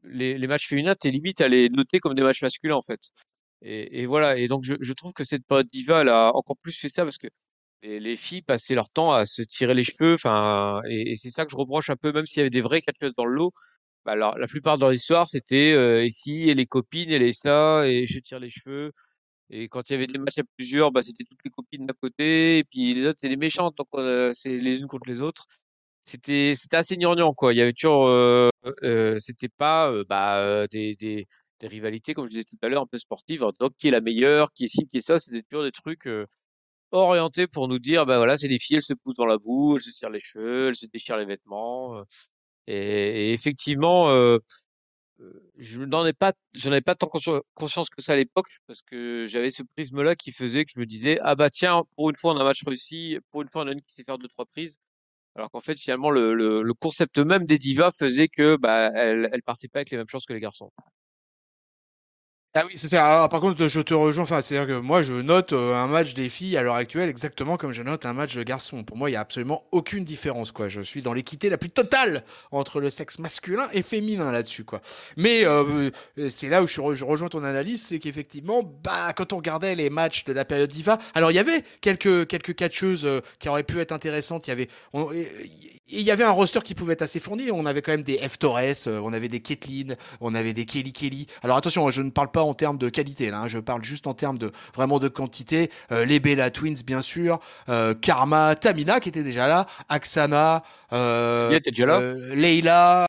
les, 0.04 0.38
les 0.38 0.46
matchs 0.46 0.68
féminins, 0.68 0.94
t'es 0.94 1.10
limite 1.10 1.40
à 1.40 1.48
les 1.48 1.68
noter 1.68 1.98
comme 2.00 2.14
des 2.14 2.22
matchs 2.22 2.42
masculins 2.42 2.76
en 2.76 2.82
fait. 2.82 3.00
Et, 3.62 4.02
et 4.02 4.06
voilà. 4.06 4.36
Et 4.38 4.48
donc 4.48 4.64
je, 4.64 4.74
je 4.80 4.92
trouve 4.92 5.12
que 5.12 5.24
cette 5.24 5.46
période 5.46 5.66
diva 5.68 6.02
elle 6.02 6.08
a 6.08 6.32
encore 6.34 6.56
plus 6.62 6.76
fait 6.78 6.88
ça 6.88 7.04
parce 7.04 7.18
que 7.18 7.28
les, 7.82 8.00
les 8.00 8.16
filles 8.16 8.42
passaient 8.42 8.74
leur 8.74 8.90
temps 8.90 9.12
à 9.12 9.26
se 9.26 9.42
tirer 9.42 9.74
les 9.74 9.84
cheveux. 9.84 10.14
Enfin, 10.14 10.80
et, 10.88 11.12
et 11.12 11.16
c'est 11.16 11.30
ça 11.30 11.44
que 11.44 11.50
je 11.52 11.56
reproche 11.56 11.90
un 11.90 11.96
peu, 11.96 12.12
même 12.12 12.26
s'il 12.26 12.38
y 12.38 12.42
avait 12.42 12.50
des 12.50 12.60
vraies 12.62 12.82
catcheuses 12.82 13.14
dans 13.16 13.26
le 13.26 13.34
lot. 13.34 13.52
Bah 14.04 14.12
alors, 14.12 14.38
la 14.38 14.46
plupart 14.46 14.76
de 14.78 14.82
leur 14.82 14.92
histoire, 14.92 15.28
c'était 15.28 15.72
euh, 15.72 16.04
ici 16.04 16.48
et 16.48 16.54
les 16.54 16.66
copines 16.66 17.10
et 17.10 17.18
les 17.18 17.32
ça 17.34 17.86
et 17.86 18.06
je 18.06 18.18
tire 18.18 18.38
les 18.40 18.48
cheveux. 18.50 18.92
Et 19.50 19.68
quand 19.68 19.90
il 19.90 19.94
y 19.94 19.96
avait 19.96 20.06
des 20.08 20.18
matchs 20.18 20.38
à 20.38 20.42
plusieurs, 20.56 20.92
bah, 20.92 21.02
c'était 21.02 21.24
toutes 21.24 21.40
les 21.44 21.50
copines 21.50 21.86
d'un 21.86 21.94
côté, 22.00 22.58
et 22.58 22.64
puis 22.64 22.94
les 22.94 23.06
autres, 23.06 23.18
c'est 23.20 23.28
les 23.28 23.36
méchantes, 23.36 23.76
donc 23.78 23.88
euh, 23.94 24.32
c'est 24.34 24.58
les 24.58 24.78
unes 24.80 24.88
contre 24.88 25.08
les 25.08 25.20
autres. 25.22 25.46
C'était 26.06 26.54
c'était 26.56 26.76
assez 26.78 26.96
gnangnan, 26.98 27.34
quoi. 27.34 27.54
Il 27.54 27.58
y 27.58 27.62
avait 27.62 27.72
toujours, 27.74 28.08
euh, 28.08 28.50
c'était 29.18 29.48
pas 29.50 29.92
bah, 30.08 30.66
des, 30.68 30.94
des, 30.96 31.26
des 31.60 31.66
rivalités, 31.68 32.14
comme 32.14 32.26
je 32.26 32.30
disais 32.32 32.44
tout 32.44 32.58
à 32.62 32.68
l'heure, 32.68 32.82
un 32.82 32.86
peu 32.86 32.98
sportives. 32.98 33.44
Donc, 33.60 33.72
qui 33.78 33.88
est 33.88 33.90
la 33.92 34.00
meilleure, 34.02 34.52
qui 34.52 34.64
est 34.64 34.68
ci, 34.68 34.86
qui 34.86 34.98
est 34.98 35.00
ça, 35.02 35.18
c'était 35.18 35.42
toujours 35.44 35.64
des 35.64 35.72
trucs 35.72 36.08
orientés 36.92 37.46
pour 37.46 37.68
nous 37.68 37.78
dire, 37.78 38.06
bah 38.06 38.18
voilà, 38.18 38.36
c'est 38.36 38.48
des 38.48 38.58
filles, 38.58 38.76
elles 38.76 38.82
se 38.82 38.94
poussent 38.94 39.14
dans 39.16 39.26
la 39.26 39.38
boue, 39.38 39.76
elles 39.76 39.82
se 39.82 39.90
tirent 39.92 40.10
les 40.10 40.20
cheveux, 40.20 40.68
elles 40.68 40.76
se 40.76 40.86
déchirent 40.86 41.16
les 41.18 41.24
vêtements. 41.26 42.02
Et, 42.70 43.32
effectivement, 43.32 44.08
je 45.58 45.82
n'en 45.82 46.06
ai 46.06 46.12
pas, 46.12 46.32
j'en 46.54 46.70
avais 46.72 46.80
pas 46.80 46.94
tant 46.94 47.10
conscience 47.54 47.90
que 47.90 48.02
ça 48.02 48.12
à 48.14 48.16
l'époque 48.16 48.48
parce 48.66 48.82
que 48.82 49.26
j'avais 49.26 49.50
ce 49.50 49.62
prisme-là 49.62 50.16
qui 50.16 50.32
faisait 50.32 50.64
que 50.64 50.72
je 50.74 50.80
me 50.80 50.86
disais 50.86 51.18
ah 51.22 51.34
bah 51.34 51.50
tiens 51.50 51.82
pour 51.96 52.10
une 52.10 52.16
fois 52.16 52.32
on 52.32 52.38
a 52.38 52.42
un 52.42 52.44
match 52.44 52.62
réussi, 52.64 53.18
pour 53.30 53.42
une 53.42 53.48
fois 53.50 53.64
on 53.64 53.68
a 53.68 53.72
une 53.72 53.82
qui 53.82 53.92
sait 53.92 54.04
faire 54.04 54.18
deux 54.18 54.28
trois 54.28 54.46
prises, 54.46 54.78
alors 55.36 55.50
qu'en 55.50 55.60
fait 55.60 55.78
finalement 55.78 56.10
le, 56.10 56.34
le, 56.34 56.62
le, 56.62 56.74
concept 56.74 57.18
même 57.18 57.46
des 57.46 57.58
divas 57.58 57.92
faisait 57.92 58.28
que 58.28 58.56
bah 58.56 58.90
elle, 58.94 59.28
elle 59.32 59.42
partait 59.42 59.68
pas 59.68 59.80
avec 59.80 59.90
les 59.90 59.98
mêmes 59.98 60.08
chances 60.08 60.26
que 60.26 60.32
les 60.32 60.40
garçons. 60.40 60.70
Ah 62.52 62.64
oui, 62.66 62.72
c'est 62.74 62.88
ça. 62.88 63.28
par 63.30 63.40
contre, 63.40 63.68
je 63.68 63.80
te 63.80 63.94
rejoins. 63.94 64.24
Enfin, 64.24 64.40
c'est-à-dire 64.40 64.76
que 64.76 64.80
moi, 64.80 65.04
je 65.04 65.14
note 65.14 65.52
euh, 65.52 65.72
un 65.76 65.86
match 65.86 66.14
des 66.14 66.28
filles 66.28 66.56
à 66.56 66.62
l'heure 66.64 66.74
actuelle 66.74 67.08
exactement 67.08 67.56
comme 67.56 67.70
je 67.70 67.84
note 67.84 68.04
un 68.06 68.12
match 68.12 68.34
de 68.34 68.42
garçons. 68.42 68.82
Pour 68.82 68.96
moi, 68.96 69.08
il 69.08 69.12
y 69.12 69.16
a 69.16 69.20
absolument 69.20 69.62
aucune 69.70 70.02
différence, 70.02 70.50
quoi. 70.50 70.68
Je 70.68 70.80
suis 70.80 71.00
dans 71.00 71.12
l'équité 71.12 71.48
la 71.48 71.58
plus 71.58 71.70
totale 71.70 72.24
entre 72.50 72.80
le 72.80 72.90
sexe 72.90 73.20
masculin 73.20 73.68
et 73.72 73.82
féminin 73.82 74.32
là-dessus, 74.32 74.64
quoi. 74.64 74.80
Mais 75.16 75.44
euh, 75.44 75.90
euh, 76.18 76.28
c'est 76.28 76.48
là 76.48 76.60
où 76.64 76.66
je, 76.66 76.80
rejoins 76.80 77.28
ton 77.28 77.44
analyse, 77.44 77.86
c'est 77.86 78.00
qu'effectivement, 78.00 78.64
bah, 78.64 79.12
quand 79.14 79.32
on 79.32 79.36
regardait 79.36 79.76
les 79.76 79.88
matchs 79.88 80.24
de 80.24 80.32
la 80.32 80.44
période 80.44 80.70
diva, 80.70 80.98
alors 81.14 81.30
il 81.30 81.34
y 81.34 81.38
avait 81.38 81.62
quelques 81.80 82.26
quelques 82.26 82.56
catcheuses 82.56 83.06
qui 83.38 83.48
auraient 83.48 83.62
pu 83.62 83.78
être 83.78 83.92
intéressantes. 83.92 84.48
Il 84.48 84.50
y 84.50 84.52
avait, 84.54 84.68
il 85.92 86.02
y 86.02 86.10
avait 86.10 86.24
un 86.24 86.30
roster 86.30 86.60
qui 86.60 86.74
pouvait 86.74 86.94
être 86.94 87.02
assez 87.02 87.20
fourni. 87.20 87.50
On 87.50 87.66
avait 87.66 87.82
quand 87.82 87.92
même 87.92 88.02
des 88.02 88.18
F 88.18 88.38
Torres, 88.38 88.60
on 88.86 89.12
avait 89.12 89.28
des 89.28 89.40
Ketlin, 89.40 89.94
on 90.20 90.34
avait 90.34 90.52
des 90.52 90.64
Kelly 90.64 90.92
Kelly. 90.92 91.26
Alors 91.42 91.56
attention, 91.56 91.90
je 91.90 92.02
ne 92.02 92.10
parle 92.10 92.30
pas 92.30 92.42
en 92.42 92.54
termes 92.54 92.78
de 92.78 92.88
qualité, 92.88 93.30
là, 93.30 93.40
hein. 93.40 93.48
je 93.48 93.58
parle 93.58 93.84
juste 93.84 94.06
en 94.06 94.14
termes 94.14 94.38
de 94.38 94.52
vraiment 94.74 94.98
de 94.98 95.08
quantité. 95.08 95.70
Euh, 95.92 96.04
les 96.04 96.20
Bella 96.20 96.50
Twins, 96.50 96.82
bien 96.86 97.02
sûr, 97.02 97.40
euh, 97.68 97.94
Karma, 97.94 98.54
Tamina 98.56 99.00
qui 99.00 99.08
était 99.08 99.22
déjà 99.22 99.46
là, 99.46 99.66
Aksana, 99.88 100.62
euh, 100.92 101.58
déjà 101.60 101.86
là? 101.86 102.00
Euh, 102.00 102.34
Leila, 102.34 103.06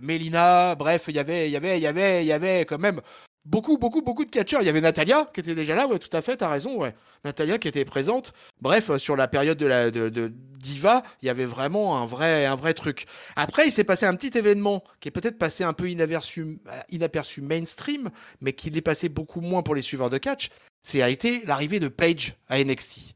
Melina, 0.00 0.74
bref, 0.74 1.04
il 1.08 1.16
y 1.16 1.18
avait, 1.18 1.48
il 1.48 1.52
y 1.52 1.56
avait, 1.56 1.78
il 1.78 1.82
y 1.82 1.86
avait, 1.86 2.24
il 2.24 2.26
y 2.26 2.32
avait 2.32 2.64
quand 2.64 2.78
même 2.78 3.00
beaucoup, 3.44 3.78
beaucoup, 3.78 4.02
beaucoup 4.02 4.24
de 4.24 4.30
catcheurs. 4.30 4.62
Il 4.62 4.66
y 4.66 4.68
avait 4.68 4.80
Natalia 4.80 5.28
qui 5.32 5.40
était 5.40 5.54
déjà 5.54 5.74
là, 5.74 5.86
ouais, 5.86 5.98
tout 5.98 6.14
à 6.16 6.22
fait, 6.22 6.36
t'as 6.36 6.48
raison, 6.48 6.78
ouais. 6.78 6.94
Natalia 7.24 7.58
qui 7.58 7.68
était 7.68 7.84
présente. 7.84 8.32
Bref, 8.60 8.90
euh, 8.90 8.98
sur 8.98 9.16
la 9.16 9.28
période 9.28 9.58
de 9.58 9.66
la 9.66 9.90
de, 9.90 10.08
de 10.08 10.32
Diva, 10.58 11.02
il 11.22 11.26
y 11.26 11.28
avait 11.28 11.44
vraiment 11.44 12.00
un 12.00 12.06
vrai, 12.06 12.46
un 12.46 12.54
vrai 12.54 12.74
truc. 12.74 13.06
Après, 13.36 13.66
il 13.66 13.72
s'est 13.72 13.84
passé 13.84 14.06
un 14.06 14.14
petit 14.14 14.36
événement 14.36 14.82
qui 15.00 15.08
est 15.08 15.12
peut-être 15.12 15.38
passé 15.38 15.64
un 15.64 15.72
peu 15.72 15.90
inaperçu, 15.90 16.60
euh, 16.68 16.80
inaperçu 16.90 17.40
mainstream, 17.40 18.10
mais 18.40 18.52
qui 18.52 18.70
l'est 18.70 18.80
passé 18.80 19.08
beaucoup 19.08 19.40
moins 19.40 19.62
pour 19.62 19.74
les 19.74 19.82
suiveurs 19.82 20.10
de 20.10 20.18
catch. 20.18 20.48
C'est 20.82 21.02
a 21.02 21.08
été 21.08 21.44
l'arrivée 21.46 21.80
de 21.80 21.88
Paige 21.88 22.34
à 22.48 22.62
NXT. 22.62 23.14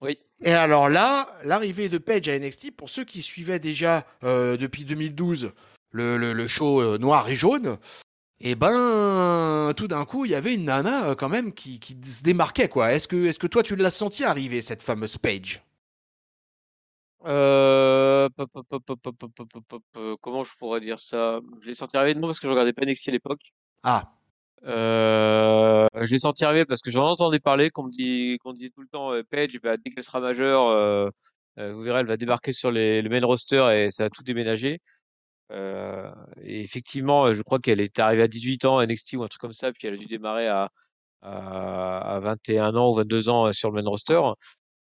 Oui. 0.00 0.18
Et 0.42 0.52
alors 0.52 0.88
là, 0.88 1.28
l'arrivée 1.44 1.88
de 1.88 1.98
Paige 1.98 2.28
à 2.28 2.38
NXT, 2.38 2.72
pour 2.76 2.90
ceux 2.90 3.04
qui 3.04 3.22
suivaient 3.22 3.58
déjà 3.58 4.04
euh, 4.22 4.56
depuis 4.56 4.84
2012 4.84 5.52
le, 5.92 6.16
le, 6.16 6.32
le 6.32 6.46
show 6.46 6.80
euh, 6.80 6.98
noir 6.98 7.28
et 7.28 7.34
jaune, 7.34 7.78
et 8.38 8.50
eh 8.50 8.54
ben 8.54 9.72
tout 9.76 9.88
d'un 9.88 10.04
coup 10.04 10.26
il 10.26 10.30
y 10.30 10.34
avait 10.34 10.54
une 10.54 10.66
nana 10.66 11.08
euh, 11.08 11.14
quand 11.14 11.30
même 11.30 11.54
qui, 11.54 11.80
qui 11.80 11.94
se 12.04 12.22
démarquait 12.22 12.68
quoi. 12.68 12.92
Est-ce 12.92 13.08
que 13.08 13.24
est-ce 13.24 13.38
que 13.38 13.46
toi 13.46 13.62
tu 13.62 13.76
l'as 13.76 13.90
senti 13.90 14.24
arriver 14.24 14.60
cette 14.60 14.82
fameuse 14.82 15.16
Page 15.16 15.62
euh... 17.24 18.28
Comment 20.20 20.44
je 20.44 20.52
pourrais 20.58 20.80
dire 20.80 20.98
ça? 20.98 21.40
Je 21.62 21.68
l'ai 21.68 21.74
senti 21.74 21.96
arriver 21.96 22.14
de 22.14 22.20
moi 22.20 22.28
parce 22.28 22.38
que 22.38 22.46
je 22.46 22.52
regardais 22.52 22.74
pas 22.74 22.84
NXT 22.84 23.08
à 23.08 23.12
l'époque. 23.12 23.40
Ah. 23.82 24.12
Euh... 24.66 25.86
Je 25.94 26.10
l'ai 26.10 26.18
senti 26.18 26.44
arriver 26.44 26.66
parce 26.66 26.82
que 26.82 26.90
j'en 26.90 27.06
entendais 27.06 27.40
parler, 27.40 27.70
qu'on 27.70 27.84
me 27.84 27.90
dit 27.90 28.38
qu'on 28.42 28.52
disait 28.52 28.70
tout 28.70 28.82
le 28.82 28.88
temps 28.88 29.12
Page, 29.30 29.58
bah, 29.62 29.78
dès 29.78 29.90
qu'elle 29.90 30.04
sera 30.04 30.20
majeure, 30.20 30.68
euh, 31.58 31.72
vous 31.72 31.82
verrez, 31.82 32.00
elle 32.00 32.06
va 32.06 32.18
débarquer 32.18 32.52
sur 32.52 32.70
les, 32.70 33.00
le 33.00 33.08
main 33.08 33.24
roster 33.24 33.66
et 33.72 33.90
ça 33.90 34.04
a 34.04 34.10
tout 34.10 34.22
déménagé. 34.22 34.80
Euh, 35.52 36.10
et 36.42 36.60
effectivement, 36.62 37.32
je 37.32 37.42
crois 37.42 37.58
qu'elle 37.58 37.80
est 37.80 37.98
arrivée 37.98 38.22
à 38.22 38.28
18 38.28 38.64
ans 38.64 38.78
à 38.78 38.86
NXT 38.86 39.14
ou 39.14 39.22
un 39.22 39.28
truc 39.28 39.40
comme 39.40 39.52
ça, 39.52 39.72
puis 39.72 39.86
elle 39.86 39.94
a 39.94 39.96
dû 39.96 40.06
démarrer 40.06 40.48
à, 40.48 40.70
à, 41.22 42.18
21 42.20 42.74
ans 42.74 42.90
ou 42.90 42.94
22 42.94 43.28
ans 43.28 43.52
sur 43.52 43.70
le 43.70 43.82
main 43.82 43.88
roster. 43.88 44.20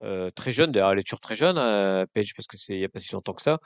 Euh, 0.03 0.31
très 0.31 0.53
jeune, 0.53 0.73
d'ailleurs, 0.73 0.93
elle 0.93 0.99
est 0.99 1.03
toujours 1.03 1.21
très 1.21 1.35
jeune, 1.35 1.59
euh, 1.59 2.07
Paige, 2.15 2.33
parce 2.35 2.47
que 2.47 2.57
c'est 2.57 2.75
il 2.75 2.79
n'y 2.79 2.85
a 2.85 2.89
pas 2.89 3.01
si 3.01 3.13
longtemps 3.13 3.35
que 3.35 3.43
ça. 3.43 3.59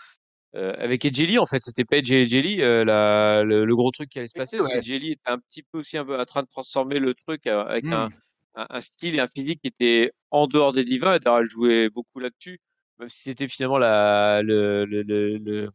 Euh, 0.57 0.73
avec 0.79 1.05
Edgely, 1.05 1.39
en 1.39 1.47
fait, 1.47 1.61
c'était 1.63 1.85
Paige 1.85 2.11
et 2.13 2.23
Edgely, 2.23 2.63
euh, 2.63 2.85
la, 2.85 3.43
le, 3.43 3.75
gros 3.75 3.91
truc 3.91 4.09
qui 4.09 4.19
allait 4.19 4.29
se 4.29 4.39
passer, 4.39 4.59
parce 4.59 4.69
que 4.69 4.79
Edgely 4.79 5.13
était 5.13 5.31
un 5.31 5.39
petit 5.39 5.63
peu 5.63 5.79
aussi 5.79 5.97
un 5.99 6.05
peu 6.05 6.19
en 6.19 6.25
train 6.25 6.43
de 6.43 6.49
transformer 6.49 7.01
le 7.01 7.15
truc 7.15 7.47
avec 7.47 7.87
un, 7.87 8.09
mmh. 8.09 8.13
un, 8.57 8.67
un, 8.71 8.81
style 8.81 9.17
et 9.17 9.21
un 9.21 9.27
physique 9.27 9.61
qui 9.63 9.69
était 9.69 10.13
en 10.31 10.47
dehors 10.47 10.73
des 10.73 10.85
divas. 10.85 11.19
D'ailleurs, 11.19 11.41
elle 11.41 11.47
jouait 11.51 11.91
beaucoup 11.91 12.21
là-dessus, 12.21 12.61
même 13.01 13.09
si 13.09 13.23
c'était 13.23 13.49
finalement 13.49 13.79
la, 13.79 14.43
le, 14.43 14.85
le, 14.85 15.03
le 15.03 15.71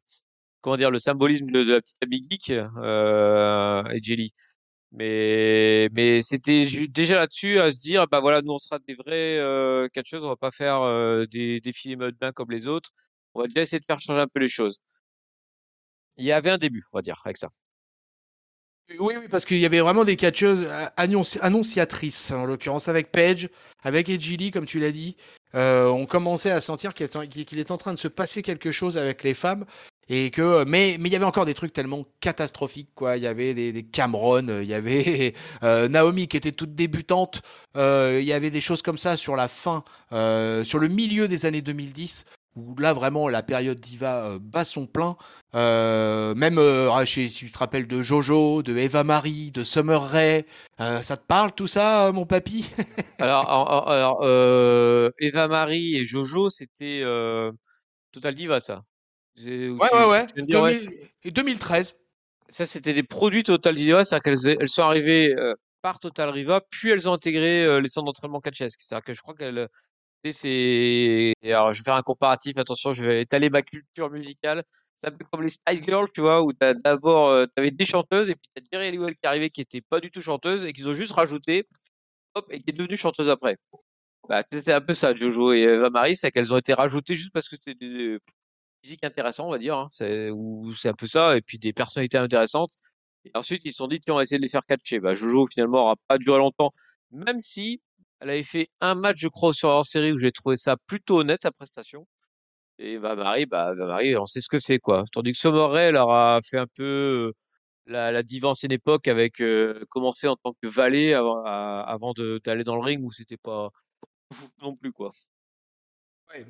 comment 0.62 0.78
dire, 0.78 0.92
le 0.92 1.00
symbolisme 1.00 1.52
de, 1.52 1.62
la 1.62 1.82
petite 1.82 1.98
amie 2.04 2.26
geek 2.30 2.52
euh, 2.52 3.84
et 3.92 4.02
Jelly. 4.02 4.34
Mais, 4.92 6.22
c'était 6.22 6.68
déjà 6.90 7.16
là-dessus 7.16 7.60
à 7.60 7.72
se 7.72 7.80
dire, 7.80 8.08
bah 8.08 8.20
voilà, 8.22 8.42
nous 8.42 8.54
on 8.54 8.58
sera 8.58 8.80
des 8.80 8.96
vrais 8.96 9.38
euh, 9.38 9.88
catcheuses, 9.90 10.24
on 10.24 10.30
va 10.30 10.36
pas 10.36 10.52
faire 10.52 10.82
euh, 10.82 11.26
des 11.28 11.62
défilés 11.62 11.96
mode 11.96 12.18
bain 12.18 12.32
comme 12.32 12.52
les 12.52 12.68
autres. 12.68 12.92
On 13.36 13.42
va 13.42 13.48
déjà 13.48 13.62
essayer 13.62 13.80
de 13.80 13.86
faire 13.86 14.00
changer 14.00 14.22
un 14.22 14.28
peu 14.28 14.40
les 14.40 14.48
choses. 14.48 14.80
Il 16.18 16.26
y 16.26 16.32
avait 16.32 16.50
un 16.52 16.58
début, 16.58 16.84
on 16.92 16.98
va 16.98 17.02
dire, 17.02 17.22
avec 17.26 17.38
ça. 17.38 17.50
Oui, 19.00 19.16
oui, 19.18 19.28
parce 19.30 19.46
qu'il 19.46 19.60
y 19.60 19.66
avait 19.66 19.82
vraiment 19.82 20.04
des 20.04 20.16
catcheuses 20.16 20.68
annonciatrices, 20.98 22.32
en 22.32 22.46
l'occurrence 22.46 22.88
avec 22.88 23.12
Paige, 23.12 23.50
avec 23.84 24.10
Edgili, 24.10 24.50
comme 24.50 24.66
tu 24.66 24.80
l'as 24.80 24.92
dit, 24.92 25.16
on 25.54 26.06
commençait 26.06 26.52
à 26.52 26.62
sentir 26.62 26.94
qu'il 26.94 27.60
est 27.60 27.72
en 27.72 27.78
train 27.78 27.94
de 27.94 28.00
se 28.00 28.08
passer 28.08 28.42
quelque 28.42 28.72
chose 28.72 28.98
avec 28.98 29.24
les 29.24 29.34
femmes 29.34 29.66
et 30.10 30.32
que 30.32 30.64
mais 30.66 30.98
mais 31.00 31.10
il 31.10 31.14
y 31.14 31.16
avait 31.16 31.26
encore 31.26 31.46
des 31.46 31.54
trucs 31.54 31.72
tellement 31.72 32.06
catastrophiques 32.20 32.90
quoi. 32.96 33.18
Il 33.18 33.24
y 33.24 33.28
avait 33.28 33.54
des, 33.54 33.72
des 33.72 33.84
Cameron 33.84 34.62
il 34.62 34.68
y 34.68 34.74
avait 34.74 35.34
euh, 35.64 35.88
Naomi 35.88 36.28
qui 36.28 36.38
était 36.38 36.52
toute 36.52 36.76
débutante 36.76 37.42
euh, 37.78 38.18
il 38.20 38.28
y 38.28 38.34
avait 38.34 38.50
des 38.50 38.62
choses 38.62 38.82
comme 38.82 38.98
ça 38.98 39.16
sur 39.16 39.36
la 39.36 39.48
fin 39.48 39.84
euh, 40.12 40.64
sur 40.64 40.80
le 40.80 40.88
milieu 40.88 41.28
des 41.28 41.46
années 41.46 41.62
2010 41.62 42.26
où 42.56 42.76
là 42.78 42.94
vraiment 42.94 43.30
la 43.30 43.44
période 43.44 43.80
diva 43.80 44.38
bat 44.40 44.66
son 44.66 44.88
plein 44.88 45.16
même 45.54 46.60
ah, 46.60 47.04
si 47.06 47.30
tu 47.30 47.52
te 47.52 47.58
rappelles 47.58 47.88
de 47.88 48.02
Jojo 48.02 48.64
de 48.64 48.76
Eva 48.76 49.04
Marie 49.04 49.52
de 49.52 49.64
Summer 49.64 50.02
Rae 50.02 50.44
ça 50.78 51.16
te 51.16 51.26
parle 51.26 51.54
tout 51.54 51.68
ça 51.68 52.12
mon 52.12 52.26
papy? 52.26 52.70
Alors, 53.20 53.90
alors 53.90 54.24
Eva 55.20 55.48
Marie 55.48 55.98
et 55.98 56.06
Jojo 56.06 56.50
c'était 56.50 57.04
Total 58.12 58.34
Diva 58.34 58.60
ça 58.60 58.84
Ouais, 59.46 59.78
ouais, 59.94 60.06
ouais. 60.06 60.26
Et 61.24 61.32
2013. 61.32 61.96
Ça, 62.50 62.66
c'était 62.66 62.94
des 62.94 63.04
produits 63.04 63.44
Total 63.44 63.76
Diva, 63.76 64.04
c'est-à-dire 64.04 64.24
qu'elles 64.24 64.58
elles 64.60 64.70
sont 64.70 64.82
arrivées 64.82 65.36
euh, 65.38 65.54
par 65.82 66.00
Total 66.00 66.30
Riva, 66.30 66.62
puis 66.72 66.90
elles 66.90 67.08
ont 67.08 67.14
intégré 67.14 67.64
euh, 67.64 67.80
les 67.80 67.90
centres 67.90 68.06
d'entraînement 68.06 68.42
catchesque. 68.42 68.80
C'est-à-dire 68.82 69.06
que 69.06 69.14
je 69.14 69.22
crois 69.22 69.36
qu'elles. 69.36 69.68
C'est. 70.24 71.34
Alors, 71.44 71.74
je 71.74 71.80
vais 71.80 71.84
faire 71.84 71.96
un 71.96 72.02
comparatif, 72.02 72.58
attention, 72.58 72.92
je 72.94 73.04
vais 73.04 73.22
étaler 73.22 73.50
ma 73.50 73.62
culture 73.62 74.10
musicale. 74.10 74.64
C'est 74.96 75.08
un 75.08 75.12
peu 75.12 75.26
comme 75.32 75.44
les 75.44 75.50
Spice 75.50 75.82
Girls, 75.82 76.10
tu 76.14 76.22
vois, 76.22 76.42
où 76.44 76.52
t'as 76.52 76.74
d'abord, 76.74 77.30
euh, 77.30 77.46
t'avais 77.56 77.72
des 77.72 77.86
chanteuses, 77.86 78.30
et 78.30 78.36
puis 78.36 78.50
t'as 78.54 78.62
Jerry 78.72 78.88
Halliwell 78.90 79.16
qui 79.16 79.28
arrivait 79.28 79.50
qui 79.50 79.62
était 79.62 79.82
pas 79.82 80.02
du 80.02 80.12
tout 80.12 80.22
chanteuse, 80.22 80.66
et 80.66 80.74
qu'ils 80.74 80.90
ont 80.90 80.94
juste 80.94 81.14
rajouté, 81.14 81.68
hop, 82.36 82.46
et 82.52 82.62
qui 82.62 82.70
est 82.72 82.74
devenue 82.74 82.98
chanteuse 82.98 83.30
après. 83.30 83.58
Bah, 84.28 84.44
c'était 84.52 84.74
un 84.74 84.82
peu 84.82 84.94
ça, 84.94 85.16
Jojo 85.16 85.54
et 85.54 85.62
Eva 85.62 85.90
Marie, 85.90 86.16
c'est 86.16 86.32
qu'elles 86.32 86.54
ont 86.54 86.58
été 86.58 86.74
rajoutées 86.74 87.16
juste 87.16 87.32
parce 87.34 87.48
que 87.50 87.56
c'était 87.56 87.76
des, 87.76 88.20
physique 88.84 89.04
intéressant, 89.04 89.48
on 89.48 89.52
va 89.52 89.58
dire. 89.58 89.78
Hein. 89.78 89.90
C'est 89.92 90.30
c'est 90.78 90.90
un 90.90 90.94
peu 90.94 91.08
ça, 91.08 91.38
et 91.38 91.42
puis 91.42 91.60
des 91.60 91.74
personnalités 91.74 92.18
intéressantes. 92.18 92.74
Et 93.26 93.32
ensuite, 93.36 93.64
ils 93.66 93.72
se 93.72 93.78
sont 93.78 93.88
dit, 93.88 94.00
tiens, 94.00 94.14
on 94.16 94.18
va 94.18 94.24
essayer 94.24 94.38
de 94.38 94.44
les 94.44 94.50
faire 94.50 94.66
catcher. 94.66 95.00
Bah, 95.00 95.14
Jojo, 95.14 95.48
finalement, 95.48 95.84
aura 95.84 95.96
pas 96.08 96.18
duré 96.18 96.38
longtemps, 96.40 96.72
même 97.12 97.42
si 97.44 97.82
elle 98.20 98.30
avait 98.32 98.44
fait 98.44 98.70
un 98.82 98.96
match, 98.96 99.18
je 99.20 99.28
crois, 99.28 99.54
sur 99.54 99.70
en 99.70 99.84
série 99.84 100.12
où 100.12 100.18
j'ai 100.18 100.32
trouvé 100.32 100.58
ça 100.58 100.76
plutôt 100.88 101.20
honnête, 101.20 101.42
sa 101.42 101.52
prestation. 101.52 102.06
Et 102.80 102.98
bah, 103.00 103.16
Marie, 103.16 103.46
bah, 103.46 103.74
Marie, 103.76 104.16
on 104.18 104.26
sait 104.26 104.42
ce 104.42 104.50
que 104.50 104.60
c'est, 104.60 104.80
quoi. 104.80 105.04
Tandis 105.12 105.34
que 105.34 105.38
Sommeret, 105.38 105.86
elle 105.86 105.98
aura 105.98 106.40
fait 106.50 106.58
un 106.58 106.68
peu 106.76 107.34
la, 107.86 108.12
la 108.12 108.24
diva 108.24 108.50
ancienne 108.50 108.72
époque 108.72 109.08
avec 109.08 109.42
euh, 109.42 109.84
commencer 109.90 110.28
en 110.28 110.36
tant 110.38 110.54
que 110.62 110.68
valet 110.68 111.14
avant, 111.14 111.44
avant 111.44 112.14
d'aller 112.46 112.64
dans 112.64 112.76
le 112.76 112.82
ring 112.82 113.04
où 113.04 113.12
c'était 113.12 113.38
pas 113.38 113.70
non 114.62 114.76
plus, 114.76 114.92
quoi. 114.94 115.12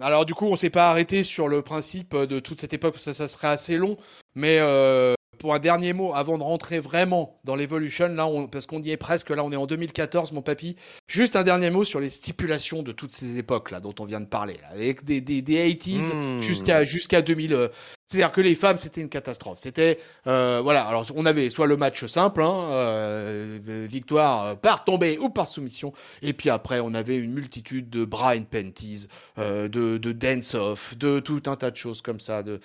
Alors 0.02 0.26
du 0.26 0.34
coup, 0.34 0.46
on 0.46 0.56
s'est 0.56 0.70
pas 0.70 0.90
arrêté 0.90 1.24
sur 1.24 1.48
le 1.48 1.62
principe 1.62 2.16
de 2.16 2.40
toute 2.40 2.60
cette 2.60 2.74
époque, 2.74 2.98
ça, 3.00 3.14
ça 3.14 3.28
serait 3.30 3.48
assez 3.48 3.78
long, 3.78 3.96
mais 4.36 4.58
euh, 4.60 5.14
pour 5.40 5.54
un 5.56 5.60
dernier 5.60 5.94
mot, 5.94 6.14
avant 6.14 6.38
de 6.38 6.44
rentrer 6.44 6.80
vraiment 6.80 7.40
dans 7.44 7.56
l'Evolution, 7.56 8.10
là, 8.10 8.30
parce 8.52 8.66
qu'on 8.66 8.82
y 8.82 8.92
est 8.92 8.98
presque, 8.98 9.30
là 9.32 9.44
on 9.44 9.52
est 9.52 9.56
en 9.56 9.66
2014, 9.66 10.32
mon 10.34 10.42
papy, 10.42 10.76
juste 11.08 11.36
un 11.36 11.44
dernier 11.44 11.70
mot 11.70 11.84
sur 11.84 12.00
les 12.00 12.10
stipulations 12.10 12.84
de 12.84 12.92
toutes 12.92 13.12
ces 13.12 13.38
époques 13.38 13.72
là 13.72 13.80
dont 13.80 13.96
on 14.00 14.06
vient 14.06 14.20
de 14.20 14.26
parler, 14.26 14.58
avec 14.70 15.04
des, 15.04 15.22
des, 15.22 15.42
80s 15.42 16.14
mmh. 16.14 16.42
jusqu'à 16.42 16.84
jusqu'à 16.84 17.22
2000, 17.22 17.70
c'est-à-dire 18.10 18.32
que 18.32 18.42
les 18.42 18.56
femmes, 18.56 18.78
c'était 18.78 19.02
une 19.02 19.10
catastrophe. 19.10 19.60
C'était, 19.60 20.00
euh, 20.26 20.62
voilà, 20.64 20.84
alors 20.84 21.06
on 21.16 21.28
avait 21.28 21.52
soit 21.52 21.68
le 21.68 21.78
match 21.78 22.08
simple, 22.08 22.42
hein, 22.42 22.56
euh, 22.72 23.60
victoire 23.88 24.46
euh, 24.46 24.56
par 24.56 24.84
tombée 24.84 25.20
ou 25.20 25.30
par 25.30 25.48
soumission, 25.48 25.94
et 26.24 26.34
puis 26.34 26.50
après 26.50 26.80
on 26.80 26.96
avait 26.96 27.18
une 27.18 27.32
multitude 27.32 27.88
de 27.92 28.06
Brian 28.06 28.46
Panties, 28.50 29.06
euh, 29.38 29.68
de, 29.68 30.12
dance-off, 30.12 30.98
de 30.98 31.20
tout 31.20 31.44
un 31.46 31.56
tas 31.56 31.70
de 31.70 31.76
choses 31.76 32.02
comme 32.02 32.20
ça, 32.20 32.42
de, 32.42 32.60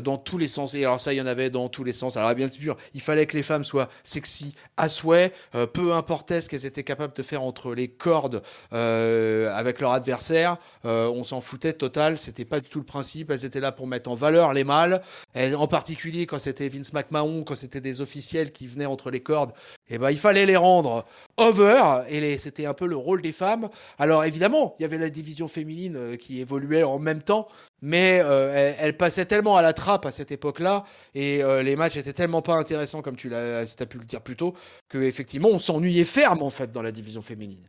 dans 0.00 0.16
tous 0.16 0.38
les 0.38 0.48
sens. 0.48 0.72
Et 0.74 0.82
alors 0.82 0.98
ça, 0.98 1.12
il 1.12 1.18
y 1.18 1.20
en 1.20 1.26
avait 1.26 1.50
dans 1.50 1.68
tous 1.68 1.84
les 1.84 1.92
sens. 1.92 2.16
Alors 2.16 2.34
bien 2.34 2.50
sûr, 2.50 2.78
il 2.94 3.02
fallait 3.02 3.26
que 3.26 3.36
les 3.36 3.42
femmes 3.42 3.64
soient 3.64 3.90
sexy 4.02 4.54
à 4.78 4.88
souhait, 4.88 5.34
peu 5.74 5.92
importait 5.92 6.40
ce 6.40 6.48
qu'elles 6.48 6.64
étaient 6.64 6.84
capables 6.84 7.14
de 7.14 7.22
faire 7.22 7.42
entre 7.42 7.74
les 7.74 7.88
cordes 7.88 8.42
avec 8.70 9.82
leur 9.82 9.92
adversaire, 9.92 10.56
on 10.84 11.22
s'en 11.22 11.42
foutait 11.42 11.74
total, 11.74 12.16
c'était 12.16 12.46
pas 12.46 12.60
du 12.60 12.70
tout 12.70 12.78
le 12.78 12.86
principe, 12.86 13.30
elles 13.30 13.44
étaient 13.44 13.60
là 13.60 13.72
pour 13.72 13.86
mettre 13.86 14.08
en 14.08 14.14
valeur 14.14 14.54
les 14.54 14.64
en 14.70 15.66
particulier 15.68 16.26
quand 16.26 16.38
c'était 16.38 16.68
Vince 16.68 16.92
McMahon, 16.92 17.44
quand 17.44 17.56
c'était 17.56 17.80
des 17.80 18.00
officiels 18.00 18.52
qui 18.52 18.66
venaient 18.66 18.86
entre 18.86 19.10
les 19.10 19.20
cordes, 19.20 19.52
et 19.88 19.94
eh 19.94 19.98
ben 19.98 20.10
il 20.10 20.18
fallait 20.18 20.46
les 20.46 20.56
rendre 20.56 21.04
over 21.36 22.02
et 22.08 22.38
c'était 22.38 22.66
un 22.66 22.74
peu 22.74 22.86
le 22.86 22.96
rôle 22.96 23.22
des 23.22 23.32
femmes. 23.32 23.68
Alors 23.98 24.24
évidemment, 24.24 24.76
il 24.78 24.82
y 24.82 24.84
avait 24.84 24.98
la 24.98 25.10
division 25.10 25.48
féminine 25.48 25.96
euh, 25.96 26.16
qui 26.16 26.40
évoluait 26.40 26.84
en 26.84 26.98
même 26.98 27.22
temps, 27.22 27.48
mais 27.82 28.20
euh, 28.22 28.72
elle, 28.78 28.96
passait 28.96 29.24
tellement 29.24 29.56
à 29.56 29.62
la 29.62 29.72
trappe 29.72 30.06
à 30.06 30.12
cette 30.12 30.30
époque-là 30.30 30.84
et 31.14 31.42
euh, 31.42 31.62
les 31.62 31.74
matchs 31.74 31.96
étaient 31.96 32.12
tellement 32.12 32.42
pas 32.42 32.54
intéressants 32.54 33.02
comme 33.02 33.16
tu 33.16 33.34
as 33.34 33.66
pu 33.88 33.98
le 33.98 34.04
dire 34.04 34.22
plus 34.22 34.36
tôt 34.36 34.54
que 34.88 34.98
effectivement 34.98 35.48
on 35.48 35.58
s'ennuyait 35.58 36.04
ferme 36.04 36.42
en 36.42 36.50
fait 36.50 36.70
dans 36.70 36.82
la 36.82 36.92
division 36.92 37.22
féminine. 37.22 37.68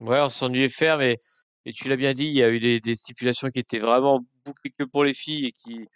Ouais, 0.00 0.20
on 0.20 0.28
s'ennuyait 0.28 0.70
ferme 0.70 1.02
et, 1.02 1.18
et 1.66 1.72
tu 1.72 1.88
l'as 1.88 1.96
bien 1.96 2.14
dit, 2.14 2.26
il 2.26 2.32
y 2.32 2.42
a 2.42 2.48
eu 2.48 2.60
des, 2.60 2.80
des 2.80 2.94
stipulations 2.94 3.50
qui 3.50 3.58
étaient 3.58 3.78
vraiment 3.78 4.20
bouclées 4.46 4.72
que 4.78 4.84
pour 4.84 5.04
les 5.04 5.14
filles 5.14 5.46
et 5.46 5.52
qui 5.52 5.86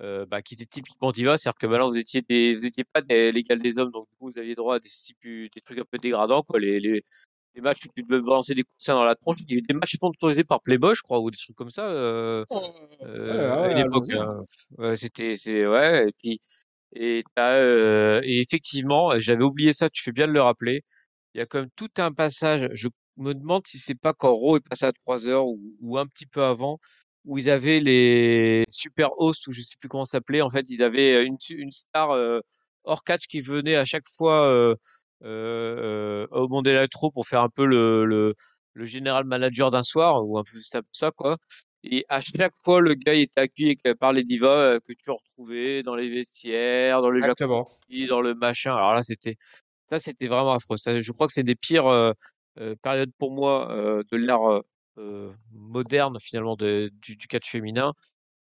euh, 0.00 0.26
bah, 0.26 0.42
qui 0.42 0.54
était 0.54 0.66
typiquement 0.66 1.12
diva, 1.12 1.36
c'est-à-dire 1.38 1.58
que 1.58 1.66
maintenant 1.66 1.88
vous 1.88 1.98
étiez 1.98 2.22
des, 2.22 2.54
vous 2.54 2.66
étiez 2.66 2.84
pas 2.84 3.02
des, 3.02 3.32
l'égal 3.32 3.60
des 3.60 3.78
hommes, 3.78 3.90
donc 3.90 4.08
du 4.08 4.16
coup 4.16 4.30
vous 4.30 4.38
aviez 4.38 4.54
droit 4.54 4.76
à 4.76 4.78
des, 4.78 4.88
des 5.24 5.60
trucs 5.60 5.78
un 5.78 5.84
peu 5.90 5.98
dégradants, 5.98 6.42
quoi. 6.42 6.58
Les, 6.58 6.80
les, 6.80 7.04
les 7.54 7.60
matchs 7.60 7.84
où 7.84 7.88
tu 7.94 8.02
devais 8.02 8.20
balancer 8.22 8.54
des 8.54 8.64
coussins 8.64 8.94
dans 8.94 9.04
la 9.04 9.14
tronche, 9.14 9.36
il 9.40 9.50
y 9.50 9.52
avait 9.54 9.62
des 9.62 9.74
matchs 9.74 9.96
sponsorisés 9.96 10.44
par 10.44 10.60
Playboy, 10.62 10.94
je 10.94 11.02
crois, 11.02 11.20
ou 11.20 11.30
des 11.30 11.36
trucs 11.36 11.56
comme 11.56 11.70
ça. 11.70 11.86
Euh, 11.86 12.44
euh, 13.02 13.52
à 13.52 13.82
l'époque, 13.82 14.10
hein. 14.12 14.44
ouais, 14.78 14.96
c'était, 14.96 15.36
c'est 15.36 15.66
ouais. 15.66 16.08
Et 16.08 16.12
puis 16.18 16.40
et, 16.94 17.22
euh, 17.38 18.20
et 18.24 18.40
effectivement, 18.40 19.18
j'avais 19.18 19.44
oublié 19.44 19.72
ça. 19.72 19.88
Tu 19.90 20.02
fais 20.02 20.12
bien 20.12 20.26
de 20.26 20.32
le 20.32 20.42
rappeler. 20.42 20.84
Il 21.34 21.38
y 21.38 21.40
a 21.40 21.46
quand 21.46 21.60
même 21.60 21.70
tout 21.76 21.90
un 21.98 22.12
passage. 22.12 22.68
Je 22.74 22.88
me 23.16 23.34
demande 23.34 23.66
si 23.66 23.78
c'est 23.78 23.94
pas 23.94 24.12
quand 24.12 24.32
Raw 24.32 24.56
est 24.58 24.68
passé 24.68 24.86
à 24.86 24.92
3 24.92 25.26
heures 25.28 25.46
ou, 25.46 25.60
ou 25.80 25.98
un 25.98 26.06
petit 26.06 26.26
peu 26.26 26.42
avant 26.42 26.78
où 27.24 27.38
ils 27.38 27.50
avaient 27.50 27.80
les 27.80 28.64
super 28.68 29.10
hosts 29.18 29.46
ou 29.46 29.52
je 29.52 29.60
sais 29.62 29.76
plus 29.80 29.88
comment 29.88 30.04
ça 30.04 30.18
s'appelait. 30.18 30.42
En 30.42 30.50
fait, 30.50 30.68
ils 30.70 30.82
avaient 30.82 31.24
une, 31.24 31.36
une 31.50 31.70
star 31.70 32.10
euh, 32.12 32.40
hors 32.84 33.04
catch 33.04 33.26
qui 33.26 33.40
venait 33.40 33.76
à 33.76 33.84
chaque 33.84 34.08
fois 34.16 34.46
euh, 34.48 34.74
euh, 35.24 36.26
au 36.30 36.48
Monde 36.48 36.66
Electro 36.66 37.10
pour 37.10 37.26
faire 37.26 37.42
un 37.42 37.48
peu 37.48 37.64
le, 37.66 38.04
le, 38.04 38.34
le 38.74 38.84
général 38.86 39.24
manager 39.24 39.70
d'un 39.70 39.82
soir 39.82 40.24
ou 40.26 40.38
un 40.38 40.42
peu 40.44 40.58
ça 40.92 41.10
quoi. 41.12 41.36
Et 41.84 42.04
à 42.08 42.20
chaque 42.20 42.54
fois, 42.64 42.80
le 42.80 42.94
gars 42.94 43.14
était 43.14 43.40
accueilli 43.40 43.76
par 43.98 44.12
les 44.12 44.22
divas 44.22 44.78
que 44.80 44.92
tu 44.92 45.10
retrouvais 45.10 45.82
dans 45.82 45.96
les 45.96 46.08
vestiaires, 46.10 47.02
dans 47.02 47.10
le 47.10 47.20
jacuzzi, 47.20 48.06
dans 48.06 48.20
le 48.20 48.34
machin. 48.34 48.74
Alors 48.76 48.94
là, 48.94 49.02
c'était 49.02 49.36
ça, 49.90 49.98
c'était 49.98 50.28
vraiment 50.28 50.52
affreux. 50.54 50.76
Ça, 50.76 51.00
je 51.00 51.12
crois 51.12 51.26
que 51.26 51.32
c'est 51.32 51.42
des 51.42 51.56
pires 51.56 52.14
périodes 52.82 53.12
pour 53.18 53.32
moi 53.32 53.68
de 54.10 54.16
l'ère 54.16 54.42
euh, 54.50 54.60
moderne 55.52 56.18
finalement 56.20 56.56
du, 56.56 56.90
catch 57.28 57.50
féminin. 57.50 57.92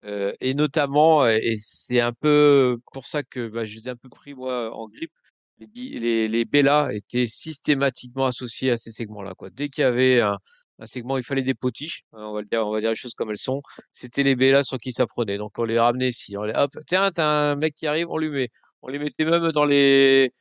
Et 0.03 0.53
notamment, 0.53 1.27
et 1.27 1.55
c'est 1.57 1.99
un 1.99 2.13
peu 2.13 2.77
pour 2.93 3.05
ça 3.05 3.23
que 3.23 3.47
bah, 3.49 3.65
je 3.65 3.79
un 3.89 3.95
peu 3.95 4.09
pris 4.09 4.33
moi 4.33 4.73
en 4.73 4.87
grippe, 4.87 5.11
les, 5.59 6.27
les, 6.27 6.45
Bella 6.45 6.89
étaient 6.93 7.25
systématiquement 7.27 8.25
associés 8.27 8.71
à 8.71 8.77
ces 8.77 8.91
segments-là. 8.91 9.33
Quoi. 9.35 9.49
Dès 9.49 9.69
qu'il 9.69 9.81
y 9.81 9.85
avait 9.85 10.21
un, 10.21 10.37
un 10.79 10.85
segment, 10.85 11.17
il 11.17 11.23
fallait 11.23 11.41
des 11.41 11.55
potiches, 11.55 12.03
hein, 12.13 12.25
on 12.25 12.33
va 12.33 12.43
dire, 12.43 12.65
on 12.67 12.71
va 12.71 12.79
dire 12.79 12.89
les 12.89 12.95
choses 12.95 13.13
comme 13.13 13.31
elles 13.31 13.37
sont. 13.37 13.61
C'était 13.91 14.23
les 14.23 14.35
Bella 14.35 14.63
sur 14.63 14.77
qui 14.77 14.91
ça 14.91 15.05
prenait. 15.07 15.37
Donc 15.37 15.57
on 15.57 15.63
les 15.63 15.79
ramenait 15.79 16.09
ici, 16.09 16.37
on 16.37 16.43
les, 16.43 16.53
hop, 16.55 16.71
tiens, 16.87 17.09
t'as 17.11 17.51
un 17.51 17.55
mec 17.55 17.73
qui 17.75 17.87
arrive, 17.87 18.07
on 18.09 18.17
lui 18.17 18.29
met. 18.29 18.49
On 18.83 18.89
les 18.89 18.99
mettait 18.99 19.25
même 19.25 19.51
dans 19.51 19.65
les 19.65 20.31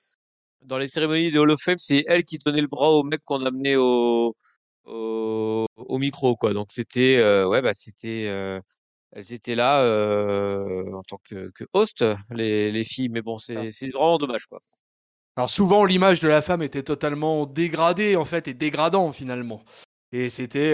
dans 0.63 0.79
les 0.79 0.89
cérémonies 0.89 1.31
de 1.33 1.39
Hall 1.41 1.51
of 1.51 1.61
Fame, 1.63 1.79
c'est 1.79 2.05
elle 2.09 2.25
qui 2.25 2.39
donnait 2.39 2.61
le 2.61 2.67
bras 2.69 2.91
au 2.91 3.05
mec 3.05 3.21
qu'on 3.25 3.45
amenait 3.47 3.77
au, 3.77 4.37
au, 4.87 5.67
au, 5.77 5.99
micro 5.99 6.37
quoi. 6.37 6.53
Donc 6.53 6.69
c'était 6.71 7.17
euh, 7.17 7.47
ouais 7.47 7.63
bah 7.63 7.75
c'était 7.75 8.27
euh, 8.29 8.61
elles 9.13 9.33
étaient 9.33 9.55
là 9.55 9.83
euh, 9.83 10.93
en 10.93 11.03
tant 11.03 11.21
que, 11.25 11.51
que 11.55 11.65
host 11.73 12.05
les, 12.31 12.73
les 12.73 12.85
filles 12.85 13.09
mais 13.09 13.23
bon 13.23 13.39
c'est 13.39 13.71
c'est 13.71 13.89
vraiment 13.89 14.19
dommage 14.19 14.47
quoi. 14.47 14.61
Alors 15.37 15.51
souvent 15.51 15.85
l'image 15.85 16.21
de 16.21 16.29
la 16.29 16.43
femme 16.43 16.63
était 16.63 16.83
totalement 16.83 17.47
dégradée 17.47 18.17
en 18.17 18.25
fait 18.25 18.49
et 18.49 18.55
dégradant 18.55 19.13
finalement. 19.13 19.63
Et 20.13 20.31
c'était 20.31 20.73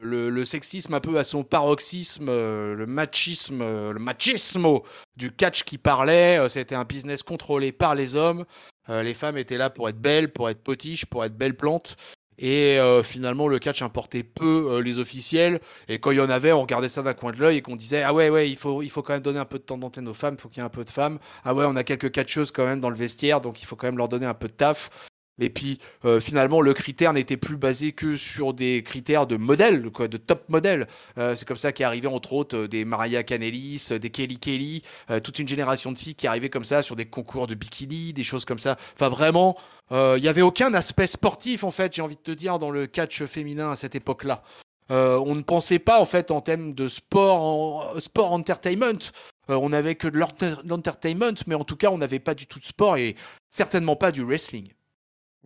le, 0.00 0.30
le, 0.30 0.44
sexisme 0.44 0.94
un 0.94 1.00
peu 1.00 1.18
à 1.18 1.24
son 1.24 1.42
paroxysme, 1.42 2.28
euh, 2.28 2.74
le 2.74 2.86
machisme, 2.86 3.58
le 3.58 3.98
machismo 3.98 4.84
du 5.16 5.32
catch 5.32 5.64
qui 5.64 5.78
parlait. 5.78 6.48
C'était 6.48 6.76
un 6.76 6.84
business 6.84 7.24
contrôlé 7.24 7.72
par 7.72 7.96
les 7.96 8.14
hommes. 8.14 8.44
les 8.88 9.14
femmes 9.14 9.36
étaient 9.38 9.56
là 9.56 9.70
pour 9.70 9.88
être 9.88 10.00
belles, 10.00 10.32
pour 10.32 10.48
être 10.48 10.62
potiches, 10.62 11.06
pour 11.06 11.24
être 11.24 11.36
belles 11.36 11.56
plantes. 11.56 11.96
Et 12.38 12.78
euh, 12.78 13.02
finalement, 13.02 13.48
le 13.48 13.58
catch 13.58 13.82
importait 13.82 14.22
peu 14.22 14.68
euh, 14.70 14.82
les 14.82 14.98
officiels. 14.98 15.60
Et 15.88 15.98
quand 15.98 16.12
il 16.12 16.18
y 16.18 16.20
en 16.20 16.30
avait, 16.30 16.52
on 16.52 16.62
regardait 16.62 16.88
ça 16.88 17.02
d'un 17.02 17.14
coin 17.14 17.32
de 17.32 17.38
l'œil 17.38 17.56
et 17.58 17.62
qu'on 17.62 17.76
disait 17.76 18.02
Ah 18.02 18.14
ouais, 18.14 18.30
ouais, 18.30 18.48
il 18.48 18.56
faut, 18.56 18.82
il 18.82 18.90
faut 18.90 19.02
quand 19.02 19.12
même 19.12 19.22
donner 19.22 19.38
un 19.38 19.44
peu 19.44 19.58
de 19.58 19.64
temps 19.64 19.78
d'antenne 19.78 20.08
aux 20.08 20.14
femmes, 20.14 20.34
il 20.38 20.40
faut 20.40 20.48
qu'il 20.48 20.58
y 20.58 20.60
ait 20.60 20.66
un 20.66 20.70
peu 20.70 20.84
de 20.84 20.90
femmes. 20.90 21.18
Ah 21.44 21.54
ouais, 21.54 21.64
on 21.66 21.76
a 21.76 21.84
quelques 21.84 22.12
catcheuses 22.12 22.52
quand 22.52 22.64
même 22.64 22.80
dans 22.80 22.90
le 22.90 22.96
vestiaire, 22.96 23.40
donc 23.40 23.60
il 23.62 23.64
faut 23.64 23.76
quand 23.76 23.86
même 23.86 23.98
leur 23.98 24.08
donner 24.08 24.26
un 24.26 24.34
peu 24.34 24.46
de 24.46 24.52
taf. 24.52 25.07
Et 25.38 25.50
puis 25.50 25.78
euh, 26.04 26.20
finalement, 26.20 26.60
le 26.60 26.74
critère 26.74 27.12
n'était 27.12 27.36
plus 27.36 27.56
basé 27.56 27.92
que 27.92 28.16
sur 28.16 28.54
des 28.54 28.82
critères 28.82 29.26
de 29.26 29.36
modèle, 29.36 29.90
quoi, 29.90 30.08
de 30.08 30.16
top 30.16 30.48
modèle. 30.48 30.86
Euh, 31.18 31.34
c'est 31.36 31.46
comme 31.46 31.56
ça 31.56 31.72
qu'est 31.72 31.84
arrivé 31.84 32.08
entre 32.08 32.32
autres 32.32 32.56
euh, 32.56 32.68
des 32.68 32.84
Maria 32.84 33.22
Canelis, 33.22 33.88
des 34.00 34.10
Kelly 34.10 34.38
Kelly, 34.38 34.82
toute 35.22 35.38
une 35.38 35.48
génération 35.48 35.92
de 35.92 35.98
filles 35.98 36.14
qui 36.14 36.26
arrivaient 36.26 36.50
comme 36.50 36.64
ça 36.64 36.82
sur 36.82 36.96
des 36.96 37.06
concours 37.06 37.46
de 37.46 37.54
bikini, 37.54 38.12
des 38.12 38.24
choses 38.24 38.44
comme 38.44 38.58
ça. 38.58 38.76
Enfin 38.94 39.08
vraiment, 39.08 39.56
il 39.90 40.20
n'y 40.20 40.28
avait 40.28 40.42
aucun 40.42 40.72
aspect 40.74 41.06
sportif 41.06 41.64
en 41.64 41.70
fait, 41.70 41.94
j'ai 41.94 42.02
envie 42.02 42.16
de 42.16 42.20
te 42.20 42.30
dire, 42.30 42.58
dans 42.58 42.70
le 42.70 42.86
catch 42.86 43.24
féminin 43.24 43.72
à 43.72 43.76
cette 43.76 43.94
époque-là. 43.94 44.42
on 44.90 45.34
ne 45.34 45.42
pensait 45.42 45.78
pas 45.78 46.00
en 46.00 46.04
fait 46.04 46.30
en 46.30 46.40
thème 46.40 46.74
de 46.74 46.88
sport, 46.88 47.94
sport 47.98 48.32
entertainment. 48.32 49.12
on 49.48 49.68
n'avait 49.68 49.94
que 49.94 50.08
de 50.08 50.18
l'entertainment, 50.64 51.34
mais 51.46 51.54
en 51.54 51.64
tout 51.64 51.76
cas, 51.76 51.90
on 51.90 51.98
n'avait 51.98 52.20
pas 52.20 52.34
du 52.34 52.46
tout 52.46 52.60
de 52.60 52.66
sport 52.66 52.96
et 52.96 53.14
certainement 53.50 53.96
pas 53.96 54.12
du 54.12 54.22
wrestling. 54.22 54.72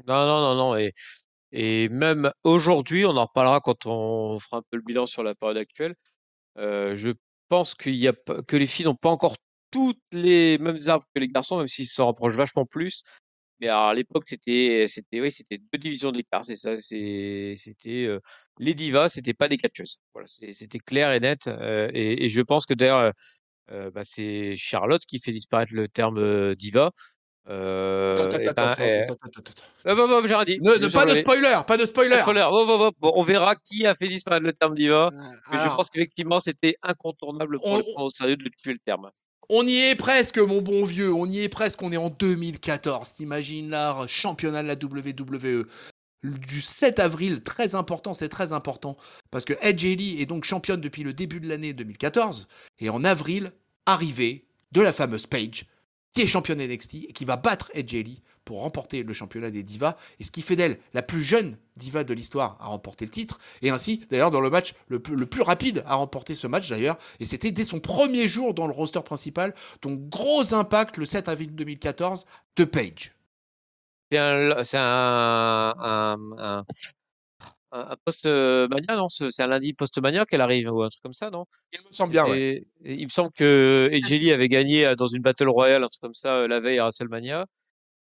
Non, 0.07 0.27
non, 0.27 0.41
non, 0.41 0.55
non. 0.55 0.91
Et, 1.53 1.89
même 1.91 2.33
aujourd'hui, 2.45 3.05
on 3.05 3.17
en 3.17 3.27
reparlera 3.27 3.61
quand 3.61 3.87
on 3.87 4.39
fera 4.41 4.59
un 4.59 4.63
peu 4.71 4.77
le 4.77 4.83
bilan 4.83 5.07
sur 5.07 5.23
la 5.23 5.35
période 5.35 5.59
actuelle. 5.59 5.95
Je 6.57 7.13
pense 7.49 7.75
qu'il 7.75 7.97
y 7.97 8.09
a, 8.09 8.15
que 8.49 8.57
les 8.57 8.67
filles 8.67 8.87
n'ont 8.87 8.95
pas 8.95 9.11
encore 9.11 9.37
toutes 9.71 10.01
les 10.13 10.59
mêmes 10.59 10.81
arbres 10.87 11.05
que 11.15 11.21
les 11.21 11.29
garçons, 11.29 11.59
même 11.59 11.69
s'ils 11.69 11.89
s'en 11.89 12.07
rapprochent 12.07 12.37
vachement 12.37 12.67
plus. 12.67 13.03
Mais 13.61 13.69
à 13.69 13.95
l'époque, 13.95 14.25
c'était, 14.27 14.87
c'était, 14.89 15.21
oui, 15.21 15.31
c'était 15.31 15.59
deux 15.59 15.79
divisions 15.79 16.11
d'écart, 16.11 16.45
c'est 16.45 16.57
ça. 16.57 16.77
C'était 16.79 18.09
les 18.59 18.75
divas, 18.75 19.09
c'était 19.09 19.35
pas 19.35 19.49
des 19.49 19.57
catcheuses. 19.57 20.01
Voilà, 20.15 20.27
c'était 20.29 20.79
clair 20.79 21.13
et 21.13 21.21
net. 21.21 21.49
Et, 21.93 22.25
et, 22.25 22.29
je 22.29 22.41
pense 22.41 22.67
que 22.67 22.75
d'ailleurs, 22.75 23.13
bah, 23.69 24.05
c'est 24.05 24.57
Charlotte 24.57 25.03
qui 25.07 25.21
fait 25.21 25.33
disparaître 25.33 25.73
le 25.75 25.89
terme 25.89 26.55
diva. 26.57 26.93
Euh, 27.49 28.31
j'ai 28.31 28.49
rien 30.35 30.45
dit. 30.45 30.61
pas 30.61 31.07
de 31.07 31.17
spoiler, 31.17 31.61
pas 31.67 31.77
de 31.77 31.87
spoiler. 31.87 32.23
Bon, 33.01 33.13
on 33.15 33.23
verra 33.23 33.57
qui 33.57 33.87
a 33.87 33.95
fait 33.95 34.09
disparaître 34.09 34.45
le 34.45 34.53
terme 34.53 34.75
diva. 34.75 35.11
mais 35.51 35.59
je 35.59 35.69
pense 35.75 35.91
qu'effectivement, 35.91 36.41
c'était 36.41 36.77
incontournable 36.83 37.59
pour 37.59 37.77
le 37.77 37.83
prendre 37.83 38.07
au 38.07 38.11
sérieux 38.11 38.37
de 38.37 38.49
tuer 38.49 38.75
le 38.75 38.79
terme. 38.79 39.11
On 39.49 39.67
y 39.67 39.79
est 39.79 39.97
presque, 39.97 40.39
mon 40.39 40.63
bon 40.63 40.85
vieux. 40.85 41.13
On 41.13 41.27
y 41.27 41.41
est 41.41 41.49
presque. 41.49 41.83
On 41.83 41.93
est 41.93 41.97
en 41.97 42.11
2014. 42.11 43.15
T'imagines 43.15 43.71
là, 43.71 44.07
championnat 44.07 44.63
de 44.63 44.69
la 44.69 44.75
WWE 44.75 45.67
du 46.23 46.61
7 46.61 47.01
avril, 47.01 47.43
très 47.43 47.75
important, 47.75 48.15
c'est 48.15 48.29
très 48.29 48.53
important, 48.53 48.97
parce 49.31 49.45
que 49.45 49.55
Edge 49.61 49.85
Lee 49.85 50.21
est 50.21 50.27
donc 50.27 50.45
championne 50.45 50.81
depuis 50.81 51.03
le 51.03 51.13
début 51.13 51.41
de 51.41 51.49
l'année 51.49 51.73
2014, 51.73 52.47
et 52.79 52.91
en 52.91 53.05
avril, 53.05 53.53
arrivée 53.87 54.45
de 54.71 54.81
la 54.81 54.93
fameuse 54.93 55.27
Page, 55.27 55.67
qui 56.13 56.23
est 56.23 56.27
championne 56.27 56.63
NXT 56.63 56.95
et 56.95 57.13
qui 57.13 57.25
va 57.25 57.37
battre 57.37 57.71
Edge 57.75 57.95
Lee 57.95 58.23
pour 58.45 58.63
remporter 58.63 59.03
le 59.03 59.13
championnat 59.13 59.51
des 59.51 59.63
divas, 59.63 59.97
et 60.19 60.25
ce 60.25 60.31
qui 60.33 60.43
fait 60.43 60.57
d'elle 60.57 60.79
la 60.95 61.03
plus 61.03 61.21
jeune 61.21 61.57
diva 61.77 62.05
de 62.05 62.13
l'histoire 62.13 62.57
à 62.61 62.67
remporter 62.67 63.05
le 63.05 63.11
titre, 63.11 63.39
et 63.63 63.71
ainsi 63.71 64.05
d'ailleurs 64.11 64.31
dans 64.31 64.41
le 64.41 64.51
match 64.51 64.75
le 64.89 65.01
plus, 65.01 65.43
rapide 65.43 65.85
à 65.87 65.95
remporter 65.95 66.35
ce 66.35 66.47
match 66.47 66.69
d'ailleurs, 66.69 66.99
et 67.21 67.25
c'était 67.25 67.53
dès 67.53 67.65
son 67.65 67.81
premier 67.81 68.27
jour 68.27 68.53
dans 68.53 68.67
le 68.67 68.73
roster 68.73 69.01
principal, 69.03 69.55
donc 69.81 70.09
gros 70.09 70.55
impact 70.55 70.97
le 70.97 71.07
7 71.07 71.29
avril 71.29 71.55
2014 71.55 72.27
de 72.57 72.65
Page. 72.65 73.15
C'est 74.11 74.19
un, 74.19 75.75
un 75.79 76.65
post-mania, 78.05 78.97
non? 78.97 79.09
C'est 79.09 79.43
un 79.43 79.47
lundi 79.47 79.73
post-mania 79.73 80.27
qu'elle 80.27 80.41
arrive 80.41 80.71
ou 80.71 80.83
un 80.83 80.89
truc 80.89 81.03
comme 81.03 81.13
ça, 81.13 81.31
non? 81.31 81.47
Il 81.73 81.81
me 81.81 81.93
semble 81.93 82.13
bien, 82.13 82.27
ouais. 82.27 82.65
Il 82.85 83.05
me 83.05 83.11
semble 83.11 83.33
que 83.33 83.89
Ejeli 83.91 84.31
avait 84.33 84.49
gagné 84.49 84.95
dans 84.97 85.07
une 85.07 85.23
Battle 85.23 85.49
Royale, 85.49 85.83
un 85.83 85.89
truc 85.89 86.03
comme 86.03 86.15
ça, 86.15 86.47
la 86.47 86.61
veille 86.61 86.79
à 86.79 86.83
WrestleMania, 86.83 87.47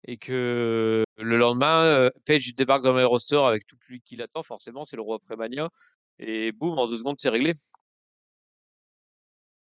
et 0.07 0.17
que 0.17 1.05
le 1.19 1.37
lendemain, 1.37 2.11
Page 2.27 2.55
débarque 2.57 2.83
dans 2.83 2.93
le 2.93 3.07
roster 3.07 3.37
avec 3.37 3.67
tout 3.67 3.77
public 3.77 4.03
qui 4.05 4.17
l'attend, 4.17 4.43
forcément, 4.43 4.85
c'est 4.85 4.97
le 4.97 5.03
roi 5.03 5.17
après-mania, 5.17 5.69
et 6.19 6.53
boum, 6.53 6.79
en 6.79 6.89
deux 6.89 6.99
secondes, 6.99 7.17
c'est 7.19 7.29
réglé. 7.29 7.55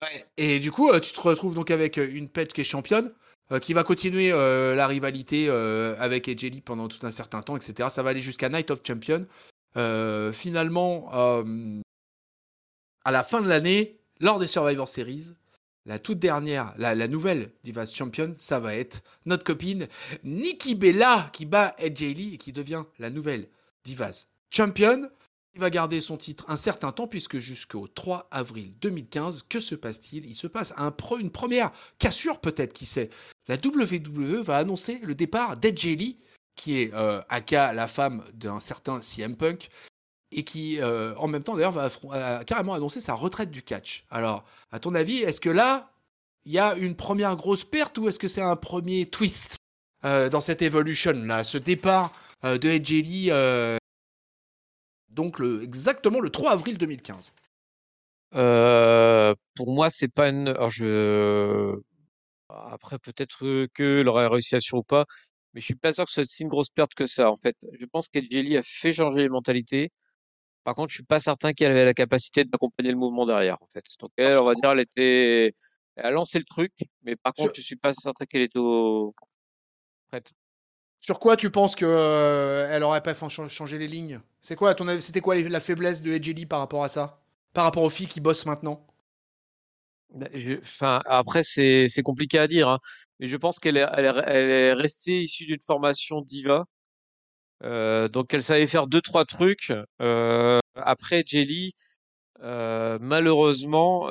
Ouais. 0.02 0.26
Et 0.36 0.58
du 0.58 0.70
coup, 0.70 0.90
tu 1.00 1.12
te 1.12 1.20
retrouves 1.20 1.54
donc 1.54 1.70
avec 1.70 1.96
une 1.96 2.28
Page 2.28 2.48
qui 2.48 2.60
est 2.60 2.64
championne, 2.64 3.14
qui 3.62 3.72
va 3.72 3.82
continuer 3.82 4.30
la 4.30 4.86
rivalité 4.86 5.48
avec 5.48 6.28
Ejeli 6.28 6.60
pendant 6.60 6.88
tout 6.88 7.06
un 7.06 7.10
certain 7.10 7.40
temps, 7.40 7.56
etc. 7.56 7.88
Ça 7.90 8.02
va 8.02 8.10
aller 8.10 8.20
jusqu'à 8.20 8.50
Night 8.50 8.70
of 8.70 8.80
Champion. 8.86 9.26
Euh, 9.76 10.32
finalement, 10.32 11.10
euh, 11.14 11.80
à 13.04 13.10
la 13.10 13.22
fin 13.22 13.42
de 13.42 13.48
l'année, 13.48 13.98
lors 14.20 14.38
des 14.38 14.46
Survivor 14.46 14.88
Series, 14.88 15.32
la 15.84 15.98
toute 15.98 16.18
dernière, 16.18 16.74
la, 16.78 17.08
nouvelle 17.08 17.52
Divas 17.62 17.92
Champion, 17.94 18.34
ça 18.38 18.58
va 18.58 18.74
être 18.74 19.02
notre 19.24 19.44
copine 19.44 19.86
Nikki 20.24 20.74
Bella 20.74 21.30
qui 21.32 21.46
bat 21.46 21.76
Edge 21.78 22.02
Lee 22.02 22.34
et 22.34 22.38
qui 22.38 22.52
devient 22.52 22.84
la 22.98 23.10
nouvelle 23.10 23.48
Divas 23.84 24.26
Champion. 24.50 25.08
Il 25.54 25.60
va 25.60 25.70
garder 25.70 26.00
son 26.00 26.16
titre 26.16 26.44
un 26.48 26.56
certain 26.56 26.90
temps 26.90 27.06
puisque 27.06 27.38
jusqu'au 27.38 27.86
3 27.86 28.28
avril 28.30 28.74
2015, 28.80 29.44
que 29.48 29.60
se 29.60 29.74
passe-t-il? 29.74 30.26
Il 30.26 30.34
se 30.34 30.48
passe 30.48 30.74
un 30.76 30.94
une 31.20 31.30
première 31.30 31.70
cassure 31.98 32.40
peut-être, 32.40 32.72
qui 32.72 32.84
sait? 32.84 33.08
La 33.46 33.56
WWE 33.56 34.42
va 34.42 34.56
annoncer 34.56 34.98
le 35.02 35.14
départ 35.14 35.56
d'Edge 35.56 35.86
Lee 35.86 36.18
qui 36.56 36.80
est 36.80 36.94
euh, 36.94 37.20
Aka, 37.28 37.72
la 37.72 37.86
femme 37.86 38.24
d'un 38.34 38.58
certain 38.60 39.00
CM 39.00 39.36
Punk, 39.36 39.68
et 40.32 40.42
qui, 40.42 40.80
euh, 40.80 41.14
en 41.16 41.28
même 41.28 41.42
temps, 41.42 41.54
d'ailleurs, 41.54 41.72
va 41.72 42.44
carrément 42.44 42.74
annoncer 42.74 43.00
sa 43.00 43.14
retraite 43.14 43.50
du 43.50 43.62
catch. 43.62 44.04
Alors, 44.10 44.44
à 44.72 44.80
ton 44.80 44.94
avis, 44.94 45.18
est-ce 45.18 45.40
que 45.40 45.50
là, 45.50 45.92
il 46.44 46.52
y 46.52 46.58
a 46.58 46.74
une 46.76 46.96
première 46.96 47.36
grosse 47.36 47.64
perte 47.64 47.96
ou 47.98 48.08
est-ce 48.08 48.18
que 48.18 48.28
c'est 48.28 48.42
un 48.42 48.56
premier 48.56 49.06
twist 49.06 49.56
euh, 50.04 50.28
dans 50.28 50.40
cette 50.40 50.62
evolution, 50.62 51.12
là, 51.12 51.44
ce 51.44 51.58
départ 51.58 52.12
de 52.42 52.68
Edge 52.68 52.92
donc 55.10 55.38
le, 55.38 55.62
exactement 55.62 56.20
le 56.20 56.28
3 56.28 56.52
avril 56.52 56.76
2015 56.76 57.32
Pour 59.54 59.72
moi, 59.72 59.88
c'est 59.88 60.12
pas 60.12 60.28
une. 60.28 60.48
Après, 62.48 62.98
peut-être 62.98 63.66
que 63.72 64.06
aurait 64.06 64.26
réussi 64.26 64.54
à 64.56 64.60
sur 64.60 64.78
ou 64.78 64.82
pas, 64.82 65.06
mais 65.56 65.62
je 65.62 65.64
suis 65.64 65.74
pas 65.74 65.90
sûr 65.94 66.04
que 66.04 66.10
ce 66.10 66.22
soit 66.22 66.30
si 66.30 66.42
une 66.42 66.50
grosse 66.50 66.68
perte 66.68 66.92
que 66.92 67.06
ça, 67.06 67.30
en 67.30 67.38
fait. 67.38 67.56
Je 67.80 67.86
pense 67.86 68.08
qu'Edgeli 68.10 68.58
a 68.58 68.62
fait 68.62 68.92
changer 68.92 69.20
les 69.20 69.30
mentalités. 69.30 69.90
Par 70.64 70.74
contre, 70.74 70.90
je 70.90 70.96
suis 70.96 71.02
pas 71.02 71.18
certain 71.18 71.54
qu'elle 71.54 71.70
avait 71.70 71.86
la 71.86 71.94
capacité 71.94 72.44
d'accompagner 72.44 72.90
le 72.90 72.98
mouvement 72.98 73.24
derrière, 73.24 73.56
en 73.62 73.66
fait. 73.68 73.82
Donc, 73.98 74.10
elle, 74.18 74.36
on 74.36 74.44
va 74.44 74.52
dire, 74.52 74.70
elle 74.72 74.80
était, 74.80 75.54
elle 75.96 76.04
a 76.04 76.10
lancé 76.10 76.38
le 76.38 76.44
truc, 76.44 76.72
mais 77.04 77.16
par 77.16 77.32
contre, 77.32 77.52
je 77.54 77.62
suis 77.62 77.76
pas 77.76 77.94
certain 77.94 78.26
qu'elle 78.26 78.42
était 78.42 78.58
au... 78.58 79.14
prête. 80.08 80.34
Sur 81.00 81.18
quoi 81.18 81.38
tu 81.38 81.50
penses 81.50 81.74
qu'elle 81.74 81.88
euh, 81.88 82.68
elle 82.70 82.82
aurait 82.82 83.02
pas 83.02 83.14
fait 83.14 83.48
changer 83.48 83.78
les 83.78 83.88
lignes? 83.88 84.20
C'est 84.42 84.56
quoi, 84.56 84.74
ton 84.74 85.00
c'était 85.00 85.22
quoi 85.22 85.36
la 85.36 85.60
faiblesse 85.60 86.02
de 86.02 86.12
Edgeli 86.12 86.44
par 86.44 86.58
rapport 86.58 86.84
à 86.84 86.88
ça? 86.88 87.22
Par 87.54 87.64
rapport 87.64 87.82
aux 87.82 87.90
filles 87.90 88.08
qui 88.08 88.20
bossent 88.20 88.44
maintenant? 88.44 88.86
Bah, 90.10 90.28
enfin, 90.60 91.00
après, 91.06 91.42
c'est 91.44 92.02
compliqué 92.04 92.38
à 92.38 92.46
dire, 92.46 92.68
hein, 92.68 92.78
mais 93.20 93.26
je 93.26 93.36
pense 93.36 93.58
qu'elle 93.58 93.76
est, 93.76 93.86
elle 93.92 94.06
est, 94.06 94.72
restée 94.74 95.22
issue 95.22 95.46
d'une 95.46 95.60
formation 95.62 96.20
diva. 96.22 96.66
Euh, 97.64 98.08
donc, 98.08 98.34
elle 98.34 98.42
savait 98.42 98.66
faire 98.66 98.86
deux, 98.86 99.00
trois 99.00 99.24
trucs. 99.24 99.72
Euh, 100.02 100.60
après, 100.76 101.24
Jelly, 101.26 101.74
euh, 102.42 102.98
malheureusement, 103.00 104.08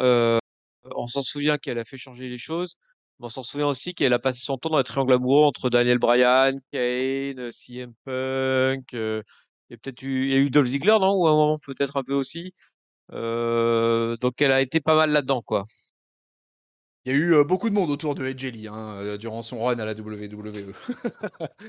on 0.96 1.08
s'en 1.08 1.22
souvient 1.22 1.58
qu'elle 1.58 1.80
a 1.80 1.84
fait 1.86 1.98
changer 1.98 2.30
les 2.30 2.38
choses. 2.38 2.78
Mais 3.20 3.28
on 3.28 3.30
s'en 3.30 3.44
souvient 3.44 3.68
aussi 3.68 3.94
qu'elle 3.96 4.14
a 4.14 4.20
passé 4.20 4.42
son 4.44 4.58
temps 4.58 4.70
dans 4.70 4.78
les 4.78 4.84
triangles 4.84 5.14
amoureux 5.14 5.46
entre 5.46 5.70
Daniel 5.70 6.00
Bryan, 6.00 6.60
Kane, 6.72 7.52
CM 7.52 7.94
Punk. 8.06 8.94
et 8.94 9.78
peut-être 9.78 10.02
il 10.04 10.30
y 10.30 10.34
a 10.34 10.38
eu 10.38 10.50
Dolph 10.50 10.68
Ziggler, 10.68 10.98
non 11.00 11.14
Ou 11.16 11.28
un 11.28 11.32
moment 11.32 11.58
peut-être 11.66 11.98
un 11.98 12.04
peu 12.04 12.14
aussi. 12.14 12.54
donc 13.10 14.42
elle 14.42 14.52
a 14.52 14.62
été 14.62 14.82
pas 14.82 14.96
mal 14.96 15.12
là-dedans, 15.12 15.42
quoi. 15.42 15.64
Il 17.06 17.12
y 17.12 17.16
a 17.16 17.18
eu 17.18 17.44
beaucoup 17.44 17.70
de 17.70 17.76
monde 17.76 17.92
autour 17.92 18.16
de 18.16 18.26
Edge 18.26 18.46
hein, 18.68 19.18
durant 19.18 19.44
son 19.44 19.64
run 19.64 19.78
à 19.78 19.86
la 19.86 19.94
WWE. 19.94 20.74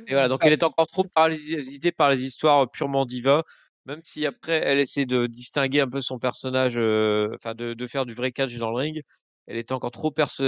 et 0.07 0.13
voilà, 0.13 0.29
donc 0.29 0.39
elle 0.43 0.55
est 0.55 0.63
encore 0.63 0.87
trop 0.87 1.05
paralysée 1.05 1.93
par 1.93 2.09
les 2.09 2.25
histoires 2.25 2.71
purement 2.71 3.05
diva, 3.05 3.43
même 3.85 4.01
si 4.03 4.25
après 4.25 4.63
elle 4.65 4.79
essaie 4.79 5.05
de 5.05 5.27
distinguer 5.27 5.81
un 5.81 5.91
peu 5.91 6.01
son 6.01 6.19
personnage, 6.19 6.79
enfin 7.35 7.55
de, 7.55 7.87
faire 7.87 8.07
du 8.07 8.15
vrai 8.15 8.33
catch 8.33 8.57
dans 8.57 8.71
le 8.71 8.77
ring, 8.77 9.03
elle 9.47 9.59
est 9.59 9.73
encore 9.73 9.91
trop 9.91 10.11
perce. 10.11 10.41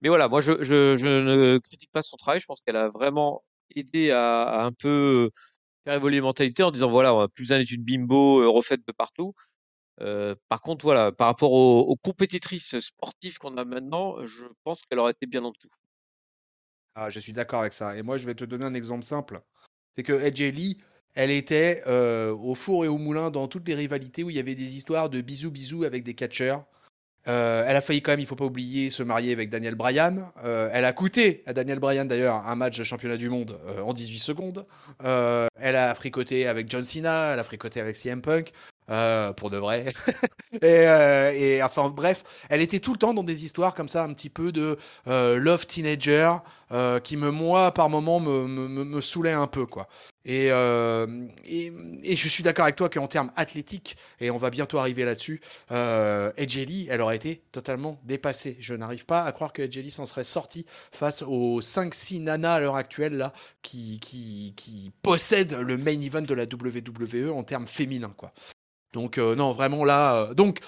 Mais 0.00 0.08
voilà, 0.08 0.28
moi 0.28 0.40
je, 0.40 0.50
ne 0.50 1.58
critique 1.58 1.92
pas 1.92 2.02
son 2.02 2.16
travail, 2.16 2.40
je 2.40 2.46
pense 2.46 2.60
qu'elle 2.60 2.76
a 2.76 2.88
vraiment 2.88 3.44
aidé 3.76 4.10
à, 4.10 4.64
un 4.64 4.72
peu 4.72 5.30
faire 5.84 5.94
évoluer 5.94 6.16
les 6.16 6.22
mentalités 6.22 6.64
en 6.64 6.72
disant 6.72 6.90
voilà, 6.90 7.14
on 7.14 7.20
a 7.20 7.28
plus 7.28 7.44
besoin 7.44 7.58
d'être 7.58 7.70
une 7.70 7.84
bimbo 7.84 8.50
refaite 8.52 8.80
de 8.84 8.92
partout 8.92 9.32
par 10.48 10.60
contre, 10.60 10.84
voilà, 10.84 11.12
par 11.12 11.28
rapport 11.28 11.52
aux, 11.52 11.96
compétitrices 11.96 12.78
sportives 12.80 13.38
qu'on 13.38 13.56
a 13.56 13.64
maintenant, 13.64 14.24
je 14.24 14.46
pense 14.64 14.82
qu'elle 14.82 14.98
aurait 14.98 15.12
été 15.12 15.26
bien 15.26 15.44
en 15.44 15.50
dessous. 15.50 15.70
Ah, 16.94 17.08
je 17.08 17.20
suis 17.20 17.32
d'accord 17.32 17.60
avec 17.60 17.72
ça. 17.72 17.96
Et 17.96 18.02
moi, 18.02 18.18
je 18.18 18.26
vais 18.26 18.34
te 18.34 18.44
donner 18.44 18.64
un 18.64 18.74
exemple 18.74 19.04
simple. 19.04 19.40
C'est 19.96 20.02
que 20.02 20.12
Edge 20.12 20.42
Lee, 20.42 20.78
elle 21.14 21.30
était 21.30 21.82
au 21.86 22.54
four 22.54 22.84
et 22.84 22.88
au 22.88 22.98
moulin 22.98 23.30
dans 23.30 23.48
toutes 23.48 23.66
les 23.68 23.74
rivalités 23.74 24.24
où 24.24 24.30
il 24.30 24.36
y 24.36 24.40
avait 24.40 24.54
des 24.54 24.76
histoires 24.76 25.08
de 25.08 25.20
bisous 25.20 25.50
bisous 25.50 25.84
avec 25.84 26.02
des 26.02 26.14
catcheurs. 26.14 26.64
Euh, 27.28 27.64
elle 27.66 27.76
a 27.76 27.80
failli 27.80 28.02
quand 28.02 28.12
même, 28.12 28.20
il 28.20 28.26
faut 28.26 28.36
pas 28.36 28.44
oublier, 28.44 28.90
se 28.90 29.02
marier 29.02 29.32
avec 29.32 29.48
Daniel 29.48 29.74
Bryan. 29.74 30.30
Euh, 30.44 30.68
elle 30.72 30.84
a 30.84 30.92
coûté 30.92 31.42
à 31.46 31.52
Daniel 31.52 31.78
Bryan 31.78 32.06
d'ailleurs 32.06 32.34
un 32.46 32.56
match 32.56 32.78
de 32.78 32.84
championnat 32.84 33.16
du 33.16 33.28
monde 33.28 33.58
euh, 33.66 33.80
en 33.82 33.92
18 33.92 34.18
secondes. 34.18 34.66
elle 35.00 35.76
a 35.76 35.94
fricoté 35.94 36.48
avec 36.48 36.68
John 36.70 36.84
Cena, 36.84 37.32
elle 37.32 37.38
a 37.38 37.44
fricoté 37.44 37.80
avec 37.80 37.96
CM 37.96 38.22
Punk. 38.22 38.52
Pour 39.36 39.50
de 39.50 39.56
vrai. 39.56 39.86
et, 40.62 40.84
et, 41.56 41.62
enfin 41.62 41.88
bref, 41.88 42.24
elle 42.48 42.60
était 42.60 42.80
tout 42.80 42.92
le 42.92 42.98
temps 42.98 43.14
dans 43.14 43.24
des 43.24 43.44
histoires 43.44 43.74
comme 43.74 43.88
ça, 43.88 44.04
un 44.04 44.12
petit 44.12 44.30
peu 44.30 44.52
de 44.52 44.78
love 45.06 45.66
teenager, 45.66 46.34
qui 47.02 47.16
me 47.16 47.30
moi 47.30 47.72
par 47.72 47.88
moment 47.88 48.20
me, 48.20 48.46
me, 48.46 48.84
me, 48.84 49.00
saoulait 49.00 49.32
un 49.32 49.46
peu 49.46 49.66
quoi. 49.66 49.88
Euh, 50.28 51.26
et, 51.44 51.72
et, 52.02 52.16
je 52.16 52.28
suis 52.28 52.42
d'accord 52.42 52.64
avec 52.64 52.76
toi 52.76 52.88
qu'en 52.88 53.08
termes 53.08 53.32
athlétiques, 53.36 53.96
et 54.20 54.30
on 54.30 54.36
va 54.36 54.50
bientôt 54.50 54.78
arriver 54.78 55.04
là-dessus, 55.04 55.40
euh, 55.70 56.30
elle 56.36 57.00
aurait 57.00 57.16
été 57.16 57.42
totalement 57.50 58.00
dépassée. 58.04 58.56
Je 58.60 58.74
n'arrive 58.74 59.04
pas 59.04 59.24
à 59.24 59.32
croire 59.32 59.52
que 59.52 59.62
Edgely 59.62 59.90
s'en 59.90 60.06
serait 60.06 60.24
sorti 60.24 60.64
face 60.92 61.22
aux 61.22 61.60
5-6 61.60 62.22
nanas 62.22 62.54
à 62.54 62.60
l'heure 62.60 62.76
actuelle 62.76 63.16
là, 63.16 63.32
qui, 63.62 63.98
qui, 64.00 64.54
qui, 64.56 64.92
possèdent 65.02 65.58
le 65.58 65.76
main 65.76 66.00
event 66.00 66.22
de 66.22 66.34
la 66.34 66.44
WWE 66.44 67.32
en 67.32 67.42
termes 67.42 67.66
féminins. 67.66 68.14
Quoi. 68.16 68.32
Donc 68.92 69.18
euh, 69.18 69.34
non, 69.34 69.52
vraiment 69.52 69.84
là... 69.84 70.16
Euh, 70.16 70.34
donc 70.34 70.60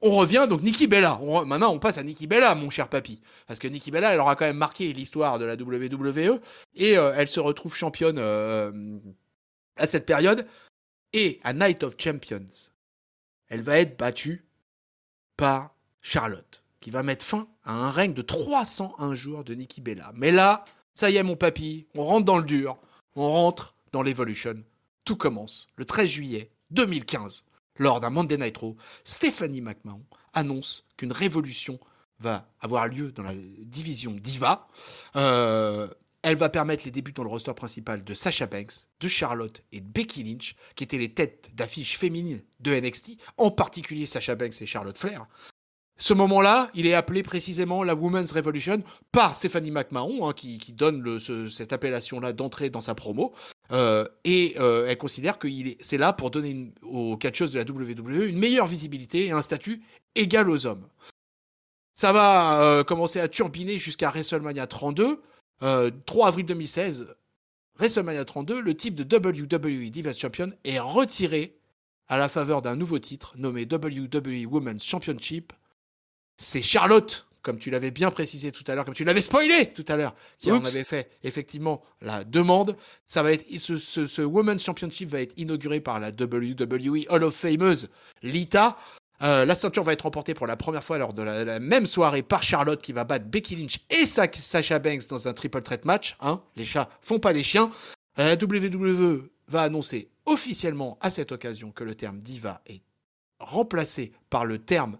on 0.00 0.16
revient 0.16 0.46
donc 0.48 0.62
Nikki 0.62 0.86
Bella. 0.86 1.20
maintenant, 1.46 1.72
on 1.72 1.78
passe 1.78 1.98
à 1.98 2.02
Nikki 2.02 2.26
Bella, 2.26 2.54
mon 2.54 2.70
cher 2.70 2.88
papy, 2.88 3.20
parce 3.46 3.58
que 3.58 3.66
Nikki 3.66 3.90
Bella, 3.90 4.12
elle 4.12 4.20
aura 4.20 4.36
quand 4.36 4.44
même 4.44 4.56
marqué 4.56 4.92
l'histoire 4.92 5.38
de 5.38 5.44
la 5.44 5.54
WWE 5.54 6.40
et 6.74 6.96
euh, 6.96 7.12
elle 7.16 7.28
se 7.28 7.40
retrouve 7.40 7.74
championne 7.74 8.18
euh, 8.18 8.98
à 9.76 9.86
cette 9.86 10.06
période. 10.06 10.46
Et 11.14 11.40
à 11.42 11.54
Night 11.54 11.82
of 11.82 11.94
Champions, 11.98 12.70
elle 13.48 13.62
va 13.62 13.78
être 13.78 13.98
battue 13.98 14.44
par 15.36 15.74
Charlotte, 16.02 16.62
qui 16.80 16.90
va 16.90 17.02
mettre 17.02 17.24
fin 17.24 17.48
à 17.64 17.72
un 17.72 17.90
règne 17.90 18.12
de 18.12 18.20
301 18.20 19.14
jours 19.14 19.42
de 19.42 19.54
Nikki 19.54 19.80
Bella. 19.80 20.12
Mais 20.14 20.30
là, 20.30 20.64
ça 20.94 21.10
y 21.10 21.16
est, 21.16 21.22
mon 21.22 21.36
papy, 21.36 21.86
on 21.94 22.04
rentre 22.04 22.26
dans 22.26 22.36
le 22.36 22.44
dur, 22.44 22.76
on 23.16 23.32
rentre 23.32 23.74
dans 23.92 24.02
l'Evolution. 24.02 24.62
Tout 25.04 25.16
commence 25.16 25.68
le 25.76 25.86
13 25.86 26.08
juillet 26.08 26.50
2015 26.72 27.44
lors 27.78 28.00
d'un 28.00 28.10
Monday 28.10 28.36
Night 28.36 28.56
Raw, 28.58 28.76
Stephanie 29.04 29.60
McMahon 29.60 30.02
annonce 30.34 30.84
qu'une 30.96 31.12
révolution 31.12 31.78
va 32.20 32.48
avoir 32.60 32.88
lieu 32.88 33.12
dans 33.12 33.22
la 33.22 33.34
division 33.34 34.12
Diva. 34.12 34.68
Euh, 35.16 35.88
elle 36.22 36.36
va 36.36 36.48
permettre 36.48 36.84
les 36.84 36.90
débuts 36.90 37.12
dans 37.12 37.22
le 37.22 37.28
roster 37.28 37.54
principal 37.54 38.02
de 38.02 38.14
Sasha 38.14 38.46
Banks, 38.46 38.88
de 39.00 39.08
Charlotte 39.08 39.62
et 39.70 39.80
de 39.80 39.86
Becky 39.86 40.24
Lynch, 40.24 40.56
qui 40.74 40.84
étaient 40.84 40.98
les 40.98 41.14
têtes 41.14 41.50
d'affiche 41.54 41.96
féminines 41.96 42.42
de 42.60 42.74
NXT, 42.74 43.12
en 43.36 43.50
particulier 43.50 44.04
Sasha 44.06 44.34
Banks 44.34 44.60
et 44.60 44.66
Charlotte 44.66 44.98
Flair. 44.98 45.26
Ce 46.00 46.14
moment-là, 46.14 46.70
il 46.74 46.86
est 46.86 46.94
appelé 46.94 47.24
précisément 47.24 47.82
la 47.82 47.96
Women's 47.96 48.30
Revolution 48.30 48.82
par 49.10 49.34
Stephanie 49.34 49.72
McMahon, 49.72 50.28
hein, 50.28 50.32
qui, 50.32 50.58
donne 50.72 51.18
cette 51.50 51.72
appellation-là 51.72 52.32
d'entrée 52.32 52.70
dans 52.70 52.80
sa 52.80 52.94
promo. 52.94 53.32
Euh, 53.72 54.06
et 54.24 54.54
euh, 54.58 54.86
elle 54.88 54.96
considère 54.96 55.38
que 55.38 55.48
c'est 55.80 55.98
là 55.98 56.12
pour 56.12 56.30
donner 56.30 56.72
aux 56.82 57.16
catcheuses 57.16 57.52
de 57.52 57.58
la 57.58 57.64
WWE 57.64 58.28
une 58.28 58.38
meilleure 58.38 58.68
visibilité 58.68 59.26
et 59.26 59.30
un 59.32 59.42
statut 59.42 59.82
égal 60.14 60.48
aux 60.48 60.66
hommes. 60.66 60.86
Ça 61.94 62.12
va 62.12 62.62
euh, 62.62 62.84
commencer 62.84 63.18
à 63.18 63.26
turbiner 63.26 63.78
jusqu'à 63.78 64.10
WrestleMania 64.10 64.66
32. 64.66 65.20
3 65.60 66.28
avril 66.28 66.46
2016, 66.46 67.08
WrestleMania 67.76 68.24
32, 68.24 68.60
le 68.60 68.74
type 68.76 68.94
de 68.94 69.02
WWE 69.02 69.90
Divas 69.90 70.12
Champion 70.12 70.50
est 70.62 70.78
retiré 70.78 71.58
à 72.06 72.16
la 72.16 72.28
faveur 72.28 72.62
d'un 72.62 72.76
nouveau 72.76 73.00
titre 73.00 73.34
nommé 73.36 73.66
WWE 73.68 74.46
Women's 74.46 74.84
Championship. 74.84 75.52
C'est 76.38 76.62
Charlotte 76.62 77.28
comme 77.42 77.58
tu 77.58 77.70
l'avais 77.70 77.90
bien 77.90 78.10
précisé 78.10 78.52
tout 78.52 78.64
à 78.66 78.74
l'heure, 78.74 78.84
comme 78.84 78.94
tu 78.94 79.04
l'avais 79.04 79.22
spoilé 79.22 79.72
tout 79.72 79.84
à 79.88 79.96
l'heure, 79.96 80.14
qui 80.38 80.52
en 80.52 80.62
avait 80.62 80.84
fait 80.84 81.08
effectivement 81.22 81.82
la 82.02 82.22
demande. 82.22 82.76
Ça 83.06 83.22
va 83.22 83.32
être 83.32 83.46
ce, 83.58 83.78
ce, 83.78 84.20
Women's 84.20 84.62
Championship 84.62 85.08
va 85.08 85.22
être 85.22 85.32
inauguré 85.38 85.80
par 85.80 85.98
la 85.98 86.08
WWE 86.08 87.06
Hall 87.08 87.24
of 87.24 87.34
Fameuse 87.34 87.88
Lita. 88.22 88.76
Euh, 89.22 89.44
la 89.44 89.54
ceinture 89.54 89.82
va 89.82 89.94
être 89.94 90.02
remportée 90.02 90.34
pour 90.34 90.46
la 90.46 90.56
première 90.56 90.84
fois 90.84 90.98
lors 90.98 91.14
de 91.14 91.22
la, 91.22 91.58
même 91.58 91.86
soirée 91.86 92.22
par 92.22 92.42
Charlotte 92.42 92.82
qui 92.82 92.92
va 92.92 93.04
battre 93.04 93.24
Becky 93.24 93.56
Lynch 93.56 93.80
et 93.90 94.04
Sasha 94.04 94.78
Banks 94.78 95.08
dans 95.08 95.26
un 95.26 95.32
triple 95.32 95.62
threat 95.62 95.84
match. 95.84 96.16
Hein. 96.20 96.42
Les 96.54 96.64
chats 96.64 96.90
font 97.00 97.18
pas 97.18 97.32
des 97.32 97.42
chiens. 97.42 97.70
Euh, 98.18 98.34
la 98.34 98.34
WWE 98.34 99.30
va 99.48 99.62
annoncer 99.62 100.10
officiellement 100.26 100.98
à 101.00 101.10
cette 101.10 101.32
occasion 101.32 101.72
que 101.72 101.82
le 101.82 101.94
terme 101.94 102.20
diva 102.20 102.60
est 102.66 102.82
remplacé 103.40 104.12
par 104.30 104.44
le 104.44 104.58
terme 104.58 104.98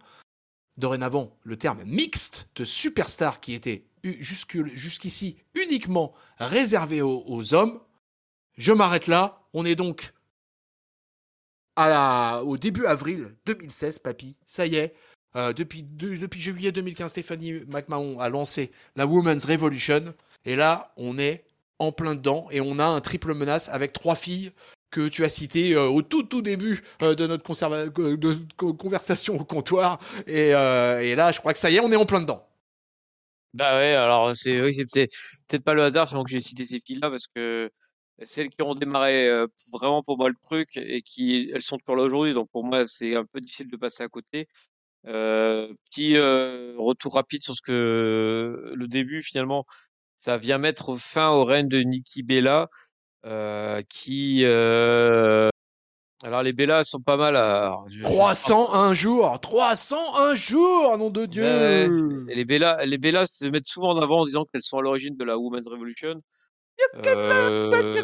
dorénavant 0.79 1.37
le 1.43 1.57
terme 1.57 1.83
mixte 1.85 2.49
de 2.55 2.65
superstar 2.65 3.41
qui 3.41 3.53
était 3.53 3.85
jusqu'ici 4.05 5.37
uniquement 5.55 6.15
réservé 6.39 7.03
aux, 7.03 7.55
hommes. 7.55 7.81
Je 8.57 8.73
m'arrête 8.73 9.07
là. 9.07 9.43
On 9.53 9.65
est 9.65 9.75
donc 9.75 10.13
au 11.77 12.57
début 12.57 12.87
avril 12.87 13.35
2016, 13.47 13.99
papy. 13.99 14.37
Ça 14.47 14.67
y 14.67 14.77
est. 14.77 14.95
Euh, 15.37 15.53
depuis, 15.53 15.83
depuis 15.83 16.41
juillet 16.41 16.73
2015, 16.73 17.11
Stéphanie 17.11 17.61
McMahon 17.69 18.19
a 18.19 18.29
lancé 18.29 18.73
la 18.97 19.07
Women's 19.07 19.45
Revolution. 19.45 20.15
Et 20.45 20.57
là, 20.57 20.93
on 20.97 21.19
est 21.19 21.45
en 21.79 21.93
plein 21.93 22.15
dedans. 22.15 22.49
Et 22.51 22.61
on 22.61 22.79
a 22.79 22.85
un 22.85 23.01
triple 23.01 23.35
menace 23.35 23.69
avec 23.69 23.93
trois 23.93 24.17
filles 24.17 24.53
que 24.91 25.09
tu 25.09 25.25
as 25.25 25.29
cité 25.29 25.75
euh, 25.75 25.87
au 25.89 26.03
tout 26.03 26.23
tout 26.23 26.43
début 26.43 26.83
euh, 27.03 27.15
de 27.15 27.27
notre 27.27 27.45
de 27.45 28.71
conversation 28.73 29.41
au 29.41 29.45
comptoir. 29.45 29.99
Et, 30.27 30.55
euh, 30.55 31.15
là, 31.15 31.33
je 31.33 31.39
crois 31.41 31.53
que 31.53 31.59
ça 31.59 31.71
y 31.71 31.77
est, 31.77 31.81
on 31.81 31.93
est 31.93 31.97
en 31.97 32.07
plein 32.07 32.21
dedans. 32.21 32.45
Bah 33.55 33.77
ouais, 33.77 33.95
alors 33.95 34.37
c'est 34.37 34.61
oui, 34.61 34.77
peut-être 34.85 35.65
pas 35.65 35.75
le 35.75 35.83
hasard 35.83 36.11
que 36.11 36.31
j'ai 36.31 36.41
cité 36.41 36.65
ces 36.65 36.81
filles-là 36.81 37.11
parce 37.11 37.27
que 37.27 37.71
celles 38.25 38.51
qui 38.51 38.63
ont 38.63 38.75
démarré 38.75 39.31
vraiment 39.73 40.03
pour 40.03 40.19
moi 40.19 40.29
le 40.29 40.35
truc 40.43 40.77
et 40.77 41.03
qui 41.03 41.51
elles 41.55 41.63
sont 41.63 41.79
toujours 41.79 41.97
là 41.97 42.03
aujourd'hui, 42.03 42.35
donc 42.35 42.51
pour 42.51 42.65
moi 42.65 42.85
c'est 42.87 43.17
un 43.17 43.25
peu 43.25 43.41
difficile 43.41 43.71
de 43.71 43.77
passer 43.77 44.03
à 44.03 44.09
côté. 44.09 44.49
petit 45.05 46.19
retour 46.19 47.15
rapide 47.15 47.43
sur 47.43 47.57
ce 47.57 47.63
que 47.63 48.73
le 48.75 48.87
début 48.87 49.23
finalement, 49.23 49.65
ça 50.19 50.37
vient 50.37 50.59
mettre 50.59 50.97
fin 50.97 51.31
au 51.31 51.45
règne 51.45 51.69
de 51.69 51.81
Nikki 51.81 52.23
Bella 52.23 52.63
euh, 52.63 52.67
qui 53.89 54.43
euh, 54.45 55.49
alors 56.25 56.43
les 56.43 56.53
Bellas 56.53 56.85
sont 56.85 57.01
pas 57.01 57.17
mal. 57.17 57.37
À... 57.37 57.77
301 58.03 58.95
jours 58.95 59.39
301 59.41 60.35
jours, 60.35 60.99
nom 60.99 61.11
de 61.11 61.27
Dieu 61.27 61.45
Les 62.27 62.45
Bellas, 62.45 62.85
les 62.85 62.99
Bellas 62.99 63.27
se 63.27 63.45
mettent 63.47 63.67
souvent 63.67 63.91
en 63.91 64.03
avant 64.03 64.21
en 64.21 64.25
disant 64.25 64.45
qu'elles 64.45 64.63
sont 64.63 64.79
à 64.79 64.83
l'origine 64.83 65.17
de 65.17 65.25
la 65.25 65.39
Women's 65.39 65.69
Revolution. 65.69 66.21
Euh... 67.05 68.03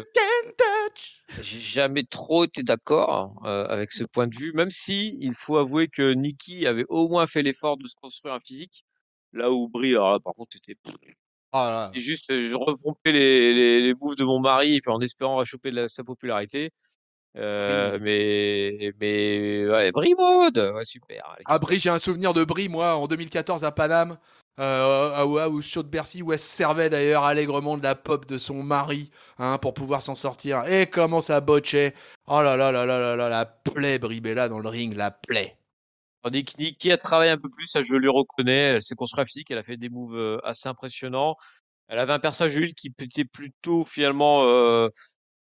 J'ai 1.41 1.59
jamais 1.59 2.03
trop 2.03 2.45
été 2.45 2.63
d'accord 2.63 3.41
euh, 3.45 3.65
avec 3.67 3.91
ce 3.91 4.03
point 4.03 4.27
de 4.27 4.35
vue, 4.35 4.53
même 4.53 4.69
si 4.69 5.17
il 5.19 5.33
faut 5.33 5.57
avouer 5.57 5.87
que 5.87 6.13
Nikki 6.13 6.67
avait 6.67 6.85
au 6.89 7.09
moins 7.09 7.27
fait 7.27 7.41
l'effort 7.41 7.77
de 7.77 7.87
se 7.87 7.95
construire 7.95 8.35
un 8.35 8.39
physique, 8.39 8.85
là 9.33 9.51
où 9.51 9.67
Brie, 9.69 9.91
alors 9.91 10.11
là, 10.11 10.19
par 10.19 10.33
contre, 10.33 10.53
c'était 10.53 10.75
ah 11.55 11.91
juste, 11.93 12.25
je 12.29 12.53
repompais 12.53 13.11
les, 13.11 13.53
les, 13.53 13.81
les 13.81 13.93
bouffes 13.93 14.15
de 14.15 14.25
mon 14.25 14.39
mari 14.39 14.75
et 14.75 14.81
puis 14.81 14.91
en 14.91 14.99
espérant 14.99 15.43
choper 15.45 15.87
sa 15.87 16.03
popularité. 16.03 16.71
Euh, 17.37 17.97
mais, 18.01 18.93
mais, 18.99 19.67
ouais, 19.69 19.91
Brie 19.91 20.15
mode, 20.15 20.57
ouais, 20.57 20.85
super. 20.85 21.35
Ah, 21.45 21.57
Brie, 21.57 21.79
j'ai 21.79 21.89
un 21.89 21.99
souvenir 21.99 22.33
de 22.33 22.43
Brie, 22.43 22.69
moi, 22.69 22.95
en 22.95 23.07
2014 23.07 23.63
à 23.65 23.71
Paname, 23.71 24.17
euh, 24.59 25.25
au 25.25 25.61
show 25.61 25.83
de 25.83 25.89
Bercy, 25.89 26.21
où 26.21 26.31
elle 26.31 26.39
se 26.39 26.45
servait 26.45 26.89
d'ailleurs 26.89 27.23
allègrement 27.23 27.77
de 27.77 27.83
la 27.83 27.95
pop 27.95 28.25
de 28.25 28.37
son 28.37 28.63
mari, 28.63 29.11
hein, 29.37 29.57
pour 29.57 29.73
pouvoir 29.73 30.01
s'en 30.01 30.15
sortir. 30.15 30.65
Et 30.65 30.87
comment 30.87 31.19
ça 31.19 31.41
botchait. 31.41 31.93
Oh 32.27 32.41
là 32.41 32.55
là 32.55 32.71
là 32.71 32.85
là 32.85 32.99
là 32.99 33.15
là, 33.15 33.29
la 33.29 33.45
plaie 33.45 33.99
Brie 33.99 34.21
Bella 34.21 34.47
dans 34.47 34.59
le 34.59 34.69
ring, 34.69 34.95
la 34.95 35.11
plaie. 35.11 35.57
Tandis 36.25 36.43
que 36.43 36.57
Nikki 36.57 36.91
a 36.91 36.97
travaillé 36.97 37.29
un 37.29 37.37
peu 37.37 37.51
plus, 37.51 37.67
ça 37.67 37.83
je 37.83 37.93
lui 37.93 38.07
reconnais. 38.07 38.51
Elle 38.51 38.81
s'est 38.81 38.95
construite 38.95 39.27
physique, 39.27 39.51
elle 39.51 39.59
a 39.59 39.63
fait 39.63 39.77
des 39.77 39.89
moves 39.89 40.41
assez 40.43 40.67
impressionnants. 40.67 41.35
Elle 41.87 41.99
avait 41.99 42.13
un 42.13 42.19
personnage 42.19 42.55
de 42.55 42.65
qui 42.65 42.91
était 42.97 43.25
plutôt 43.25 43.85
finalement 43.85 44.43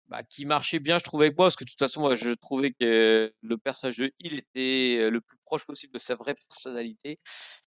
bah, 0.08 0.22
qui 0.22 0.46
marchait 0.46 0.78
bien, 0.78 0.98
je 0.98 1.04
trouvais 1.04 1.26
avec 1.26 1.36
moi, 1.36 1.48
parce 1.48 1.56
que 1.56 1.64
de 1.64 1.68
toute 1.68 1.78
façon, 1.78 2.00
moi, 2.00 2.14
je 2.14 2.30
trouvais 2.30 2.72
que 2.72 3.30
le 3.42 3.58
personnage 3.58 3.98
de 3.98 4.10
il 4.20 4.38
était 4.38 5.10
le 5.10 5.20
plus 5.20 5.36
proche 5.44 5.66
possible 5.66 5.92
de 5.92 5.98
sa 5.98 6.14
vraie 6.14 6.34
personnalité. 6.48 7.18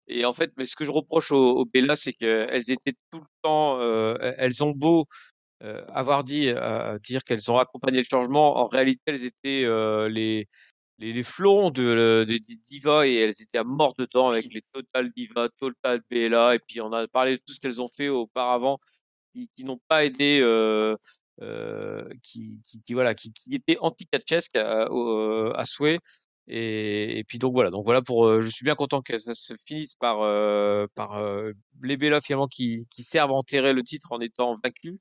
Et 0.07 0.25
en 0.25 0.33
fait, 0.33 0.53
mais 0.57 0.65
ce 0.65 0.77
que 0.77 0.85
je 0.85 0.93
reproche 0.93 1.33
aux, 1.33 1.65
Bella, 1.65 1.97
c'est 1.97 2.13
qu'elles 2.13 2.71
étaient 2.71 2.95
tout 3.11 3.19
le 3.19 3.27
temps, 3.43 3.81
elles 4.21 4.63
ont 4.63 4.71
beau 4.71 5.07
avoir 5.61 6.23
dit, 6.23 6.53
dire 7.03 7.25
qu'elles 7.25 7.51
ont 7.51 7.59
accompagné 7.59 7.99
le 7.99 8.07
changement, 8.09 8.59
en 8.59 8.69
réalité, 8.69 9.03
elles 9.07 9.25
étaient 9.25 9.67
les 10.09 10.49
les, 10.99 11.12
les 11.12 11.22
fleurons 11.22 11.70
de, 11.70 12.24
de, 12.24 12.24
des 12.24 12.38
divas 12.38 13.07
et 13.07 13.14
elles 13.14 13.40
étaient 13.40 13.59
à 13.59 13.64
mort 13.64 13.95
dedans 13.99 14.28
avec 14.30 14.53
les 14.53 14.62
Total 14.72 15.11
Divas, 15.12 15.49
Total 15.59 16.01
Bella 16.11 16.55
et 16.55 16.59
puis 16.59 16.80
on 16.80 16.93
a 16.93 17.07
parlé 17.09 17.36
de 17.36 17.43
tout 17.47 17.53
ce 17.53 17.61
qu'elles 17.61 17.80
ont 17.80 17.88
fait 17.88 18.09
auparavant 18.09 18.78
qui, 19.32 19.49
qui 19.57 19.64
n'ont 19.64 19.80
pas 19.88 20.05
aidé, 20.05 20.40
euh, 20.43 20.97
euh, 21.40 22.09
qui, 22.22 22.61
qui, 22.86 22.95
voilà, 22.95 23.14
qui, 23.14 23.32
qui 23.32 23.55
étaient 23.55 23.78
anti-catchesques 23.80 24.57
à, 24.57 24.88
à, 25.55 25.64
souhait. 25.64 25.99
Et, 26.49 27.24
puis 27.28 27.38
donc 27.38 27.53
voilà, 27.55 27.70
donc 27.70 27.84
voilà 27.84 28.03
pour. 28.03 28.40
je 28.40 28.49
suis 28.49 28.64
bien 28.64 28.74
content 28.74 29.01
que 29.01 29.16
ça 29.16 29.34
se 29.34 29.55
finisse 29.66 29.95
par 29.95 30.18
par 30.95 31.22
les 31.82 31.97
Bella 31.97 32.20
finalement 32.20 32.49
qui, 32.49 32.86
qui 32.90 33.05
servent 33.05 33.30
à 33.30 33.34
enterrer 33.34 33.72
le 33.72 33.82
titre 33.82 34.12
en 34.12 34.20
étant 34.20 34.59
vaincus. 34.62 34.99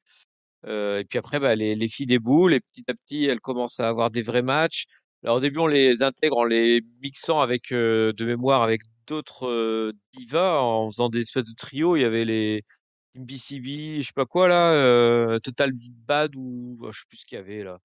et 0.68 1.06
puis 1.10 1.20
après, 1.20 1.40
bah, 1.40 1.56
les, 1.56 1.76
les 1.76 1.88
filles 1.88 2.06
déboulent 2.06 2.54
et 2.54 2.60
petit 2.60 2.84
à 2.88 2.94
petit, 2.94 3.26
elles 3.26 3.42
commencent 3.42 3.80
à 3.80 3.90
avoir 3.90 4.12
des 4.12 4.22
vrais 4.22 4.44
matchs. 4.44 4.86
Alors 5.24 5.38
au 5.38 5.40
début, 5.40 5.60
on 5.60 5.68
les 5.68 6.02
intègre 6.04 6.38
en 6.38 6.44
les 6.46 6.82
mixant 7.02 7.42
avec 7.42 7.72
de 7.72 8.26
mémoire 8.26 8.64
avec 8.64 8.82
d'autres 9.08 9.94
divas 10.14 10.60
en 10.60 10.90
faisant 10.90 11.10
des 11.10 11.20
espèces 11.22 11.46
de 11.46 11.54
trio. 11.56 11.96
Il 11.96 12.02
y 12.02 12.06
avait 12.06 12.26
les 12.26 12.64
BCB, 13.16 14.02
je 14.02 14.08
sais 14.08 14.14
pas 14.16 14.26
quoi 14.26 14.48
là, 14.48 15.40
Total 15.42 15.72
Bad 16.08 16.36
ou 16.36 16.80
je 16.92 17.00
sais 17.00 17.06
plus 17.10 17.18
ce 17.20 17.26
qu'il 17.26 17.38
y 17.38 17.40
avait 17.40 17.64
là. 17.64 17.78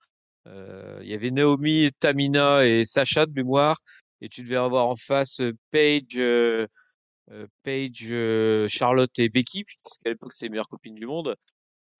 il 1.03 1.09
y 1.09 1.15
avait 1.15 1.31
Naomi, 1.31 1.91
Tamina 2.01 2.67
et 2.67 2.85
Sacha 2.85 3.27
de 3.27 3.33
mémoire. 3.33 3.81
Et 4.23 4.29
tu 4.31 4.43
devais 4.43 4.57
avoir 4.57 4.87
en 4.89 4.97
face 4.97 5.43
Paige, 5.71 6.21
Paige, 7.65 8.15
Charlotte 8.69 9.19
et 9.19 9.29
Becky, 9.29 9.65
puisqu'à 9.65 10.11
l'époque 10.11 10.33
c'est 10.35 10.47
les 10.47 10.51
meilleures 10.51 10.69
copines 10.69 10.95
du 10.95 11.07
monde. 11.07 11.37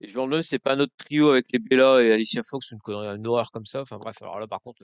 Et 0.01 0.07
je 0.07 0.17
me 0.17 0.23
demande 0.23 0.41
c'est 0.41 0.59
pas 0.59 0.73
un 0.73 0.79
autre 0.79 0.93
trio 0.97 1.29
avec 1.29 1.45
les 1.51 1.59
Bella 1.59 2.01
et 2.01 2.11
Alicia 2.11 2.41
Fox, 2.43 2.71
une 2.71 2.79
une 2.87 3.27
horreur 3.27 3.51
comme 3.51 3.65
ça. 3.65 3.81
Enfin 3.81 3.97
bref, 3.97 4.15
alors 4.21 4.39
là 4.39 4.47
par 4.47 4.61
contre, 4.61 4.83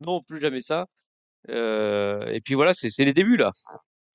non, 0.00 0.22
plus 0.22 0.40
jamais 0.40 0.60
ça. 0.60 0.86
et 1.48 2.40
puis 2.44 2.54
voilà, 2.54 2.72
c'est 2.74 3.04
les 3.04 3.12
débuts 3.12 3.36
là. 3.36 3.52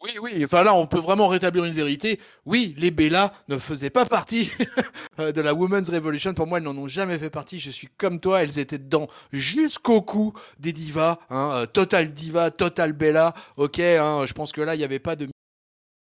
Oui, 0.04 0.18
oui, 0.22 0.44
enfin 0.44 0.64
là, 0.64 0.74
on 0.74 0.86
peut 0.86 1.00
vraiment 1.00 1.30
rétablir 1.30 1.64
une 1.64 1.72
vérité. 1.72 2.20
Oui, 2.46 2.76
les 2.78 2.92
Bella 2.92 3.32
ne 3.48 3.58
faisaient 3.58 3.90
pas 3.90 4.06
partie 4.06 4.52
de 5.18 5.40
la 5.40 5.54
Women's 5.54 5.90
Revolution. 5.90 6.34
Pour 6.34 6.46
moi, 6.46 6.58
elles 6.58 6.66
n'en 6.66 6.78
ont 6.78 6.90
jamais 6.90 7.18
fait 7.18 7.30
partie. 7.30 7.58
Je 7.58 7.72
suis 7.72 7.88
comme 7.98 8.20
toi, 8.20 8.44
elles 8.44 8.60
étaient 8.60 8.78
dedans 8.78 9.08
jusqu'au 9.32 10.02
cou 10.02 10.34
des 10.60 10.74
divas. 10.74 11.20
Hein, 11.30 11.68
total 11.72 12.14
diva, 12.14 12.52
total 12.52 12.92
Bella. 12.92 13.34
Ok, 13.56 13.80
hein, 13.80 14.26
je 14.28 14.34
pense 14.34 14.52
que 14.52 14.60
là, 14.60 14.76
il 14.76 14.80
n'y 14.80 14.84
avait 14.84 15.00
pas 15.00 15.16
de 15.16 15.30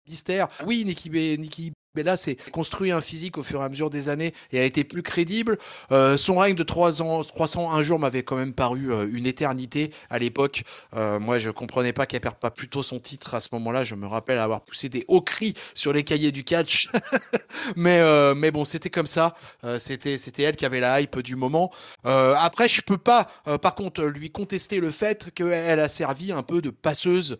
mystère. 0.08 0.48
Oui, 0.66 0.84
Nikki, 0.84 1.12
Nikki 1.38 1.72
Bella 1.94 2.16
s'est 2.16 2.38
construit 2.54 2.92
un 2.92 3.02
physique 3.02 3.38
au 3.38 3.44
fur 3.44 3.62
et 3.62 3.66
à 3.66 3.70
mesure 3.70 3.89
des 3.89 4.08
années 4.08 4.34
et 4.54 4.60
a 4.60 4.64
été 4.64 4.86
plus 4.86 5.04
crédible. 5.04 5.58
Euh, 5.92 6.16
son 6.16 6.38
règne 6.38 6.56
de 6.56 6.64
3 6.64 7.02
ans, 7.02 7.22
301 7.22 7.82
jours 7.82 8.00
m'avait 8.00 8.24
quand 8.24 8.38
même 8.38 8.54
paru 8.54 8.94
euh, 8.94 9.10
une 9.12 9.26
éternité 9.26 9.92
à 10.10 10.18
l'époque. 10.18 10.64
Euh, 10.96 11.20
moi, 11.20 11.38
je 11.38 11.50
comprenais 11.50 11.92
pas 11.92 12.06
qu'elle 12.06 12.22
perde 12.22 12.38
pas 12.38 12.50
plutôt 12.50 12.82
son 12.82 13.00
titre 13.00 13.34
à 13.34 13.42
ce 13.42 13.50
moment-là. 13.52 13.84
Je 13.84 13.96
me 13.96 14.08
rappelle 14.08 14.38
avoir 14.38 14.62
poussé 14.62 14.88
des 14.88 15.04
hauts 15.10 15.22
cris 15.22 15.54
sur 15.74 15.92
les 15.92 16.06
cahiers 16.06 16.32
du 16.32 16.46
catch. 16.46 16.88
mais, 17.76 18.02
mais 18.36 18.52
bon, 18.52 18.64
c'était 18.64 18.89
comme 18.89 19.08
ça. 19.08 19.36
c'était, 19.78 20.18
c'était 20.18 20.44
elle 20.44 20.56
qui 20.56 20.66
avait 20.66 20.80
la 20.80 21.02
hype 21.02 21.20
du 21.20 21.36
moment. 21.36 21.72
après, 22.04 22.68
je 22.68 22.82
peux 22.82 22.98
pas, 22.98 23.28
par 23.62 23.76
contre, 23.76 24.04
lui 24.04 24.32
contester 24.32 24.80
le 24.80 24.92
fait 24.92 25.32
qu'elle 25.34 25.80
a 25.80 25.89
servi 25.89 26.32
un 26.32 26.44
peu 26.44 26.62
de 26.62 26.70
passeuse 26.70 27.38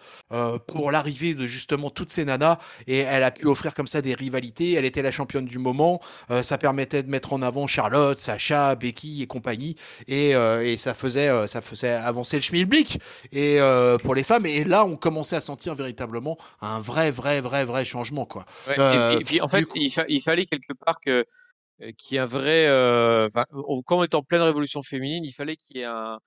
pour 0.68 0.92
l'arrivée 0.92 1.36
de 1.36 1.48
justement 1.48 1.90
toutes 1.90 2.12
ces 2.12 2.26
nanas 2.26 2.58
et 2.88 3.00
elle 3.00 3.24
a 3.24 3.32
pu 3.32 3.48
offrir 3.48 3.74
comme 3.74 3.88
ça 3.88 4.02
des 4.02 4.14
rivalités 4.14 4.41
elle 4.60 4.86
était 4.86 5.02
la 5.02 5.12
championne 5.12 5.46
du 5.46 5.60
moment, 5.60 6.02
euh, 6.30 6.44
ça 6.44 6.58
permettait 6.58 7.04
de 7.04 7.10
mettre 7.10 7.34
en 7.34 7.42
avant 7.42 7.68
Charlotte, 7.68 8.18
Sacha, 8.18 8.76
Becky 8.76 9.22
et 9.22 9.28
compagnie, 9.28 9.76
et, 10.08 10.36
euh, 10.36 10.78
ça 10.78 10.94
faisait 10.94 11.30
euh, 11.30 11.48
ça 11.48 11.62
faisait 11.62 11.90
avancer 11.90 12.38
le 12.38 12.42
schmilblick 12.42 13.00
et 13.32 13.60
pour 14.04 14.16
les 14.16 14.24
femmes. 14.24 14.46
Et 14.46 14.64
là, 14.64 14.86
on 14.86 14.96
commençait 14.96 15.36
à 15.36 15.42
sentir 15.42 15.76
véritablement 15.76 16.38
un 16.62 16.80
vrai 16.80 17.12
vrai 17.12 17.42
vrai 17.42 17.66
vrai 17.66 17.86
changement 17.86 18.26
quoi. 18.26 18.46
et, 18.68 19.24
puis, 19.24 19.42
en 19.42 19.48
fait, 19.48 19.66
il, 19.76 20.22
fallait 20.22 20.46
quelque 20.46 20.74
part 20.74 21.00
que 21.02 21.26
qu'il 21.98 22.16
y 22.16 22.18
ait 22.18 22.20
un 22.20 22.26
vrai, 22.26 22.68
comme 23.86 24.00
on 24.00 24.04
est 24.04 24.16
en 24.16 24.24
pleine 24.24 24.42
révolution 24.42 24.82
féminine, 24.82 25.26
il 25.26 25.34
fallait 25.34 25.56
qu'il 25.56 25.78
y 25.78 25.80
ait 25.82 25.86
un, 25.86 26.20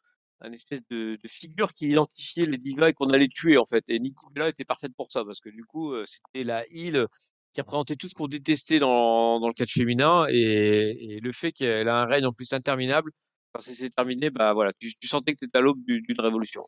espèce 0.52 0.86
de, 0.88 1.18
figure 1.26 1.72
qui 1.72 1.88
identifiait 1.88 2.46
les 2.46 2.58
divas 2.58 2.88
et 2.88 2.92
qu'on 2.92 3.10
allait 3.10 3.28
tuer 3.28 3.56
en 3.56 3.66
fait. 3.66 3.84
Et 3.88 3.98
Nikki 3.98 4.24
Bella 4.32 4.48
était 4.48 4.64
parfaite 4.64 4.92
pour 4.96 5.10
ça 5.10 5.24
parce 5.24 5.40
que 5.40 5.48
du 5.48 5.64
coup 5.64 5.94
c'était 6.04 6.44
la 6.44 6.66
île 6.70 7.06
qui 7.54 7.60
a 7.60 7.64
présenté 7.64 7.96
tout 7.96 8.08
ce 8.08 8.14
qu'on 8.14 8.26
détestait 8.28 8.80
dans, 8.80 9.38
le 9.46 9.54
catch 9.54 9.74
féminin 9.74 10.26
et, 10.28 11.20
le 11.22 11.32
fait 11.32 11.52
qu'elle 11.52 11.88
a 11.88 12.02
un 12.02 12.06
règne 12.06 12.26
en 12.26 12.32
plus 12.32 12.52
interminable, 12.52 13.12
quand 13.52 13.60
c'est 13.60 13.90
terminé, 13.90 14.30
bah 14.30 14.52
voilà, 14.52 14.72
tu, 14.78 14.92
sentais 15.04 15.32
que 15.32 15.38
tu 15.38 15.44
étais 15.46 15.58
à 15.58 15.60
l'aube 15.60 15.78
d'une 15.86 16.20
révolution. 16.20 16.62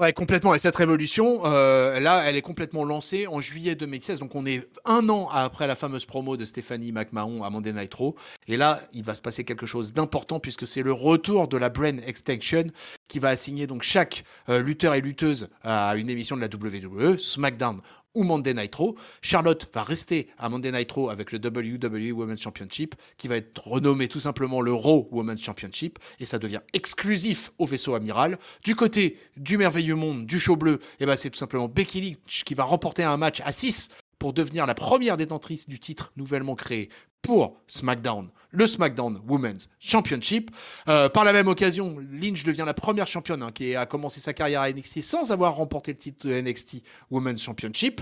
Ouais, 0.00 0.12
complètement. 0.12 0.54
Et 0.54 0.60
cette 0.60 0.76
révolution, 0.76 1.44
euh, 1.44 1.98
là, 1.98 2.22
elle 2.24 2.36
est 2.36 2.42
complètement 2.42 2.84
lancée 2.84 3.26
en 3.26 3.40
juillet 3.40 3.74
2016. 3.74 4.20
Donc, 4.20 4.36
on 4.36 4.46
est 4.46 4.64
un 4.84 5.08
an 5.08 5.28
après 5.28 5.66
la 5.66 5.74
fameuse 5.74 6.04
promo 6.04 6.36
de 6.36 6.44
Stéphanie 6.44 6.92
McMahon 6.92 7.42
à 7.42 7.50
Monday 7.50 7.72
Nitro. 7.72 8.14
Et 8.46 8.56
là, 8.56 8.80
il 8.92 9.02
va 9.02 9.16
se 9.16 9.20
passer 9.20 9.42
quelque 9.42 9.66
chose 9.66 9.92
d'important 9.92 10.38
puisque 10.38 10.68
c'est 10.68 10.84
le 10.84 10.92
retour 10.92 11.48
de 11.48 11.56
la 11.56 11.68
Brain 11.68 11.98
Extension 12.06 12.66
qui 13.08 13.18
va 13.18 13.30
assigner 13.30 13.66
donc 13.66 13.82
chaque 13.82 14.22
euh, 14.48 14.62
lutteur 14.62 14.94
et 14.94 15.00
lutteuse 15.00 15.48
à 15.64 15.96
une 15.96 16.10
émission 16.10 16.36
de 16.36 16.42
la 16.42 16.48
WWE, 16.48 17.18
SmackDown 17.18 17.80
ou 18.14 18.24
Monday 18.24 18.54
Nitro. 18.54 18.96
Charlotte 19.22 19.68
va 19.72 19.82
rester 19.82 20.28
à 20.38 20.48
Monday 20.48 20.72
Nitro 20.72 21.10
avec 21.10 21.32
le 21.32 21.38
WWE 21.38 22.12
Women's 22.12 22.40
Championship, 22.40 22.94
qui 23.16 23.28
va 23.28 23.36
être 23.36 23.66
renommé 23.66 24.08
tout 24.08 24.20
simplement 24.20 24.60
le 24.60 24.72
Raw 24.72 25.08
Women's 25.10 25.42
Championship, 25.42 25.98
et 26.20 26.24
ça 26.24 26.38
devient 26.38 26.60
exclusif 26.72 27.52
au 27.58 27.66
vaisseau 27.66 27.94
amiral. 27.94 28.38
Du 28.64 28.74
côté 28.74 29.18
du 29.36 29.56
merveilleux 29.56 29.94
monde 29.94 30.26
du 30.26 30.38
show 30.38 30.56
bleu, 30.56 30.80
eh 31.00 31.06
ben 31.06 31.16
c'est 31.16 31.30
tout 31.30 31.38
simplement 31.38 31.68
Becky 31.68 32.00
Lynch 32.00 32.44
qui 32.44 32.54
va 32.54 32.64
remporter 32.64 33.04
un 33.04 33.16
match 33.16 33.40
à 33.44 33.52
6 33.52 33.88
pour 34.18 34.32
devenir 34.32 34.66
la 34.66 34.74
première 34.74 35.16
détentrice 35.16 35.68
du 35.68 35.78
titre 35.78 36.12
nouvellement 36.16 36.56
créé 36.56 36.88
pour 37.22 37.60
SmackDown, 37.66 38.30
le 38.50 38.66
SmackDown 38.66 39.20
Women's 39.26 39.68
Championship. 39.78 40.50
Euh, 40.88 41.08
par 41.08 41.24
la 41.24 41.32
même 41.32 41.48
occasion, 41.48 41.98
Lynch 42.10 42.44
devient 42.44 42.64
la 42.66 42.74
première 42.74 43.06
championne 43.06 43.42
hein, 43.42 43.52
qui 43.52 43.74
a 43.74 43.86
commencé 43.86 44.20
sa 44.20 44.32
carrière 44.32 44.62
à 44.62 44.70
NXT 44.70 45.02
sans 45.02 45.30
avoir 45.32 45.54
remporté 45.56 45.92
le 45.92 45.98
titre 45.98 46.26
de 46.26 46.40
NXT 46.40 46.82
Women's 47.10 47.42
Championship. 47.42 48.00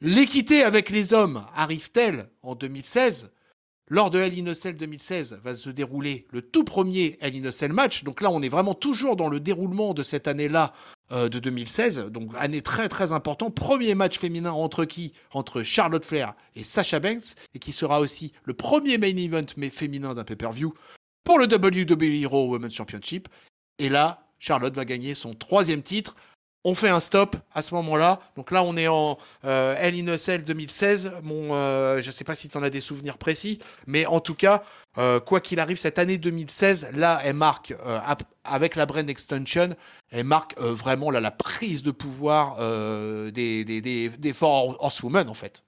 L'équité 0.00 0.62
avec 0.62 0.90
les 0.90 1.12
hommes 1.12 1.44
arrive-t-elle 1.54 2.28
en 2.42 2.54
2016 2.54 3.30
lors 3.88 4.10
de 4.10 4.18
Hell 4.18 4.38
in 4.38 4.46
a 4.48 4.54
Cell 4.54 4.76
2016 4.76 5.40
va 5.42 5.54
se 5.54 5.70
dérouler 5.70 6.26
le 6.30 6.42
tout 6.42 6.64
premier 6.64 7.18
Hell 7.20 7.34
in 7.36 7.68
match. 7.68 8.04
Donc 8.04 8.20
là, 8.20 8.30
on 8.30 8.42
est 8.42 8.48
vraiment 8.48 8.74
toujours 8.74 9.16
dans 9.16 9.28
le 9.28 9.40
déroulement 9.40 9.94
de 9.94 10.02
cette 10.02 10.28
année-là 10.28 10.72
euh, 11.10 11.28
de 11.28 11.38
2016. 11.38 12.06
Donc 12.10 12.30
année 12.38 12.62
très 12.62 12.88
très 12.88 13.12
importante. 13.12 13.54
Premier 13.54 13.94
match 13.94 14.18
féminin 14.18 14.52
entre 14.52 14.84
qui? 14.84 15.12
Entre 15.32 15.62
Charlotte 15.62 16.04
Flair 16.04 16.34
et 16.54 16.64
Sasha 16.64 17.00
Banks. 17.00 17.34
Et 17.54 17.58
qui 17.58 17.72
sera 17.72 18.00
aussi 18.00 18.32
le 18.44 18.54
premier 18.54 18.98
main 18.98 19.16
event 19.16 19.46
mais 19.56 19.70
féminin 19.70 20.14
d'un 20.14 20.24
pay-per-view 20.24 20.74
pour 21.24 21.38
le 21.38 21.46
WWE 21.46 22.26
Raw 22.26 22.48
Women's 22.48 22.74
Championship. 22.74 23.28
Et 23.78 23.88
là, 23.88 24.26
Charlotte 24.38 24.74
va 24.74 24.84
gagner 24.84 25.14
son 25.14 25.34
troisième 25.34 25.82
titre 25.82 26.14
on 26.64 26.74
fait 26.74 26.88
un 26.88 27.00
stop 27.00 27.36
à 27.52 27.62
ce 27.62 27.74
moment-là. 27.74 28.20
Donc 28.36 28.50
là, 28.50 28.62
on 28.62 28.76
est 28.76 28.88
en 28.88 29.18
euh, 29.44 29.74
Hell 29.78 29.94
in 29.94 30.08
a 30.08 30.18
Cell 30.18 30.44
2016. 30.44 31.12
Mon, 31.22 31.54
euh, 31.54 32.02
je 32.02 32.06
ne 32.08 32.12
sais 32.12 32.24
pas 32.24 32.34
si 32.34 32.48
tu 32.48 32.58
en 32.58 32.62
as 32.62 32.70
des 32.70 32.80
souvenirs 32.80 33.16
précis, 33.18 33.58
mais 33.86 34.06
en 34.06 34.20
tout 34.20 34.34
cas, 34.34 34.62
euh, 34.98 35.20
quoi 35.20 35.40
qu'il 35.40 35.60
arrive, 35.60 35.76
cette 35.76 35.98
année 35.98 36.18
2016, 36.18 36.90
là, 36.94 37.20
elle 37.24 37.34
marque, 37.34 37.74
avec 38.44 38.76
la 38.76 38.86
brand 38.86 39.08
extension, 39.08 39.70
elle 40.10 40.24
marque 40.24 40.58
vraiment 40.58 41.10
la 41.10 41.30
prise 41.30 41.82
de 41.82 41.90
pouvoir 41.90 42.56
des, 43.32 43.64
des, 43.64 43.80
des, 43.80 44.08
des 44.08 44.34
Horsewomen, 44.42 45.28
en 45.28 45.34
fait. 45.34 45.64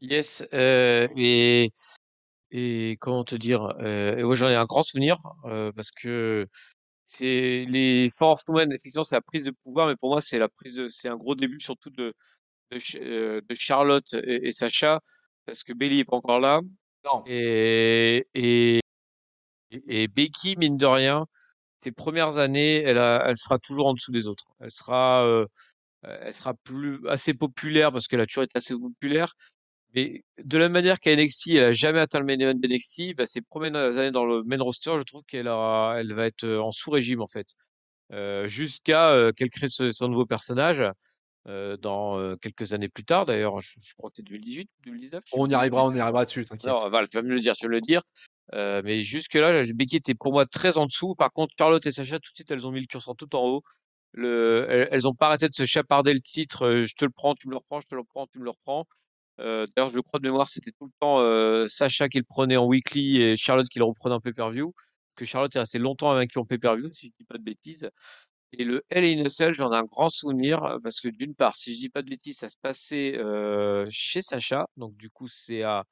Yes, 0.00 0.44
et, 0.52 1.70
et 2.50 2.96
comment 3.00 3.24
te 3.24 3.34
dire, 3.36 3.74
j'en 3.80 4.48
ai 4.48 4.54
un 4.54 4.64
grand 4.64 4.82
souvenir, 4.82 5.16
parce 5.74 5.90
que 5.90 6.46
c'est 7.06 7.66
les 7.68 8.08
forces 8.10 8.44
humaines, 8.48 8.72
effectivement, 8.72 9.04
c'est 9.04 9.16
la 9.16 9.22
prise 9.22 9.44
de 9.44 9.50
pouvoir, 9.50 9.88
mais 9.88 9.96
pour 9.96 10.10
moi, 10.10 10.20
c'est 10.20 10.38
la 10.38 10.48
prise 10.48 10.76
de, 10.76 10.88
c'est 10.88 11.08
un 11.08 11.16
gros 11.16 11.34
début 11.34 11.60
surtout 11.60 11.90
de, 11.90 12.14
de, 12.70 12.78
euh, 12.96 13.40
Charlotte 13.52 14.14
et, 14.24 14.52
Sacha, 14.52 15.00
parce 15.46 15.62
que 15.62 15.72
Belly 15.72 16.00
est 16.00 16.04
pas 16.04 16.16
encore 16.16 16.40
là. 16.40 16.60
Non. 17.04 17.22
Et, 17.26 18.26
et, 18.34 18.80
et 19.70 20.08
Becky, 20.08 20.56
mine 20.56 20.76
de 20.76 20.86
rien, 20.86 21.26
ses 21.82 21.92
premières 21.92 22.38
années, 22.38 22.82
elle, 22.82 22.98
a, 22.98 23.24
elle 23.28 23.36
sera 23.36 23.58
toujours 23.58 23.88
en 23.88 23.94
dessous 23.94 24.12
des 24.12 24.26
autres. 24.26 24.46
Elle 24.60 24.70
sera, 24.70 25.24
euh, 25.26 25.46
elle 26.02 26.34
sera 26.34 26.54
plus 26.64 27.06
assez 27.08 27.34
populaire 27.34 27.92
parce 27.92 28.08
qu'elle 28.08 28.20
a 28.20 28.26
toujours 28.26 28.44
été 28.44 28.56
assez 28.56 28.74
populaire, 28.74 29.34
mais 29.94 30.24
de 30.42 30.58
la 30.58 30.68
manière 30.68 30.98
qu'à 30.98 31.14
NXT, 31.14 31.50
elle 31.50 31.64
a 31.64 31.72
jamais 31.72 32.00
atteint 32.00 32.18
le 32.18 32.24
main 32.24 32.38
event 32.38 32.54
de 32.54 32.66
NXT, 32.66 33.14
bah, 33.16 33.26
ses 33.26 33.40
premières 33.40 33.96
années 33.96 34.10
dans 34.10 34.24
le 34.24 34.42
main 34.42 34.60
roster, 34.60 34.96
je 34.98 35.04
trouve 35.04 35.22
qu'elle 35.22 35.46
elle 35.46 36.12
va 36.12 36.26
être 36.26 36.44
en 36.46 36.72
sous-régime 36.72 37.22
en 37.22 37.28
fait, 37.28 37.54
euh, 38.12 38.48
jusqu'à 38.48 39.12
euh, 39.12 39.32
qu'elle 39.32 39.50
crée 39.50 39.68
son 39.68 40.08
nouveau 40.08 40.26
personnage 40.26 40.82
euh, 41.46 41.76
dans 41.76 42.36
quelques 42.38 42.72
années 42.72 42.88
plus 42.88 43.04
tard. 43.04 43.24
D'ailleurs, 43.24 43.60
je, 43.60 43.94
crois 43.96 44.10
que 44.10 44.16
c'est 44.16 44.24
2018, 44.24 44.68
2019. 44.84 45.24
On 45.32 45.48
y 45.48 45.54
arrivera, 45.54 45.84
on 45.84 45.94
y 45.94 46.00
arrivera 46.00 46.24
dessus. 46.24 46.44
T'inquiète. 46.44 46.70
Non, 46.70 46.88
voilà, 46.88 47.06
tu 47.06 47.16
vas 47.16 47.22
me 47.22 47.28
le 47.28 47.38
dire, 47.38 47.54
tu 47.54 47.66
vas 47.66 47.68
me 47.68 47.74
le 47.74 47.80
dire. 47.80 48.02
mais 48.52 49.02
jusque 49.02 49.34
là, 49.34 49.62
Becky 49.74 49.96
était 49.96 50.14
pour 50.14 50.32
moi 50.32 50.44
très 50.44 50.76
en 50.76 50.86
dessous. 50.86 51.14
Par 51.14 51.30
contre, 51.30 51.54
Charlotte 51.56 51.86
et 51.86 51.92
Sacha, 51.92 52.18
tout 52.18 52.32
de 52.32 52.36
suite, 52.36 52.50
elles 52.50 52.66
ont 52.66 52.72
mis 52.72 52.80
le 52.80 52.86
curseur 52.86 53.14
tout 53.14 53.36
en 53.36 53.46
haut. 53.46 53.62
Le, 54.16 54.66
elles, 54.68 54.88
elles 54.90 55.08
ont 55.08 55.14
pas 55.14 55.26
arrêté 55.26 55.48
de 55.48 55.54
se 55.54 55.64
chaparder 55.64 56.14
le 56.14 56.20
titre. 56.20 56.84
je 56.84 56.94
te 56.94 57.04
le 57.04 57.10
prends, 57.10 57.34
tu 57.34 57.46
me 57.46 57.52
le 57.52 57.58
reprends, 57.58 57.80
je 57.80 57.86
te 57.86 57.94
le 57.94 58.00
reprends, 58.00 58.26
tu 58.26 58.40
me 58.40 58.44
le 58.44 58.50
reprends. 58.50 58.86
Euh, 59.40 59.66
d'ailleurs, 59.74 59.90
je 59.90 59.96
le 59.96 60.02
crois 60.02 60.20
de 60.20 60.24
mémoire, 60.24 60.48
c'était 60.48 60.72
tout 60.72 60.86
le 60.86 60.92
temps 61.00 61.20
euh, 61.20 61.66
Sacha 61.66 62.08
qui 62.08 62.18
le 62.18 62.24
prenait 62.24 62.56
en 62.56 62.66
weekly 62.66 63.20
et 63.22 63.36
Charlotte 63.36 63.68
qui 63.68 63.78
le 63.78 63.84
reprenait 63.84 64.14
en 64.14 64.20
pay-per-view. 64.20 64.72
Que 65.16 65.24
Charlotte 65.24 65.54
est 65.54 65.60
resté 65.60 65.78
longtemps 65.78 66.10
invaincue 66.10 66.38
en 66.38 66.44
pay-per-view, 66.44 66.90
si 66.92 67.08
je 67.08 67.12
dis 67.18 67.24
pas 67.24 67.38
de 67.38 67.42
bêtises. 67.44 67.88
Et 68.52 68.64
le 68.64 68.84
Hell 68.90 69.04
in 69.04 69.24
a 69.24 69.28
Cell, 69.28 69.54
j'en 69.54 69.72
ai 69.72 69.76
un 69.76 69.84
grand 69.84 70.08
souvenir 70.08 70.78
parce 70.82 71.00
que 71.00 71.08
d'une 71.08 71.34
part, 71.34 71.56
si 71.56 71.74
je 71.74 71.78
dis 71.80 71.90
pas 71.90 72.02
de 72.02 72.08
bêtises, 72.10 72.38
ça 72.38 72.48
se 72.48 72.56
passait 72.60 73.18
chez 73.90 74.22
Sacha. 74.22 74.66
Donc 74.76 74.96
du 74.96 75.10
coup, 75.10 75.28
c'est 75.28 75.62
à 75.62 75.84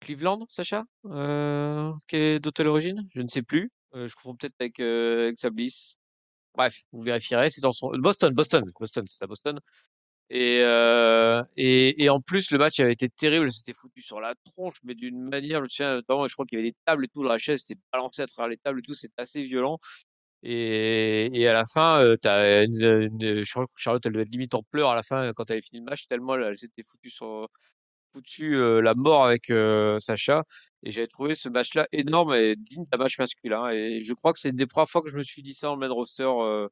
Cleveland, 0.00 0.46
Sacha, 0.48 0.84
euh, 1.06 1.92
qui 2.08 2.16
est 2.16 2.40
d'hôtel 2.40 2.66
origine, 2.68 3.06
je 3.14 3.22
ne 3.22 3.28
sais 3.28 3.42
plus. 3.42 3.70
je 3.94 4.12
confonds 4.14 4.36
peut-être 4.36 4.54
avec, 4.60 4.80
avec 4.80 5.38
Sablis. 5.38 5.96
Bref, 6.54 6.82
vous 6.92 7.02
vérifierez. 7.02 7.50
C'est 7.50 7.60
dans 7.60 7.72
son 7.72 7.90
Boston, 7.98 8.34
Boston, 8.34 8.64
Boston, 8.78 9.04
c'est 9.06 9.24
à 9.24 9.26
Boston. 9.26 9.60
Et, 10.30 10.60
euh, 10.62 11.42
et, 11.56 12.04
et, 12.04 12.08
en 12.08 12.20
plus, 12.20 12.52
le 12.52 12.58
match 12.58 12.78
avait 12.80 12.92
été 12.92 13.08
terrible. 13.08 13.50
C'était 13.50 13.74
foutu 13.74 14.00
sur 14.00 14.20
la 14.20 14.34
tronche, 14.44 14.76
mais 14.84 14.94
d'une 14.94 15.28
manière, 15.28 15.58
je 15.58 15.64
me 15.64 15.68
souviens, 15.68 15.94
notamment, 15.96 16.28
je 16.28 16.34
crois 16.34 16.46
qu'il 16.46 16.58
y 16.58 16.62
avait 16.62 16.70
des 16.70 16.76
tables 16.86 17.04
et 17.04 17.08
tout 17.08 17.22
dans 17.24 17.28
la 17.28 17.38
chaise. 17.38 17.62
C'était 17.66 17.80
balancé 17.92 18.22
à 18.22 18.26
travers 18.26 18.48
les 18.48 18.56
tables 18.56 18.78
et 18.78 18.82
tout. 18.82 18.94
C'était 18.94 19.20
assez 19.20 19.42
violent. 19.42 19.78
Et, 20.42 21.28
et 21.32 21.48
à 21.48 21.52
la 21.52 21.64
fin, 21.66 22.02
euh, 22.02 22.16
as 22.24 22.64
une, 22.64 23.44
que 23.44 23.66
Charlotte, 23.76 24.06
elle 24.06 24.12
devait 24.12 24.22
être 24.22 24.30
limite 24.30 24.54
en 24.54 24.62
pleurs 24.62 24.90
à 24.90 24.94
la 24.94 25.02
fin 25.02 25.32
quand 25.34 25.50
elle 25.50 25.54
avait 25.54 25.62
fini 25.62 25.80
le 25.80 25.84
match, 25.90 26.06
tellement 26.08 26.36
elle, 26.36 26.56
s'était 26.56 26.84
foutue 26.84 27.10
sur 27.10 27.48
foutu 28.12 28.56
euh, 28.56 28.80
la 28.80 28.94
mort 28.94 29.24
avec 29.26 29.50
euh, 29.50 29.98
Sacha. 29.98 30.44
Et 30.82 30.90
j'avais 30.90 31.06
trouvé 31.06 31.34
ce 31.34 31.48
match-là 31.48 31.86
énorme 31.92 32.34
et 32.34 32.56
digne 32.56 32.84
d'un 32.90 32.98
match 32.98 33.18
masculin. 33.18 33.70
Et 33.70 34.00
je 34.02 34.14
crois 34.14 34.32
que 34.32 34.38
c'est 34.40 34.52
des 34.52 34.66
premières 34.66 34.88
fois 34.88 35.02
que 35.02 35.10
je 35.10 35.16
me 35.16 35.22
suis 35.22 35.42
dit 35.42 35.54
ça 35.54 35.70
en 35.70 35.76
main 35.76 35.88
roster. 35.88 36.24
Euh, 36.24 36.68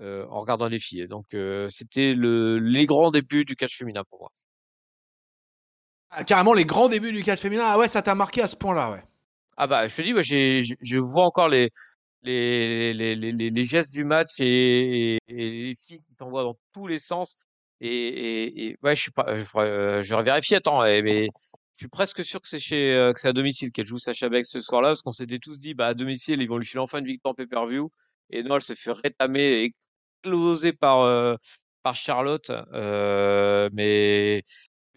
euh, 0.00 0.26
en 0.28 0.40
regardant 0.40 0.68
les 0.68 0.80
filles. 0.80 1.06
Donc 1.08 1.34
euh, 1.34 1.68
c'était 1.68 2.14
le, 2.14 2.58
les 2.58 2.86
grands 2.86 3.10
débuts 3.10 3.44
du 3.44 3.54
catch 3.54 3.76
féminin 3.76 4.02
pour 4.10 4.20
moi. 4.20 4.32
Ah, 6.10 6.24
carrément 6.24 6.52
les 6.52 6.64
grands 6.64 6.88
débuts 6.88 7.12
du 7.12 7.22
catch 7.22 7.40
féminin? 7.40 7.62
Ah 7.64 7.78
ouais, 7.78 7.88
ça 7.88 8.02
t'a 8.02 8.14
marqué 8.14 8.42
à 8.42 8.46
ce 8.46 8.56
point-là, 8.56 8.90
ouais. 8.92 9.02
Ah 9.56 9.66
bah 9.66 9.86
je 9.86 9.96
te 9.96 10.02
dis, 10.02 10.12
ouais, 10.12 10.22
je 10.22 10.98
vois 10.98 11.24
encore 11.24 11.48
les, 11.48 11.70
les, 12.22 12.92
les, 12.92 13.14
les, 13.14 13.50
les 13.50 13.64
gestes 13.64 13.92
du 13.92 14.04
match 14.04 14.40
et, 14.40 15.18
les 15.28 15.74
filles 15.74 16.00
qui 16.00 16.14
t'envoient 16.16 16.42
dans 16.42 16.58
tous 16.72 16.86
les 16.88 16.98
sens. 16.98 17.36
Et, 17.80 18.66
et, 18.66 18.78
ouais, 18.82 18.96
je 18.96 19.02
suis 19.02 19.10
pas, 19.12 19.26
euh, 19.28 20.02
je, 20.02 20.22
vérifier. 20.22 20.56
Attends, 20.56 20.82
mais 20.82 21.26
je 21.76 21.84
suis 21.84 21.88
presque 21.88 22.24
sûr 22.24 22.40
que 22.40 22.48
c'est 22.48 22.58
chez, 22.58 23.10
que 23.14 23.20
c'est 23.20 23.28
à 23.28 23.32
domicile 23.32 23.70
qu'elle 23.72 23.86
joue 23.86 23.98
Sacha 23.98 24.28
Beck 24.28 24.46
ce 24.46 24.60
soir-là, 24.60 24.88
parce 24.88 25.02
qu'on 25.02 25.12
s'était 25.12 25.38
tous 25.38 25.58
dit, 25.58 25.74
bah 25.74 25.88
à 25.88 25.94
domicile, 25.94 26.40
ils 26.42 26.48
vont 26.48 26.58
lui 26.58 26.66
filer 26.66 26.80
enfin 26.80 26.98
une 26.98 27.06
victoire 27.06 27.34
pay-per-view. 27.34 27.90
Et 28.30 28.42
non, 28.42 28.56
elle 28.56 28.62
se 28.62 28.74
fait 28.74 28.92
rétamer 28.92 29.74
explosé 30.24 30.72
par, 30.72 31.38
par 31.82 31.94
Charlotte. 31.94 32.50
Mais, 33.72 34.42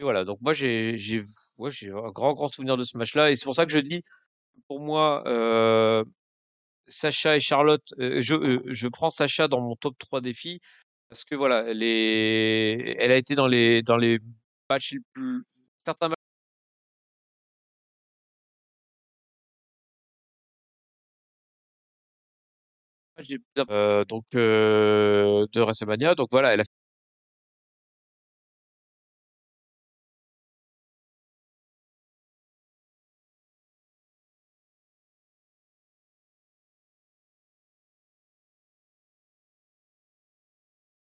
voilà, 0.00 0.24
donc 0.24 0.40
moi 0.40 0.52
j'ai 0.52 0.96
ouais, 1.58 1.70
un 1.84 2.10
grand, 2.10 2.34
grand 2.34 2.48
souvenir 2.48 2.76
de 2.76 2.84
ce 2.84 2.96
match-là. 2.96 3.30
Et 3.30 3.36
c'est 3.36 3.44
pour 3.44 3.54
ça 3.54 3.66
que 3.66 3.72
je 3.72 3.78
dis, 3.78 4.02
pour 4.68 4.80
moi, 4.80 5.22
Sacha 6.86 7.36
et 7.36 7.40
Charlotte, 7.40 7.94
je, 7.98 8.60
je 8.64 8.88
prends 8.88 9.10
Sacha 9.10 9.48
dans 9.48 9.60
mon 9.60 9.76
top 9.76 9.96
3 9.98 10.20
défis 10.20 10.60
parce 11.08 11.24
que 11.24 11.34
voilà, 11.34 11.64
elle, 11.66 11.82
elle 11.82 13.12
a 13.12 13.16
été 13.16 13.34
dans 13.34 13.46
les, 13.46 13.82
dans 13.82 13.96
les 13.96 14.18
matchs 14.68 14.92
les 14.92 15.00
plus. 15.12 15.44
Certains 15.84 16.10
euh, 23.70 24.04
donc 24.04 24.24
euh, 24.34 25.46
de 25.52 25.60
WrestleMania. 25.60 26.14
Donc 26.14 26.28
voilà, 26.30 26.52
elle 26.54 26.60
a 26.60 26.64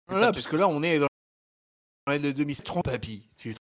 Voilà, 0.08 0.32
parce 0.32 0.48
que 0.48 0.56
là, 0.56 0.68
on 0.68 0.82
est 0.84 1.00
dans 1.00 1.08
le 2.08 2.34
2030, 2.34 2.84
papy. 2.84 3.30
Tu 3.38 3.54
te 3.54 3.60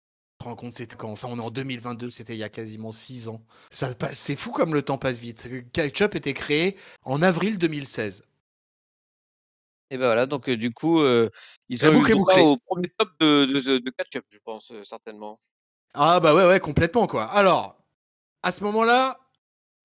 rends 0.45 0.57
compte, 0.57 0.74
c'était 0.74 0.97
quand 0.97 1.11
Enfin, 1.11 1.28
on 1.30 1.38
est 1.38 1.43
en 1.43 1.51
2022, 1.51 2.11
c'était 2.11 2.34
il 2.34 2.38
y 2.38 2.45
a 2.45 2.49
quasiment 2.49 2.93
6 2.93 3.28
ans. 3.28 3.45
Ça, 3.70 3.91
c'est 4.12 4.36
fou 4.36 4.51
comme 4.53 4.74
le 4.74 4.82
temps 4.82 4.99
passe 4.99 5.18
vite. 5.18 5.49
Catch-up 5.72 6.14
était 6.14 6.34
créé 6.34 6.76
en 7.05 7.20
avril 7.22 7.59
2016. 7.59 8.24
Et 9.91 9.99
ben 9.99 10.07
voilà, 10.07 10.26
donc 10.26 10.49
du 10.49 10.72
coup, 10.72 11.05
ils 11.68 11.86
ont 11.86 11.93
eu 11.93 12.12
au 12.14 12.57
premier 12.59 12.88
top 12.97 13.11
de, 13.20 13.45
de, 13.47 13.78
de 13.78 13.91
catch-up, 13.91 14.24
je 14.30 14.38
pense, 14.45 14.72
certainement. 14.84 15.38
Ah 15.95 16.20
bah 16.20 16.34
ouais, 16.34 16.47
ouais, 16.47 16.61
complètement 16.61 17.07
quoi. 17.07 17.24
Alors, 17.24 17.76
à 18.43 18.53
ce 18.53 18.62
moment-là, 18.64 19.18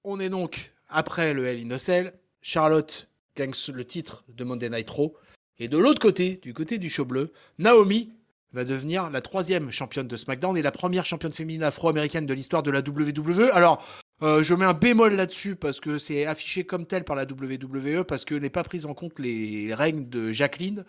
on 0.04 0.20
est 0.20 0.30
donc 0.30 0.74
après 0.88 1.34
le 1.34 1.48
Hell 1.48 1.72
in 1.72 1.78
Cell. 1.78 2.14
Charlotte 2.42 3.10
gagne 3.36 3.54
le 3.74 3.86
titre 3.86 4.24
de 4.28 4.44
Monday 4.44 4.70
Night 4.70 4.90
Raw. 4.90 5.18
Et 5.58 5.68
de 5.68 5.78
l'autre 5.78 6.00
côté, 6.00 6.36
du 6.44 6.54
côté 6.54 6.78
du 6.78 6.90
show 6.90 7.06
bleu, 7.06 7.34
Naomi 7.58 8.14
va 8.54 8.66
devenir 8.66 9.10
la 9.10 9.22
troisième 9.22 9.72
championne 9.72 10.08
de 10.08 10.16
SmackDown 10.16 10.56
et 10.56 10.62
la 10.62 10.72
première 10.72 11.06
championne 11.06 11.34
féminine 11.34 11.64
afro-américaine 11.64 12.26
de 12.26 12.34
l'histoire 12.34 12.62
de 12.62 12.72
la 12.72 12.80
WWE. 12.80 13.50
Alors, 13.52 13.86
euh, 14.22 14.44
je 14.44 14.54
mets 14.54 14.66
un 14.66 14.74
bémol 14.74 15.14
là-dessus 15.14 15.56
parce 15.56 15.80
que 15.80 15.98
c'est 15.98 16.26
affiché 16.26 16.66
comme 16.66 16.86
tel 16.86 17.04
par 17.04 17.16
la 17.16 17.24
WWE 17.24 18.04
parce 18.04 18.26
que 18.26 18.36
n'est 18.36 18.50
pas 18.50 18.64
prise 18.64 18.86
en 18.86 18.94
compte 18.94 19.20
les 19.20 19.74
règnes 19.74 20.08
de 20.10 20.32
Jacqueline 20.32 20.86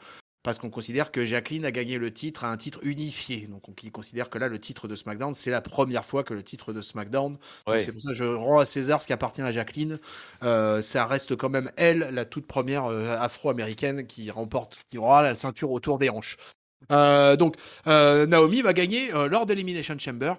parce 0.46 0.58
qu'on 0.58 0.70
considère 0.70 1.10
que 1.10 1.24
Jacqueline 1.24 1.64
a 1.64 1.72
gagné 1.72 1.98
le 1.98 2.12
titre 2.12 2.44
à 2.44 2.52
un 2.52 2.56
titre 2.56 2.78
unifié. 2.84 3.48
Donc 3.48 3.68
on 3.68 3.74
considère 3.90 4.30
que 4.30 4.38
là 4.38 4.46
le 4.46 4.60
titre 4.60 4.86
de 4.86 4.94
SmackDown 4.94 5.34
c'est 5.34 5.50
la 5.50 5.60
première 5.60 6.04
fois 6.04 6.22
que 6.22 6.34
le 6.34 6.44
titre 6.44 6.72
de 6.72 6.82
SmackDown. 6.82 7.36
C'est 7.80 7.90
pour 7.90 8.00
ça 8.00 8.10
que 8.10 8.14
je 8.14 8.24
rends 8.24 8.60
à 8.60 8.64
César 8.64 9.02
ce 9.02 9.08
qui 9.08 9.12
appartient 9.12 9.42
à 9.42 9.50
Jacqueline. 9.50 9.98
Euh, 10.44 10.80
ça 10.82 11.04
reste 11.04 11.34
quand 11.34 11.48
même 11.48 11.72
elle 11.76 12.10
la 12.12 12.24
toute 12.24 12.46
première 12.46 12.84
euh, 12.84 13.16
afro-américaine 13.18 14.06
qui 14.06 14.30
remporte 14.30 14.76
qui 14.88 14.98
aura 14.98 15.24
la 15.24 15.34
ceinture 15.34 15.72
autour 15.72 15.98
des 15.98 16.10
hanches. 16.10 16.36
Euh, 16.92 17.36
donc 17.36 17.56
euh, 17.86 18.26
Naomi 18.26 18.62
va 18.62 18.72
gagner 18.72 19.12
euh, 19.14 19.28
lors 19.28 19.46
d'Elimination 19.46 19.98
Chamber 19.98 20.34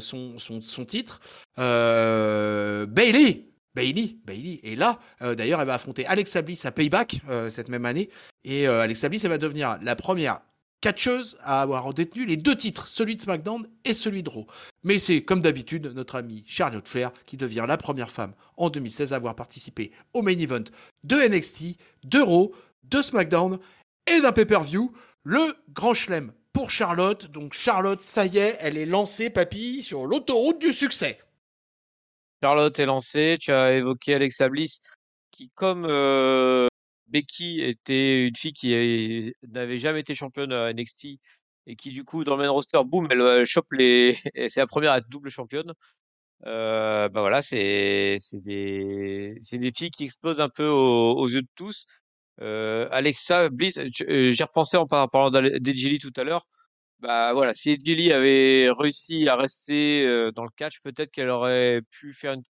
son, 0.00 0.38
son, 0.38 0.62
son, 0.62 0.84
titre. 0.86 1.20
Bailey, 1.56 3.44
Bailey, 3.74 4.16
Bailey 4.24 4.60
est 4.64 4.74
là. 4.74 4.98
D'ailleurs, 5.20 5.60
elle 5.60 5.66
va 5.66 5.74
affronter 5.74 6.06
Alexa 6.06 6.40
Bliss 6.40 6.64
à 6.64 6.70
Payback 6.70 7.20
cette 7.50 7.68
même 7.68 7.84
année. 7.84 8.08
Et 8.44 8.66
Alexa 8.66 9.10
Bliss, 9.10 9.24
elle 9.24 9.30
va 9.30 9.38
devenir 9.38 9.78
la 9.82 9.94
première 9.94 10.40
catcheuse 10.80 11.36
à 11.42 11.60
avoir 11.60 11.92
détenu 11.92 12.24
les 12.24 12.38
deux 12.38 12.56
titres, 12.56 12.88
celui 12.88 13.16
de 13.16 13.22
SmackDown 13.22 13.66
et 13.84 13.92
celui 13.92 14.22
de 14.22 14.30
Raw. 14.30 14.46
Mais 14.82 14.98
c'est 14.98 15.22
comme 15.22 15.42
d'habitude 15.42 15.92
notre 15.94 16.16
amie 16.16 16.44
Charlotte 16.46 16.86
Flair 16.86 17.12
qui 17.24 17.36
devient 17.36 17.64
la 17.68 17.76
première 17.76 18.10
femme 18.10 18.32
en 18.56 18.70
2016 18.70 19.12
à 19.12 19.16
avoir 19.16 19.34
participé 19.34 19.92
au 20.14 20.22
main 20.22 20.38
event 20.38 20.64
de 21.04 21.16
NXT, 21.16 21.76
de 22.04 22.20
Raw, 22.20 22.54
de 22.84 23.02
SmackDown 23.02 23.58
et 24.06 24.20
d'un 24.20 24.32
pay-per-view 24.32 24.92
le 25.24 25.56
grand 25.70 25.94
chelem 25.94 26.32
pour 26.52 26.70
Charlotte. 26.70 27.26
Donc 27.26 27.52
Charlotte, 27.52 28.00
ça 28.00 28.26
y 28.26 28.38
est, 28.38 28.56
elle 28.60 28.78
est 28.78 28.86
lancée, 28.86 29.28
papy, 29.28 29.82
sur 29.82 30.06
l'autoroute 30.06 30.60
du 30.60 30.72
succès. 30.72 31.20
Charlotte 32.42 32.78
est 32.78 32.86
lancée. 32.86 33.36
Tu 33.40 33.52
as 33.52 33.74
évoqué 33.74 34.14
Alexa 34.14 34.48
Bliss, 34.48 34.80
qui 35.30 35.50
comme 35.50 35.86
euh, 35.88 36.68
Becky 37.08 37.60
était 37.60 38.26
une 38.26 38.36
fille 38.36 38.52
qui 38.52 39.34
n'avait 39.48 39.78
jamais 39.78 40.00
été 40.00 40.14
championne 40.14 40.52
à 40.52 40.72
NXT 40.72 41.18
et 41.66 41.76
qui 41.76 41.90
du 41.90 42.04
coup 42.04 42.24
dans 42.24 42.36
le 42.36 42.44
main 42.44 42.50
roster, 42.50 42.80
boum, 42.84 43.08
elle, 43.10 43.44
chope 43.46 43.72
les. 43.72 44.16
c'est 44.48 44.60
la 44.60 44.66
première 44.66 44.92
à 44.92 44.98
être 44.98 45.08
double 45.08 45.30
championne. 45.30 45.72
Euh, 46.46 47.08
bah 47.08 47.20
voilà, 47.20 47.42
c'est 47.42 48.16
des 48.44 49.38
filles 49.74 49.90
qui 49.90 50.04
explosent 50.04 50.40
un 50.40 50.48
peu 50.48 50.68
aux 50.68 51.28
yeux 51.28 51.42
de 51.42 51.48
tous. 51.56 51.86
Euh, 52.42 52.88
Alexa 52.90 53.48
Bliss, 53.48 53.78
euh, 53.78 54.32
j'ai 54.32 54.44
repensé 54.44 54.76
en 54.76 54.86
parlant 54.86 55.30
d'Edgili 55.30 55.98
tout 55.98 56.12
à 56.16 56.24
l'heure. 56.24 56.46
Bah 57.00 57.32
voilà, 57.34 57.52
si 57.52 57.70
Edgili 57.72 58.12
avait 58.12 58.70
réussi 58.70 59.28
à 59.28 59.36
rester 59.36 60.06
euh, 60.06 60.32
dans 60.32 60.44
le 60.44 60.50
catch, 60.56 60.80
peut-être 60.80 61.10
qu'elle 61.10 61.28
aurait 61.30 61.82
pu 61.90 62.12
faire 62.12 62.32
une, 62.34 62.42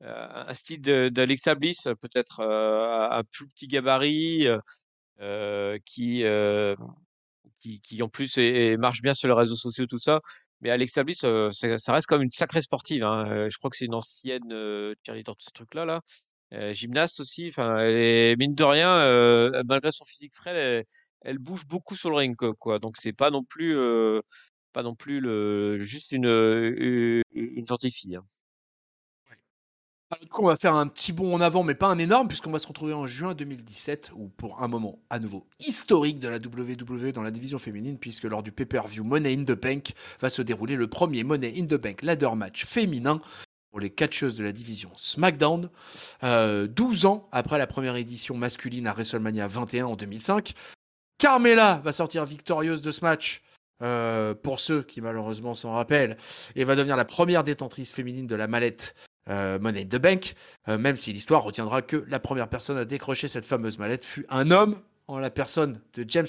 un 0.00 0.54
style 0.54 0.80
d'Alexa 0.80 1.54
Bliss, 1.54 1.88
peut-être 2.00 2.40
un 2.42 3.22
plus 3.32 3.48
petit 3.48 3.66
gabarit, 3.66 4.48
qui, 5.84 6.24
qui, 7.60 7.80
qui 7.80 8.02
en 8.02 8.08
plus 8.08 8.38
marche 8.78 9.02
bien 9.02 9.14
sur 9.14 9.28
les 9.28 9.34
réseaux 9.34 9.56
sociaux, 9.56 9.86
tout 9.86 9.98
ça. 9.98 10.20
Mais 10.60 10.70
Alexa 10.70 11.04
Bliss, 11.04 11.20
ça, 11.20 11.92
reste 11.92 12.06
comme 12.06 12.22
une 12.22 12.30
sacrée 12.32 12.62
sportive. 12.62 13.02
Hein. 13.04 13.48
Je 13.48 13.58
crois 13.58 13.70
que 13.70 13.76
c'est 13.76 13.86
une 13.86 13.94
ancienne 13.94 14.94
cheerleader, 15.04 15.36
tout 15.36 15.44
ce 15.44 15.52
truc-là. 15.52 15.84
Là 15.84 16.00
gymnaste 16.52 17.20
aussi. 17.20 17.48
Enfin, 17.48 17.78
elle 17.78 18.36
mine 18.38 18.54
de 18.54 18.64
rien, 18.64 19.62
malgré 19.64 19.92
son 19.92 20.04
physique 20.04 20.34
frêle, 20.34 20.84
elle, 21.22 21.38
bouge 21.38 21.66
beaucoup 21.66 21.94
sur 21.94 22.10
le 22.10 22.16
ring, 22.16 22.36
quoi. 22.36 22.78
Donc 22.78 22.96
c'est 22.96 23.12
pas 23.12 23.30
non 23.30 23.44
plus, 23.44 23.76
pas 24.72 24.82
non 24.82 24.94
plus 24.94 25.20
le, 25.20 25.78
juste 25.80 26.12
une, 26.12 26.26
une, 26.26 27.66
gentille 27.66 27.90
fille. 27.90 28.16
Hein. 28.16 28.24
du 30.20 30.28
coup, 30.28 30.42
on 30.42 30.46
va 30.46 30.56
faire 30.56 30.74
un 30.74 30.86
petit 30.86 31.12
bond 31.12 31.34
en 31.34 31.40
avant, 31.40 31.64
mais 31.64 31.74
pas 31.74 31.88
un 31.88 31.98
énorme, 31.98 32.28
puisqu'on 32.28 32.50
va 32.50 32.58
se 32.58 32.66
retrouver 32.66 32.92
en 32.92 33.06
juin 33.06 33.34
2017, 33.34 34.12
où 34.14 34.28
pour 34.28 34.62
un 34.62 34.68
moment 34.68 35.02
à 35.10 35.18
nouveau 35.18 35.46
historique 35.58 36.18
de 36.18 36.28
la 36.28 36.36
WWE 36.36 37.12
dans 37.12 37.22
la 37.22 37.30
division 37.30 37.58
féminine, 37.58 37.98
puisque 37.98 38.24
lors 38.24 38.42
du 38.42 38.52
pay-per-view 38.52 39.04
Money 39.04 39.34
in 39.34 39.44
the 39.44 39.58
Bank 39.58 39.92
va 40.20 40.30
se 40.30 40.42
dérouler 40.42 40.76
le 40.76 40.86
premier 40.86 41.24
Money 41.24 41.52
in 41.56 41.66
the 41.66 41.74
Bank 41.74 42.02
ladder 42.02 42.30
match 42.36 42.64
féminin 42.64 43.20
pour 43.70 43.80
les 43.80 43.90
catcheuses 43.90 44.34
de 44.34 44.44
la 44.44 44.52
division 44.52 44.90
SmackDown. 44.96 45.70
12 46.22 47.06
ans 47.06 47.28
après 47.32 47.58
la 47.58 47.66
première 47.66 47.96
édition 47.96 48.36
masculine 48.36 48.86
à 48.86 48.92
WrestleMania 48.92 49.46
21 49.46 49.86
en 49.86 49.96
2005, 49.96 50.54
Carmela 51.18 51.80
va 51.84 51.92
sortir 51.92 52.24
victorieuse 52.24 52.82
de 52.82 52.90
ce 52.90 53.04
match. 53.04 53.42
pour 54.42 54.60
ceux 54.60 54.82
qui 54.82 55.00
malheureusement 55.00 55.54
s'en 55.54 55.72
rappellent, 55.72 56.16
et 56.56 56.64
va 56.64 56.76
devenir 56.76 56.96
la 56.96 57.04
première 57.04 57.44
détentrice 57.44 57.92
féminine 57.92 58.26
de 58.26 58.34
la 58.34 58.46
mallette 58.46 58.94
Money 59.28 59.82
in 59.82 59.86
the 59.86 60.00
Bank, 60.00 60.34
même 60.66 60.96
si 60.96 61.12
l'histoire 61.12 61.42
retiendra 61.42 61.82
que 61.82 62.04
la 62.08 62.18
première 62.18 62.48
personne 62.48 62.78
à 62.78 62.84
décrocher 62.84 63.28
cette 63.28 63.44
fameuse 63.44 63.78
mallette 63.78 64.04
fut 64.04 64.26
un 64.30 64.50
homme 64.50 64.80
en 65.08 65.18
la 65.18 65.30
personne 65.30 65.80
de 65.94 66.04
James 66.06 66.26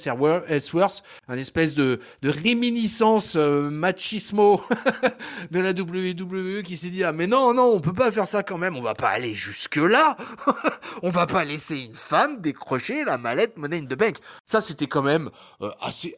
Ellsworth, 0.48 1.04
un 1.28 1.38
espèce 1.38 1.76
de, 1.76 2.00
réminiscence 2.24 3.36
euh, 3.36 3.70
machismo 3.70 4.64
de 5.52 5.60
la 5.60 5.72
WWE 5.72 6.64
qui 6.64 6.78
s'est 6.78 6.90
dit 6.90 7.04
ah 7.04 7.12
mais 7.12 7.28
non 7.28 7.54
non 7.54 7.74
on 7.74 7.82
peut 7.82 7.94
pas 7.94 8.12
faire 8.12 8.28
ça 8.28 8.42
quand 8.42 8.58
même 8.58 8.78
on 8.78 8.82
va 8.82 8.96
pas 8.96 9.10
aller 9.10 9.36
jusque 9.36 9.76
là 9.76 10.16
on 11.04 11.10
va 11.10 11.28
pas 11.28 11.44
laisser 11.44 11.80
une 11.80 11.94
femme 11.94 12.42
décrocher 12.42 13.04
la 13.04 13.18
mallette 13.18 13.58
Money 13.58 13.80
in 13.80 13.86
the 13.86 13.96
Bank 13.96 14.18
ça 14.46 14.62
c'était 14.62 14.88
quand 14.88 15.02
même 15.02 15.30
euh, 15.62 15.72
assez, 15.82 16.18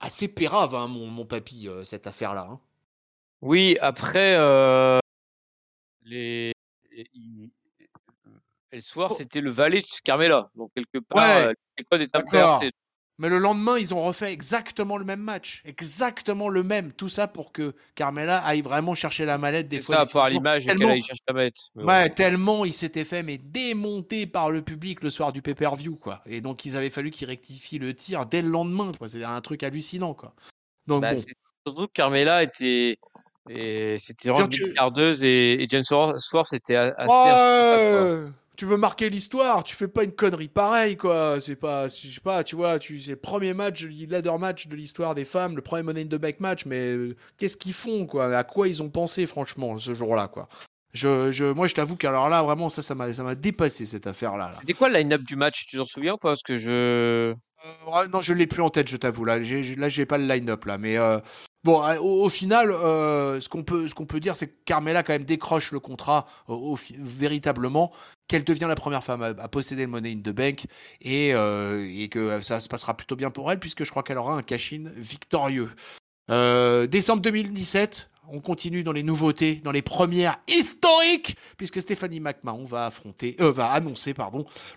assez, 0.00 0.28
pérave 0.28 0.74
hein, 0.74 0.86
mon, 0.86 1.06
mon 1.06 1.24
papy 1.24 1.68
euh, 1.68 1.82
cette 1.82 2.06
affaire 2.06 2.34
là 2.34 2.46
hein. 2.50 2.60
oui 3.40 3.78
après 3.80 4.36
les 6.04 6.52
et 6.92 7.06
le 8.76 8.80
soir, 8.80 9.12
c'était 9.12 9.40
le 9.40 9.50
valet 9.50 9.80
de 9.80 9.86
Carmela. 10.04 10.50
Donc, 10.54 10.70
quelque 10.74 10.98
part, 11.04 11.46
ouais, 11.46 11.54
les 11.78 11.84
codes 11.84 12.02
étaient 12.02 12.70
Mais 13.18 13.28
le 13.28 13.38
lendemain, 13.38 13.78
ils 13.78 13.94
ont 13.94 14.02
refait 14.02 14.32
exactement 14.32 14.96
le 14.96 15.04
même 15.04 15.20
match. 15.20 15.62
Exactement 15.64 16.48
le 16.48 16.62
même. 16.62 16.92
Tout 16.92 17.08
ça 17.08 17.26
pour 17.26 17.52
que 17.52 17.74
Carmela 17.94 18.38
aille 18.44 18.62
vraiment 18.62 18.94
chercher 18.94 19.24
la 19.24 19.38
mallette 19.38 19.68
des 19.68 19.80
fois. 19.80 19.96
ça, 19.96 20.06
pour 20.06 20.24
l'image 20.26 20.66
et 20.66 20.68
qu'elle 20.68 20.82
aille 20.84 21.02
chercher 21.02 21.22
la 21.28 21.34
mallette. 21.34 21.56
ouais, 21.76 22.10
tellement 22.10 22.64
il 22.64 22.72
s'était 22.72 23.04
fait 23.04 23.22
mais 23.22 23.38
démonter 23.38 24.26
par 24.26 24.50
le 24.50 24.62
public 24.62 25.02
le 25.02 25.10
soir 25.10 25.32
du 25.32 25.42
pay-per-view, 25.42 25.96
quoi. 25.96 26.22
Et 26.26 26.40
donc, 26.40 26.64
il 26.64 26.76
avait 26.76 26.90
fallu 26.90 27.10
qu'il 27.10 27.26
rectifie 27.26 27.78
le 27.78 27.94
tir 27.94 28.26
dès 28.26 28.42
le 28.42 28.48
lendemain, 28.48 28.92
quoi. 28.96 29.08
C'est 29.08 29.24
un 29.24 29.40
truc 29.40 29.62
hallucinant, 29.62 30.14
quoi. 30.14 30.34
Donc, 30.86 31.02
bah, 31.02 31.14
Surtout 31.66 31.86
que 31.86 31.92
Carmela 31.92 32.42
était 32.42 32.98
et 33.48 33.96
c'était 33.98 34.28
vraiment 34.28 34.48
tu... 34.48 34.62
et, 35.24 35.62
et 35.62 35.66
James 35.68 35.82
Swartz 35.82 36.52
était 36.52 36.76
assez 36.76 38.30
tu 38.58 38.66
veux 38.66 38.76
marquer 38.76 39.08
l'histoire, 39.08 39.62
tu 39.62 39.76
fais 39.76 39.86
pas 39.86 40.02
une 40.02 40.12
connerie 40.12 40.48
pareille, 40.48 40.96
quoi. 40.96 41.40
C'est 41.40 41.54
pas, 41.54 41.86
je 41.86 42.08
sais 42.08 42.20
pas, 42.20 42.42
tu 42.42 42.56
vois, 42.56 42.80
tu, 42.80 43.00
c'est 43.00 43.12
le 43.12 43.16
premier 43.16 43.54
match, 43.54 43.84
le 43.84 44.10
ladder 44.10 44.36
match 44.36 44.66
de 44.66 44.74
l'histoire 44.74 45.14
des 45.14 45.24
femmes, 45.24 45.54
le 45.54 45.62
premier 45.62 45.84
Money 45.84 46.02
in 46.02 46.06
the 46.06 46.16
Bank 46.16 46.40
match, 46.40 46.66
mais 46.66 46.80
euh, 46.80 47.16
qu'est-ce 47.36 47.56
qu'ils 47.56 47.72
font, 47.72 48.04
quoi? 48.04 48.36
À 48.36 48.42
quoi 48.42 48.66
ils 48.66 48.82
ont 48.82 48.90
pensé, 48.90 49.26
franchement, 49.26 49.78
ce 49.78 49.94
jour-là, 49.94 50.26
quoi? 50.26 50.48
Je, 50.92 51.30
je, 51.30 51.44
moi, 51.44 51.68
je 51.68 51.74
t'avoue 51.74 51.94
qu'alors 51.94 52.28
là, 52.28 52.42
vraiment, 52.42 52.68
ça, 52.68 52.82
ça 52.82 52.96
m'a, 52.96 53.12
ça 53.12 53.22
m'a 53.22 53.36
dépassé 53.36 53.84
cette 53.84 54.08
affaire-là. 54.08 54.54
C'était 54.60 54.72
quoi 54.72 54.88
le 54.88 54.96
line-up 54.96 55.22
du 55.22 55.36
match? 55.36 55.66
Tu 55.68 55.76
t'en 55.76 55.84
souviens 55.84 56.14
ou 56.14 56.18
pas? 56.18 56.30
Parce 56.30 56.42
que 56.42 56.56
je. 56.56 56.70
Euh, 56.70 58.08
non, 58.12 58.20
je 58.20 58.32
l'ai 58.32 58.48
plus 58.48 58.62
en 58.62 58.70
tête, 58.70 58.88
je 58.88 58.96
t'avoue. 58.96 59.24
Là, 59.24 59.40
j'ai, 59.40 59.76
là, 59.76 59.88
j'ai 59.88 60.06
pas 60.06 60.18
le 60.18 60.26
line-up 60.26 60.64
là, 60.64 60.78
mais 60.78 60.96
euh, 60.96 61.20
Euh, 61.68 61.98
au, 62.00 62.28
final, 62.28 62.70
euh, 62.72 63.40
ce 63.40 63.48
qu'on 63.48 63.62
peut, 63.62 64.20
dire, 64.20 64.36
c'est 64.36 64.48
que 64.48 64.54
Carmela 64.64 65.02
quand 65.02 65.12
même 65.12 65.24
décroche 65.24 65.72
le 65.72 65.80
contrat 65.80 66.26
euh, 66.48 66.74
véritablement, 66.98 67.92
qu'elle 68.26 68.44
devient 68.44 68.66
la 68.68 68.74
première 68.74 69.04
femme 69.04 69.22
à, 69.22 69.48
posséder 69.48 69.82
le 69.82 69.88
Money 69.88 70.12
in 70.12 70.18
the 70.18 70.34
Bank 70.34 70.66
et, 71.00 71.30
que 72.10 72.40
ça 72.42 72.60
se 72.60 72.68
passera 72.68 72.96
plutôt 72.96 73.16
bien 73.16 73.30
pour 73.30 73.50
elle 73.50 73.58
puisque 73.58 73.84
je 73.84 73.90
crois 73.90 74.02
qu'elle 74.02 74.18
aura 74.18 74.34
un 74.34 74.42
cash-in 74.42 74.84
victorieux. 74.96 75.70
décembre 76.28 77.22
2017, 77.22 78.10
on 78.30 78.40
continue 78.40 78.82
dans 78.82 78.92
les 78.92 79.02
nouveautés, 79.02 79.56
dans 79.64 79.72
les 79.72 79.80
premières 79.82 80.38
historiques, 80.46 81.36
puisque 81.56 81.80
Stéphanie 81.80 82.20
McMahon 82.20 82.64
va 82.64 82.90
annoncer, 83.70 84.14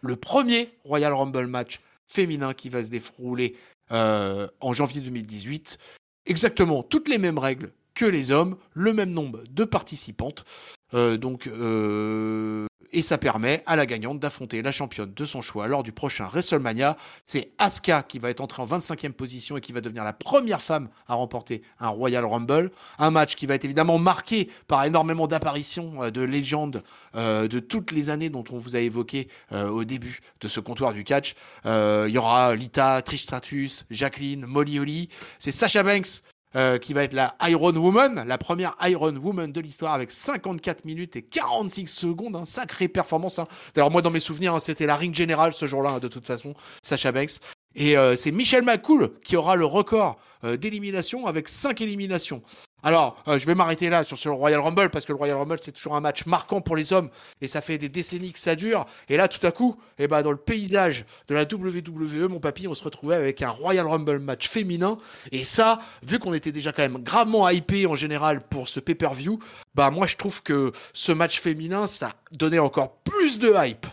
le 0.01 0.15
premier 0.15 0.69
Royal 0.85 1.13
Rumble 1.13 1.47
match 1.47 1.81
féminin 2.07 2.53
qui 2.53 2.69
va 2.69 2.83
se 2.83 2.89
dérouler 2.89 3.55
en 3.89 4.73
janvier 4.73 5.01
2018 5.01 5.77
exactement 6.26 6.84
toutes 6.84 7.09
les 7.09 7.17
mêmes 7.17 7.38
règles 7.38 7.72
que 7.93 8.05
les 8.05 8.32
hommes, 8.32 8.57
le 8.74 8.93
même 8.93 9.11
nombre 9.11 9.43
de 9.49 9.63
participantes. 9.63 10.45
Euh, 10.93 11.17
donc, 11.17 11.47
euh, 11.47 12.65
et 12.93 13.01
ça 13.01 13.17
permet 13.17 13.63
à 13.65 13.77
la 13.77 13.85
gagnante 13.85 14.19
d'affronter 14.19 14.61
la 14.61 14.73
championne 14.73 15.13
de 15.13 15.25
son 15.25 15.41
choix 15.41 15.67
lors 15.67 15.81
du 15.81 15.93
prochain 15.93 16.27
WrestleMania. 16.27 16.97
C'est 17.25 17.51
Asuka 17.57 18.03
qui 18.03 18.19
va 18.19 18.29
être 18.29 18.41
entrée 18.41 18.61
en 18.61 18.65
25e 18.65 19.13
position 19.13 19.55
et 19.55 19.61
qui 19.61 19.71
va 19.71 19.79
devenir 19.79 20.03
la 20.03 20.11
première 20.11 20.61
femme 20.61 20.89
à 21.07 21.13
remporter 21.13 21.61
un 21.79 21.87
Royal 21.87 22.25
Rumble. 22.25 22.71
Un 22.99 23.11
match 23.11 23.35
qui 23.35 23.45
va 23.45 23.55
être 23.55 23.63
évidemment 23.63 23.97
marqué 23.97 24.49
par 24.67 24.83
énormément 24.83 25.27
d'apparitions 25.27 26.03
euh, 26.03 26.11
de 26.11 26.21
légendes 26.21 26.83
de 27.13 27.59
toutes 27.59 27.91
les 27.91 28.09
années 28.09 28.29
dont 28.29 28.43
on 28.51 28.57
vous 28.57 28.75
a 28.75 28.79
évoqué 28.79 29.27
au 29.51 29.83
début 29.83 30.19
de 30.39 30.47
ce 30.47 30.59
comptoir 30.59 30.93
du 30.93 31.03
catch. 31.03 31.35
Il 31.65 32.09
y 32.09 32.17
aura 32.17 32.55
Lita, 32.55 33.01
Trish 33.01 33.23
Stratus, 33.23 33.85
Jacqueline, 33.89 34.45
Molly 34.45 34.79
Holly. 34.79 35.09
C'est 35.37 35.51
Sasha 35.51 35.83
Banks 35.83 36.21
euh, 36.55 36.77
qui 36.77 36.93
va 36.93 37.03
être 37.03 37.13
la 37.13 37.35
Iron 37.47 37.75
Woman, 37.75 38.23
la 38.27 38.37
première 38.37 38.75
Iron 38.81 39.15
Woman 39.15 39.51
de 39.51 39.61
l'histoire 39.61 39.93
avec 39.93 40.11
54 40.11 40.85
minutes 40.85 41.15
et 41.15 41.21
46 41.21 41.87
secondes, 41.87 42.35
un 42.35 42.45
sacré 42.45 42.87
performance. 42.87 43.39
Hein. 43.39 43.47
D'ailleurs, 43.73 43.91
moi, 43.91 44.01
dans 44.01 44.11
mes 44.11 44.19
souvenirs, 44.19 44.55
hein, 44.55 44.59
c'était 44.59 44.85
la 44.85 44.95
ring 44.95 45.15
générale 45.15 45.53
ce 45.53 45.65
jour-là, 45.65 45.91
hein, 45.91 45.99
de 45.99 46.07
toute 46.07 46.25
façon, 46.25 46.53
Sacha 46.83 47.11
Banks. 47.11 47.39
Et 47.76 47.97
euh, 47.97 48.15
c'est 48.15 48.32
Michel 48.32 48.63
McCool 48.63 49.11
qui 49.24 49.36
aura 49.36 49.55
le 49.55 49.65
record 49.65 50.19
euh, 50.43 50.57
d'élimination 50.57 51.28
avec 51.28 51.47
5 51.47 51.80
éliminations. 51.82 52.41
Alors, 52.84 53.22
euh, 53.28 53.38
je 53.38 53.45
vais 53.45 53.53
m'arrêter 53.53 53.89
là 53.89 54.03
sur 54.03 54.17
ce 54.17 54.28
Royal 54.28 54.59
Rumble 54.59 54.89
parce 54.89 55.05
que 55.05 55.11
le 55.11 55.17
Royal 55.17 55.38
Rumble 55.38 55.59
c'est 55.61 55.72
toujours 55.72 55.95
un 55.95 56.01
match 56.01 56.26
marquant 56.26 56.61
pour 56.61 56.76
les 56.76 56.93
hommes 56.93 57.09
et 57.39 57.47
ça 57.47 57.61
fait 57.61 57.78
des 57.78 57.89
décennies 57.89 58.32
que 58.32 58.39
ça 58.39 58.55
dure. 58.55 58.86
Et 59.07 59.17
là, 59.17 59.28
tout 59.28 59.45
à 59.45 59.51
coup, 59.51 59.78
eh 59.99 60.07
ben, 60.07 60.24
dans 60.24 60.32
le 60.32 60.38
paysage 60.38 61.05
de 61.28 61.36
la 61.36 61.43
WWE, 61.43 62.28
mon 62.28 62.39
papy, 62.39 62.67
on 62.67 62.74
se 62.74 62.84
retrouvait 62.84 63.15
avec 63.15 63.41
un 63.43 63.51
Royal 63.51 63.86
Rumble 63.86 64.19
match 64.19 64.49
féminin. 64.49 64.97
Et 65.32 65.43
ça, 65.43 65.80
vu 66.03 66.17
qu'on 66.17 66.34
était 66.34 66.51
déjà 66.51 66.72
quand 66.72 66.82
même 66.82 66.97
gravement 67.03 67.47
hypé 67.47 67.86
en 67.86 67.95
général 67.95 68.41
pour 68.41 68.67
ce 68.67 68.80
pay-per-view, 68.80 69.39
bah 69.76 69.91
moi 69.91 70.07
je 70.07 70.15
trouve 70.15 70.41
que 70.41 70.72
ce 70.93 71.11
match 71.11 71.39
féminin, 71.39 71.86
ça 71.86 72.09
donnait 72.32 72.59
encore 72.59 72.97
plus 73.03 73.38
de 73.38 73.53
hype. 73.55 73.86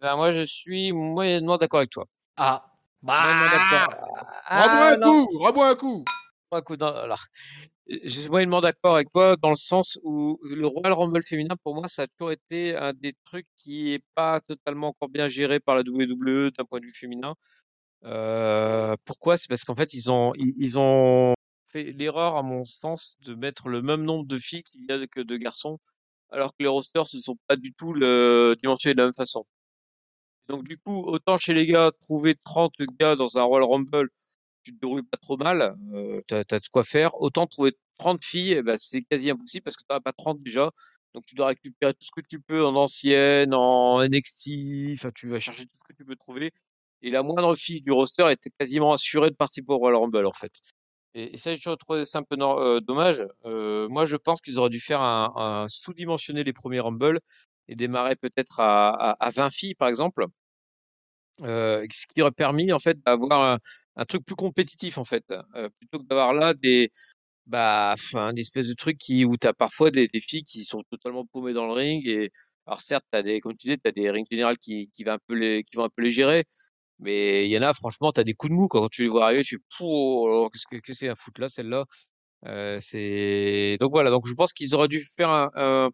Ben, 0.00 0.16
moi, 0.16 0.32
je 0.32 0.44
suis 0.44 0.92
moyennement 0.92 1.56
d'accord 1.56 1.78
avec 1.78 1.90
toi. 1.90 2.06
Ah, 2.36 2.66
bah, 3.02 3.14
ah, 4.46 4.90
un 4.92 4.98
coup, 4.98 5.38
rebois 5.38 5.68
un 5.70 5.74
coup. 5.74 6.04
Alors, 6.80 7.24
je 7.88 8.08
suis 8.08 8.28
moyennement 8.28 8.60
d'accord 8.60 8.94
avec 8.96 9.10
toi 9.12 9.36
dans 9.36 9.50
le 9.50 9.56
sens 9.56 9.98
où 10.02 10.38
le 10.42 10.66
Royal 10.66 10.92
Rumble 10.92 11.22
féminin, 11.22 11.56
pour 11.62 11.74
moi, 11.74 11.88
ça 11.88 12.02
a 12.02 12.06
toujours 12.08 12.32
été 12.32 12.76
un 12.76 12.92
des 12.92 13.14
trucs 13.24 13.46
qui 13.56 13.92
est 13.92 14.04
pas 14.14 14.40
totalement 14.40 14.88
encore 14.88 15.08
bien 15.08 15.28
géré 15.28 15.60
par 15.60 15.76
la 15.76 15.82
WWE 15.82 16.50
d'un 16.50 16.64
point 16.64 16.80
de 16.80 16.86
vue 16.86 16.94
féminin. 16.94 17.34
Euh, 18.04 18.96
pourquoi? 19.04 19.36
C'est 19.36 19.48
parce 19.48 19.64
qu'en 19.64 19.74
fait, 19.74 19.94
ils 19.94 20.10
ont, 20.10 20.32
ils, 20.36 20.78
ont 20.78 21.34
fait 21.68 21.84
l'erreur, 21.92 22.36
à 22.36 22.42
mon 22.42 22.64
sens, 22.64 23.16
de 23.24 23.34
mettre 23.34 23.68
le 23.68 23.82
même 23.82 24.02
nombre 24.02 24.26
de 24.26 24.38
filles 24.38 24.62
qu'il 24.62 24.84
y 24.88 24.92
a 24.92 25.06
que 25.06 25.20
de 25.20 25.36
garçons, 25.36 25.78
alors 26.30 26.50
que 26.50 26.56
les 26.60 26.68
rosters 26.68 27.06
ne 27.14 27.20
sont 27.20 27.36
pas 27.46 27.56
du 27.56 27.72
tout 27.72 27.92
le, 27.92 28.54
dimensionnés 28.58 28.94
de 28.94 29.00
la 29.00 29.06
même 29.06 29.14
façon. 29.14 29.46
Donc, 30.48 30.64
du 30.64 30.78
coup, 30.78 31.02
autant 31.04 31.38
chez 31.38 31.54
les 31.54 31.66
gars, 31.66 31.90
trouver 32.00 32.34
30 32.34 32.72
gars 32.98 33.16
dans 33.16 33.38
un 33.38 33.42
Royal 33.42 33.68
Rumble, 33.68 34.08
tu 34.64 34.72
te 34.74 34.80
déroules 34.80 35.04
pas 35.04 35.18
trop 35.18 35.36
mal, 35.36 35.76
euh, 35.94 36.20
tu 36.28 36.34
as, 36.34 36.44
de 36.44 36.68
quoi 36.72 36.84
faire. 36.84 37.20
Autant 37.20 37.46
trouver 37.46 37.72
30 37.98 38.24
filles, 38.24 38.52
eh 38.52 38.62
ben, 38.62 38.76
c'est 38.76 39.00
quasi 39.02 39.30
impossible 39.30 39.62
parce 39.64 39.76
que 39.76 39.82
tu 39.82 39.94
n'as 39.94 40.00
pas 40.00 40.12
30 40.12 40.42
déjà. 40.42 40.70
Donc 41.14 41.24
tu 41.26 41.34
dois 41.34 41.46
récupérer 41.46 41.94
tout 41.94 42.04
ce 42.04 42.10
que 42.10 42.20
tu 42.26 42.40
peux 42.40 42.64
en 42.64 42.76
ancienne, 42.76 43.54
en 43.54 44.06
NXT, 44.06 44.50
enfin 44.94 45.10
tu 45.14 45.28
vas 45.28 45.38
chercher 45.38 45.64
tout 45.64 45.76
ce 45.76 45.82
que 45.82 45.96
tu 45.96 46.04
peux 46.04 46.16
trouver. 46.16 46.52
Et 47.02 47.10
la 47.10 47.22
moindre 47.22 47.54
fille 47.54 47.80
du 47.80 47.92
roster 47.92 48.30
était 48.30 48.50
quasiment 48.50 48.92
assurée 48.92 49.30
de 49.30 49.34
participer 49.36 49.72
au 49.72 49.78
Royal 49.78 49.96
Rumble 49.96 50.26
en 50.26 50.32
fait. 50.32 50.52
Et, 51.14 51.38
ça, 51.38 51.54
j'ai 51.54 51.76
trouvé 51.78 52.04
ça 52.04 52.18
un 52.18 52.22
peu 52.22 52.36
euh, 52.38 52.80
dommage. 52.80 53.26
Euh, 53.46 53.88
moi, 53.88 54.04
je 54.04 54.16
pense 54.16 54.42
qu'ils 54.42 54.58
auraient 54.58 54.68
dû 54.68 54.80
faire 54.80 55.00
un, 55.00 55.66
sous-dimensionner 55.68 56.44
les 56.44 56.52
premiers 56.52 56.80
Rumble 56.80 57.20
et 57.68 57.76
démarrer 57.76 58.16
peut-être 58.16 58.60
à, 58.60 59.12
à, 59.12 59.30
20 59.30 59.50
filles 59.50 59.74
par 59.74 59.88
exemple. 59.88 60.26
Euh, 61.42 61.86
ce 61.90 62.06
qui 62.06 62.22
aurait 62.22 62.30
permis 62.32 62.72
en 62.72 62.78
fait 62.78 62.98
d'avoir 63.04 63.58
un, 63.96 64.04
truc 64.06 64.24
plus 64.24 64.36
compétitif 64.36 64.96
en 64.98 65.04
fait, 65.04 65.34
euh, 65.54 65.68
plutôt 65.78 65.98
que 65.98 66.04
d'avoir 66.04 66.32
là 66.32 66.54
des 66.54 66.90
bah 67.46 67.94
un 68.14 68.34
espèce 68.36 68.68
de 68.68 68.74
truc 68.74 68.98
qui 68.98 69.24
où 69.24 69.36
tu 69.36 69.46
as 69.46 69.54
parfois 69.54 69.90
des, 69.90 70.08
des, 70.08 70.20
filles 70.20 70.44
qui 70.44 70.64
sont 70.64 70.82
totalement 70.90 71.24
paumées 71.26 71.52
dans 71.52 71.66
le 71.66 71.72
ring 71.72 72.06
et 72.08 72.30
alors 72.66 72.80
certes 72.80 73.04
as 73.12 73.22
des 73.22 73.40
comme 73.40 73.52
tu 73.52 73.68
disais 73.68 73.78
tu 73.78 73.88
as 73.88 73.92
des 73.92 74.10
rings 74.10 74.26
générales 74.30 74.58
qui 74.58 74.90
qui 74.92 75.04
va 75.04 75.14
un 75.14 75.18
peu 75.26 75.34
les 75.34 75.62
qui 75.64 75.76
vont 75.76 75.84
un 75.84 75.88
peu 75.94 76.02
les 76.02 76.10
gérer 76.10 76.44
mais 76.98 77.46
il 77.46 77.52
y 77.52 77.58
en 77.58 77.62
a 77.62 77.72
franchement 77.74 78.12
tu 78.12 78.20
as 78.20 78.24
des 78.24 78.34
coups 78.34 78.50
de 78.50 78.56
mou 78.56 78.68
quand 78.68 78.88
tu 78.88 79.02
les 79.02 79.08
vois 79.08 79.26
arriver 79.26 79.44
tu 79.44 79.56
fais 79.58 79.62
oh, 79.80 80.48
qu'est-ce 80.52 80.66
que, 80.70 80.80
que 80.84 80.94
c'est 80.94 81.08
un 81.08 81.14
foot 81.14 81.38
là 81.38 81.48
celle-là? 81.48 81.84
Euh, 82.46 82.78
c'est 82.80 83.76
donc 83.80 83.92
voilà. 83.92 84.10
Donc 84.10 84.26
je 84.26 84.34
pense 84.34 84.52
qu'ils 84.52 84.74
auraient 84.74 84.88
dû 84.88 85.00
faire 85.00 85.30
un, 85.30 85.50
un, 85.56 85.90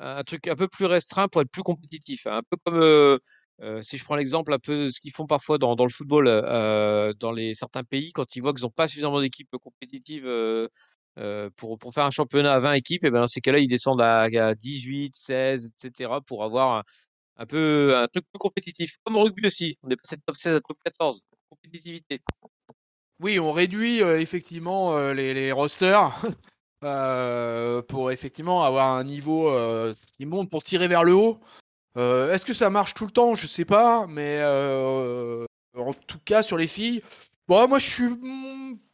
un, 0.00 0.22
truc 0.24 0.48
un 0.48 0.56
peu 0.56 0.68
plus 0.68 0.86
restreint 0.86 1.28
pour 1.28 1.40
être 1.42 1.50
plus 1.50 1.62
compétitif 1.62 2.26
un 2.26 2.42
peu 2.48 2.56
comme 2.64 3.82
si 3.82 3.98
je 3.98 4.04
prends 4.04 4.16
l'exemple 4.16 4.52
un 4.52 4.58
peu 4.58 4.90
ce 4.90 5.00
qu'ils 5.00 5.12
font 5.12 5.26
parfois 5.26 5.58
dans, 5.58 5.74
le 5.74 5.90
football, 5.90 6.26
dans 7.18 7.32
les, 7.32 7.54
certains 7.54 7.84
pays, 7.84 8.12
quand 8.12 8.36
ils 8.36 8.40
voient 8.40 8.54
qu'ils 8.54 8.64
n'ont 8.64 8.70
pas 8.70 8.88
suffisamment 8.88 9.20
d'équipes 9.20 9.50
compétitives, 9.62 10.26
pour, 11.56 11.78
pour 11.78 11.94
faire 11.94 12.04
un 12.04 12.10
championnat 12.10 12.54
à 12.54 12.58
20 12.60 12.72
équipes, 12.74 13.04
et 13.04 13.10
ben 13.10 13.20
dans 13.20 13.26
ces 13.26 13.40
cas-là, 13.40 13.58
ils 13.58 13.68
descendent 13.68 14.00
à, 14.00 14.22
à 14.22 14.54
18, 14.54 15.14
16, 15.14 15.72
etc. 15.84 16.10
pour 16.26 16.44
avoir 16.44 16.84
un, 17.36 17.46
peu 17.46 17.96
un 17.96 18.06
truc 18.08 18.24
plus 18.32 18.38
compétitif. 18.38 18.96
Comme 19.04 19.16
au 19.16 19.24
rugby 19.24 19.46
aussi, 19.46 19.76
on 19.82 19.90
est 19.90 19.96
passé 19.96 20.16
de 20.16 20.22
top 20.24 20.38
16 20.38 20.56
à 20.56 20.60
top 20.60 20.78
14. 20.84 21.26
Compétitivité. 21.50 22.20
Oui, 23.20 23.38
on 23.38 23.52
réduit 23.52 23.98
effectivement 23.98 25.12
les, 25.12 25.52
rosters 25.52 26.22
pour 26.80 28.10
effectivement 28.10 28.64
avoir 28.64 28.94
un 28.94 29.04
niveau 29.04 29.52
qui 30.16 30.26
monte 30.26 30.50
pour 30.50 30.62
tirer 30.62 30.88
vers 30.88 31.04
le 31.04 31.14
haut. 31.14 31.38
Est-ce 31.96 32.46
que 32.46 32.52
ça 32.52 32.70
marche 32.70 32.94
tout 32.94 33.04
le 33.04 33.12
temps? 33.12 33.34
Je 33.34 33.46
sais 33.46 33.64
pas, 33.64 34.06
mais 34.08 34.42
en 35.76 35.94
tout 36.06 36.18
cas 36.24 36.42
sur 36.42 36.56
les 36.56 36.66
filles, 36.66 37.02
bon, 37.48 37.68
moi 37.68 37.78
je 37.78 37.88
suis 37.88 38.08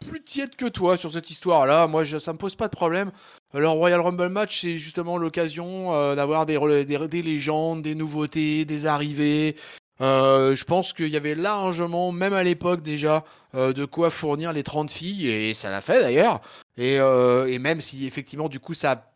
plus 0.07 0.23
tiède 0.23 0.57
que 0.57 0.67
toi 0.67 0.97
sur 0.97 1.13
cette 1.13 1.31
histoire-là. 1.31 1.87
Moi, 1.87 2.05
je, 2.05 2.19
ça 2.19 2.33
me 2.33 2.39
pose 2.39 2.55
pas 2.55 2.69
de 2.69 2.77
problème. 2.77 3.11
Le 3.55 3.69
Royal 3.69 4.01
Rumble 4.01 4.29
match, 4.29 4.61
c'est 4.61 4.79
justement 4.79 5.17
l'occasion 5.17 6.15
d'avoir 6.15 6.47
des, 6.47 6.85
des, 6.85 7.23
légendes, 7.23 7.83
des 7.83 7.95
nouveautés, 7.95 8.65
des 8.65 8.87
arrivées. 8.87 9.57
Je 10.01 10.65
pense 10.65 10.93
qu'il 10.93 11.09
y 11.09 11.17
avait 11.17 11.35
largement, 11.35 12.13
même 12.13 12.33
à 12.33 12.43
l'époque 12.43 12.83
déjà, 12.83 13.25
de 13.55 13.85
quoi 13.85 14.11
fournir 14.11 14.53
les 14.53 14.63
30 14.63 14.91
filles, 14.91 15.29
et 15.29 15.55
ça 15.55 15.71
l'a 15.71 15.81
fait 15.81 16.01
d'ailleurs. 16.01 16.41
Et, 16.77 16.97
et, 16.97 17.59
même 17.59 17.81
si 17.81 18.07
effectivement, 18.07 18.49
du 18.49 18.61
coup, 18.61 18.75
ça 18.75 19.13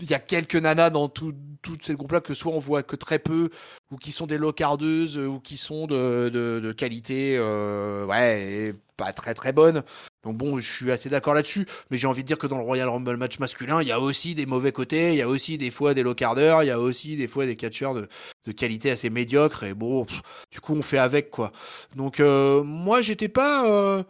il 0.00 0.10
y 0.10 0.14
a 0.14 0.18
quelques 0.18 0.56
nanas 0.56 0.90
dans 0.90 1.08
tous 1.08 1.34
ces 1.82 1.94
groupes-là 1.94 2.20
que 2.20 2.34
soit 2.34 2.52
on 2.52 2.58
voit 2.58 2.82
que 2.82 2.96
très 2.96 3.18
peu, 3.18 3.50
ou 3.90 3.96
qui 3.96 4.12
sont 4.12 4.26
des 4.26 4.38
locardeuses, 4.38 5.18
ou 5.18 5.40
qui 5.40 5.56
sont 5.56 5.86
de, 5.86 6.30
de, 6.32 6.72
qualité, 6.72 7.36
euh, 7.38 8.06
ouais, 8.06 8.74
pas 8.96 9.12
très 9.12 9.34
très 9.34 9.52
bonne. 9.52 9.82
Donc 10.22 10.36
bon, 10.36 10.58
je 10.58 10.70
suis 10.70 10.90
assez 10.90 11.08
d'accord 11.08 11.34
là-dessus, 11.34 11.66
mais 11.90 11.98
j'ai 11.98 12.06
envie 12.06 12.22
de 12.22 12.26
dire 12.26 12.38
que 12.38 12.46
dans 12.46 12.58
le 12.58 12.64
Royal 12.64 12.88
Rumble 12.88 13.16
match 13.16 13.38
masculin, 13.38 13.80
il 13.80 13.88
y 13.88 13.92
a 13.92 14.00
aussi 14.00 14.34
des 14.34 14.46
mauvais 14.46 14.72
côtés, 14.72 15.12
il 15.12 15.16
y 15.16 15.22
a 15.22 15.28
aussi 15.28 15.56
des 15.56 15.70
fois 15.70 15.94
des 15.94 16.02
locardeurs, 16.02 16.62
il 16.62 16.66
y 16.66 16.70
a 16.70 16.80
aussi 16.80 17.16
des 17.16 17.28
fois 17.28 17.46
des 17.46 17.56
catcheurs 17.56 17.94
de, 17.94 18.08
de 18.44 18.52
qualité 18.52 18.90
assez 18.90 19.08
médiocre, 19.08 19.64
et 19.64 19.74
bon, 19.74 20.06
du 20.50 20.60
coup 20.60 20.74
on 20.74 20.82
fait 20.82 20.98
avec 20.98 21.30
quoi. 21.30 21.52
Donc 21.96 22.20
euh, 22.20 22.62
moi 22.62 23.00
j'étais 23.02 23.28
pas... 23.28 23.66
Euh... 23.66 24.02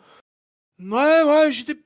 Ouais, 0.81 1.23
ouais, 1.25 1.53
j'étais 1.53 1.77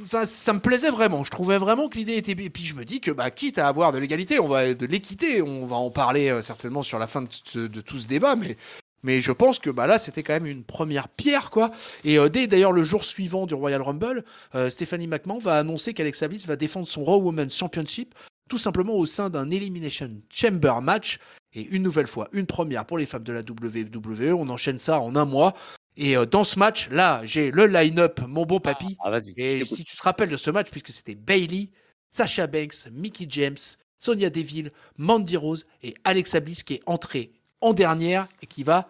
Enfin, 0.00 0.24
ça 0.26 0.52
me 0.52 0.60
plaisait 0.60 0.90
vraiment. 0.90 1.24
Je 1.24 1.30
trouvais 1.30 1.58
vraiment 1.58 1.88
que 1.88 1.98
l'idée 1.98 2.16
était. 2.16 2.32
Et 2.32 2.50
puis 2.50 2.64
je 2.64 2.74
me 2.74 2.84
dis 2.84 3.00
que, 3.00 3.10
bah, 3.10 3.30
quitte 3.30 3.58
à 3.58 3.66
avoir 3.66 3.92
de 3.92 3.98
l'égalité, 3.98 4.38
on 4.38 4.46
va 4.46 4.74
de 4.74 4.86
l'équité, 4.86 5.42
on 5.42 5.66
va 5.66 5.76
en 5.76 5.90
parler 5.90 6.28
euh, 6.28 6.42
certainement 6.42 6.82
sur 6.84 6.98
la 6.98 7.06
fin 7.06 7.22
de, 7.22 7.80
tout 7.80 7.98
ce 7.98 8.06
débat, 8.06 8.36
mais. 8.36 8.56
Mais 9.02 9.20
je 9.20 9.32
pense 9.32 9.58
que 9.58 9.70
bah 9.70 9.86
là, 9.86 9.98
c'était 9.98 10.22
quand 10.22 10.32
même 10.32 10.46
une 10.46 10.64
première 10.64 11.08
pierre, 11.08 11.50
quoi. 11.50 11.70
Et 12.04 12.18
euh, 12.18 12.28
dès 12.28 12.46
d'ailleurs 12.46 12.72
le 12.72 12.82
jour 12.82 13.04
suivant 13.04 13.46
du 13.46 13.54
Royal 13.54 13.82
Rumble, 13.82 14.24
euh, 14.54 14.70
Stephanie 14.70 15.06
McMahon 15.06 15.38
va 15.38 15.58
annoncer 15.58 15.94
qu'Alexa 15.94 16.28
Bliss 16.28 16.46
va 16.46 16.56
défendre 16.56 16.88
son 16.88 17.04
Raw 17.04 17.20
Women's 17.20 17.56
Championship, 17.56 18.14
tout 18.48 18.58
simplement 18.58 18.94
au 18.94 19.06
sein 19.06 19.30
d'un 19.30 19.50
Elimination 19.50 20.10
Chamber 20.30 20.80
match. 20.82 21.18
Et 21.52 21.62
une 21.62 21.82
nouvelle 21.82 22.06
fois, 22.06 22.28
une 22.32 22.46
première 22.46 22.84
pour 22.84 22.98
les 22.98 23.06
femmes 23.06 23.24
de 23.24 23.32
la 23.32 23.40
WWE. 23.40 24.34
On 24.34 24.48
enchaîne 24.48 24.78
ça 24.78 25.00
en 25.00 25.16
un 25.16 25.24
mois. 25.24 25.54
Et 25.96 26.16
euh, 26.16 26.26
dans 26.26 26.44
ce 26.44 26.58
match, 26.58 26.88
là, 26.90 27.22
j'ai 27.24 27.50
le 27.50 27.66
line-up, 27.66 28.20
mon 28.26 28.44
bon 28.44 28.60
papy. 28.60 28.96
Ah, 29.00 29.16
et 29.36 29.64
si 29.64 29.84
tu 29.84 29.96
te 29.96 30.02
rappelles 30.02 30.28
de 30.28 30.36
ce 30.36 30.50
match, 30.50 30.70
puisque 30.70 30.92
c'était 30.92 31.14
Bailey, 31.14 31.70
Sasha 32.10 32.46
Banks, 32.46 32.86
Mickey 32.92 33.26
James, 33.28 33.56
Sonia 33.98 34.30
Deville, 34.30 34.72
Mandy 34.98 35.36
Rose 35.36 35.64
et 35.82 35.94
Alexa 36.04 36.40
Bliss 36.40 36.62
qui 36.62 36.74
est 36.74 36.82
entrée 36.86 37.32
en 37.66 37.74
dernière 37.74 38.28
et 38.42 38.46
qui 38.46 38.62
va 38.62 38.88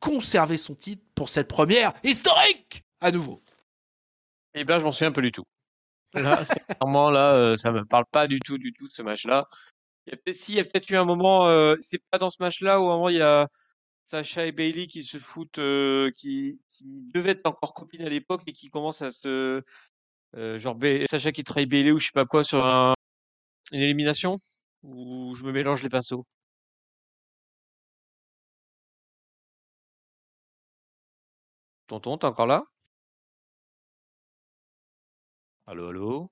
conserver 0.00 0.56
son 0.56 0.74
titre 0.74 1.02
pour 1.14 1.28
cette 1.28 1.48
première 1.48 1.92
historique 2.04 2.84
à 3.00 3.10
nouveau. 3.10 3.42
Eh 4.54 4.64
bien, 4.64 4.78
je 4.78 4.84
m'en 4.84 4.92
souviens 4.92 5.08
un 5.08 5.12
peu 5.12 5.22
du 5.22 5.32
tout. 5.32 5.44
Là, 6.14 6.42
clairement, 6.68 7.10
là, 7.10 7.34
euh, 7.34 7.56
ça 7.56 7.70
me 7.70 7.84
parle 7.84 8.06
pas 8.10 8.26
du 8.26 8.40
tout, 8.40 8.56
du 8.56 8.72
tout, 8.72 8.88
ce 8.88 9.02
match-là. 9.02 9.46
Il 10.06 10.10
y 10.10 10.14
a 10.14 10.16
peut-être, 10.16 10.48
il 10.48 10.54
y 10.54 10.60
a 10.60 10.64
peut-être 10.64 10.90
eu 10.90 10.96
un 10.96 11.04
moment, 11.04 11.46
euh, 11.48 11.76
c'est 11.80 12.02
pas 12.10 12.16
dans 12.16 12.30
ce 12.30 12.38
match-là 12.40 12.80
où 12.80 12.84
un 12.84 12.96
moment 12.96 13.08
il 13.10 13.16
y 13.16 13.20
a 13.22 13.46
Sacha 14.06 14.46
et 14.46 14.52
Bailey 14.52 14.86
qui 14.86 15.02
se 15.02 15.18
foutent, 15.18 15.58
euh, 15.58 16.10
qui, 16.16 16.58
qui, 16.70 16.84
devaient 17.12 17.32
être 17.32 17.46
encore 17.46 17.74
copines 17.74 18.02
à 18.02 18.08
l'époque 18.08 18.42
et 18.46 18.52
qui 18.52 18.70
commencent 18.70 19.02
à 19.02 19.12
se. 19.12 19.62
Euh, 20.36 20.58
genre 20.58 20.78
Sacha 21.06 21.32
qui 21.32 21.44
trahit 21.44 21.68
Bailey 21.68 21.92
ou 21.92 21.98
je 21.98 22.06
sais 22.06 22.12
pas 22.14 22.24
quoi 22.24 22.42
sur 22.42 22.64
un, 22.64 22.94
une 23.72 23.80
élimination? 23.80 24.36
Ou 24.82 25.34
je 25.34 25.44
me 25.44 25.52
mélange 25.52 25.82
les 25.82 25.90
pinceaux? 25.90 26.24
Tonton, 31.88 32.18
t'es 32.18 32.26
encore 32.26 32.46
là? 32.46 32.64
Allô, 35.66 35.88
allô? 35.88 36.30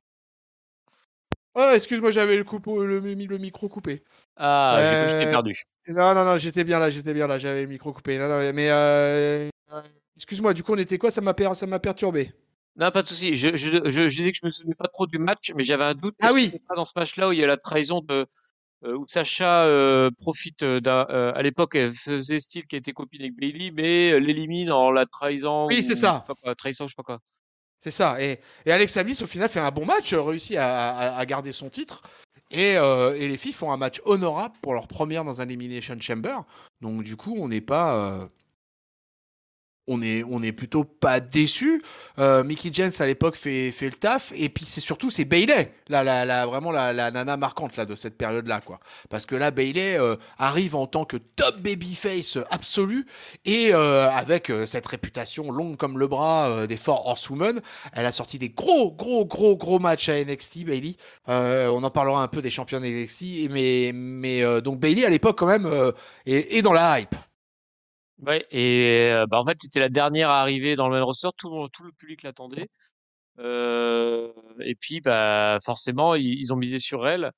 Oh, 1.54 1.70
excuse-moi, 1.74 2.10
j'avais 2.10 2.36
le, 2.36 2.44
le, 2.44 3.00
le, 3.00 3.38
micro 3.38 3.68
coupé. 3.68 4.04
Ah, 4.36 4.78
j'ai 4.78 5.08
je 5.08 5.16
t'ai 5.18 5.26
euh, 5.26 5.30
perdu. 5.30 5.62
Non, 5.88 6.14
non, 6.14 6.24
non, 6.26 6.36
j'étais 6.36 6.64
bien 6.64 6.78
là, 6.78 6.90
j'étais 6.90 7.14
bien 7.14 7.26
là, 7.26 7.38
j'avais 7.38 7.62
le 7.62 7.68
micro 7.68 7.94
coupé. 7.94 8.18
Non, 8.18 8.28
non, 8.28 8.52
mais 8.52 8.70
euh, 8.70 9.48
excuse-moi, 10.14 10.52
du 10.52 10.62
coup, 10.62 10.74
on 10.74 10.78
était 10.78 10.98
quoi? 10.98 11.10
Ça 11.10 11.22
m'a 11.22 11.32
perturbé. 11.32 12.32
Non, 12.76 12.90
pas 12.90 13.02
de 13.02 13.08
souci. 13.08 13.34
Je, 13.34 13.56
je, 13.56 13.88
je, 13.88 14.02
disais 14.08 14.32
que 14.32 14.38
je 14.38 14.44
me 14.44 14.50
souvenais 14.50 14.74
pas 14.74 14.88
trop 14.88 15.06
du 15.06 15.18
match, 15.18 15.50
mais 15.56 15.64
j'avais 15.64 15.84
un 15.84 15.94
doute. 15.94 16.16
Ah 16.20 16.32
oui. 16.34 16.50
C'est 16.50 16.62
pas 16.62 16.74
dans 16.74 16.84
ce 16.84 16.92
match-là 16.94 17.28
où 17.28 17.32
il 17.32 17.38
y 17.38 17.44
a 17.44 17.46
la 17.46 17.56
trahison 17.56 18.02
de 18.02 18.26
où 18.84 19.04
Sacha 19.06 19.68
profite 20.18 20.64
d'un. 20.64 21.02
à 21.02 21.42
l'époque, 21.42 21.74
elle 21.74 21.92
faisait 21.92 22.40
style 22.40 22.66
qu'elle 22.66 22.80
était 22.80 22.92
copine 22.92 23.22
avec 23.22 23.36
Bailey, 23.36 23.70
mais 23.72 24.18
l'élimine 24.20 24.70
en 24.70 24.90
la 24.90 25.06
trahissant. 25.06 25.66
Oui, 25.66 25.82
c'est 25.82 25.96
ça. 25.96 26.24
trahissant, 26.58 26.86
je 26.86 26.92
sais 26.92 26.96
pas 26.96 27.02
quoi. 27.02 27.20
C'est 27.80 27.90
ça. 27.90 28.20
Et, 28.20 28.40
et 28.64 28.72
Alex 28.72 28.98
Bliss, 29.04 29.22
au 29.22 29.26
final, 29.26 29.48
fait 29.48 29.60
un 29.60 29.70
bon 29.70 29.84
match, 29.84 30.12
réussit 30.12 30.56
à, 30.58 31.24
garder 31.26 31.52
son 31.52 31.70
titre. 31.70 32.02
Et, 32.50 32.76
euh, 32.76 33.14
et, 33.14 33.28
les 33.28 33.36
filles 33.36 33.52
font 33.52 33.72
un 33.72 33.76
match 33.76 34.00
honorable 34.04 34.54
pour 34.62 34.74
leur 34.74 34.86
première 34.88 35.24
dans 35.24 35.40
un 35.40 35.44
Elimination 35.44 35.96
Chamber. 36.00 36.38
Donc, 36.80 37.02
du 37.02 37.16
coup, 37.16 37.36
on 37.38 37.48
n'est 37.48 37.60
pas. 37.60 37.94
Euh, 37.94 38.26
on 39.88 40.02
est, 40.02 40.24
on 40.24 40.42
est 40.42 40.52
plutôt 40.52 40.84
pas 40.84 41.20
déçu. 41.20 41.82
Euh, 42.18 42.42
Mickey 42.44 42.70
James 42.72 42.90
à 42.98 43.06
l'époque 43.06 43.36
fait, 43.36 43.70
fait 43.70 43.86
le 43.86 43.92
taf 43.92 44.32
et 44.34 44.48
puis 44.48 44.64
c'est 44.64 44.80
surtout 44.80 45.10
c'est 45.10 45.24
Bailey, 45.24 45.72
là, 45.88 46.02
la, 46.02 46.24
la, 46.24 46.46
vraiment 46.46 46.72
la, 46.72 46.92
la, 46.92 47.10
nana 47.10 47.36
marquante 47.36 47.76
là 47.76 47.84
de 47.84 47.94
cette 47.94 48.16
période 48.16 48.46
là 48.48 48.60
quoi. 48.60 48.80
Parce 49.10 49.26
que 49.26 49.34
là 49.34 49.50
Bailey 49.50 49.98
euh, 49.98 50.16
arrive 50.38 50.74
en 50.74 50.86
tant 50.86 51.04
que 51.04 51.16
top 51.16 51.60
babyface 51.60 52.38
absolu 52.50 53.06
et 53.44 53.70
euh, 53.72 54.10
avec 54.10 54.50
euh, 54.50 54.66
cette 54.66 54.86
réputation 54.86 55.50
longue 55.50 55.76
comme 55.76 55.98
le 55.98 56.06
bras 56.06 56.66
des 56.66 56.76
Four 56.76 57.06
Horsewomen, 57.06 57.60
elle 57.92 58.06
a 58.06 58.12
sorti 58.12 58.38
des 58.38 58.50
gros 58.50 58.92
gros 58.92 59.24
gros 59.24 59.56
gros 59.56 59.78
matchs 59.78 60.08
à 60.08 60.24
NXT 60.24 60.64
Bailey. 60.64 60.96
on 61.28 61.82
en 61.82 61.90
parlera 61.90 62.22
un 62.22 62.28
peu 62.28 62.42
des 62.42 62.50
champions 62.50 62.80
NXT 62.80 63.50
mais 63.50 63.92
mais 63.94 64.42
donc 64.62 64.80
Bailey 64.80 65.04
à 65.04 65.10
l'époque 65.10 65.38
quand 65.38 65.46
même 65.46 65.92
est 66.26 66.62
dans 66.62 66.72
la 66.72 67.00
hype. 67.00 67.14
Ouais, 68.18 68.46
et 68.50 69.12
bah, 69.28 69.40
en 69.40 69.44
fait, 69.44 69.58
c'était 69.60 69.80
la 69.80 69.90
dernière 69.90 70.30
à 70.30 70.40
arriver 70.40 70.74
dans 70.74 70.88
le 70.88 70.96
main 70.96 71.02
roster, 71.02 71.28
tout, 71.36 71.68
tout 71.72 71.84
le 71.84 71.92
public 71.92 72.22
l'attendait. 72.22 72.68
Euh, 73.38 74.32
et 74.60 74.74
puis, 74.74 75.00
bah, 75.00 75.58
forcément, 75.64 76.14
ils, 76.14 76.52
ont 76.52 76.56
misé 76.56 76.78
sur 76.78 77.06
elle. 77.06 77.32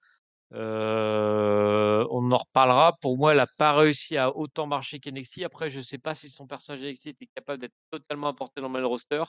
Euh, 0.54 2.06
on 2.10 2.30
en 2.32 2.38
reparlera. 2.38 2.96
Pour 3.00 3.18
moi, 3.18 3.32
elle 3.32 3.38
n'a 3.38 3.46
pas 3.58 3.74
réussi 3.74 4.16
à 4.16 4.34
autant 4.36 4.66
marcher 4.66 5.00
qu'NXT. 5.00 5.42
Après, 5.44 5.70
je 5.70 5.78
ne 5.78 5.82
sais 5.82 5.98
pas 5.98 6.14
si 6.14 6.30
son 6.30 6.46
personnage 6.46 6.82
NXT 6.82 7.06
était 7.08 7.28
capable 7.34 7.60
d'être 7.60 7.74
totalement 7.90 8.28
apporté 8.28 8.60
dans 8.60 8.68
le 8.68 8.80
main 8.80 8.86
roster. 8.86 9.22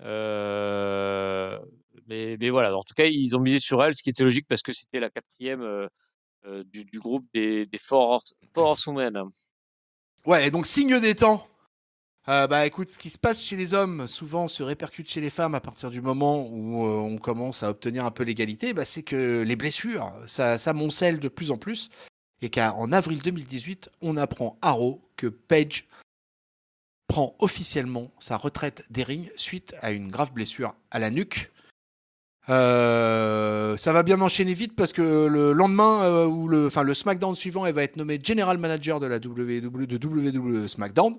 Mais, 0.00 1.58
mais, 2.38 2.50
voilà, 2.50 2.76
en 2.76 2.82
tout 2.82 2.94
cas, 2.94 3.06
ils 3.06 3.36
ont 3.36 3.40
misé 3.40 3.58
sur 3.58 3.82
elle, 3.82 3.94
ce 3.94 4.02
qui 4.02 4.10
était 4.10 4.24
logique 4.24 4.46
parce 4.48 4.62
que 4.62 4.72
c'était 4.72 5.00
la 5.00 5.10
quatrième 5.10 5.88
du, 6.44 6.84
du, 6.84 7.00
groupe 7.00 7.26
des, 7.34 7.66
des 7.66 7.78
Four, 7.78 8.22
Horsewomen. 8.54 9.24
Ouais, 10.26 10.50
donc 10.50 10.66
signe 10.66 10.98
des 10.98 11.14
temps. 11.14 11.46
Euh, 12.28 12.48
bah 12.48 12.66
écoute, 12.66 12.88
ce 12.88 12.98
qui 12.98 13.10
se 13.10 13.18
passe 13.18 13.40
chez 13.40 13.54
les 13.54 13.74
hommes 13.74 14.08
souvent 14.08 14.48
se 14.48 14.64
répercute 14.64 15.08
chez 15.08 15.20
les 15.20 15.30
femmes 15.30 15.54
à 15.54 15.60
partir 15.60 15.88
du 15.88 16.00
moment 16.00 16.48
où 16.48 16.84
euh, 16.84 16.96
on 16.96 17.18
commence 17.18 17.62
à 17.62 17.70
obtenir 17.70 18.04
un 18.04 18.10
peu 18.10 18.24
l'égalité, 18.24 18.74
bah, 18.74 18.84
c'est 18.84 19.04
que 19.04 19.42
les 19.42 19.54
blessures, 19.54 20.12
ça, 20.26 20.58
moncelle 20.72 21.20
de 21.20 21.28
plus 21.28 21.52
en 21.52 21.58
plus. 21.58 21.90
Et 22.42 22.50
qu'en 22.50 22.90
avril 22.90 23.22
2018, 23.22 23.90
on 24.02 24.16
apprend 24.16 24.58
à 24.62 24.72
Raw 24.72 25.00
que 25.14 25.28
Paige 25.28 25.86
prend 27.06 27.36
officiellement 27.38 28.10
sa 28.18 28.36
retraite 28.36 28.84
des 28.90 29.04
rings 29.04 29.30
suite 29.36 29.76
à 29.80 29.92
une 29.92 30.10
grave 30.10 30.32
blessure 30.32 30.74
à 30.90 30.98
la 30.98 31.10
nuque. 31.10 31.52
Euh, 32.48 33.76
ça 33.76 33.92
va 33.92 34.02
bien 34.02 34.20
enchaîner 34.20 34.54
vite 34.54 34.76
parce 34.76 34.92
que 34.92 35.26
le 35.26 35.52
lendemain 35.52 36.04
euh, 36.04 36.26
ou 36.26 36.46
le, 36.46 36.66
enfin 36.66 36.82
le 36.82 36.94
SmackDown 36.94 37.34
suivant, 37.34 37.66
elle 37.66 37.74
va 37.74 37.82
être 37.82 37.96
nommée 37.96 38.20
General 38.22 38.56
Manager 38.56 39.00
de 39.00 39.06
la 39.06 39.16
WWE, 39.16 39.86
de 39.86 40.06
WWE 40.06 40.68
SmackDown. 40.68 41.16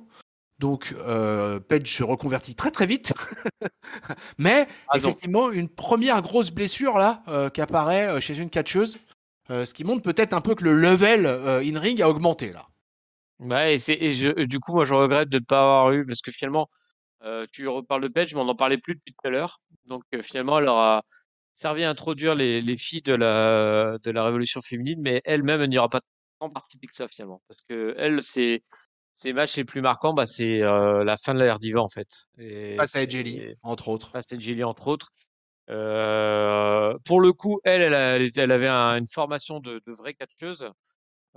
Donc 0.59 0.95
euh, 1.05 1.59
Page 1.59 1.87
se 1.87 2.03
reconvertit 2.03 2.55
très 2.55 2.71
très 2.71 2.87
vite, 2.87 3.13
mais 4.37 4.67
ah, 4.87 4.97
effectivement 4.97 5.51
une 5.51 5.69
première 5.69 6.21
grosse 6.21 6.49
blessure 6.49 6.97
là 6.97 7.21
euh, 7.27 7.49
qui 7.49 7.61
apparaît 7.61 8.19
chez 8.21 8.37
une 8.39 8.49
catcheuse, 8.49 8.97
ce 9.49 9.71
qui 9.73 9.83
montre 9.83 10.01
peut-être 10.01 10.33
un 10.33 10.41
peu 10.41 10.55
que 10.55 10.63
le 10.63 10.73
level 10.73 11.27
in 11.27 11.79
ring 11.79 12.01
a 12.01 12.09
augmenté 12.09 12.51
là. 12.53 12.67
Ouais, 13.39 13.75
et, 13.75 13.77
c'est, 13.77 13.93
et 13.93 14.47
du 14.47 14.59
coup 14.59 14.73
moi 14.73 14.85
je 14.85 14.95
regrette 14.95 15.29
de 15.29 15.37
ne 15.37 15.43
pas 15.43 15.59
avoir 15.59 15.91
eu 15.91 16.05
parce 16.07 16.21
que 16.21 16.31
finalement 16.31 16.69
tu 17.51 17.67
reparles 17.67 18.01
de 18.01 18.07
Paige, 18.07 18.33
mais 18.33 18.41
on 18.41 18.45
n'en 18.45 18.55
parlait 18.55 18.79
plus 18.79 18.95
depuis 18.95 19.13
tout 19.13 19.27
à 19.27 19.29
l'heure. 19.29 19.61
Donc 19.85 20.03
finalement, 20.21 20.57
elle 20.57 20.65
leur 20.65 20.77
a 20.77 21.03
servi 21.57 21.83
à 21.83 21.89
introduire 21.89 22.35
les, 22.35 22.61
les 22.61 22.77
filles 22.77 23.01
de 23.01 23.13
la, 23.13 23.97
de 24.03 24.11
la 24.11 24.23
révolution 24.23 24.61
féminine, 24.61 25.01
mais 25.01 25.21
elle-même, 25.25 25.61
elle, 25.61 25.69
n'y 25.69 25.77
aura 25.77 25.89
pas 25.89 26.01
tant 26.39 26.49
participé 26.49 26.87
que 26.87 26.95
ça 26.95 27.07
finalement. 27.07 27.41
Parce 27.49 27.61
que 27.67 27.95
elle, 27.97 28.21
c'est 28.21 28.61
ses 29.15 29.33
matchs 29.33 29.57
les 29.57 29.65
plus 29.65 29.81
marquants, 29.81 30.13
bah, 30.13 30.27
c'est 30.27 30.59
la 30.59 31.17
fin 31.17 31.33
de 31.33 31.39
l'ère 31.39 31.59
diva 31.59 31.81
en 31.81 31.89
fait. 31.89 32.07
Et, 32.37 32.75
face 32.75 32.95
à 32.95 33.07
Jelly, 33.07 33.41
entre 33.63 33.89
autres. 33.89 34.11
Face 34.11 34.31
à 34.31 34.39
Jelly, 34.39 34.63
entre 34.63 34.87
autres. 34.87 35.09
Euh, 35.69 36.93
pour 37.03 37.19
le 37.19 37.33
coup, 37.33 37.59
elle, 37.63 37.81
elle, 37.81 38.29
elle, 38.35 38.51
avait 38.51 38.69
une 38.69 39.07
formation 39.07 39.59
de, 39.59 39.81
de 39.85 39.91
vraie 39.91 40.13
catcheuse, 40.13 40.69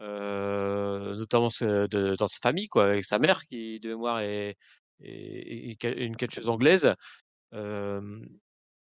euh, 0.00 1.16
notamment 1.16 1.48
de, 1.48 2.14
dans 2.16 2.28
sa 2.28 2.38
famille, 2.40 2.68
quoi, 2.68 2.84
avec 2.84 3.04
sa 3.04 3.18
mère 3.18 3.44
qui 3.46 3.80
de 3.80 3.88
mémoire 3.88 4.20
est, 4.20 4.56
est, 5.02 5.82
une 5.84 6.16
catcheuse 6.16 6.48
anglaise. 6.48 6.94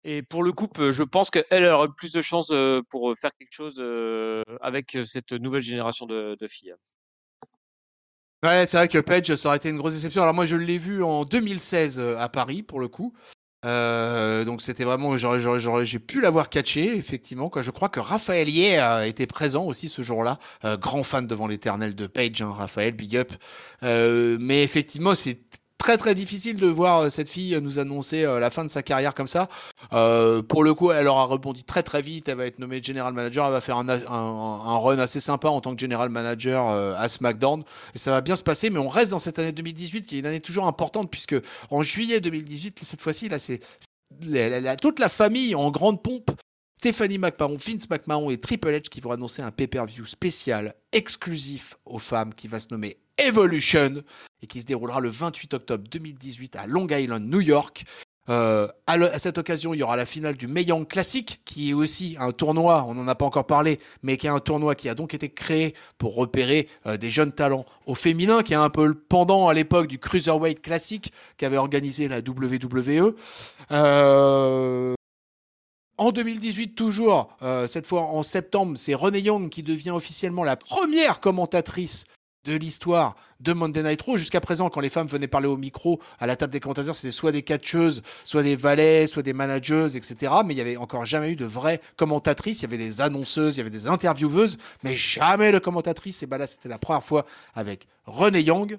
Euh, 0.06 0.18
et 0.18 0.22
pour 0.24 0.44
le 0.44 0.52
coup, 0.52 0.68
je 0.78 1.04
pense 1.04 1.30
qu'elle 1.30 1.66
aura 1.66 1.88
plus 1.94 2.12
de 2.12 2.22
chances 2.22 2.54
pour 2.90 3.14
faire 3.18 3.32
quelque 3.38 3.54
chose 3.54 3.84
avec 4.62 4.98
cette 5.06 5.32
nouvelle 5.34 5.62
génération 5.62 6.06
de, 6.06 6.48
filles. 6.48 6.76
Ouais, 8.44 8.66
c'est 8.66 8.76
vrai 8.76 8.90
que 8.90 8.98
Page, 8.98 9.34
ça 9.36 9.48
aurait 9.48 9.58
été 9.58 9.70
une 9.70 9.78
grosse 9.78 9.94
déception. 9.94 10.22
Alors 10.22 10.34
moi, 10.34 10.46
je 10.46 10.58
l'ai 10.58 10.78
vu 10.78 11.02
en 11.02 11.24
2016 11.24 12.00
à 12.00 12.28
Paris, 12.28 12.62
pour 12.62 12.80
le 12.80 12.90
coup. 12.90 13.14
Euh, 13.66 14.44
donc 14.44 14.62
c'était 14.62 14.84
vraiment, 14.84 15.16
j'ai 15.18 16.00
pu 16.00 16.22
l'avoir 16.22 16.50
catché, 16.50 16.96
effectivement. 16.96 17.52
Je 17.56 17.72
crois 17.72 17.90
que 17.90 18.00
Raphaël 18.00 18.50
a 18.80 19.08
été 19.08 19.26
présent 19.28 19.66
aussi 19.66 19.90
ce 19.90 20.02
jour-là, 20.02 20.40
euh, 20.66 20.78
grand 20.78 21.04
fan 21.04 21.28
devant 21.28 21.48
l'éternel 21.48 21.96
de 21.96 22.08
Page, 22.08 22.42
hein, 22.42 22.52
Raphaël, 22.52 22.94
big 22.94 23.16
up. 23.16 23.32
Euh, 23.84 24.38
mais 24.40 24.64
effectivement, 24.64 25.16
c'est 25.16 25.40
très 25.84 25.98
très 25.98 26.16
difficile 26.16 26.56
de 26.56 26.68
voir 26.68 27.02
euh, 27.02 27.10
cette 27.10 27.28
fille 27.28 27.60
nous 27.62 27.78
annoncer 27.78 28.24
euh, 28.24 28.40
la 28.40 28.50
fin 28.50 28.64
de 28.64 28.70
sa 28.70 28.82
carrière 28.82 29.14
comme 29.14 29.28
ça. 29.28 29.50
Euh, 29.92 30.42
pour 30.42 30.64
le 30.64 30.74
coup, 30.74 30.92
elle 30.92 31.10
aura 31.10 31.26
rebondi 31.26 31.66
très 31.66 31.84
très 31.84 32.02
vite. 32.02 32.30
Elle 32.30 32.38
va 32.38 32.46
être 32.46 32.58
nommée 32.58 32.82
general 32.82 33.14
manager. 33.14 33.46
Elle 33.48 33.52
va 33.52 33.60
faire 33.60 33.78
un, 33.78 33.90
un, 33.90 34.00
un 34.08 34.78
run 34.78 34.98
assez 34.98 35.20
sympa 35.20 35.50
en 35.50 35.60
tant 35.60 35.76
que 35.76 35.82
general 35.82 36.10
manager 36.10 36.70
à 36.70 37.10
SmackDown. 37.10 37.64
Et 37.94 37.98
ça 37.98 38.12
va 38.12 38.22
bien 38.22 38.38
se 38.38 38.44
passer. 38.44 38.70
Mais 38.70 38.80
on 38.80 38.88
reste 38.88 39.12
dans 39.12 39.20
cette 39.20 39.40
année 39.40 39.52
2018 39.52 40.06
qui 40.06 40.16
est 40.16 40.20
une 40.20 40.26
année 40.26 40.40
toujours 40.40 40.68
importante 40.68 41.12
puisque 41.12 41.36
en 41.70 41.84
juillet 41.84 42.22
2018, 42.22 42.80
cette 42.82 43.02
fois-ci, 43.02 43.28
là, 43.28 43.38
c'est 43.38 43.60
toute 44.82 45.00
la 45.00 45.10
famille 45.10 45.54
en 45.54 45.70
grande 45.70 46.02
pompe 46.02 46.32
Stephanie 46.80 47.18
McMahon, 47.18 47.56
Vince 47.56 47.90
McMahon 47.90 48.30
et 48.30 48.40
Triple 48.40 48.70
H 48.70 48.90
qui 48.90 49.00
vont 49.00 49.12
annoncer 49.12 49.42
un 49.42 49.52
pay-per-view 49.52 50.06
spécial 50.06 50.76
exclusif 50.92 51.76
aux 51.86 52.00
femmes 52.00 52.34
qui 52.34 52.48
va 52.48 52.60
se 52.60 52.68
nommer 52.72 52.98
Evolution 53.18 54.04
et 54.44 54.48
qui 54.48 54.62
se 54.62 54.66
déroulera 54.66 55.00
le 55.00 55.10
28 55.10 55.54
octobre 55.56 55.86
2018 55.90 56.58
à 56.58 56.68
Long 56.68 56.88
Island, 56.88 57.24
New 57.28 57.40
York. 57.40 57.86
Euh, 58.30 58.68
à, 58.88 59.20
cette 59.20 59.38
occasion, 59.38 59.74
il 59.74 59.80
y 59.80 59.84
aura 59.84 59.96
la 59.96 60.06
finale 60.06 60.36
du 60.36 60.48
Young 60.48 60.88
Classic, 60.88 61.42
qui 61.46 61.72
est 61.72 61.74
aussi 61.74 62.16
un 62.20 62.32
tournoi, 62.32 62.86
on 62.88 62.94
n'en 62.94 63.08
a 63.08 63.16
pas 63.16 63.26
encore 63.26 63.48
parlé, 63.48 63.80
mais 64.02 64.18
qui 64.18 64.28
est 64.28 64.30
un 64.30 64.40
tournoi 64.40 64.76
qui 64.76 64.88
a 64.88 64.96
donc 64.96 65.14
été 65.14 65.30
créé 65.30 65.74
pour 65.98 66.16
repérer 66.16 66.68
euh, 66.86 66.98
des 66.98 67.10
jeunes 67.10 67.32
talents 67.32 67.66
au 67.86 67.96
féminin, 67.96 68.44
qui 68.44 68.54
est 68.54 68.58
un 68.58 68.70
peu 68.70 68.86
le 68.86 68.94
pendant 68.94 69.48
à 69.48 69.54
l'époque 69.54 69.88
du 69.88 69.98
Cruiserweight 69.98 70.62
Classic 70.62 71.12
qu'avait 71.38 71.58
organisé 71.58 72.08
la 72.10 72.20
WWE. 72.20 73.16
Euh, 73.72 74.94
en 75.98 76.12
2018 76.12 76.76
toujours, 76.76 77.38
cette 77.68 77.86
fois 77.86 78.02
en 78.02 78.24
septembre, 78.24 78.78
c'est 78.78 78.96
Renee 78.96 79.22
Young 79.22 79.50
qui 79.50 79.62
devient 79.64 79.92
officiellement 79.92 80.44
la 80.44 80.58
première 80.58 81.20
commentatrice 81.20 82.06
de 82.46 82.56
l'histoire 82.56 83.16
de 83.40 83.54
Monday 83.54 83.84
Night 83.84 84.02
Raw. 84.02 84.18
Jusqu'à 84.18 84.42
présent, 84.42 84.70
quand 84.70 84.82
les 84.82 84.90
femmes 84.90 85.08
venaient 85.08 85.28
parler 85.28 85.48
au 85.48 85.58
micro 85.58 86.02
à 86.20 86.28
la 86.28 86.36
table 86.36 86.52
des 86.52 86.60
commentateurs, 86.60 86.96
c'était 86.96 87.12
soit 87.12 87.32
des 87.32 87.44
catcheuses, 87.44 88.02
soit 88.24 88.44
des 88.44 88.56
valets, 88.56 89.08
soit 89.08 89.24
des 89.24 89.34
manageuses, 89.34 89.96
etc. 89.96 90.34
Mais 90.46 90.54
il 90.54 90.56
n'y 90.56 90.62
avait 90.62 90.78
encore 90.78 91.06
jamais 91.06 91.32
eu 91.32 91.36
de 91.36 91.46
vraies 91.46 91.82
commentatrices. 91.96 92.60
Il 92.60 92.64
y 92.64 92.66
avait 92.66 92.78
des 92.78 93.02
annonceuses, 93.02 93.56
il 93.56 93.60
y 93.60 93.62
avait 93.62 93.70
des 93.70 93.88
intervieweuses, 93.88 94.58
mais 94.84 94.96
jamais 94.96 95.52
de 95.52 95.60
commentatrice. 95.60 96.24
Et 96.24 96.28
ben 96.28 96.38
là, 96.38 96.48
c'était 96.48 96.70
la 96.70 96.78
première 96.78 97.04
fois 97.04 97.26
avec 97.56 97.88
René 98.06 98.42
Young. 98.42 98.78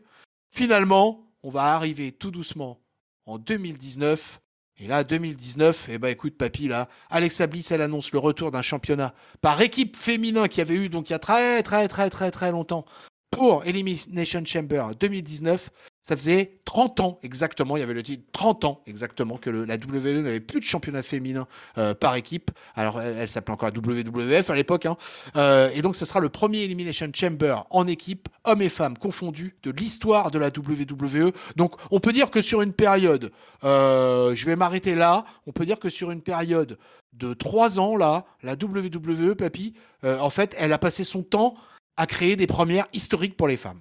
Finalement, 0.51 1.27
on 1.43 1.51
va 1.51 1.75
arriver 1.75 2.13
tout 2.13 2.31
doucement 2.31 2.81
en 3.27 3.39
2019. 3.39 4.41
Et 4.79 4.89
là, 4.89 5.05
2019, 5.05 5.87
eh 5.89 5.99
ben 5.99 6.09
écoute, 6.09 6.37
papy, 6.37 6.67
là, 6.67 6.89
Alexa 7.09 7.47
Bliss, 7.47 7.71
elle 7.71 7.81
annonce 7.81 8.11
le 8.11 8.19
retour 8.19 8.51
d'un 8.51 8.61
championnat 8.61 9.15
par 9.41 9.61
équipe 9.61 9.97
féminin 9.97 10.49
qui 10.49 10.61
avait 10.61 10.75
eu 10.75 10.89
donc 10.89 11.11
il 11.11 11.13
y 11.13 11.17
a 11.17 11.21
très 11.21 11.63
très 11.63 11.87
très 11.87 12.11
très 12.11 12.33
très 12.33 12.51
longtemps 12.51 12.85
pour 13.31 13.65
Elimination 13.65 14.45
Chamber 14.45 14.91
2019, 14.99 15.71
ça 16.05 16.17
faisait 16.19 16.61
30 16.67 17.01
ans 17.01 17.19
exactement, 17.23 17.79
il 17.79 17.81
y 17.81 17.83
avait 17.83 17.95
le 17.95 18.03
titre 18.03 18.25
30 18.33 18.65
ans 18.65 18.83
exactement 18.87 19.39
que 19.39 19.49
la 19.49 19.77
WWE 19.77 20.21
n'avait 20.21 20.39
plus 20.39 20.61
de 20.61 20.65
championnat 20.65 21.03
féminin 21.03 21.49
euh, 21.79 21.95
par 21.95 22.15
équipe. 22.15 22.51
Alors 22.75 23.01
elle, 23.01 23.27
s'appelait 23.27 23.55
encore 23.55 23.71
WWF 23.71 24.51
à 24.51 24.55
l'époque. 24.55 24.85
Hein. 24.85 24.97
Euh, 25.37 25.71
et 25.75 25.81
donc 25.81 25.97
ce 25.97 26.05
sera 26.05 26.21
le 26.21 26.29
premier 26.29 26.59
Elimination 26.59 27.11
Chamber 27.15 27.65
en 27.71 27.87
équipe, 27.87 28.29
hommes 28.45 28.61
et 28.61 28.69
femmes 28.69 28.99
confondus, 28.99 29.57
de 29.63 29.71
l'histoire 29.71 30.31
de 30.31 30.39
la 30.39 30.49
WWE. 30.49 31.33
Donc 31.57 31.77
on 31.91 32.01
peut 32.01 32.13
dire 32.13 32.31
que 32.31 32.43
sur 32.43 32.61
une 32.61 32.75
période, 32.75 33.33
euh, 33.65 34.35
je 34.35 34.45
vais 34.45 34.57
m'arrêter 34.57 34.95
là, 34.95 35.25
on 35.47 35.53
peut 35.53 35.65
dire 35.65 35.79
que 35.79 35.89
sur 35.89 36.11
une 36.11 36.21
période 36.21 36.79
de 37.15 37.33
3 37.33 37.81
ans 37.81 37.97
là, 37.97 38.27
la 38.43 38.55
WWE, 38.55 39.37
papy, 39.37 39.73
en 40.03 40.29
fait, 40.29 40.55
elle 40.59 40.75
a 40.75 40.79
passé 40.79 41.03
son 41.03 41.23
temps 41.23 41.55
à 41.97 42.07
créer 42.07 42.37
des 42.37 42.47
premières 42.47 42.87
historiques 42.93 43.37
pour 43.37 43.49
les 43.49 43.57
femmes. 43.57 43.81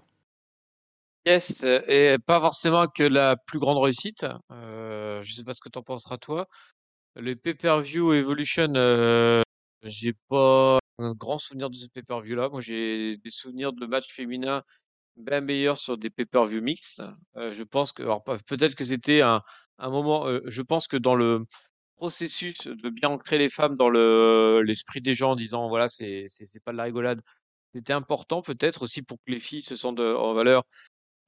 Yes, 1.25 1.63
et 1.63 2.17
pas 2.25 2.39
forcément 2.41 2.87
que 2.87 3.03
la 3.03 3.37
plus 3.37 3.59
grande 3.59 3.77
réussite. 3.77 4.25
Euh, 4.51 5.21
je 5.23 5.33
sais 5.33 5.43
pas 5.43 5.53
ce 5.53 5.61
que 5.61 5.69
tu 5.69 5.79
en 5.79 5.83
penseras 5.83 6.17
toi. 6.17 6.47
Les 7.15 7.35
pay-per-view 7.35 8.13
Evolution, 8.13 8.73
euh, 8.75 9.41
j'ai 9.83 10.13
pas 10.29 10.79
un 10.99 11.13
grand 11.13 11.37
souvenir 11.37 11.69
de 11.69 11.75
ce 11.75 11.87
pay-per-view 11.87 12.35
là. 12.35 12.49
Moi, 12.49 12.61
j'ai 12.61 13.17
des 13.17 13.29
souvenirs 13.29 13.71
de 13.73 13.85
matchs 13.85 14.11
féminins 14.13 14.63
bien 15.17 15.41
meilleurs 15.41 15.77
sur 15.77 15.97
des 15.97 16.09
pay-per-view 16.09 16.61
mix. 16.61 17.01
Euh, 17.37 17.51
je 17.51 17.63
pense 17.63 17.91
que, 17.91 18.03
peut-être 18.47 18.75
que 18.75 18.85
c'était 18.85 19.21
un, 19.21 19.41
moment. 19.79 20.27
Euh, 20.27 20.41
je 20.45 20.61
pense 20.61 20.87
que 20.87 20.97
dans 20.97 21.15
le 21.15 21.45
processus 21.97 22.67
de 22.67 22.89
bien 22.89 23.09
ancrer 23.09 23.37
les 23.37 23.49
femmes 23.49 23.77
dans 23.77 23.89
le 23.89 24.61
l'esprit 24.65 25.01
des 25.01 25.15
gens 25.15 25.31
en 25.31 25.35
disant 25.35 25.69
voilà 25.69 25.87
c'est 25.87 26.25
c'est 26.27 26.63
pas 26.63 26.71
de 26.71 26.77
la 26.77 26.83
rigolade 26.83 27.21
c'était 27.73 27.93
important 27.93 28.41
peut-être 28.41 28.83
aussi 28.83 29.01
pour 29.01 29.17
que 29.17 29.31
les 29.31 29.39
filles 29.39 29.63
se 29.63 29.75
sentent 29.75 29.99
en 29.99 30.33
valeur. 30.33 30.63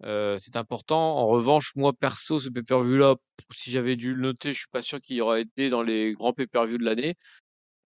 c'est 0.03 0.55
important. 0.55 1.17
En 1.17 1.27
revanche, 1.27 1.73
moi 1.75 1.93
perso, 1.93 2.39
ce 2.39 2.49
pay-per-view 2.49 2.97
là, 2.97 3.15
si 3.53 3.71
j'avais 3.71 3.95
dû 3.95 4.13
le 4.13 4.21
noter, 4.21 4.51
je 4.51 4.59
suis 4.59 4.69
pas 4.71 4.81
sûr 4.81 5.01
qu'il 5.01 5.21
aurait 5.21 5.41
été 5.41 5.69
dans 5.69 5.83
les 5.83 6.13
grands 6.13 6.33
pay-per-view 6.33 6.77
de 6.77 6.85
l'année. 6.85 7.15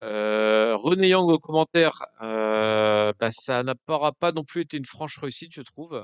René 0.02 1.10
Yang 1.10 1.30
au 1.30 1.40
commentaire, 1.40 2.06
bah, 2.20 3.32
ça 3.32 3.64
n'aura 3.64 4.14
pas 4.14 4.32
non 4.32 4.44
plus 4.44 4.62
été 4.62 4.78
une 4.78 4.86
franche 4.86 5.18
réussite, 5.18 5.54
je 5.54 5.62
trouve. 5.62 6.04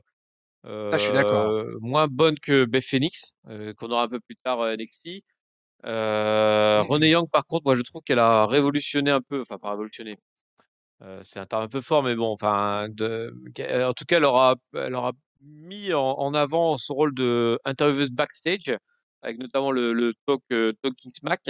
ça, 0.64 0.98
je 0.98 1.04
suis 1.04 1.14
d'accord. 1.14 1.66
Moins 1.82 2.08
bonne 2.08 2.40
que 2.40 2.66
Beth 2.66 2.86
Phoenix, 2.86 3.36
qu'on 3.78 3.92
aura 3.92 4.04
un 4.04 4.10
peu 4.10 4.20
plus 4.20 4.36
tard 4.38 4.62
à 4.62 4.76
NXT. 4.76 5.24
Euh, 5.86 6.82
René 6.82 7.10
Young, 7.10 7.30
par 7.30 7.46
contre, 7.46 7.66
moi, 7.66 7.76
je 7.76 7.82
trouve 7.82 8.02
qu'elle 8.02 8.20
a 8.20 8.46
révolutionné 8.46 9.12
un 9.12 9.22
peu, 9.22 9.42
enfin, 9.42 9.58
pas 9.58 9.72
révolutionné, 9.72 10.18
c'est 11.22 11.40
un 11.40 11.46
terme 11.46 11.64
un 11.64 11.68
peu 11.68 11.82
fort, 11.82 12.04
mais 12.04 12.16
bon, 12.16 12.32
enfin, 12.32 12.88
en 12.90 13.94
tout 13.94 14.06
cas, 14.06 14.18
elle 14.18 14.26
aura, 14.26 14.56
mis 15.42 15.94
en, 15.94 16.34
avant 16.34 16.78
son 16.78 16.96
rôle 16.96 17.14
de 17.14 17.60
intervieweuse 17.66 18.12
backstage, 18.12 18.76
avec 19.22 19.38
notamment 19.40 19.72
le, 19.72 20.14
talk, 20.26 20.42
Talking 20.82 21.12
Smack. 21.14 21.50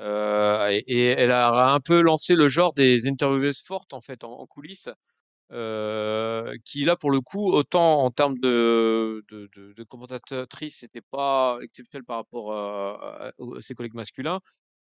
et, 0.00 1.04
elle 1.06 1.30
a 1.30 1.72
un 1.72 1.80
peu 1.80 2.00
lancé 2.00 2.34
le 2.34 2.48
genre 2.48 2.72
des 2.74 3.06
intervieweuses 3.08 3.62
fortes, 3.62 3.92
en 3.94 4.00
fait, 4.00 4.24
en, 4.24 4.46
coulisses. 4.46 4.88
qui 5.50 6.84
là 6.84 6.96
pour 6.96 7.10
le 7.10 7.20
coup 7.20 7.50
autant 7.52 8.04
en 8.04 8.10
termes 8.10 8.38
de, 8.38 9.24
de, 9.30 9.48
de, 9.54 9.84
commentatrice 9.84 10.80
c'était 10.80 11.00
pas 11.10 11.58
exceptionnel 11.62 12.04
par 12.04 12.16
rapport 12.18 12.52
à 12.54 13.32
ses 13.60 13.74
collègues 13.74 13.94
masculins 13.94 14.40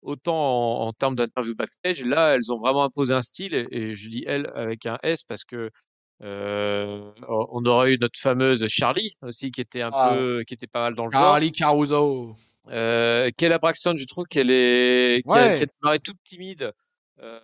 autant 0.03 0.83
en, 0.83 0.93
termes 0.93 1.15
d'interview 1.15 1.55
backstage, 1.55 2.05
là, 2.05 2.35
elles 2.35 2.53
ont 2.53 2.59
vraiment 2.59 2.85
imposé 2.85 3.15
un 3.15 3.23
style, 3.23 3.55
et, 3.71 3.95
je 3.95 4.09
dis 4.09 4.25
elle 4.27 4.51
avec 4.55 4.87
un 4.87 4.99
S 5.03 5.23
parce 5.25 5.45
que 5.45 5.71
euh, 6.23 7.13
on 7.29 7.65
aurait 7.67 7.95
eu 7.95 7.99
notre 7.99 8.19
fameuse 8.19 8.67
Charlie 8.69 9.17
aussi 9.21 9.51
qui 9.51 9.61
était 9.61 9.83
un 9.83 9.91
ah. 9.93 10.15
peu, 10.15 10.45
qui 10.47 10.55
était 10.55 10.67
pas 10.67 10.81
mal 10.81 10.95
dans 10.95 11.07
le 11.07 11.11
genre. 11.11 11.21
Charlie 11.21 11.53
Caruso. 11.53 12.37
Euh, 12.71 13.31
Kayla 13.37 13.59
Braxton, 13.59 13.95
je 13.97 14.07
trouve 14.07 14.27
qu'elle 14.27 14.51
est, 14.51 15.23
qui, 15.23 15.67
paraît 15.81 15.99
toute 16.01 16.19
timide, 16.25 16.73
euh, 17.21 17.41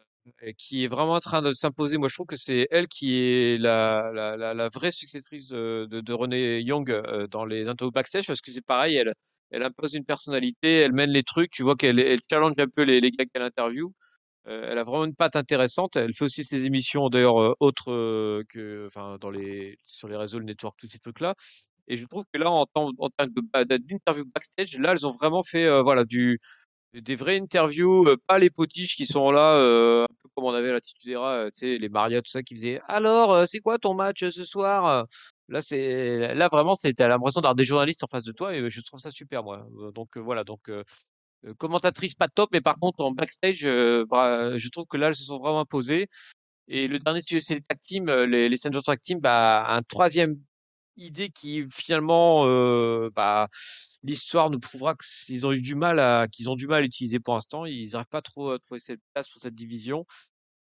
qui 0.56 0.84
est 0.84 0.88
vraiment 0.88 1.14
en 1.14 1.20
train 1.20 1.42
de 1.42 1.52
s'imposer. 1.52 1.98
Moi, 1.98 2.08
je 2.08 2.14
trouve 2.14 2.26
que 2.26 2.36
c'est 2.36 2.66
elle 2.70 2.88
qui 2.88 3.20
est 3.20 3.58
la, 3.58 4.10
la, 4.12 4.54
la, 4.54 4.68
vraie 4.68 4.90
successrice 4.90 5.48
de, 5.48 5.86
de, 5.90 6.00
de 6.00 6.12
René 6.12 6.60
Young 6.60 6.90
euh, 6.90 7.26
dans 7.28 7.44
les 7.44 7.68
interviews 7.68 7.92
backstage 7.92 8.26
parce 8.26 8.40
que 8.40 8.50
c'est 8.50 8.64
pareil, 8.64 8.96
elle, 8.96 9.14
elle 9.52 9.62
impose 9.64 9.94
une 9.94 10.04
personnalité, 10.04 10.78
elle 10.80 10.92
mène 10.94 11.10
les 11.10 11.22
trucs, 11.24 11.52
tu 11.52 11.62
vois 11.62 11.76
qu'elle 11.76 12.00
elle 12.00 12.20
challenge 12.30 12.54
un 12.58 12.68
peu 12.68 12.82
les, 12.82 13.00
les 13.00 13.10
gars 13.12 13.26
qu'elle 13.26 13.42
interview. 13.42 13.92
Euh, 14.48 14.68
elle 14.70 14.78
a 14.78 14.84
vraiment 14.84 15.04
une 15.04 15.14
patte 15.14 15.36
intéressante. 15.36 15.96
Elle 15.96 16.14
fait 16.14 16.24
aussi 16.24 16.44
ses 16.44 16.64
émissions 16.64 17.08
d'ailleurs 17.10 17.40
euh, 17.40 17.54
autres 17.60 17.92
euh, 17.92 18.42
que, 18.48 18.86
enfin, 18.88 19.16
dans 19.20 19.30
les 19.30 19.78
sur 19.86 20.08
les 20.08 20.16
réseaux, 20.16 20.38
le 20.40 20.44
network, 20.46 20.76
tous 20.78 20.88
ces 20.88 20.98
trucs-là. 20.98 21.34
Et 21.88 21.96
je 21.96 22.04
trouve 22.06 22.24
que 22.32 22.38
là, 22.38 22.50
en, 22.50 22.66
en, 22.74 22.90
en 22.98 23.10
termes 23.10 23.30
d'interview 23.66 24.24
backstage, 24.34 24.78
là, 24.78 24.92
elles 24.92 25.06
ont 25.06 25.12
vraiment 25.12 25.42
fait 25.42 25.68
voilà, 25.82 26.04
du, 26.04 26.40
des 26.94 27.16
vraies 27.16 27.40
interviews, 27.40 28.06
pas 28.28 28.38
les 28.38 28.50
potiches 28.50 28.96
qui 28.96 29.06
sont 29.06 29.30
là, 29.32 29.56
un 30.04 30.06
peu 30.22 30.28
comme 30.34 30.44
on 30.44 30.54
avait 30.54 30.72
la 30.72 30.80
Titudera, 30.80 31.46
tu 31.46 31.58
sais, 31.58 31.78
les 31.78 31.88
Maria, 31.88 32.22
tout 32.22 32.30
ça, 32.30 32.42
qui 32.42 32.54
faisaient 32.56 32.80
Alors, 32.88 33.46
c'est 33.48 33.60
quoi 33.60 33.78
ton 33.78 33.94
match 33.94 34.28
ce 34.28 34.44
soir? 34.44 35.06
Là, 35.48 35.60
c'est 35.60 36.34
là 36.34 36.48
vraiment, 36.48 36.74
c'était 36.74 37.06
l'impression 37.08 37.40
d'avoir 37.40 37.54
des 37.54 37.64
journalistes 37.64 38.02
en 38.04 38.06
face 38.06 38.24
de 38.24 38.32
toi 38.32 38.54
et 38.54 38.70
je 38.70 38.80
trouve 38.80 39.00
ça 39.00 39.10
super, 39.10 39.42
moi. 39.42 39.66
Donc 39.94 40.16
voilà, 40.16 40.44
donc 40.44 40.70
commentatrice 41.58 42.14
pas 42.14 42.28
top, 42.28 42.50
mais 42.52 42.60
par 42.60 42.76
contre 42.78 43.04
en 43.04 43.10
backstage, 43.12 43.64
bah, 44.08 44.56
je 44.56 44.68
trouve 44.68 44.86
que 44.86 44.96
là, 44.96 45.08
elles 45.08 45.16
se 45.16 45.24
sont 45.24 45.38
vraiment 45.38 45.60
imposées. 45.60 46.08
Et 46.68 46.88
le 46.88 46.98
dernier 47.00 47.20
c'est 47.22 47.54
les 47.54 47.60
tag 47.62 47.78
team, 47.80 48.06
les, 48.10 48.48
les 48.48 48.56
Saint 48.56 48.70
tag 48.70 49.00
team, 49.00 49.20
bah, 49.20 49.66
un 49.68 49.82
troisième 49.82 50.38
idée 50.96 51.30
qui 51.30 51.64
finalement, 51.70 52.44
bah, 53.10 53.48
l'histoire 54.04 54.50
nous 54.50 54.60
prouvera 54.60 54.94
qu'ils 54.96 55.46
ont 55.46 55.52
eu 55.52 55.60
du 55.60 55.74
mal 55.74 55.98
à, 55.98 56.28
qu'ils 56.30 56.50
ont 56.50 56.56
du 56.56 56.66
mal 56.66 56.78
à 56.78 56.82
l'utiliser 56.82 57.20
pour 57.20 57.34
l'instant. 57.34 57.66
Ils 57.66 57.90
n'arrivent 57.92 58.08
pas 58.08 58.22
trop 58.22 58.50
à 58.52 58.58
trouver 58.58 58.80
cette 58.80 59.00
place 59.14 59.28
pour 59.28 59.40
cette 59.42 59.54
division. 59.54 60.06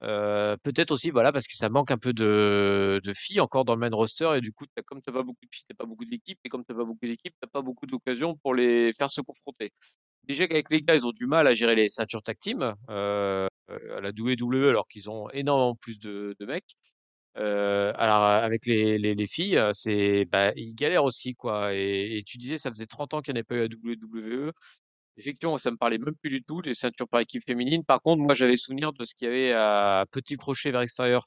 Peut-être 0.01 0.93
aussi, 0.93 1.11
voilà, 1.11 1.33
parce 1.33 1.47
que 1.47 1.55
ça 1.57 1.69
manque 1.69 1.91
un 1.91 1.99
peu 1.99 2.13
de, 2.13 3.01
de 3.03 3.13
filles 3.15 3.41
encore 3.41 3.65
dans 3.65 3.75
le 3.75 3.81
main 3.81 3.91
roster 3.95 4.35
et 4.37 4.41
du 4.41 4.53
coup, 4.53 4.65
comme 4.87 5.03
tu 5.03 5.13
pas 5.13 5.23
beaucoup 5.23 5.45
de 5.45 5.49
filles, 5.53 5.65
tu 5.69 5.75
pas 5.75 5.85
beaucoup 5.87 6.05
d'équipes 6.05 6.39
et 6.45 6.49
comme 6.49 6.65
tu 6.65 6.75
pas 6.75 6.85
beaucoup 6.85 7.07
d'équipes, 7.07 7.35
tu 7.43 7.49
pas 7.49 7.63
beaucoup 7.63 7.87
d'occasions 7.87 8.37
pour 8.37 8.55
les 8.55 8.93
faire 8.95 9.11
se 9.11 9.21
confronter. 9.21 9.73
Déjà 10.25 10.47
qu'avec 10.47 10.71
les 10.71 10.83
gars, 10.83 10.95
ils 10.95 11.07
ont 11.07 11.13
du 11.13 11.27
mal 11.27 11.47
à 11.47 11.55
gérer 11.55 11.75
les 11.75 11.89
ceintures 11.89 12.23
tag 12.23 12.39
team 12.39 12.75
euh, 12.91 13.49
à 13.69 14.01
la 14.01 14.11
WWE 14.11 14.69
alors 14.69 14.87
qu'ils 14.89 15.11
ont 15.11 15.31
énormément 15.31 15.75
plus 15.77 15.99
de, 15.99 16.37
de 16.39 16.47
mecs. 16.47 16.77
Euh, 17.39 17.93
alors 17.97 18.25
avec 18.25 18.67
les, 18.67 18.99
les, 18.99 19.15
les 19.15 19.27
filles, 19.27 19.61
c'est 19.73 20.25
bah, 20.27 20.53
ils 20.57 20.75
galèrent 20.75 21.05
aussi 21.05 21.35
quoi. 21.35 21.75
Et, 21.75 22.23
tu 22.27 22.37
disais 22.39 22.59
ça 22.59 22.71
faisait 22.71 22.87
30 22.87 23.15
ans 23.15 23.23
qu'il 23.23 23.33
n'y 23.35 23.39
en 23.39 23.41
avait 23.41 23.45
pas 23.45 23.55
eu 23.57 23.63
à 23.63 23.69
WWE. 23.69 24.53
Effectivement, 25.19 25.59
ça 25.59 25.71
me 25.71 25.77
parlait 25.77 25.99
même 25.99 26.15
plus 26.15 26.31
du 26.31 26.43
tout 26.43 26.63
des 26.63 26.75
ceintures 26.75 27.09
par 27.09 27.21
équipe 27.21 27.45
féminine. 27.45 27.85
Par 27.85 28.01
contre, 28.01 28.23
moi 28.23 28.35
j'avais 28.35 28.57
souvenir 28.57 28.93
de 28.93 29.05
ce 29.05 29.15
qu'il 29.15 29.27
y 29.27 29.31
avait 29.31 29.53
à 29.53 30.07
petit 30.11 30.37
crochet 30.37 30.71
vers 30.71 30.81
l'extérieur 30.81 31.27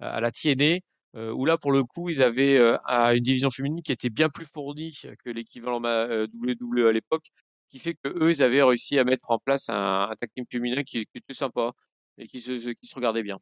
à 0.00 0.20
la 0.20 0.30
TNA, 0.30 0.78
euh, 1.16 1.32
où 1.32 1.44
là 1.46 1.58
pour 1.58 1.72
le 1.72 1.82
coup 1.84 2.08
ils 2.10 2.22
avaient 2.22 2.56
euh, 2.58 2.76
une 3.14 3.22
division 3.22 3.50
féminine 3.50 3.82
qui 3.82 3.92
était 3.92 4.10
bien 4.10 4.28
plus 4.28 4.46
fournie 4.46 4.96
que 5.24 5.30
l'équivalent 5.30 5.80
WWE 5.80 6.86
à 6.88 6.92
l'époque 6.92 7.26
qui 7.70 7.78
fait 7.78 7.94
que 7.94 8.08
eux, 8.08 8.30
ils 8.30 8.42
avaient 8.42 8.62
réussi 8.62 8.98
à 8.98 9.04
mettre 9.04 9.30
en 9.30 9.38
place 9.38 9.68
un, 9.70 10.10
un 10.10 10.44
féminin 10.50 10.82
qui, 10.82 11.06
qui, 11.06 11.18
était 11.18 11.34
sympa 11.34 11.72
et 12.18 12.26
qui 12.26 12.40
se 12.40 12.94
regardait 12.94 13.22
bien. 13.22 13.38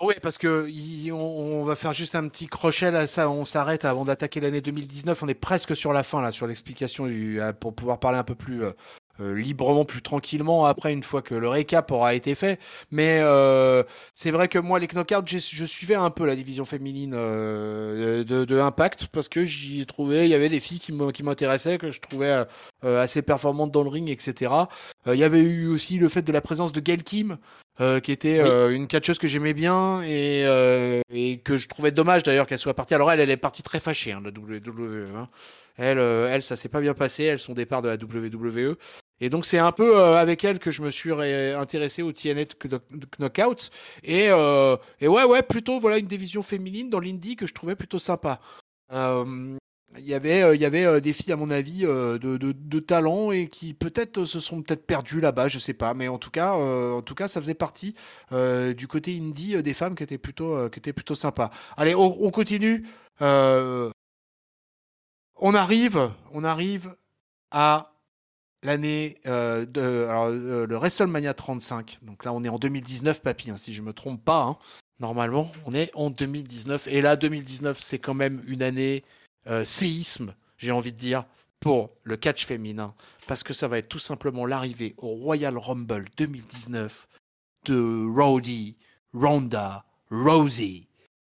Oui, 0.00 0.14
parce 0.22 0.36
que 0.36 0.68
on, 1.12 1.64
va 1.64 1.74
faire 1.74 1.94
juste 1.94 2.14
un 2.14 2.28
petit 2.28 2.46
crochet 2.46 2.90
là, 2.90 3.06
ça, 3.06 3.30
on 3.30 3.46
s'arrête 3.46 3.84
avant 3.86 4.04
d'attaquer 4.04 4.40
l'année 4.40 4.60
2019. 4.60 5.22
On 5.22 5.28
est 5.28 5.34
presque 5.34 5.74
sur 5.74 5.92
la 5.92 6.02
fin 6.02 6.20
là, 6.20 6.32
sur 6.32 6.46
l'explication 6.46 7.06
euh, 7.08 7.52
pour 7.54 7.74
pouvoir 7.74 7.98
parler 7.98 8.18
un 8.18 8.24
peu 8.24 8.34
plus 8.34 8.62
euh, 8.62 8.72
euh, 9.20 9.34
librement, 9.34 9.86
plus 9.86 10.02
tranquillement 10.02 10.66
après, 10.66 10.92
une 10.92 11.02
fois 11.02 11.22
que 11.22 11.34
le 11.34 11.48
récap 11.48 11.90
aura 11.90 12.14
été 12.14 12.34
fait. 12.34 12.60
Mais 12.90 13.20
euh, 13.22 13.82
c'est 14.14 14.30
vrai 14.30 14.48
que 14.48 14.58
moi, 14.58 14.78
les 14.78 14.88
knockouts, 14.88 15.26
je 15.26 15.64
suivais 15.64 15.94
un 15.94 16.10
peu 16.10 16.26
la 16.26 16.36
division 16.36 16.66
féminine 16.66 17.14
euh, 17.14 18.24
de, 18.24 18.44
de, 18.44 18.60
Impact 18.60 19.06
parce 19.06 19.28
que 19.28 19.44
j'y 19.44 19.86
trouvais, 19.86 20.26
il 20.26 20.30
y 20.30 20.34
avait 20.34 20.48
des 20.48 20.60
filles 20.60 20.80
qui 20.80 20.92
m'intéressaient, 21.22 21.78
que 21.78 21.90
je 21.90 22.00
trouvais 22.00 22.44
assez 22.82 23.22
performantes 23.22 23.70
dans 23.70 23.82
le 23.82 23.88
ring, 23.88 24.10
etc. 24.10 24.52
Il 25.06 25.14
y 25.14 25.24
avait 25.24 25.40
eu 25.40 25.68
aussi 25.68 25.98
le 25.98 26.08
fait 26.08 26.22
de 26.22 26.32
la 26.32 26.40
présence 26.40 26.72
de 26.72 26.80
Gail 26.80 27.02
Kim. 27.02 27.38
Qui 27.78 28.12
était 28.12 28.40
une 28.70 28.86
catcheuse 28.86 29.18
que 29.18 29.28
j'aimais 29.28 29.54
bien 29.54 30.02
et, 30.02 30.42
et, 31.10 31.38
que 31.38 31.56
je 31.56 31.68
trouvais 31.68 31.90
dommage 31.90 32.22
d'ailleurs 32.22 32.46
qu'elle 32.46 32.58
soit 32.58 32.74
partie. 32.74 32.94
Alors 32.94 33.10
elle, 33.10 33.20
elle 33.20 33.30
est 33.30 33.36
partie 33.36 33.62
très 33.62 33.80
fâchée, 33.80 34.12
hein, 34.12 34.22
la 34.24 34.30
WWE. 34.30 35.08
Hein. 35.16 35.28
Elle, 35.76 35.98
elle, 35.98 36.42
ça 36.42 36.56
s'est 36.56 36.68
pas 36.68 36.80
bien 36.80 36.94
passé. 36.94 37.24
Elle, 37.24 37.38
son 37.38 37.52
départ 37.52 37.82
de 37.82 37.88
la 37.88 37.96
WWE. 37.96 38.76
Et 39.20 39.30
donc 39.30 39.46
c'est 39.46 39.58
un 39.58 39.72
peu 39.72 39.96
euh, 39.96 40.16
avec 40.16 40.44
elle 40.44 40.58
que 40.58 40.70
je 40.70 40.82
me 40.82 40.90
suis 40.90 41.12
intéressé 41.12 42.02
au 42.02 42.12
TNA 42.12 42.44
Knockout. 43.18 43.70
Et, 44.02 44.28
euh, 44.30 44.76
et 45.00 45.08
ouais, 45.08 45.24
ouais, 45.24 45.42
plutôt 45.42 45.80
voilà 45.80 45.98
une 45.98 46.06
division 46.06 46.42
féminine 46.42 46.90
dans 46.90 47.00
l'indie 47.00 47.36
que 47.36 47.46
je 47.46 47.54
trouvais 47.54 47.76
plutôt 47.76 47.98
sympa. 47.98 48.40
Euh, 48.92 49.56
il 49.98 50.06
y 50.06 50.14
avait, 50.14 50.54
il 50.54 50.60
y 50.60 50.64
avait 50.64 51.00
des 51.00 51.12
filles 51.12 51.32
à 51.32 51.36
mon 51.36 51.50
avis 51.50 51.82
de, 51.82 52.18
de, 52.18 52.52
de 52.52 52.80
talent 52.80 53.30
et 53.30 53.48
qui 53.48 53.74
peut-être 53.74 54.24
se 54.24 54.40
sont 54.40 54.62
peut-être 54.62 54.86
perdues 54.86 55.20
là-bas, 55.20 55.48
je 55.48 55.58
sais 55.58 55.74
pas. 55.74 55.94
Mais 55.94 56.08
en 56.08 56.18
tout 56.18 56.30
cas, 56.30 56.52
en 56.54 57.02
tout 57.02 57.14
cas, 57.14 57.28
ça 57.28 57.40
faisait 57.40 57.54
partie 57.54 57.94
du 58.30 58.88
côté 58.88 59.16
indie 59.16 59.62
des 59.62 59.74
femmes 59.74 59.94
qui 59.94 60.02
était 60.02 60.18
plutôt, 60.18 60.68
qui 60.70 60.78
était 60.78 60.92
plutôt 60.92 61.14
sympa. 61.14 61.50
Allez, 61.76 61.94
on, 61.94 62.24
on 62.24 62.30
continue. 62.30 62.86
on 63.20 63.92
arrive, 65.54 66.10
on 66.32 66.44
arrive 66.44 66.94
à 67.50 67.92
l'année 68.62 69.18
euh, 69.26 69.64
de 69.64 70.06
alors, 70.08 70.26
euh, 70.26 70.66
le 70.66 70.76
WrestleMania 70.76 71.32
35. 71.34 72.00
Donc 72.02 72.24
là, 72.24 72.32
on 72.32 72.44
est 72.44 72.48
en 72.48 72.58
2019, 72.58 73.22
papy, 73.22 73.50
hein, 73.50 73.56
si 73.56 73.72
je 73.72 73.82
me 73.82 73.92
trompe 73.92 74.22
pas. 74.22 74.42
Hein. 74.42 74.56
Normalement, 75.00 75.50
on 75.64 75.74
est 75.74 75.90
en 75.94 76.10
2019. 76.10 76.86
Et 76.88 77.00
là, 77.00 77.16
2019, 77.16 77.78
c'est 77.78 77.98
quand 77.98 78.14
même 78.14 78.42
une 78.46 78.62
année 78.62 79.04
euh, 79.48 79.64
séisme, 79.64 80.34
j'ai 80.58 80.70
envie 80.70 80.92
de 80.92 80.98
dire, 80.98 81.24
pour 81.60 81.90
le 82.02 82.16
catch 82.16 82.46
féminin. 82.46 82.94
Parce 83.26 83.42
que 83.42 83.52
ça 83.52 83.68
va 83.68 83.78
être 83.78 83.88
tout 83.88 83.98
simplement 83.98 84.46
l'arrivée 84.46 84.94
au 84.98 85.08
Royal 85.08 85.56
Rumble 85.56 86.04
2019 86.16 87.08
de 87.64 88.06
Rowdy, 88.14 88.76
Ronda, 89.12 89.84
Rosie. 90.10 90.86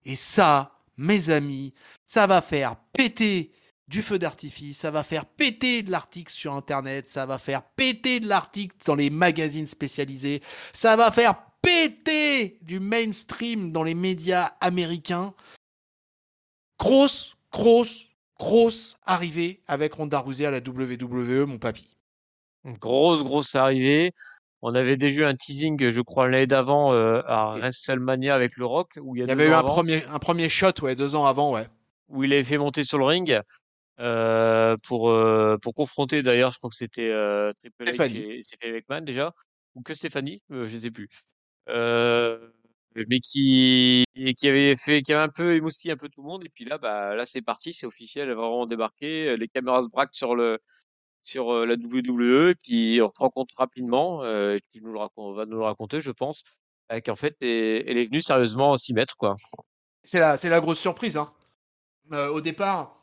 Et 0.05 0.17
ça, 0.17 0.79
mes 0.97 1.31
amis, 1.31 1.75
ça 2.07 2.27
va 2.27 2.41
faire 2.41 2.77
péter 2.93 3.53
du 3.89 4.03
feu 4.03 4.19
d'artifice, 4.19 4.79
ça 4.79 4.91
va 4.91 5.03
faire 5.03 5.27
péter 5.27 5.83
de 5.83 5.91
l'article 5.91 6.33
sur 6.33 6.55
Internet, 6.55 7.09
ça 7.09 7.27
va 7.27 7.39
faire 7.39 7.63
péter 7.63 8.21
de 8.21 8.29
l'article 8.29 8.75
dans 8.87 8.95
les 8.95 9.11
magazines 9.11 9.67
spécialisés, 9.67 10.41
ça 10.73 10.97
va 10.97 11.11
faire 11.11 11.35
péter 11.61 12.59
du 12.63 12.81
mainstream 12.81 13.71
dans 13.71 13.83
les 13.83 13.95
médias 13.95 14.53
américains. 14.61 15.35
Grosse, 16.79 17.37
grosse, 17.53 18.07
grosse 18.39 18.97
arrivée 19.05 19.61
avec 19.67 19.95
Ronda 19.95 20.19
Rousey 20.19 20.47
à 20.47 20.51
la 20.51 20.59
WWE, 20.59 21.47
mon 21.47 21.59
papy. 21.59 21.97
Grosse, 22.81 23.23
grosse 23.25 23.55
arrivée. 23.55 24.13
On 24.63 24.75
avait 24.75 24.97
déjà 24.97 25.23
eu 25.23 25.25
un 25.25 25.35
teasing, 25.35 25.91
je 25.91 26.01
crois, 26.01 26.29
l'année 26.29 26.47
d'avant 26.47 26.93
euh, 26.93 27.21
à 27.27 27.57
WrestleMania 27.59 28.35
avec 28.35 28.57
le 28.57 28.65
Rock. 28.65 28.99
Où 29.03 29.17
il 29.17 29.27
y, 29.27 29.31
avait 29.31 29.49
eu 29.49 29.53
un 29.53 29.65
premier, 29.65 30.05
un 30.05 30.21
premier 30.21 30.49
shot, 30.49 30.73
ouais, 30.83 30.95
deux 30.95 31.17
ans 31.17 31.27
avant, 31.27 31.53
ouais. 31.53 31.67
Où 32.09 32.23
il 32.23 32.33
avait 32.33 32.45
fait 32.45 32.59
monter 32.59 32.85
sur 32.85 32.99
le 32.99 33.05
ring. 33.05 33.41
Euh, 34.01 34.77
pour, 34.85 35.11
euh, 35.11 35.59
pour 35.61 35.75
confronter 35.75 36.23
d'ailleurs, 36.23 36.53
je 36.53 36.59
crois 36.59 36.71
que 36.71 36.77
c'était 36.77 37.11
Triple 37.55 37.85
H 37.85 38.17
et 38.17 38.43
Stéphanie 38.43 38.73
McMahon 38.73 39.03
déjà, 39.03 39.35
ou 39.75 39.83
que 39.83 39.95
Stéphanie, 39.95 40.43
je 40.49 40.75
ne 40.75 40.81
sais 40.81 40.91
plus. 40.91 41.09
Mais 42.95 43.21
qui, 43.21 44.05
et 44.15 44.35
qui 44.35 44.49
avait 44.49 44.77
fait, 44.77 45.03
qui 45.03 45.13
avait 45.13 45.23
un 45.23 45.29
peu 45.29 45.55
émoustillé 45.55 45.93
un 45.93 45.97
peu 45.97 46.09
tout 46.09 46.23
le 46.23 46.29
monde. 46.29 46.45
Et 46.45 46.49
puis 46.49 46.65
là, 46.65 46.79
bah, 46.79 47.15
là 47.15 47.25
c'est 47.25 47.43
parti, 47.43 47.73
c'est 47.73 47.87
officiel, 47.87 48.29
elle 48.29 48.35
va 48.35 48.43
vraiment 48.43 48.67
débarquer. 48.67 49.37
Les 49.37 49.49
caméras 49.49 49.83
se 49.83 49.89
braquent 49.89 50.15
sur 50.15 50.35
le, 50.35 50.59
sur 51.23 51.67
la 51.67 51.75
WWE, 51.75 52.51
et 52.51 52.55
puis 52.55 53.01
on 53.03 53.09
se 53.09 53.19
rencontre 53.19 53.55
rapidement, 53.57 54.25
et 54.25 54.61
puis 54.71 54.81
nous 54.83 54.93
le 54.93 54.99
raconte, 54.99 55.37
va 55.37 55.47
nous 55.47 55.59
le 55.59 55.65
raconter, 55.65 56.01
je 56.01 56.11
pense, 56.11 56.45
qu'en 57.05 57.17
fait, 57.17 57.37
elle 57.43 57.97
est 57.99 58.05
venue 58.07 58.21
sérieusement 58.21 58.77
s'y 58.77 58.93
mettre, 58.95 59.17
quoi. 59.17 59.35
C'est 60.05 60.19
la, 60.19 60.37
c'est 60.37 60.49
la 60.49 60.61
grosse 60.61 60.81
surprise, 60.81 61.17
hein. 61.17 61.33
au 62.11 62.41
départ, 62.41 63.03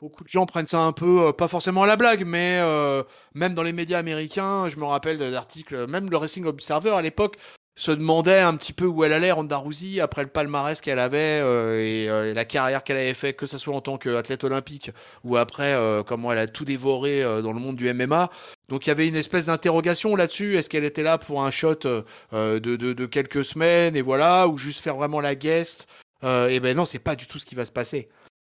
Beaucoup 0.00 0.24
de 0.24 0.28
gens 0.28 0.44
prennent 0.44 0.66
ça 0.66 0.80
un 0.80 0.92
peu, 0.92 1.28
euh, 1.28 1.32
pas 1.32 1.46
forcément 1.46 1.84
à 1.84 1.86
la 1.86 1.96
blague, 1.96 2.24
mais 2.26 2.58
euh, 2.60 3.04
même 3.32 3.54
dans 3.54 3.62
les 3.62 3.72
médias 3.72 3.98
américains, 3.98 4.68
je 4.68 4.76
me 4.76 4.84
rappelle 4.84 5.18
d'articles, 5.18 5.86
même 5.86 6.10
le 6.10 6.16
Wrestling 6.16 6.46
Observer 6.46 6.90
à 6.90 7.00
l'époque 7.00 7.38
se 7.76 7.90
demandait 7.90 8.40
un 8.40 8.56
petit 8.56 8.72
peu 8.72 8.86
où 8.86 9.04
elle 9.04 9.12
allait, 9.12 9.32
Ronda 9.32 9.56
Rousey, 9.56 10.00
après 10.00 10.22
le 10.22 10.28
palmarès 10.28 10.80
qu'elle 10.80 10.98
avait 10.98 11.40
euh, 11.42 12.30
et, 12.30 12.34
la 12.34 12.44
carrière 12.44 12.84
qu'elle 12.84 12.98
avait 12.98 13.14
fait, 13.14 13.32
que 13.32 13.46
ce 13.46 13.58
soit 13.58 13.74
en 13.74 13.80
tant 13.80 13.98
qu'athlète 13.98 14.44
olympique 14.44 14.90
ou 15.24 15.36
après 15.36 15.76
comment 16.06 16.32
elle 16.32 16.38
a 16.38 16.46
tout 16.46 16.64
dévoré 16.64 17.22
dans 17.42 17.52
le 17.52 17.58
monde 17.58 17.76
du 17.76 17.92
MMA. 17.92 18.30
Donc 18.68 18.86
il 18.86 18.90
y 18.90 18.92
avait 18.92 19.08
une 19.08 19.16
espèce 19.16 19.46
d'interrogation 19.46 20.14
là-dessus. 20.16 20.56
Est-ce 20.56 20.68
qu'elle 20.68 20.84
était 20.84 21.02
là 21.02 21.18
pour 21.18 21.42
un 21.42 21.50
shot 21.50 21.80
de, 22.32 22.58
de, 22.58 23.06
quelques 23.06 23.44
semaines 23.44 23.96
et 23.96 24.02
voilà, 24.02 24.48
ou 24.48 24.56
juste 24.56 24.80
faire 24.80 24.96
vraiment 24.96 25.20
la 25.20 25.34
guest 25.34 25.88
Et 26.22 26.60
ben 26.60 26.76
non, 26.76 26.86
c'est 26.86 26.98
pas 26.98 27.16
du 27.16 27.26
tout 27.26 27.38
ce 27.38 27.46
qui 27.46 27.54
va 27.54 27.64
se 27.64 27.72
passer 27.72 28.08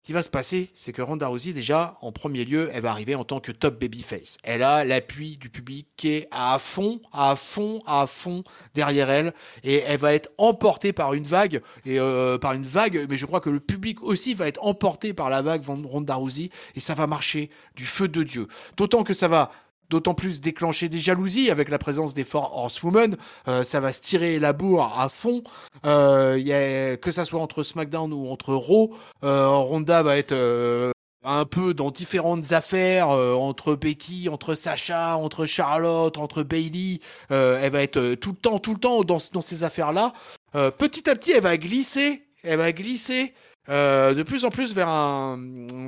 qui 0.04 0.12
va 0.12 0.22
se 0.22 0.28
passer, 0.28 0.70
c'est 0.74 0.92
que 0.92 1.00
Ronda 1.00 1.26
Rousey, 1.26 1.54
déjà, 1.54 1.96
en 2.02 2.12
premier 2.12 2.44
lieu, 2.44 2.70
elle 2.74 2.82
va 2.82 2.90
arriver 2.90 3.14
en 3.14 3.24
tant 3.24 3.40
que 3.40 3.52
top 3.52 3.80
babyface. 3.80 4.36
Elle 4.44 4.62
a 4.62 4.84
l'appui 4.84 5.38
du 5.38 5.48
public 5.48 5.88
qui 5.96 6.10
est 6.10 6.28
à 6.30 6.58
fond, 6.58 7.00
à 7.12 7.36
fond, 7.36 7.80
à 7.86 8.06
fond 8.06 8.44
derrière 8.74 9.08
elle, 9.08 9.32
et 9.62 9.76
elle 9.78 9.98
va 9.98 10.12
être 10.12 10.30
emportée 10.36 10.92
par 10.92 11.14
une 11.14 11.24
vague, 11.24 11.62
et 11.86 11.98
euh, 11.98 12.36
par 12.36 12.52
une 12.52 12.64
vague, 12.64 13.06
mais 13.08 13.16
je 13.16 13.24
crois 13.24 13.40
que 13.40 13.48
le 13.48 13.60
public 13.60 14.02
aussi 14.02 14.34
va 14.34 14.46
être 14.46 14.62
emporté 14.62 15.14
par 15.14 15.30
la 15.30 15.40
vague 15.40 15.64
Ronda 15.64 16.14
Rousey, 16.14 16.50
et 16.74 16.80
ça 16.80 16.94
va 16.94 17.06
marcher 17.06 17.48
du 17.74 17.86
feu 17.86 18.06
de 18.06 18.22
Dieu. 18.22 18.46
D'autant 18.76 19.04
que 19.04 19.14
ça 19.14 19.28
va 19.28 19.52
d'autant 19.94 20.14
plus 20.14 20.40
déclencher 20.40 20.88
des 20.88 20.98
jalousies 20.98 21.50
avec 21.52 21.68
la 21.68 21.78
présence 21.78 22.14
des 22.14 22.24
Four 22.24 22.50
Horsewomen. 22.56 23.16
Euh, 23.46 23.62
ça 23.62 23.78
va 23.78 23.92
se 23.92 24.00
tirer 24.00 24.40
la 24.40 24.52
bourre 24.52 24.98
à 24.98 25.08
fond. 25.08 25.44
Euh, 25.86 26.96
que 26.96 27.12
ça 27.12 27.24
soit 27.24 27.40
entre 27.40 27.62
SmackDown 27.62 28.12
ou 28.12 28.28
entre 28.28 28.54
Raw, 28.54 28.92
euh, 29.22 29.46
Ronda 29.46 30.02
va 30.02 30.16
être 30.16 30.32
euh, 30.32 30.90
un 31.22 31.44
peu 31.44 31.74
dans 31.74 31.92
différentes 31.92 32.50
affaires 32.50 33.10
euh, 33.10 33.34
entre 33.34 33.76
Becky, 33.76 34.28
entre 34.28 34.56
Sacha, 34.56 35.16
entre 35.16 35.46
Charlotte, 35.46 36.18
entre 36.18 36.42
Bailey. 36.42 36.98
Elle 37.30 37.70
va 37.70 37.82
être 37.82 38.16
tout 38.16 38.30
le 38.30 38.36
temps, 38.36 38.58
tout 38.58 38.74
le 38.74 38.80
temps 38.80 39.02
dans, 39.02 39.20
ces 39.20 39.62
affaires-là. 39.62 40.12
Petit 40.52 41.08
à 41.08 41.14
petit, 41.14 41.32
elle 41.32 41.42
va 41.42 41.56
glisser, 41.56 42.24
elle 42.42 42.58
va 42.58 42.72
glisser 42.72 43.32
euh, 43.68 44.12
de 44.14 44.22
plus 44.22 44.44
en 44.44 44.50
plus 44.50 44.74
vers 44.74 44.88
un, 44.88 45.38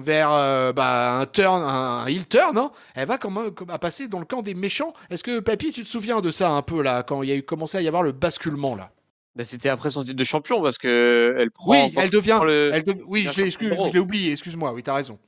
vers 0.03 0.33
euh, 0.33 0.73
bah, 0.73 1.19
un 1.19 1.27
turn, 1.27 1.63
un, 1.63 2.07
heel 2.07 2.27
turn. 2.27 2.57
Hein. 2.57 2.73
Elle 2.95 3.07
va 3.09 3.19
quand 3.19 3.31
même 3.31 3.51
comme- 3.53 3.71
à 3.71 3.79
passer 3.79 4.09
dans 4.09 4.19
le 4.19 4.25
camp 4.25 4.43
des 4.43 4.55
méchants. 4.55 4.93
Est-ce 5.11 5.23
que 5.23 5.41
Papy, 5.41 5.73
tu 5.73 5.83
te 5.83 5.89
souviens 5.89 6.21
de 6.21 6.31
ça 6.31 6.51
un 6.51 6.63
peu 6.63 6.83
là, 6.83 7.03
quand 7.03 7.23
il 7.23 7.29
y 7.29 7.33
a 7.33 7.37
eu 7.37 7.43
commencé 7.43 7.77
à 7.77 7.83
y 7.83 7.89
avoir 7.89 8.03
le 8.03 8.13
basculement 8.13 8.75
là? 8.77 8.91
Bah, 9.35 9.45
c'était 9.45 9.69
après 9.69 9.91
son 9.91 10.03
titre 10.05 10.17
de 10.17 10.25
champion 10.25 10.63
parce 10.63 10.79
que 10.79 11.35
elle 11.39 11.51
prend. 11.51 11.73
Oui, 11.73 11.93
elle 11.99 12.09
devient, 12.11 12.41
le- 12.43 12.71
elle 12.73 12.85
oui, 13.07 13.29
je 13.31 13.43
l'ai 13.43 13.49
excuse- 13.49 13.99
oublié. 13.99 14.33
Excuse-moi. 14.33 14.73
Oui, 14.73 14.83
t'as 14.83 14.95
raison. 14.95 15.19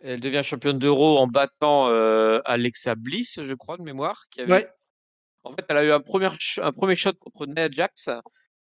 Elle 0.00 0.18
devient 0.18 0.40
championne 0.42 0.80
d'Euro 0.80 1.18
en 1.18 1.28
battant 1.28 1.86
euh, 1.88 2.40
Alexa 2.44 2.96
Bliss, 2.96 3.40
je 3.40 3.54
crois, 3.54 3.76
de 3.76 3.82
mémoire. 3.82 4.24
Qui 4.32 4.40
avait... 4.40 4.52
Ouais. 4.52 4.68
En 5.44 5.52
fait, 5.52 5.64
elle 5.68 5.76
a 5.76 5.84
eu 5.84 5.92
un 5.92 6.00
premier, 6.00 6.28
un 6.60 6.72
premier 6.72 6.96
shot 6.96 7.12
contre 7.20 7.46
Nia 7.46 7.68
Jax. 7.70 8.10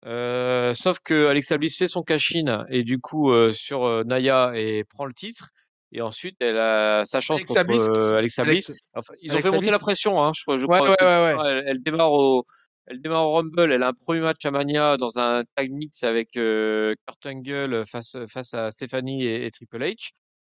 Euh, 0.06 0.72
sauf 0.74 0.98
que 1.00 1.26
Alexa 1.26 1.58
Bliss 1.58 1.76
fait 1.76 1.88
son 1.88 2.02
cash-in 2.02 2.64
et 2.68 2.84
du 2.84 2.98
coup 2.98 3.32
euh, 3.32 3.50
sur 3.50 3.84
euh, 3.84 4.04
Naya 4.04 4.52
et 4.54 4.84
prend 4.84 5.04
le 5.04 5.14
titre. 5.14 5.50
Et 5.92 6.00
ensuite, 6.02 6.36
elle 6.40 6.58
a 6.58 7.04
sa 7.04 7.20
chance 7.20 7.38
Alexa 7.40 7.64
contre 7.64 7.66
Bliss 7.68 7.88
euh, 7.88 8.16
Alexa 8.18 8.44
Bliss. 8.44 8.72
Enfin, 8.94 9.14
ils 9.22 9.34
ont 9.34 9.38
fait 9.38 9.44
monter 9.50 9.58
Bliss- 9.60 9.70
la 9.70 9.78
pression, 9.78 10.22
hein, 10.22 10.32
je, 10.36 10.42
crois- 10.42 10.56
je 10.56 10.66
Ouais, 10.66 10.78
crois. 10.78 10.88
ouais, 10.90 10.96
ouais, 11.00 11.34
ouais. 11.42 11.48
Elle, 11.50 11.64
elle 11.68 11.82
démarre 11.82 12.12
au, 12.12 12.44
elle 12.86 13.00
démarre 13.00 13.26
au 13.26 13.32
Rumble. 13.32 13.72
Elle 13.72 13.82
a 13.82 13.88
un 13.88 13.92
premier 13.94 14.20
match 14.20 14.44
à 14.44 14.50
Mania 14.50 14.96
dans 14.96 15.18
un 15.18 15.44
tag 15.54 15.70
mix 15.70 16.02
avec 16.02 16.36
euh, 16.36 16.94
Kurt 17.06 17.26
Angle 17.26 17.84
face, 17.86 18.16
face 18.28 18.52
à 18.54 18.70
Stephanie 18.70 19.24
et, 19.24 19.46
et 19.46 19.50
Triple 19.50 19.78
H. 19.82 20.10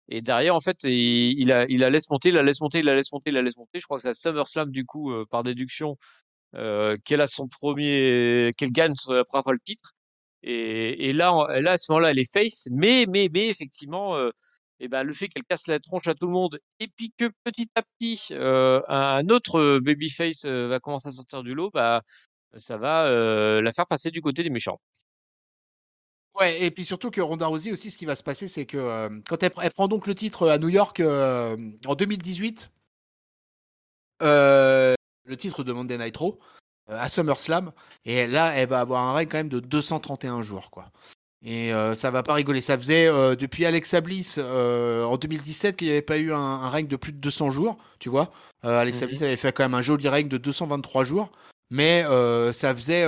Et 0.10 0.22
derrière, 0.22 0.56
en 0.56 0.60
fait, 0.60 0.84
il, 0.84 1.40
il, 1.40 1.52
a, 1.53 1.65
il 1.69 1.80
la 1.80 1.90
laisse 1.90 2.10
monter, 2.10 2.30
il 2.30 2.36
la 2.36 2.44
laisse 2.44 2.60
monter, 2.60 2.80
il 2.80 2.86
la 2.86 2.95
laisse 2.95 3.11
monter, 3.14 3.30
il 3.30 3.34
la 3.34 3.41
laisse 3.41 3.56
monter. 3.57 3.80
Je 3.80 3.86
crois 3.86 3.98
que 3.98 4.02
c'est 4.03 4.10
à 4.10 4.14
SummerSlam, 4.14 4.69
du 4.69 4.84
coup, 4.86 5.11
euh, 5.14 5.26
par 5.30 5.44
déduction, 5.44 5.95
qu'elle 6.53 7.22
a 7.22 7.28
son 7.28 7.48
premier, 7.48 8.52
qu'elle 8.57 8.72
gagne 8.72 8.94
la 9.10 9.26
première 9.26 9.44
fois 9.44 9.53
le 9.53 9.60
titre. 9.60 9.94
Et, 10.44 11.10
et 11.10 11.14
là, 11.14 11.34
là, 11.61 11.73
à 11.73 11.78
ce 11.78 11.91
moment-là, 11.91 12.11
elle 12.11 12.19
est 12.19 12.32
face. 12.34 12.68
Mais, 12.72 13.06
mais, 13.07 13.30
mais, 13.34 13.48
effectivement, 13.49 14.15
euh, 14.15 14.32
eh 14.80 14.88
ben, 14.88 15.03
le 15.03 15.14
fait 15.14 15.28
qu'elle 15.28 15.44
casse 15.44 15.68
la 15.68 15.80
tronche 15.80 16.07
à 16.07 16.15
tout 16.15 16.26
le 16.28 16.32
monde, 16.34 16.60
et 16.80 16.88
puis 16.88 17.14
que 17.18 17.30
petit 17.44 17.69
à 17.76 17.84
petit, 17.84 18.28
euh, 18.32 18.82
un 18.88 19.28
autre 19.30 19.60
euh, 19.60 19.80
babyface 19.80 20.45
euh, 20.45 20.68
va 20.68 20.80
commencer 20.80 21.10
à 21.10 21.11
sortir 21.11 21.44
du 21.44 21.53
lot, 21.53 21.69
bah, 21.72 22.02
ça 22.57 22.78
va 22.78 23.06
euh, 23.07 23.61
la 23.61 23.72
faire 23.73 23.88
passer 23.88 24.11
du 24.11 24.22
côté 24.22 24.44
des 24.44 24.49
méchants. 24.49 24.80
Ouais, 26.36 26.61
et 26.64 26.72
puis 26.72 26.86
surtout 26.86 27.10
que 27.11 27.22
Ronda 27.22 27.48
Rousey 27.48 27.72
aussi, 27.72 27.91
ce 27.91 27.98
qui 27.98 28.06
va 28.06 28.15
se 28.15 28.23
passer, 28.23 28.48
c'est 28.48 28.65
que 28.65 28.78
euh, 28.78 29.10
quand 29.28 29.44
elle, 29.44 29.49
pr- 29.52 29.61
elle 29.64 29.72
prend 29.72 29.88
donc 29.88 30.07
le 30.07 30.15
titre 30.15 30.48
à 30.49 30.57
New 30.57 30.69
York 30.69 30.99
euh, 30.99 31.57
en 31.86 31.95
2018, 31.95 32.72
euh, 34.22 34.95
le 35.26 35.38
titre 35.38 35.64
de 35.64 35.73
Monday 35.73 35.98
Night 35.98 36.18
Raw 36.18 36.39
euh, 36.89 36.99
à 36.99 37.10
SummerSlam, 37.10 37.72
et 38.06 38.27
là, 38.27 38.53
elle 38.56 38.69
va 38.69 38.80
avoir 38.80 39.03
un 39.03 39.14
règne 39.14 39.27
quand 39.27 39.38
même 39.38 39.49
de 39.49 39.60
231 39.60 40.41
jours, 40.41 40.69
quoi. 40.72 40.91
Et 41.43 41.73
euh, 41.73 41.95
ça 41.95 42.11
va 42.11 42.22
pas 42.22 42.34
rigoler. 42.35 42.61
Ça 42.61 42.77
faisait 42.77 43.07
euh, 43.07 43.35
depuis 43.35 43.65
Alexa 43.65 43.99
Bliss 43.99 44.35
euh, 44.38 45.03
en 45.06 45.18
2017 45.18 45.76
qu'il 45.76 45.88
n'y 45.88 45.93
avait 45.93 46.03
pas 46.03 46.19
eu 46.19 46.31
un, 46.31 46.38
un 46.38 46.69
règne 46.69 46.85
de 46.88 46.95
plus 46.95 47.11
de 47.14 47.18
200 47.18 47.49
jours, 47.49 47.77
tu 47.99 48.10
vois. 48.10 48.31
Alexa 48.61 49.06
Mhm. 49.06 49.10
Bliss 49.10 49.22
avait 49.23 49.35
fait 49.38 49.52
quand 49.52 49.64
même 49.64 49.73
un 49.73 49.81
joli 49.81 50.07
règne 50.07 50.27
de 50.27 50.38
223 50.38 51.03
jours. 51.03 51.31
Mais 51.73 52.03
ça 52.53 52.76
faisait 52.76 53.07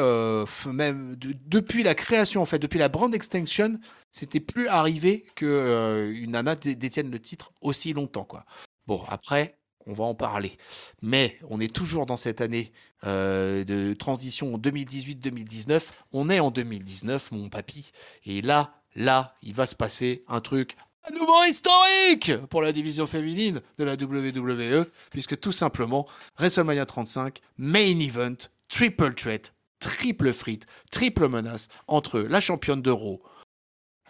même 0.66 1.16
de- 1.18 1.36
depuis 1.46 1.84
la 1.84 1.94
création 1.96 2.42
en 2.42 2.46
fait, 2.46 2.60
depuis 2.60 2.80
la 2.80 2.88
brand 2.90 3.14
extension, 3.14 3.78
c'était 4.10 4.40
plus 4.40 4.68
arrivé 4.70 5.26
que 5.36 6.12
une 6.16 6.32
nana 6.32 6.56
dé- 6.56 6.76
détienne 6.76 7.12
le 7.12 7.20
titre 7.20 7.52
aussi 7.62 7.92
longtemps 7.94 8.24
quoi. 8.24 8.46
Bon 8.88 9.04
après, 9.10 9.58
on 9.88 9.94
va 9.94 10.06
en 10.06 10.16
parler, 10.16 10.58
mais 11.02 11.38
on 11.50 11.60
est 11.60 11.74
toujours 11.74 12.06
dans 12.06 12.18
cette 12.18 12.42
année 12.42 12.72
euh, 13.06 13.64
de 13.64 13.94
transition 13.94 14.58
2018-2019. 14.58 15.84
On 16.12 16.30
est 16.30 16.40
en 16.40 16.52
2019 16.52 17.32
mon 17.32 17.50
papy, 17.50 17.92
et 18.26 18.42
là, 18.42 18.74
là, 18.96 19.36
il 19.42 19.54
va 19.54 19.66
se 19.66 19.76
passer 19.76 20.24
un 20.28 20.42
truc 20.42 20.76
à 21.06 21.12
nouveau 21.12 21.44
historique 21.44 22.38
pour 22.50 22.62
la 22.62 22.72
division 22.72 23.08
féminine 23.08 23.62
de 23.78 23.84
la 23.84 23.96
WWE, 23.96 24.86
puisque 25.12 25.38
tout 25.40 25.52
simplement 25.52 26.08
WrestleMania 26.38 26.86
35, 26.86 27.40
main 27.58 28.00
event, 28.00 28.38
triple 28.70 29.14
threat, 29.14 29.54
triple 29.80 30.32
frite, 30.32 30.66
triple 30.92 31.28
menace 31.28 31.68
entre 31.88 32.22
la 32.22 32.40
championne 32.40 32.82
d'Euro, 32.82 33.22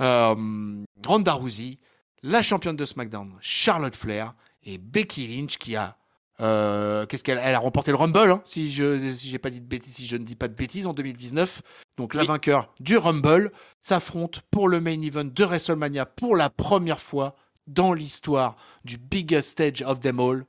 euh, 0.01 0.83
Ronda 1.05 1.33
Rousey, 1.33 1.79
la 2.21 2.43
championne 2.43 2.75
de 2.75 2.85
SmackDown, 2.85 3.37
Charlotte 3.41 3.95
Flair, 3.95 4.35
et 4.65 4.77
Becky 4.77 5.27
Lynch 5.27 5.57
qui 5.57 5.75
a. 5.75 5.97
euh, 6.39 7.05
Qu'est-ce 7.05 7.23
qu'elle 7.23 7.39
elle 7.41 7.55
a 7.55 7.59
remporté 7.59 7.91
le 7.91 7.97
Rumble, 7.97 8.31
hein, 8.31 8.41
si 8.45 8.71
je 8.71 9.13
si 9.13 9.27
j'ai 9.29 9.39
pas 9.39 9.49
dit 9.49 9.61
de 9.61 9.65
bêtises, 9.65 9.95
si 9.95 10.05
je 10.07 10.15
ne 10.17 10.23
dis 10.23 10.35
pas 10.35 10.47
de 10.47 10.53
bêtises 10.55 10.87
en 10.87 10.93
2019. 10.93 11.61
Donc 11.97 12.13
la 12.13 12.23
vainqueur 12.23 12.73
du 12.79 12.97
Rumble 12.97 13.51
s'affronte 13.79 14.41
pour 14.51 14.67
le 14.67 14.81
main 14.81 14.99
event 15.01 15.25
de 15.25 15.43
WrestleMania 15.43 16.05
pour 16.05 16.35
la 16.35 16.49
première 16.49 16.99
fois 16.99 17.35
dans 17.67 17.93
l'histoire 17.93 18.55
du 18.83 18.97
biggest 18.97 19.49
stage 19.49 19.81
of 19.83 19.99
them 19.99 20.19
all. 20.19 20.45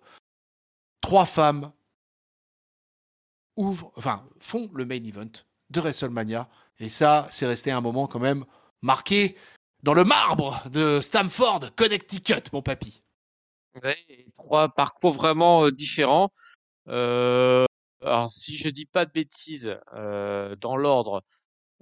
Trois 1.00 1.26
femmes 1.26 1.70
ouvrent, 3.56 3.92
enfin, 3.96 4.24
font 4.40 4.70
le 4.74 4.84
main 4.86 5.02
event 5.04 5.30
de 5.70 5.80
WrestleMania. 5.80 6.48
Et 6.80 6.88
ça, 6.88 7.28
c'est 7.30 7.46
resté 7.46 7.70
un 7.70 7.80
moment 7.80 8.06
quand 8.08 8.18
même 8.18 8.44
marqué 8.82 9.36
dans 9.82 9.94
le 9.94 10.02
marbre 10.04 10.62
de 10.70 11.00
Stamford, 11.02 11.70
Connecticut, 11.76 12.50
mon 12.52 12.62
papy. 12.62 13.02
Ouais, 13.82 13.96
trois 14.34 14.68
parcours 14.68 15.14
vraiment 15.14 15.70
différents. 15.70 16.32
Alors, 16.86 17.66
si 18.28 18.56
je 18.56 18.68
dis 18.68 18.86
pas 18.86 19.04
de 19.06 19.10
bêtises, 19.12 19.76
dans 19.92 20.76
l'ordre, 20.76 21.22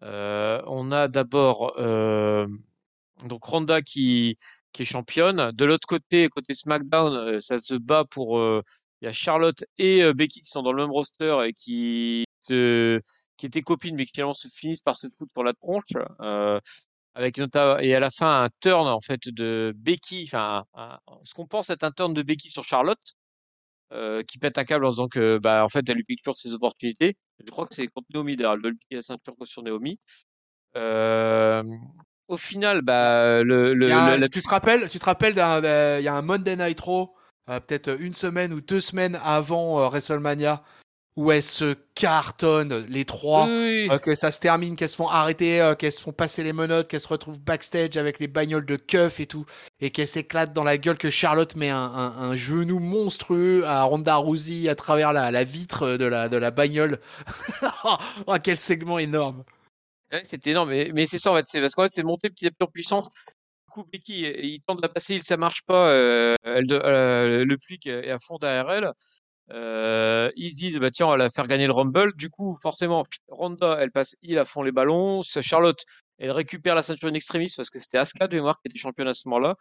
on 0.01 0.91
a 0.93 1.09
d'abord 1.09 1.75
donc 3.27 3.45
Ronda 3.45 3.83
qui, 3.83 4.39
qui 4.73 4.83
est 4.83 4.85
championne. 4.87 5.53
De 5.53 5.65
l'autre 5.65 5.87
côté, 5.87 6.29
côté 6.29 6.55
SmackDown, 6.55 7.41
ça 7.41 7.59
se 7.59 7.75
bat 7.75 8.05
pour. 8.05 8.41
Il 8.41 9.07
y 9.07 9.09
a 9.09 9.13
Charlotte 9.13 9.65
et 9.79 10.13
Becky 10.15 10.43
qui 10.43 10.51
sont 10.51 10.63
dans 10.63 10.73
le 10.73 10.83
même 10.83 10.93
roster 10.93 11.37
et 11.47 11.53
qui, 11.53 12.25
qui 12.47 13.47
étaient 13.47 13.61
copines, 13.63 13.97
mais 13.97 14.07
qui 14.07 14.13
finalement 14.13 14.35
se 14.35 14.49
finissent 14.49 14.81
par 14.81 14.97
se 14.97 15.09
foutre 15.19 15.33
pour 15.35 15.45
la 15.45 15.53
tronche. 15.53 15.93
Avec 17.15 17.39
et 17.39 17.95
à 17.95 18.01
la 18.01 18.11
fin 18.11 18.45
un 18.45 18.49
turn 18.61 18.89
en 18.89 19.01
fait 19.01 19.29
de 19.29 19.73
Becky, 19.77 20.25
enfin 20.27 20.65
un- 20.75 20.83
un- 21.07 21.19
ce 21.25 21.35
qu'on 21.35 21.47
pense 21.47 21.71
être 21.71 21.85
un 21.85 21.91
turn 21.93 22.15
de 22.15 22.23
Becky 22.23 22.49
sur 22.49 22.65
Charlotte, 22.65 23.15
euh, 23.93 24.23
qui 24.23 24.39
pète 24.39 24.57
un 24.59 24.65
câble 24.65 24.87
en 24.87 24.91
disant 24.91 25.09
que 25.09 25.39
bah 25.39 25.65
en 25.65 25.69
fait 25.69 25.87
elle 25.89 25.97
lui 25.97 26.05
pique 26.05 26.23
toujours 26.23 26.37
ses 26.37 26.53
opportunités. 26.55 27.17
Je 27.45 27.51
crois 27.51 27.67
que 27.67 27.75
c'est 27.75 27.87
contre 27.89 28.07
Naomi 28.15 28.37
d'ailleurs, 28.37 28.55
elle 28.55 28.63
doit 28.63 28.71
lui 28.71 28.79
piquer 28.79 28.97
la 28.97 29.03
ceinture 29.03 29.35
sur 29.45 29.63
Naomi. 29.63 29.99
Euh, 30.77 31.63
au 32.29 32.37
final, 32.39 32.81
bah 32.83 33.43
le, 33.43 33.75
un- 33.93 34.29
tu 34.29 34.41
te 34.41 34.49
rappelles, 34.49 34.89
tu 34.89 34.99
te 34.99 35.05
rappelles 35.05 35.35
d'un, 35.35 35.99
il 35.99 36.05
y 36.05 36.09
a 36.09 36.15
un 36.15 36.23
Monday 36.23 36.57
Night 36.57 36.81
Raw, 36.81 37.15
euh, 37.51 37.61
peut-être 37.61 38.01
une 38.01 38.15
semaine 38.15 38.53
ou 38.55 38.61
deux 38.63 38.81
semaines 38.81 39.19
avant 39.23 39.87
WrestleMania, 39.91 40.63
où 41.17 41.31
elles 41.31 41.43
se 41.43 41.75
cartonnent 41.95 42.87
les 42.89 43.05
trois. 43.05 43.47
Oui, 43.47 43.89
Euh, 43.91 43.99
que 43.99 44.15
ça 44.15 44.31
se 44.31 44.39
termine, 44.41 44.77
qu'elles 44.77 44.89
se 44.89 44.97
font 44.97 45.09
arrêter, 45.09 45.61
euh, 45.61 45.75
qu'elles 45.75 45.93
se 45.93 46.01
font 46.01 46.13
passer 46.13 46.43
les 46.43 46.53
menottes, 46.53 46.89
qu'elles 46.89 47.01
se 47.01 47.09
retrouvent 47.09 47.41
backstage 47.41 47.97
avec 47.97 48.19
les 48.21 48.29
bagnoles 48.29 48.65
de 48.65 48.77
keuf 48.77 49.21
et 49.21 49.27
tout, 49.27 49.45
et 49.81 49.91
qu'elles 49.91 50.09
s'éclatent 50.09 50.53
dans 50.55 50.65
la 50.65 50.79
gueule, 50.79 50.97
que 50.97 51.11
Charlotte 51.11 51.55
met 51.57 51.69
un, 51.71 51.77
un- 51.79 52.17
un 52.31 52.37
genou 52.37 52.79
monstrueux 52.79 53.65
à 53.67 53.83
Ronda 53.83 54.17
Rousey 54.17 54.69
à 54.69 54.75
travers 54.75 55.13
la, 55.13 55.31
la 55.31 55.45
vitre 55.45 55.97
de 55.97 56.05
la, 56.07 56.29
de 56.29 56.37
la 56.37 56.51
bagnole. 56.51 57.01
oh, 58.27 58.35
quel 58.43 58.57
segment 58.57 58.99
énorme. 58.99 59.45
Ouais, 60.13 60.23
c'était 60.25 60.51
énorme, 60.51 60.71
mais, 60.71 60.91
mais 60.95 61.07
c'est 61.07 61.19
ça 61.19 61.33
en 61.33 61.37
fait, 61.37 61.47
c'est 61.47 61.61
parce 61.61 61.75
qu'en 61.75 61.85
fait 61.85 61.93
c'est 61.93 62.03
monté 62.03 62.31
petit 62.31 62.47
à 62.47 62.51
petit 62.51 62.63
en 62.63 62.67
puissance. 62.67 63.09
Du 63.11 63.71
coup, 63.73 63.85
Becky, 63.91 64.23
il 64.27 64.61
tente 64.67 64.77
de 64.79 64.83
la 64.83 64.89
passer, 64.91 65.15
il 65.15 65.23
ça 65.23 65.39
marche 65.39 65.63
pas, 65.63 65.89
euh, 65.89 66.35
elle 66.45 66.67
euh, 66.71 67.45
le 67.47 67.57
plique 67.57 67.87
est 67.87 68.11
à 68.11 68.19
fond 68.19 68.37
derrière 68.39 68.71
elle. 68.71 68.93
Euh, 69.51 70.31
ils 70.37 70.51
se 70.51 70.57
disent 70.57 70.79
bah 70.79 70.91
tiens 70.91 71.07
on 71.07 71.11
va 71.11 71.17
la 71.17 71.31
faire 71.31 71.47
gagner 71.47 71.67
le 71.67 71.73
Rumble. 71.73 72.15
Du 72.17 72.31
coup 72.31 72.57
forcément 72.63 73.05
Ronda 73.29 73.77
elle 73.81 73.91
passe 73.91 74.17
il 74.23 74.39
à 74.39 74.45
fond 74.45 74.63
les 74.63 74.73
ballons. 74.73 75.21
Charlotte 75.23 75.85
elle 76.19 76.31
récupère 76.31 76.75
la 76.75 76.83
ceinture 76.83 77.09
in 77.09 77.15
extremis 77.15 77.53
parce 77.57 77.71
que 77.71 77.81
c'était 77.81 77.99
Asuka 77.99 78.29
de 78.29 78.37
mémoire 78.37 78.61
qui 78.61 78.69
était 78.69 78.79
championne 78.79 79.09
à 79.09 79.15
ce 79.15 79.29
moment-là. 79.29 79.57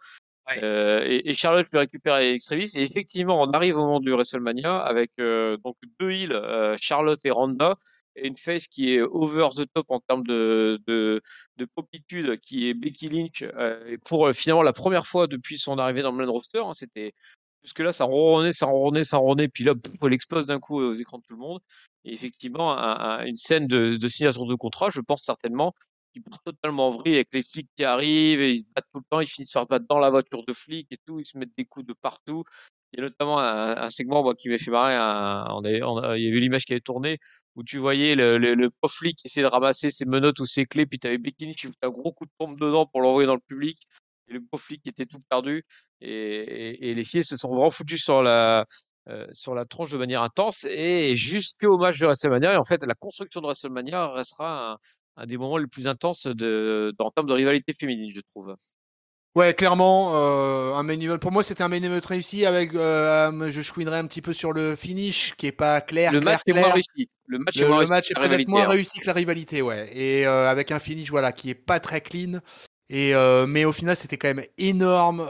Ouais. 0.48 0.58
Euh, 0.62 1.04
et, 1.04 1.30
et 1.30 1.34
Charlotte 1.34 1.66
lui 1.70 1.78
récupère 1.78 2.18
les 2.18 2.30
extremis 2.32 2.68
et 2.76 2.82
effectivement 2.82 3.40
on 3.40 3.50
arrive 3.50 3.76
au 3.76 3.80
moment 3.80 4.00
du 4.00 4.12
WrestleMania 4.12 4.78
avec 4.78 5.10
euh, 5.20 5.56
donc 5.64 5.76
deux 6.00 6.10
heels 6.10 6.76
Charlotte 6.80 7.20
et 7.24 7.30
Ronda 7.30 7.76
et 8.16 8.26
une 8.26 8.36
face 8.36 8.66
qui 8.66 8.94
est 8.94 9.00
over 9.00 9.48
the 9.56 9.64
top 9.72 9.86
en 9.90 10.00
termes 10.00 10.24
de 10.26 10.80
de, 10.86 11.20
de 11.56 11.66
popitude 11.74 12.40
qui 12.40 12.68
est 12.68 12.74
Becky 12.74 13.08
Lynch 13.08 13.42
et 13.42 13.98
pour 13.98 14.30
finalement 14.32 14.62
la 14.62 14.72
première 14.72 15.06
fois 15.06 15.28
depuis 15.28 15.58
son 15.58 15.78
arrivée 15.78 16.02
dans 16.02 16.12
le 16.12 16.18
main 16.18 16.30
roster 16.30 16.58
hein, 16.58 16.72
c'était 16.72 17.14
Jusque-là, 17.62 17.92
ça 17.92 18.04
ronronnait, 18.04 18.52
ça 18.52 18.66
ronronnait, 18.66 19.04
ça 19.04 19.18
ronronnait, 19.18 19.48
puis 19.48 19.64
là, 19.64 19.74
elle 20.02 20.12
explose 20.12 20.46
d'un 20.46 20.58
coup 20.58 20.80
aux 20.80 20.92
écrans 20.94 21.18
de 21.18 21.22
tout 21.22 21.34
le 21.34 21.40
monde. 21.40 21.60
Et 22.04 22.12
effectivement, 22.12 22.76
une 23.24 23.36
scène 23.36 23.66
de, 23.66 23.96
signature 24.08 24.46
de 24.46 24.54
contrat, 24.54 24.88
je 24.90 25.00
pense 25.00 25.22
certainement, 25.22 25.72
qui 26.12 26.20
part 26.20 26.40
totalement 26.44 26.88
en 26.88 26.90
vrille 26.90 27.14
avec 27.14 27.28
les 27.32 27.42
flics 27.42 27.68
qui 27.76 27.84
arrivent 27.84 28.40
et 28.40 28.52
ils 28.52 28.58
se 28.58 28.64
battent 28.74 28.88
tout 28.92 29.00
le 29.00 29.06
temps, 29.08 29.20
ils 29.20 29.26
finissent 29.26 29.52
par 29.52 29.62
se 29.62 29.68
battre 29.68 29.86
dans 29.88 29.98
la 29.98 30.10
voiture 30.10 30.44
de 30.44 30.52
flics 30.52 30.88
et 30.90 30.98
tout, 31.06 31.20
ils 31.20 31.24
se 31.24 31.38
mettent 31.38 31.54
des 31.56 31.64
coups 31.64 31.86
de 31.86 31.94
partout. 31.94 32.44
Il 32.92 32.98
y 32.98 33.00
a 33.00 33.04
notamment 33.04 33.38
un, 33.38 33.88
segment 33.88 34.22
moi, 34.22 34.34
qui 34.34 34.50
m'a 34.50 34.58
fait 34.58 34.70
marrer, 34.70 34.96
on, 35.50 35.64
a, 35.64 36.18
il 36.18 36.24
y 36.24 36.26
a 36.26 36.30
eu 36.30 36.40
l'image 36.40 36.66
qui 36.66 36.72
avait 36.72 36.80
tourné 36.80 37.18
où 37.54 37.62
tu 37.62 37.78
voyais 37.78 38.14
le, 38.14 38.70
pauvre 38.80 38.92
flic 38.92 39.24
essayait 39.24 39.44
de 39.44 39.50
ramasser 39.50 39.90
ses 39.90 40.04
menottes 40.04 40.40
ou 40.40 40.46
ses 40.46 40.66
clés, 40.66 40.86
puis 40.86 40.98
tu 40.98 41.06
avais 41.06 41.18
Bikini 41.18 41.54
qui 41.54 41.66
foutait 41.66 41.86
un 41.86 41.90
gros 41.90 42.12
coup 42.12 42.24
de 42.24 42.30
pompe 42.38 42.58
dedans 42.58 42.86
pour 42.86 43.00
l'envoyer 43.00 43.26
dans 43.26 43.34
le 43.34 43.40
public. 43.40 43.86
Et 44.32 44.38
le 44.38 44.44
pauvre 44.50 44.62
flic 44.62 44.86
était 44.86 45.06
tout 45.06 45.20
perdu. 45.28 45.64
Et, 46.00 46.90
et, 46.90 46.94
les 46.94 47.04
filles 47.04 47.24
se 47.24 47.36
sont 47.36 47.48
vraiment 47.48 47.70
foutus 47.70 48.02
sur 48.02 48.22
la, 48.22 48.64
euh, 49.08 49.26
sur 49.32 49.54
la 49.54 49.64
tronche 49.64 49.90
de 49.90 49.98
manière 49.98 50.22
intense 50.22 50.64
et 50.64 51.14
jusqu'au 51.14 51.78
match 51.78 51.98
de 51.98 52.06
WrestleMania. 52.06 52.54
Et 52.54 52.56
en 52.56 52.64
fait, 52.64 52.82
la 52.84 52.94
construction 52.94 53.40
de 53.40 53.46
WrestleMania 53.46 54.08
restera 54.12 54.72
un, 54.72 54.78
un 55.16 55.26
des 55.26 55.36
moments 55.36 55.58
les 55.58 55.66
plus 55.66 55.86
intenses 55.86 56.26
de, 56.26 56.94
en 56.98 57.10
termes 57.10 57.28
de 57.28 57.34
rivalité 57.34 57.72
féminine, 57.72 58.10
je 58.14 58.20
trouve. 58.20 58.56
Ouais, 59.34 59.54
clairement, 59.54 60.12
euh, 60.14 60.74
un 60.74 60.82
main 60.82 61.00
event. 61.00 61.16
Pour 61.16 61.32
moi, 61.32 61.42
c'était 61.42 61.62
un 61.62 61.68
main 61.68 61.82
event 61.82 62.06
réussi. 62.06 62.44
Avec, 62.44 62.74
euh, 62.74 63.50
je 63.50 63.62
chouinerais 63.62 63.98
un 63.98 64.06
petit 64.06 64.20
peu 64.20 64.34
sur 64.34 64.52
le 64.52 64.76
finish, 64.76 65.34
qui 65.38 65.46
est 65.46 65.52
pas 65.52 65.80
clair. 65.80 66.12
Le 66.12 66.20
match 66.20 66.42
est 66.46 66.52
moins 66.52 66.72
réussi. 66.72 67.08
Le 67.26 67.38
match 67.38 67.56
est, 67.56 67.66
le 67.66 67.86
match 67.86 68.10
est 68.10 68.14
peut-être 68.14 68.48
moins 68.48 68.68
réussi 68.68 69.00
que 69.00 69.06
la 69.06 69.14
rivalité, 69.14 69.62
ouais. 69.62 69.88
Et 69.96 70.26
euh, 70.26 70.50
avec 70.50 70.70
un 70.70 70.78
finish, 70.78 71.10
voilà, 71.10 71.32
qui 71.32 71.48
est 71.48 71.54
pas 71.54 71.80
très 71.80 72.02
clean. 72.02 72.40
Et 72.92 73.14
mais 73.48 73.64
au 73.64 73.72
final, 73.72 73.96
c'était 73.96 74.18
quand 74.18 74.28
même 74.28 74.44
énorme. 74.58 75.26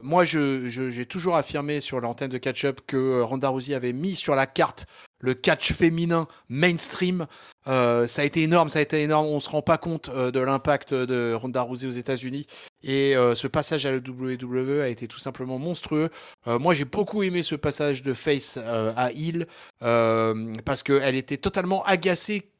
moi, 0.00 0.24
je, 0.24 0.68
j'ai 0.68 1.06
toujours 1.06 1.36
affirmé 1.36 1.80
sur 1.80 2.00
l'antenne 2.00 2.30
de 2.30 2.38
Catch 2.38 2.64
Up 2.64 2.80
que 2.86 3.22
Ronda 3.22 3.48
Rousey 3.48 3.74
avait 3.74 3.92
mis 3.92 4.14
sur 4.14 4.34
la 4.34 4.46
carte 4.46 4.86
le 5.22 5.34
catch 5.34 5.72
féminin 5.72 6.28
mainstream. 6.50 7.26
Euh, 7.68 8.06
ça 8.06 8.22
a 8.22 8.24
été 8.24 8.42
énorme, 8.42 8.68
ça 8.68 8.80
a 8.80 8.82
été 8.82 9.00
énorme. 9.00 9.26
On 9.26 9.40
se 9.40 9.48
rend 9.48 9.62
pas 9.62 9.78
compte 9.78 10.10
euh, 10.10 10.30
de 10.30 10.40
l'impact 10.40 10.92
de 10.92 11.32
Ronda 11.32 11.62
Rousey 11.62 11.86
aux 11.86 11.90
États-Unis. 11.90 12.46
Et 12.82 13.16
euh, 13.16 13.34
ce 13.34 13.46
passage 13.46 13.86
à 13.86 13.92
la 13.92 13.98
WWE 13.98 14.80
a 14.82 14.88
été 14.88 15.06
tout 15.06 15.20
simplement 15.20 15.58
monstrueux. 15.58 16.10
moi, 16.46 16.74
j'ai 16.74 16.84
beaucoup 16.84 17.22
aimé 17.22 17.42
ce 17.42 17.54
passage 17.54 18.02
de 18.02 18.12
face 18.12 18.58
à 18.96 19.12
Hill 19.12 19.46
parce 19.80 20.82
qu'elle 20.82 21.14
était 21.14 21.36
totalement 21.36 21.84
agacée 21.84 22.51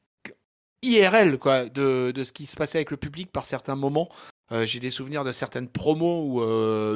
IRL 0.82 1.38
quoi, 1.38 1.64
de, 1.64 2.12
de, 2.14 2.24
ce 2.24 2.32
qui 2.32 2.46
se 2.46 2.56
passait 2.56 2.78
avec 2.78 2.90
le 2.90 2.96
public 2.96 3.30
par 3.30 3.46
certains 3.46 3.76
moments. 3.76 4.09
j'ai 4.64 4.80
des 4.80 4.90
souvenirs 4.90 5.24
de 5.24 5.32
certaines 5.32 5.68
promos 5.68 6.26
où 6.26 6.42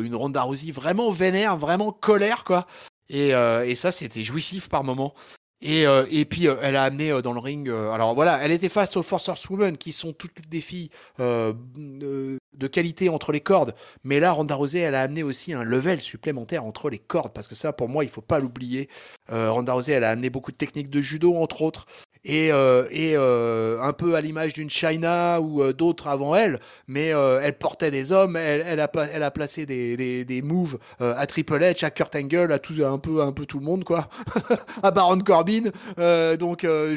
une 0.02 0.14
Ronda 0.14 0.42
Rousey 0.42 0.72
vraiment 0.72 1.10
vénère, 1.10 1.56
vraiment 1.56 1.92
colère, 1.92 2.44
quoi. 2.44 2.66
Et, 3.08 3.30
et 3.30 3.74
ça, 3.74 3.92
c'était 3.92 4.24
jouissif 4.24 4.68
par 4.68 4.84
moments. 4.84 5.14
Et, 5.62 5.86
euh, 5.86 6.04
et 6.10 6.26
puis 6.26 6.48
euh, 6.48 6.56
elle 6.60 6.76
a 6.76 6.84
amené 6.84 7.10
euh, 7.10 7.22
dans 7.22 7.32
le 7.32 7.40
ring. 7.40 7.68
alors 7.68 8.14
voilà, 8.14 8.38
elle 8.42 8.52
était 8.52 8.68
face 8.68 8.96
aux 8.96 9.02
Force 9.02 9.48
Women 9.48 9.78
qui 9.78 9.92
sont 9.92 10.12
toutes 10.12 10.48
des 10.48 10.60
filles 10.60 10.90
de, 11.18 12.38
qualité 12.70 13.08
entre 13.08 13.32
les 13.32 13.40
cordes. 13.40 13.74
Mais 14.04 14.20
là, 14.20 14.32
Ronda 14.32 14.54
Rousey, 14.54 14.80
elle 14.80 14.94
a 14.94 15.02
amené 15.02 15.22
aussi 15.22 15.54
un 15.54 15.62
level 15.62 16.00
supplémentaire 16.00 16.64
entre 16.64 16.90
les 16.90 16.98
cordes 16.98 17.32
parce 17.32 17.48
que 17.48 17.54
ça, 17.54 17.72
pour 17.72 17.88
moi, 17.88 18.04
il 18.04 18.10
faut 18.10 18.20
pas 18.20 18.38
l'oublier. 18.38 18.88
Ronda 19.28 19.72
Rousey, 19.72 19.92
elle 19.92 20.04
a 20.04 20.10
amené 20.10 20.30
beaucoup 20.30 20.52
de 20.52 20.56
techniques 20.56 20.90
de 20.90 21.00
judo 21.00 21.34
entre 21.36 21.62
autres 21.62 21.86
et, 22.26 22.48
et 22.90 23.16
un 23.16 23.92
peu 23.92 24.14
à 24.14 24.20
l'image 24.20 24.52
d'une 24.52 24.70
China 24.70 25.40
ou 25.40 25.72
d'autres 25.72 26.08
avant 26.08 26.34
elle. 26.34 26.60
Mais 26.88 27.08
elle 27.08 27.56
portait 27.58 27.90
des 27.90 28.12
hommes, 28.12 28.36
elle, 28.36 28.80
a, 28.80 29.30
placé 29.30 29.66
des, 29.66 30.24
des, 30.24 30.42
moves 30.42 30.78
à 31.00 31.26
Triple 31.26 31.60
H, 31.60 31.84
à 31.84 31.90
Kurt 31.90 32.14
Angle, 32.16 32.52
à 32.52 32.88
un 32.88 32.98
peu 32.98 33.46
tout 33.46 33.58
le 33.58 33.64
monde 33.64 33.84
à 34.82 34.90
Baron 34.90 35.18
Corbin 35.20 35.70
euh, 35.98 36.36
donc, 36.36 36.64
euh, 36.64 36.96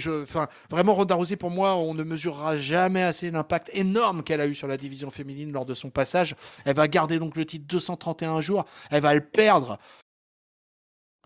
vraiment, 0.69 0.93
Ronda 0.93 1.15
Rousey, 1.15 1.35
pour 1.35 1.49
moi, 1.49 1.75
on 1.75 1.93
ne 1.93 2.03
mesurera 2.03 2.57
jamais 2.57 3.03
assez 3.03 3.31
l'impact 3.31 3.69
énorme 3.73 4.23
qu'elle 4.23 4.41
a 4.41 4.47
eu 4.47 4.55
sur 4.55 4.67
la 4.67 4.77
division 4.77 5.09
féminine 5.11 5.51
lors 5.51 5.65
de 5.65 5.73
son 5.73 5.89
passage. 5.89 6.35
Elle 6.65 6.75
va 6.75 6.87
garder 6.87 7.19
donc 7.19 7.35
le 7.35 7.45
titre 7.45 7.65
231 7.67 8.41
jours. 8.41 8.65
Elle 8.91 9.01
va 9.01 9.13
le 9.13 9.21
perdre. 9.21 9.79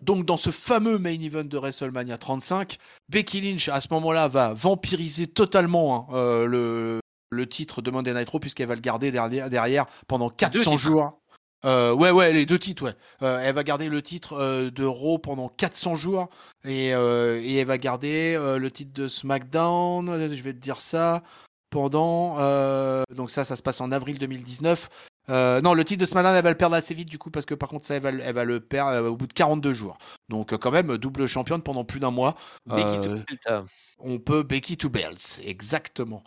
Donc 0.04 0.26
dans 0.26 0.36
ce 0.36 0.50
fameux 0.50 0.98
main 0.98 1.18
event 1.18 1.44
de 1.44 1.56
WrestleMania 1.56 2.18
35, 2.18 2.76
Becky 3.08 3.40
Lynch 3.40 3.68
à 3.68 3.80
ce 3.80 3.88
moment-là 3.92 4.28
va 4.28 4.52
vampiriser 4.52 5.26
totalement 5.26 6.08
hein, 6.10 6.14
euh, 6.14 6.46
le, 6.46 7.00
le, 7.30 7.48
titre 7.48 7.80
de 7.80 7.90
Monday 7.90 8.12
Night 8.12 8.28
Raw 8.28 8.38
puisqu'elle 8.38 8.68
va 8.68 8.74
le 8.74 8.82
garder 8.82 9.10
derrière, 9.10 9.48
derrière 9.48 9.86
pendant 10.06 10.28
400 10.28 10.76
jours. 10.76 11.20
Euh, 11.64 11.94
ouais, 11.94 12.10
ouais, 12.10 12.34
les 12.34 12.44
deux 12.44 12.58
titres, 12.58 12.84
ouais. 12.84 12.94
Euh, 13.22 13.40
elle 13.42 13.54
va 13.54 13.64
garder 13.64 13.88
le 13.88 14.02
titre 14.02 14.34
euh, 14.34 14.70
de 14.70 14.84
Raw 14.84 15.16
pendant 15.18 15.48
400 15.48 15.94
jours 15.94 16.28
et, 16.66 16.88
et 16.88 17.56
elle 17.56 17.66
va 17.66 17.78
garder 17.78 18.36
le 18.38 18.70
titre 18.70 18.92
de 18.92 19.08
SmackDown, 19.08 20.06
je 20.34 20.42
vais 20.42 20.52
te 20.52 20.58
dire 20.58 20.80
ça, 20.82 21.22
pendant... 21.70 22.36
donc 23.14 23.30
ça, 23.30 23.44
ça 23.44 23.56
se 23.56 23.62
passe 23.62 23.80
en 23.80 23.90
avril 23.90 24.18
2019. 24.18 24.88
Non, 25.28 25.74
le 25.74 25.84
titre 25.84 26.00
de 26.00 26.06
SmackDown, 26.06 26.36
elle 26.36 26.42
va 26.42 26.50
le 26.50 26.56
perdre 26.56 26.76
assez 26.76 26.94
vite 26.94 27.08
du 27.08 27.18
coup 27.18 27.30
parce 27.30 27.46
que 27.46 27.54
par 27.54 27.68
contre 27.68 27.86
ça, 27.86 27.94
elle 27.94 28.02
va, 28.02 28.10
elle 28.10 28.34
va 28.34 28.44
le 28.44 28.60
perdre 28.60 29.08
au 29.08 29.16
bout 29.16 29.26
de 29.26 29.32
42 29.32 29.72
jours. 29.72 29.98
Donc 30.28 30.56
quand 30.56 30.70
même 30.70 30.96
double 30.96 31.26
championne 31.26 31.62
pendant 31.62 31.84
plus 31.84 32.00
d'un 32.00 32.10
mois. 32.10 32.36
Becky 32.66 33.00
to 33.02 33.10
Belt. 33.10 33.64
On 33.98 34.18
peut 34.18 34.42
Becky 34.42 34.76
to 34.76 34.88
Belts, 34.88 35.40
exactement. 35.44 36.22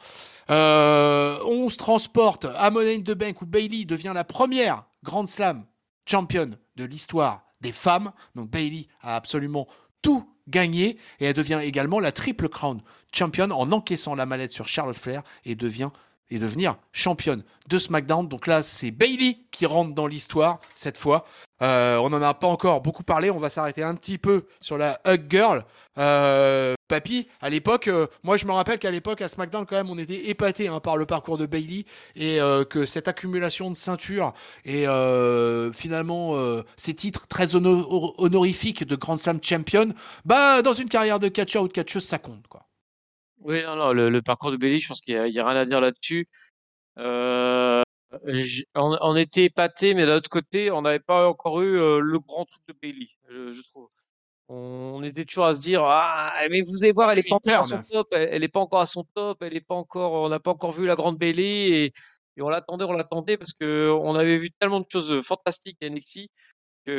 on 0.50 1.70
se 1.70 1.78
transporte 1.78 2.46
à 2.56 2.70
Money 2.72 2.96
in 2.96 3.02
the 3.02 3.16
Bank 3.18 3.42
où 3.42 3.46
Bailey 3.46 3.86
devient 3.86 4.14
la 4.14 4.24
première 4.24 4.86
Grand 5.04 5.28
Slam 5.28 5.66
championne 6.06 6.58
de 6.76 6.84
l'histoire 6.84 7.44
des 7.62 7.72
femmes. 7.72 8.12
Donc 8.36 8.50
Bailey 8.50 8.88
a 9.02 9.16
absolument 9.16 9.68
tout 10.02 10.28
gagné 10.48 10.98
et 11.20 11.26
elle 11.26 11.34
devient 11.34 11.60
également 11.62 12.00
la 12.00 12.12
triple 12.12 12.50
crown 12.50 12.82
championne 13.12 13.52
en 13.52 13.72
encaissant 13.72 14.16
la 14.16 14.26
mallette 14.26 14.52
sur 14.52 14.68
Charlotte 14.68 14.98
Flair 14.98 15.24
et 15.44 15.56
devient 15.56 15.90
et 16.30 16.40
devenir 16.40 16.78
championne 16.92 17.44
de 17.68 17.78
SmackDown. 17.78 18.28
Donc 18.28 18.48
là, 18.48 18.62
c'est 18.62 18.92
Bailey 18.92 19.40
qui 19.52 19.66
rentre 19.66 19.94
dans 19.94 20.08
l'histoire 20.08 20.60
cette 20.76 20.98
fois. 20.98 21.26
Euh, 21.62 21.98
on 21.98 22.10
n'en 22.10 22.22
a 22.22 22.34
pas 22.34 22.48
encore 22.48 22.82
beaucoup 22.82 23.04
parlé. 23.04 23.32
On 23.32 23.40
va 23.40 23.50
s'arrêter 23.50 23.84
un 23.84 23.96
petit 23.96 24.18
peu 24.18 24.46
sur 24.62 24.78
la 24.78 25.00
Hug 25.08 25.26
Girl. 25.30 25.66
Euh, 25.98 26.76
papy, 26.88 27.28
à 27.42 27.50
l'époque, 27.50 27.88
euh, 27.88 28.06
moi 28.24 28.38
je 28.38 28.46
me 28.46 28.52
rappelle 28.52 28.78
qu'à 28.78 28.92
l'époque 28.92 29.22
à 29.22 29.28
SmackDown 29.28 29.66
quand 29.66 29.76
même, 29.76 29.90
on 29.90 29.98
était 29.98 30.30
épaté 30.30 30.68
hein, 30.68 30.80
par 30.80 30.96
le 30.96 31.08
parcours 31.08 31.38
de 31.38 31.48
Bailey 31.48 31.86
et 32.16 32.40
que 32.70 32.86
cette 32.86 33.08
accumulation 33.08 33.72
de 33.72 33.76
ceintures 33.76 34.34
et 34.64 34.86
finalement 35.74 36.38
ces 36.78 36.94
titres 36.94 37.28
très 37.28 37.56
honorifiques 37.56 38.86
de 38.86 38.96
Grand 38.96 39.18
Slam 39.18 39.40
Champion, 39.42 39.94
bah 40.26 40.62
dans 40.62 40.74
une 40.74 40.90
carrière 40.90 41.20
de 41.20 41.28
catcheur 41.28 41.64
ou 41.64 41.68
de 41.68 41.74
catcheuse, 41.74 42.06
ça 42.06 42.20
compte 42.20 42.48
quoi. 42.48 42.67
Oui, 43.48 43.64
non, 43.64 43.78
non, 43.78 43.94
le, 43.94 44.22
parcours 44.22 44.52
de 44.52 44.58
Bailey, 44.58 44.80
je 44.80 44.90
pense 44.90 45.00
qu'il 45.00 45.16
n'y 45.16 45.40
a, 45.40 45.48
rien 45.48 45.56
à 45.56 45.64
dire 45.64 45.80
là-dessus. 45.80 46.28
Euh, 46.98 47.82
on, 48.76 49.16
était 49.16 49.46
épaté, 49.46 49.94
mais 49.94 50.06
d'un 50.06 50.18
autre 50.18 50.30
côté, 50.30 50.70
on 50.70 50.82
n'avait 50.82 51.00
pas 51.00 51.30
encore 51.30 51.62
eu 51.62 51.80
euh, 51.80 52.00
le 52.00 52.20
grand 52.20 52.44
truc 52.44 52.62
de 52.68 52.74
Bailey, 52.82 53.08
je, 53.30 53.62
trouve. 53.70 53.88
On, 54.50 55.02
était 55.02 55.24
toujours 55.24 55.46
à 55.46 55.56
se 55.56 55.62
dire, 55.62 55.82
ah, 55.86 56.34
mais 56.50 56.60
vous 56.60 56.84
allez 56.84 56.92
voir, 56.92 57.10
elle 57.12 57.20
n'est 57.20 57.24
pas 57.24 57.36
encore 57.36 57.60
à 57.60 57.64
son 57.64 57.84
top, 57.84 58.10
elle, 58.12 58.42
n'est 58.42 58.48
pas 58.50 58.60
encore 58.60 58.82
à 58.82 58.86
son 58.86 59.06
top, 59.16 59.42
elle 59.42 59.56
est 59.56 59.62
pas 59.62 59.76
encore, 59.76 60.12
on 60.12 60.28
n'a 60.28 60.42
pas 60.42 60.52
encore 60.52 60.74
vu 60.74 60.86
la 60.86 60.96
grande 60.96 61.18
Bailey 61.18 61.70
et, 61.86 61.94
on 62.42 62.50
l'attendait, 62.50 62.84
on 62.84 62.92
l'attendait 62.92 63.38
parce 63.38 63.54
que 63.54 63.90
on 63.98 64.16
avait 64.16 64.38
vu 64.38 64.52
tellement 64.52 64.82
de 64.82 64.86
choses 64.92 65.22
fantastiques 65.22 65.82
à 65.82 65.90
NXT 65.90 66.28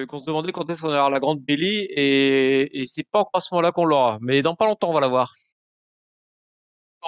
qu'on 0.08 0.18
se 0.18 0.24
demandait 0.24 0.52
quand 0.52 0.68
est-ce 0.70 0.82
qu'on 0.82 0.88
avoir 0.88 1.10
la 1.10 1.20
grande 1.20 1.40
Bailey 1.40 1.86
et, 1.90 2.80
et 2.80 2.86
c'est 2.86 3.06
pas 3.08 3.20
encore 3.20 3.30
à 3.34 3.40
ce 3.40 3.54
moment-là 3.54 3.72
qu'on 3.72 3.84
l'aura. 3.84 4.18
Mais 4.20 4.42
dans 4.42 4.56
pas 4.56 4.66
longtemps, 4.66 4.90
on 4.90 4.94
va 4.94 5.00
la 5.00 5.08
voir. 5.08 5.34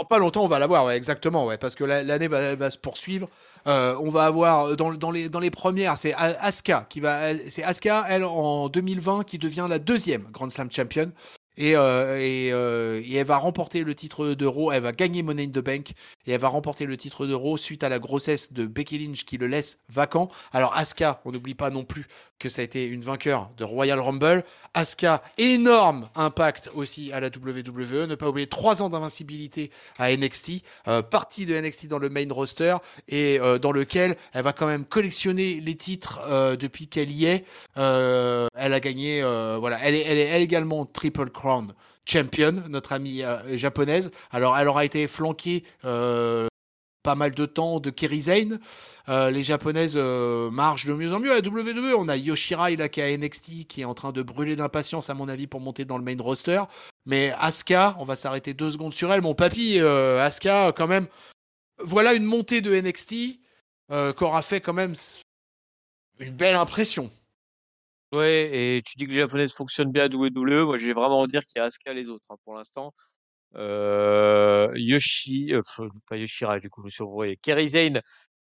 Pas 0.09 0.19
longtemps, 0.19 0.45
on 0.45 0.49
va 0.49 0.59
l'avoir, 0.59 0.87
ouais, 0.87 0.97
exactement, 0.97 1.51
parce 1.61 1.75
que 1.75 1.85
l'année 1.85 2.29
va, 2.29 2.71
se 2.71 2.79
poursuivre. 2.79 3.29
Euh, 3.67 3.95
on 4.01 4.11
va 4.11 4.25
avoir 4.25 4.77
dans, 4.77 4.95
dans, 4.95 5.11
les, 5.11 5.51
premières, 5.51 5.99
c'est 5.99 6.15
Asuka 6.15 6.87
qui 6.89 7.01
va, 7.01 7.37
c'est 7.49 7.63
Asuka, 7.63 8.07
elle 8.09 8.25
en 8.25 8.69
2020 8.69 9.25
qui 9.25 9.39
devient 9.39 9.67
la 9.69 9.79
deuxième 9.79 10.23
Grand 10.33 10.49
Slam 10.49 10.71
champion. 10.73 11.13
Et, 11.57 11.77
euh, 11.77 12.17
euh, 12.19 13.03
et, 13.05 13.17
elle 13.17 13.27
va 13.27 13.37
remporter 13.37 13.85
le 13.85 13.95
titre 13.95 14.33
d'Euro, 14.33 14.73
elle 14.73 14.83
va 14.83 14.93
gagner 14.93 15.23
Money 15.23 15.45
in 15.45 15.49
the 15.49 15.59
Bank 15.59 15.91
et 16.27 16.33
elle 16.33 16.41
va 16.41 16.49
remporter 16.49 16.87
le 16.87 16.97
titre 16.97 17.27
d'Euro 17.27 17.59
suite 17.59 17.83
à 17.83 17.91
la 17.91 17.99
grossesse 17.99 18.53
de 18.55 18.65
Becky 18.65 18.99
Lynch 18.99 19.27
qui 19.27 19.37
le 19.37 19.47
laisse 19.47 19.79
vacant. 19.91 20.31
Alors 20.53 20.75
Asuka, 20.75 21.21
on 21.27 21.33
n'oublie 21.33 21.55
pas 21.55 21.69
non 21.69 21.85
plus 21.85 22.07
que 22.41 22.49
ça 22.49 22.63
a 22.63 22.65
été 22.65 22.87
une 22.87 23.03
vainqueur 23.03 23.51
de 23.59 23.65
Royal 23.65 24.01
Rumble. 24.01 24.43
Asuka, 24.75 25.23
énorme 25.39 26.09
impact 26.17 26.71
aussi 26.75 27.13
à 27.13 27.21
la 27.21 27.29
WWE. 27.29 28.07
Ne 28.07 28.15
pas 28.17 28.29
oublier 28.29 28.49
trois 28.49 28.83
ans 28.83 28.89
d'invincibilité 28.89 29.71
à 29.99 30.15
NXT, 30.17 30.63
euh, 30.89 31.03
partie 31.03 31.47
de 31.47 31.55
NXT 31.55 31.87
dans 31.87 31.99
le 31.99 32.09
main 32.09 32.27
roster 32.31 32.77
et 33.09 33.39
euh, 33.41 33.59
dans 33.59 33.73
lequel 33.73 34.17
elle 34.33 34.43
va 34.43 34.53
quand 34.53 34.67
même 34.67 34.85
collectionner 34.85 35.61
les 35.61 35.77
titres 35.77 36.21
euh, 36.27 36.57
depuis 36.57 36.89
qu'elle 36.89 37.11
y 37.11 37.27
est. 37.27 37.45
elle 37.77 38.73
a 38.75 38.81
gagné, 38.81 39.23
voilà, 39.23 39.79
elle 39.83 39.95
est, 39.95 40.03
elle 40.03 40.19
est 40.19 40.43
également 40.43 40.87
Triple 40.87 41.31
Crown 41.31 41.73
champion, 42.07 42.65
notre 42.69 42.93
amie 42.93 43.23
japonaise. 43.53 44.11
Alors, 44.33 44.57
elle 44.57 44.67
aura 44.67 44.85
été 44.85 45.07
flanquée 45.07 45.63
pas 47.03 47.15
mal 47.15 47.33
de 47.33 47.47
temps 47.47 47.81
de 47.81 47.91
Kerry. 47.91 48.25
Euh, 49.09 49.31
les 49.31 49.43
japonaises 49.43 49.95
euh, 49.97 50.51
marchent 50.51 50.87
de 50.87 50.93
mieux 50.93 51.13
en 51.13 51.21
mieux 51.21 51.33
à 51.33 51.39
WWE. 51.39 51.95
On 51.97 52.09
a 52.09 52.17
Yoshirai 52.17 52.77
là 52.77 52.89
qui 52.89 53.01
est 53.01 53.15
à 53.15 53.17
NXT 53.17 53.67
qui 53.67 53.81
est 53.81 53.85
en 53.85 53.95
train 53.95 54.13
de 54.13 54.23
brûler 54.23 54.57
d'impatience 54.57 55.11
à 55.11 55.15
mon 55.15 55.29
avis 55.29 55.47
pour 55.47 55.61
monter 55.61 55.85
dans 55.85 55.99
le 55.99 56.05
main 56.05 56.17
roster. 56.21 56.63
Mais 57.07 57.33
Asuka, 57.39 57.97
on 57.99 58.05
va 58.05 58.17
s'arrêter 58.17 58.55
deux 58.55 58.71
secondes 58.71 58.95
sur 58.95 59.13
elle. 59.13 59.23
Mon 59.23 59.35
papy, 59.35 59.81
euh, 59.81 60.25
Asuka 60.25 60.73
quand 60.73 60.87
même. 60.87 61.07
Voilà 61.83 62.13
une 62.15 62.25
montée 62.25 62.61
de 62.61 62.75
NXT 62.75 63.41
qu'aura 64.17 64.43
fait 64.43 64.61
quand 64.61 64.75
même 64.75 64.95
une 66.21 66.37
belle 66.37 66.55
impression. 66.55 67.11
Ouais, 68.13 68.77
et 68.77 68.83
tu 68.83 68.99
dis 68.99 69.07
que 69.07 69.13
les 69.13 69.19
japonaises 69.19 69.53
fonctionnent 69.53 69.93
bien 69.93 70.05
à 70.05 70.09
WWE. 70.09 70.65
Moi, 70.65 70.77
j'ai 70.77 70.93
vraiment 70.93 71.21
envie 71.21 71.31
dire 71.31 71.43
qu'il 71.43 71.59
y 71.59 71.63
a 71.63 71.65
Asuka 71.65 71.93
les 71.93 72.09
autres 72.09 72.27
hein, 72.29 72.37
pour 72.45 72.55
l'instant. 72.55 72.93
Euh, 73.57 74.71
Yoshi, 74.75 75.53
euh, 75.55 75.63
pas 76.09 76.17
Yoshira, 76.17 76.61
du 76.61 76.71
coup, 76.71 76.83
je 76.83 76.87
me 76.87 76.91
suis 76.91 77.03
envoyé. 77.03 77.37
Kerry 77.37 77.69
Zane, 77.71 78.01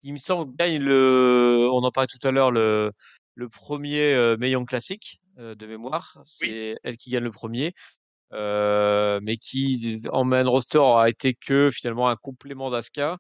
il 0.04 0.14
me 0.14 0.18
semble, 0.18 0.56
gagne 0.56 0.84
le, 0.84 1.68
on 1.72 1.84
en 1.84 1.92
parlait 1.92 2.08
tout 2.08 2.26
à 2.28 2.32
l'heure, 2.32 2.52
le, 2.52 2.92
le 3.36 3.50
premier 3.50 4.14
euh, 4.14 4.66
classique 4.66 5.22
euh, 5.38 5.56
de 5.56 5.68
mémoire. 5.68 6.20
C'est 6.24 6.78
elle 6.84 6.98
qui 6.98 7.12
gagne 7.12 7.24
le 7.24 7.32
premier. 7.32 7.74
Euh, 8.34 9.20
mais 9.24 9.38
qui, 9.38 10.02
en 10.12 10.26
main 10.26 10.44
roster, 10.46 10.82
a 10.82 11.08
été 11.08 11.34
que 11.34 11.70
finalement 11.72 12.10
un 12.10 12.16
complément 12.18 12.70
d'Asuka. 12.70 13.18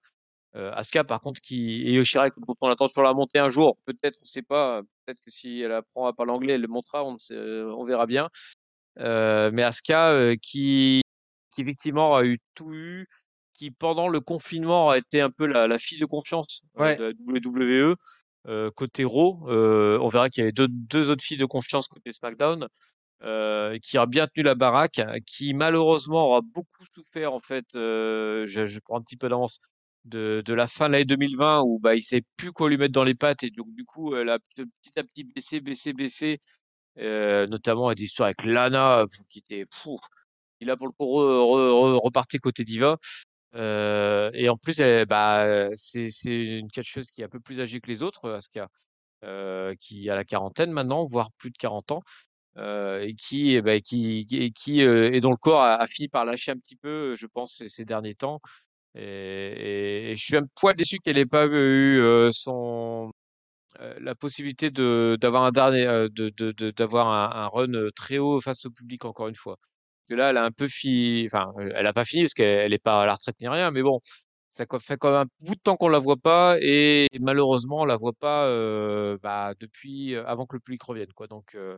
Euh, 0.55 0.71
Asuka, 0.73 1.03
par 1.03 1.21
contre, 1.21 1.39
qui, 1.39 1.83
et 1.83 1.93
Yoshira, 1.93 2.29
dont 2.29 2.55
on 2.59 2.67
attend 2.67 2.87
sur 2.87 3.03
la 3.03 3.13
montée 3.13 3.39
un 3.39 3.49
jour, 3.49 3.77
peut-être, 3.85 4.17
on 4.21 4.25
sait 4.25 4.41
pas, 4.41 4.81
peut-être 5.05 5.21
que 5.21 5.29
si 5.29 5.61
elle 5.61 5.71
apprend 5.71 6.07
à 6.07 6.13
parler 6.13 6.31
anglais, 6.31 6.53
elle 6.53 6.61
le 6.61 6.67
montrera, 6.67 7.05
on, 7.05 7.15
on 7.31 7.85
verra 7.85 8.05
bien. 8.05 8.29
Euh, 8.99 9.51
mais 9.53 9.63
Asuka, 9.63 10.35
qui, 10.41 11.01
qui 11.57 11.63
effectivement 11.63 12.15
a 12.15 12.23
eu 12.23 12.37
tout 12.53 12.71
eu, 12.71 13.07
qui 13.55 13.71
pendant 13.71 14.09
le 14.09 14.19
confinement 14.21 14.91
a 14.91 14.99
été 14.99 15.21
un 15.21 15.31
peu 15.31 15.47
la, 15.47 15.67
la 15.67 15.79
fille 15.79 15.97
de 15.97 16.05
confiance 16.05 16.61
euh, 16.79 16.95
de 16.95 17.03
la 17.03 17.39
WWE. 17.39 17.95
Euh, 18.47 18.69
côté 18.71 19.03
Raw, 19.03 19.49
euh, 19.49 19.97
on 20.01 20.07
verra 20.07 20.29
qu'il 20.29 20.41
y 20.41 20.43
avait 20.43 20.51
deux, 20.51 20.67
deux, 20.69 21.09
autres 21.09 21.23
filles 21.23 21.37
de 21.37 21.45
confiance 21.45 21.87
côté 21.87 22.11
SmackDown, 22.11 22.67
euh, 23.23 23.79
qui 23.79 23.97
a 23.97 24.05
bien 24.05 24.27
tenu 24.27 24.43
la 24.43 24.53
baraque, 24.53 25.01
qui 25.25 25.55
malheureusement 25.55 26.27
aura 26.27 26.41
beaucoup 26.41 26.85
souffert 26.93 27.33
en 27.33 27.39
fait. 27.39 27.65
Je, 27.73 28.45
je, 28.45 28.79
prends 28.79 28.99
un 28.99 29.01
petit 29.01 29.17
peu 29.17 29.29
d'avance 29.29 29.57
de, 30.05 30.43
de, 30.45 30.53
la 30.53 30.67
fin 30.67 30.87
de 30.87 30.93
l'année 30.93 31.05
2020 31.05 31.63
où 31.63 31.79
bah 31.79 31.95
il 31.95 32.03
sait 32.03 32.21
plus 32.37 32.51
quoi 32.51 32.69
lui 32.69 32.77
mettre 32.77 32.93
dans 32.93 33.03
les 33.03 33.15
pattes 33.15 33.43
et 33.43 33.49
donc 33.49 33.73
du 33.73 33.83
coup 33.83 34.15
elle 34.15 34.29
a 34.29 34.37
petit 34.39 34.99
à 34.99 35.03
petit 35.03 35.23
baissé, 35.23 35.59
baissé, 35.59 35.93
baissé, 35.93 36.39
notamment 36.97 37.91
des 37.93 38.03
histoires 38.03 38.27
avec 38.27 38.43
Lana 38.45 39.05
qui 39.29 39.39
était 39.39 39.65
fou 39.71 39.99
il 40.61 40.69
a 40.71 40.77
pour 40.77 40.87
le 40.87 40.93
coup 40.93 41.05
reparti 41.99 42.39
côté 42.39 42.63
diva. 42.63 42.97
Euh, 43.55 44.29
et 44.33 44.49
en 44.49 44.57
plus, 44.57 44.79
elle, 44.79 45.05
bah, 45.05 45.69
c'est 45.75 46.09
une 46.25 46.69
catcheuse 46.69 47.11
qui 47.11 47.21
est 47.21 47.25
un 47.25 47.29
peu 47.29 47.39
plus 47.39 47.59
âgée 47.61 47.79
que 47.79 47.87
les 47.87 48.03
autres, 48.03 48.39
euh, 49.23 49.73
qui 49.79 50.09
a 50.09 50.15
la 50.15 50.23
quarantaine 50.23 50.71
maintenant, 50.71 51.05
voire 51.05 51.31
plus 51.37 51.51
de 51.51 51.57
40 51.57 51.91
ans, 51.91 52.03
euh, 52.57 53.01
et 53.01 53.13
qui, 53.13 53.61
bah, 53.61 53.79
qui, 53.81 54.25
et 54.31 54.51
euh, 54.81 55.19
dont 55.19 55.29
le 55.31 55.37
corps 55.37 55.61
a, 55.61 55.85
fini 55.87 56.07
par 56.07 56.25
lâcher 56.25 56.51
un 56.51 56.57
petit 56.57 56.75
peu, 56.75 57.15
je 57.15 57.27
pense, 57.27 57.63
ces, 57.67 57.85
derniers 57.85 58.15
temps. 58.15 58.39
Et, 58.95 60.13
je 60.17 60.23
suis 60.23 60.37
un 60.37 60.45
poil 60.59 60.75
déçu 60.75 60.97
qu'elle 60.99 61.17
n'ait 61.17 61.25
pas 61.25 61.45
eu 61.47 61.99
euh, 62.01 62.31
son 62.31 63.11
la 63.99 64.15
possibilité 64.15 64.71
d'avoir 64.71 65.43
un, 65.43 65.49
run 67.47 67.89
très 67.95 68.17
haut 68.17 68.39
face 68.41 68.65
au 68.65 68.71
public 68.71 69.05
encore 69.05 69.27
une 69.27 69.35
fois 69.35 69.57
que 70.07 70.15
là, 70.15 70.29
elle 70.31 70.37
a 70.37 70.43
un 70.45 70.51
peu 70.51 70.67
fini, 70.67 71.25
enfin, 71.25 71.53
elle 71.75 71.87
a 71.87 71.93
pas 71.93 72.05
fini 72.05 72.23
parce 72.23 72.33
qu'elle 72.33 72.71
n'est 72.71 72.79
pas 72.79 73.03
à 73.03 73.05
la 73.05 73.13
retraite 73.15 73.35
ni 73.41 73.47
rien, 73.47 73.71
mais 73.71 73.81
bon, 73.83 73.99
ça 74.53 74.65
fait 74.79 74.97
quand 74.97 75.11
même 75.11 75.27
un 75.27 75.45
bout 75.45 75.55
de 75.55 75.59
temps 75.61 75.77
qu'on 75.77 75.89
la 75.89 75.99
voit 75.99 76.17
pas 76.17 76.57
et 76.61 77.07
malheureusement, 77.19 77.81
on 77.81 77.85
la 77.85 77.97
voit 77.97 78.13
pas 78.13 78.45
euh, 78.47 79.17
bah, 79.21 79.53
depuis 79.59 80.15
avant 80.15 80.45
que 80.45 80.55
le 80.55 80.61
public 80.61 80.81
revienne, 80.83 81.13
quoi. 81.13 81.27
Donc, 81.27 81.55
euh, 81.55 81.77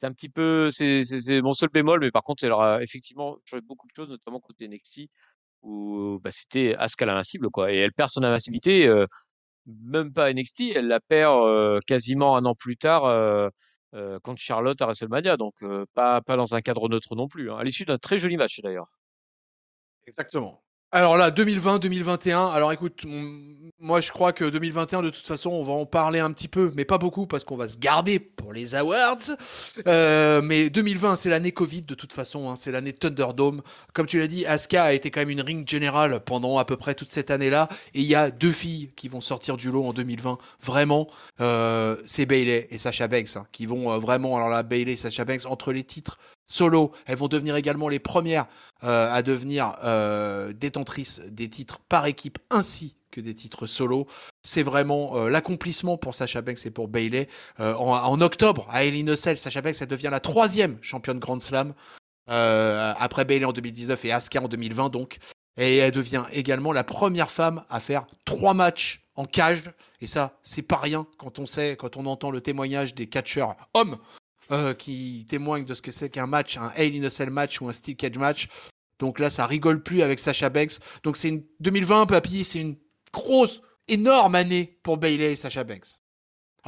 c'est 0.00 0.06
un 0.08 0.12
petit 0.12 0.28
peu, 0.28 0.70
c'est 0.72 1.02
mon 1.42 1.52
seul 1.52 1.70
bémol, 1.70 2.00
mais 2.00 2.10
par 2.10 2.22
contre, 2.24 2.44
elle 2.44 2.52
aura 2.52 2.82
effectivement 2.82 3.38
beaucoup 3.64 3.86
de 3.88 3.92
choses, 3.96 4.08
notamment 4.10 4.40
côté 4.40 4.68
NXT 4.68 5.02
où 5.62 6.20
bah, 6.22 6.30
c'était 6.32 6.74
Asuka 6.76 7.06
l'invincible, 7.06 7.50
quoi. 7.50 7.72
Et 7.72 7.78
elle 7.78 7.92
perd 7.92 8.10
son 8.10 8.22
invincibilité, 8.22 8.86
euh, 8.88 9.06
même 9.66 10.12
pas 10.12 10.32
NXT, 10.32 10.72
elle 10.76 10.88
la 10.88 11.00
perd 11.00 11.80
quasiment 11.86 12.36
un 12.36 12.44
an 12.46 12.54
plus 12.54 12.76
tard 12.76 13.50
euh, 13.94 14.18
contre 14.20 14.40
Charlotte 14.40 14.80
à 14.82 14.86
WrestleMania. 14.86 15.36
Donc, 15.36 15.54
euh, 15.62 15.86
pas, 15.94 16.20
pas 16.20 16.36
dans 16.36 16.54
un 16.54 16.60
cadre 16.60 16.88
neutre 16.88 17.16
non 17.16 17.28
plus. 17.28 17.50
Hein, 17.50 17.56
à 17.58 17.64
l'issue 17.64 17.84
d'un 17.84 17.98
très 17.98 18.18
joli 18.18 18.36
match 18.36 18.60
d'ailleurs. 18.60 18.88
Exactement. 20.06 20.62
Alors 20.90 21.18
là, 21.18 21.30
2020, 21.30 21.80
2021. 21.80 22.46
Alors 22.46 22.72
écoute, 22.72 23.04
moi 23.78 24.00
je 24.00 24.10
crois 24.10 24.32
que 24.32 24.44
2021, 24.46 25.02
de 25.02 25.10
toute 25.10 25.26
façon, 25.26 25.50
on 25.50 25.62
va 25.62 25.74
en 25.74 25.84
parler 25.84 26.18
un 26.18 26.32
petit 26.32 26.48
peu, 26.48 26.72
mais 26.74 26.86
pas 26.86 26.96
beaucoup 26.96 27.26
parce 27.26 27.44
qu'on 27.44 27.58
va 27.58 27.68
se 27.68 27.76
garder 27.76 28.18
pour 28.18 28.54
les 28.54 28.74
awards. 28.74 29.18
Euh, 29.86 30.40
mais 30.40 30.70
2020, 30.70 31.16
c'est 31.16 31.28
l'année 31.28 31.52
Covid 31.52 31.82
de 31.82 31.94
toute 31.94 32.14
façon. 32.14 32.48
Hein, 32.48 32.56
c'est 32.56 32.72
l'année 32.72 32.94
Thunderdome. 32.94 33.60
Comme 33.92 34.06
tu 34.06 34.18
l'as 34.18 34.28
dit, 34.28 34.46
Asuka 34.46 34.84
a 34.84 34.92
été 34.94 35.10
quand 35.10 35.20
même 35.20 35.28
une 35.28 35.42
ring 35.42 35.68
générale 35.68 36.20
pendant 36.20 36.56
à 36.56 36.64
peu 36.64 36.78
près 36.78 36.94
toute 36.94 37.10
cette 37.10 37.30
année-là. 37.30 37.68
Et 37.92 38.00
il 38.00 38.06
y 38.06 38.14
a 38.14 38.30
deux 38.30 38.52
filles 38.52 38.90
qui 38.96 39.08
vont 39.08 39.20
sortir 39.20 39.58
du 39.58 39.70
lot 39.70 39.84
en 39.84 39.92
2020. 39.92 40.38
Vraiment, 40.62 41.06
euh, 41.42 41.96
c'est 42.06 42.24
Bailey 42.24 42.66
et 42.70 42.78
Sasha 42.78 43.08
Banks 43.08 43.36
hein, 43.36 43.46
qui 43.52 43.66
vont 43.66 43.92
euh, 43.92 43.98
vraiment. 43.98 44.36
Alors 44.36 44.48
là, 44.48 44.62
Bailey 44.62 44.92
et 44.92 44.96
Sasha 44.96 45.26
Banks 45.26 45.44
entre 45.44 45.70
les 45.70 45.84
titres 45.84 46.18
solo. 46.48 46.92
Elles 47.06 47.16
vont 47.16 47.28
devenir 47.28 47.54
également 47.54 47.88
les 47.88 48.00
premières 48.00 48.46
euh, 48.82 49.12
à 49.12 49.22
devenir 49.22 49.76
euh, 49.84 50.52
détentrices 50.52 51.20
des 51.28 51.48
titres 51.48 51.78
par 51.88 52.06
équipe 52.06 52.38
ainsi 52.50 52.96
que 53.12 53.20
des 53.20 53.34
titres 53.34 53.66
solo. 53.66 54.06
C'est 54.42 54.62
vraiment 54.62 55.16
euh, 55.16 55.28
l'accomplissement 55.28 55.96
pour 55.96 56.14
Sacha 56.14 56.42
Banks 56.42 56.66
et 56.66 56.70
pour 56.70 56.88
Bailey. 56.88 57.28
En, 57.58 58.20
octobre, 58.20 58.66
à 58.70 58.84
Hell 58.84 59.16
Sacha 59.16 59.62
Banks 59.62 59.76
elle 59.80 59.88
devient 59.88 60.08
la 60.10 60.20
troisième 60.20 60.78
championne 60.82 61.18
Grand 61.18 61.40
Slam. 61.40 61.74
Après 62.26 63.24
Bailey 63.24 63.44
en 63.44 63.52
2019 63.52 64.04
et 64.06 64.12
Asuka 64.12 64.42
en 64.42 64.48
2020 64.48 64.88
donc. 64.88 65.18
Et 65.56 65.78
elle 65.78 65.90
devient 65.90 66.24
également 66.32 66.72
la 66.72 66.84
première 66.84 67.30
femme 67.30 67.64
à 67.68 67.80
faire 67.80 68.06
trois 68.24 68.54
matchs 68.54 69.02
en 69.16 69.24
cage. 69.24 69.72
Et 70.00 70.06
ça, 70.06 70.38
c'est 70.44 70.62
pas 70.62 70.76
rien 70.76 71.06
quand 71.18 71.40
on 71.40 71.46
sait, 71.46 71.76
quand 71.76 71.96
on 71.96 72.06
entend 72.06 72.30
le 72.30 72.40
témoignage 72.40 72.94
des 72.94 73.08
catcheurs 73.08 73.56
hommes 73.74 73.98
euh, 74.50 74.74
qui 74.74 75.26
témoigne 75.28 75.64
de 75.64 75.74
ce 75.74 75.82
que 75.82 75.90
c'est 75.90 76.10
qu'un 76.10 76.26
match, 76.26 76.56
un 76.56 76.70
Hell 76.76 76.96
in 76.96 77.04
a 77.04 77.10
Cell 77.10 77.30
match 77.30 77.60
ou 77.60 77.68
un 77.68 77.72
Steel 77.72 77.96
Cage 77.96 78.18
match. 78.18 78.48
Donc 78.98 79.18
là, 79.18 79.30
ça 79.30 79.46
rigole 79.46 79.82
plus 79.82 80.02
avec 80.02 80.18
Sacha 80.18 80.50
Banks. 80.50 80.78
Donc 81.02 81.16
c'est 81.16 81.28
une 81.28 81.44
2020, 81.60 82.06
papy, 82.06 82.44
c'est 82.44 82.60
une 82.60 82.76
grosse, 83.12 83.62
énorme 83.88 84.34
année 84.34 84.78
pour 84.82 84.98
Bailey 84.98 85.32
et 85.32 85.36
Sacha 85.36 85.64
Banks. 85.64 86.00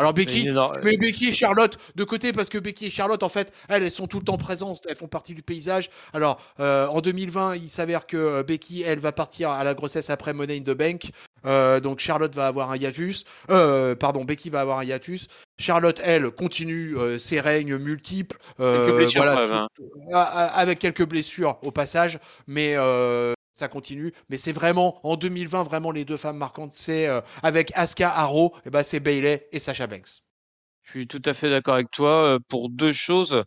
Alors 0.01 0.14
Becky, 0.14 0.48
mais 0.82 0.97
Becky 0.97 1.28
et 1.28 1.32
Charlotte 1.35 1.77
de 1.94 2.05
côté 2.05 2.32
parce 2.32 2.48
que 2.48 2.56
Becky 2.56 2.86
et 2.86 2.90
Charlotte 2.90 3.22
en 3.22 3.28
fait, 3.28 3.52
elles, 3.68 3.82
elles 3.82 3.90
sont 3.90 4.06
tout 4.06 4.18
le 4.18 4.24
temps 4.24 4.39
présentes, 4.39 4.81
elles 4.89 4.97
font 4.97 5.09
partie 5.09 5.35
du 5.35 5.43
paysage. 5.43 5.90
Alors 6.14 6.40
euh, 6.59 6.86
en 6.86 7.02
2020, 7.02 7.56
il 7.56 7.68
s'avère 7.68 8.06
que 8.06 8.16
euh, 8.16 8.43
Becky, 8.43 8.82
elle 8.82 8.98
va 8.98 9.12
partir 9.12 9.51
à 9.51 9.62
la 9.62 9.74
grossesse 9.74 10.09
après 10.09 10.32
Money 10.32 10.56
in 10.56 10.62
the 10.62 10.74
Bank. 10.74 11.10
Euh, 11.44 11.81
donc 11.81 12.01
Charlotte 12.01 12.35
va 12.35 12.47
avoir 12.47 12.70
un 12.70 12.78
hiatus. 12.78 13.24
Euh, 13.51 13.94
pardon, 13.94 14.24
Becky 14.24 14.48
va 14.48 14.62
avoir 14.62 14.78
un 14.78 14.85
hiatus. 14.85 15.27
Charlotte, 15.59 16.01
elle, 16.02 16.31
continue 16.31 16.97
ses 17.18 17.40
règnes 17.40 17.77
multiples. 17.77 18.39
voilà, 18.56 19.68
tout, 19.74 19.85
avec 20.14 20.78
quelques 20.78 21.06
blessures 21.06 21.59
au 21.62 21.70
passage, 21.70 22.18
mais 22.47 22.77
ça 23.61 23.69
continue. 23.69 24.12
Mais 24.28 24.39
c'est 24.39 24.53
vraiment, 24.53 25.07
en 25.07 25.16
2020, 25.16 25.62
vraiment 25.65 25.93
les 25.93 26.05
deux 26.05 26.16
femmes 26.16 26.39
marquantes, 26.39 26.73
c'est 26.73 27.07
euh, 27.07 27.20
avec 27.43 27.73
Asuka 27.74 28.11
Haro, 28.11 28.55
et 28.66 28.70
ben 28.70 28.82
c'est 28.82 29.01
Bailey 29.01 29.49
et 29.53 29.59
Sasha 29.59 29.87
Banks. 29.87 30.23
Je 30.82 30.91
suis 30.93 31.07
tout 31.07 31.23
à 31.24 31.35
fait 31.35 31.51
d'accord 31.51 31.74
avec 31.74 31.91
toi 31.91 32.24
euh, 32.24 32.39
pour 32.49 32.70
deux 32.70 32.93
choses. 32.93 33.45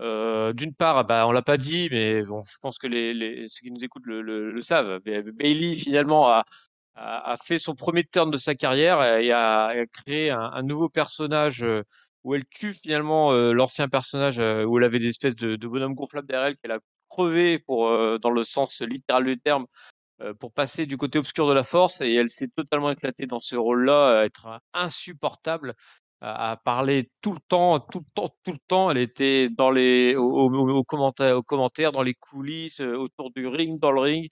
Euh, 0.00 0.52
D'une 0.52 0.74
part, 0.74 1.04
bah, 1.04 1.26
on 1.26 1.32
l'a 1.32 1.42
pas 1.42 1.56
dit, 1.56 1.88
mais 1.90 2.22
bon, 2.22 2.42
je 2.44 2.56
pense 2.62 2.78
que 2.78 2.86
les, 2.86 3.12
les 3.14 3.48
ceux 3.48 3.62
qui 3.62 3.72
nous 3.72 3.84
écoutent 3.84 4.06
le, 4.06 4.60
savent. 4.60 5.00
Bailey 5.00 5.74
finalement 5.74 6.28
a, 6.28 6.44
fait 7.44 7.58
son 7.58 7.74
premier 7.74 8.04
turn 8.04 8.30
de 8.30 8.38
sa 8.38 8.54
carrière 8.54 9.02
et 9.02 9.32
a, 9.32 9.86
créé 9.86 10.30
un, 10.30 10.62
nouveau 10.62 10.88
personnage 10.88 11.66
où 12.24 12.34
elle 12.34 12.44
tue 12.46 12.74
finalement 12.74 13.32
l'ancien 13.52 13.88
personnage 13.88 14.38
où 14.38 14.78
elle 14.78 14.84
avait 14.84 14.98
des 15.00 15.08
espèces 15.08 15.36
de, 15.36 15.56
de 15.56 15.68
bonhommes 15.68 15.94
gonflables 15.94 16.28
derrière 16.28 16.48
elle 16.48 16.56
qu'elle 16.56 16.72
a 16.72 16.80
crevé 17.08 17.58
pour, 17.58 17.88
euh, 17.88 18.18
dans 18.18 18.30
le 18.30 18.42
sens 18.42 18.80
littéral 18.80 19.24
du 19.24 19.38
terme, 19.38 19.66
euh, 20.20 20.34
pour 20.34 20.52
passer 20.52 20.84
du 20.86 20.96
côté 20.96 21.18
obscur 21.18 21.46
de 21.46 21.52
la 21.52 21.62
force 21.62 22.00
et 22.00 22.12
elle 22.12 22.28
s'est 22.28 22.48
totalement 22.48 22.90
éclatée 22.90 23.26
dans 23.26 23.38
ce 23.38 23.54
rôle-là, 23.54 24.20
à 24.20 24.24
être 24.24 24.60
insupportable, 24.74 25.74
à, 26.20 26.56
parler 26.64 27.10
tout 27.22 27.32
le 27.34 27.40
temps, 27.48 27.78
tout 27.78 28.00
le 28.00 28.06
temps, 28.14 28.34
tout 28.44 28.52
le 28.52 28.58
temps. 28.66 28.90
Elle 28.90 28.98
était 28.98 29.48
dans 29.50 29.70
les, 29.70 30.16
aux 30.16 30.84
commentaires, 30.84 31.36
aux 31.36 31.42
commentaires, 31.44 31.92
dans 31.92 32.02
les 32.02 32.14
coulisses, 32.14 32.80
euh, 32.80 32.96
autour 32.96 33.30
du 33.30 33.46
ring, 33.46 33.78
dans 33.80 33.92
le 33.92 34.00
ring. 34.00 34.28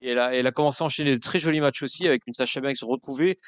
Et 0.00 0.10
elle 0.10 0.18
a, 0.18 0.34
elle 0.34 0.46
a 0.46 0.52
commencé 0.52 0.82
à 0.82 0.86
enchaîner 0.86 1.12
de 1.14 1.20
très 1.20 1.38
jolis 1.38 1.60
matchs 1.60 1.82
aussi 1.84 2.06
avec 2.08 2.22
une 2.26 2.34
Sacha 2.34 2.60
Banks 2.60 2.78
retrouvée. 2.82 3.38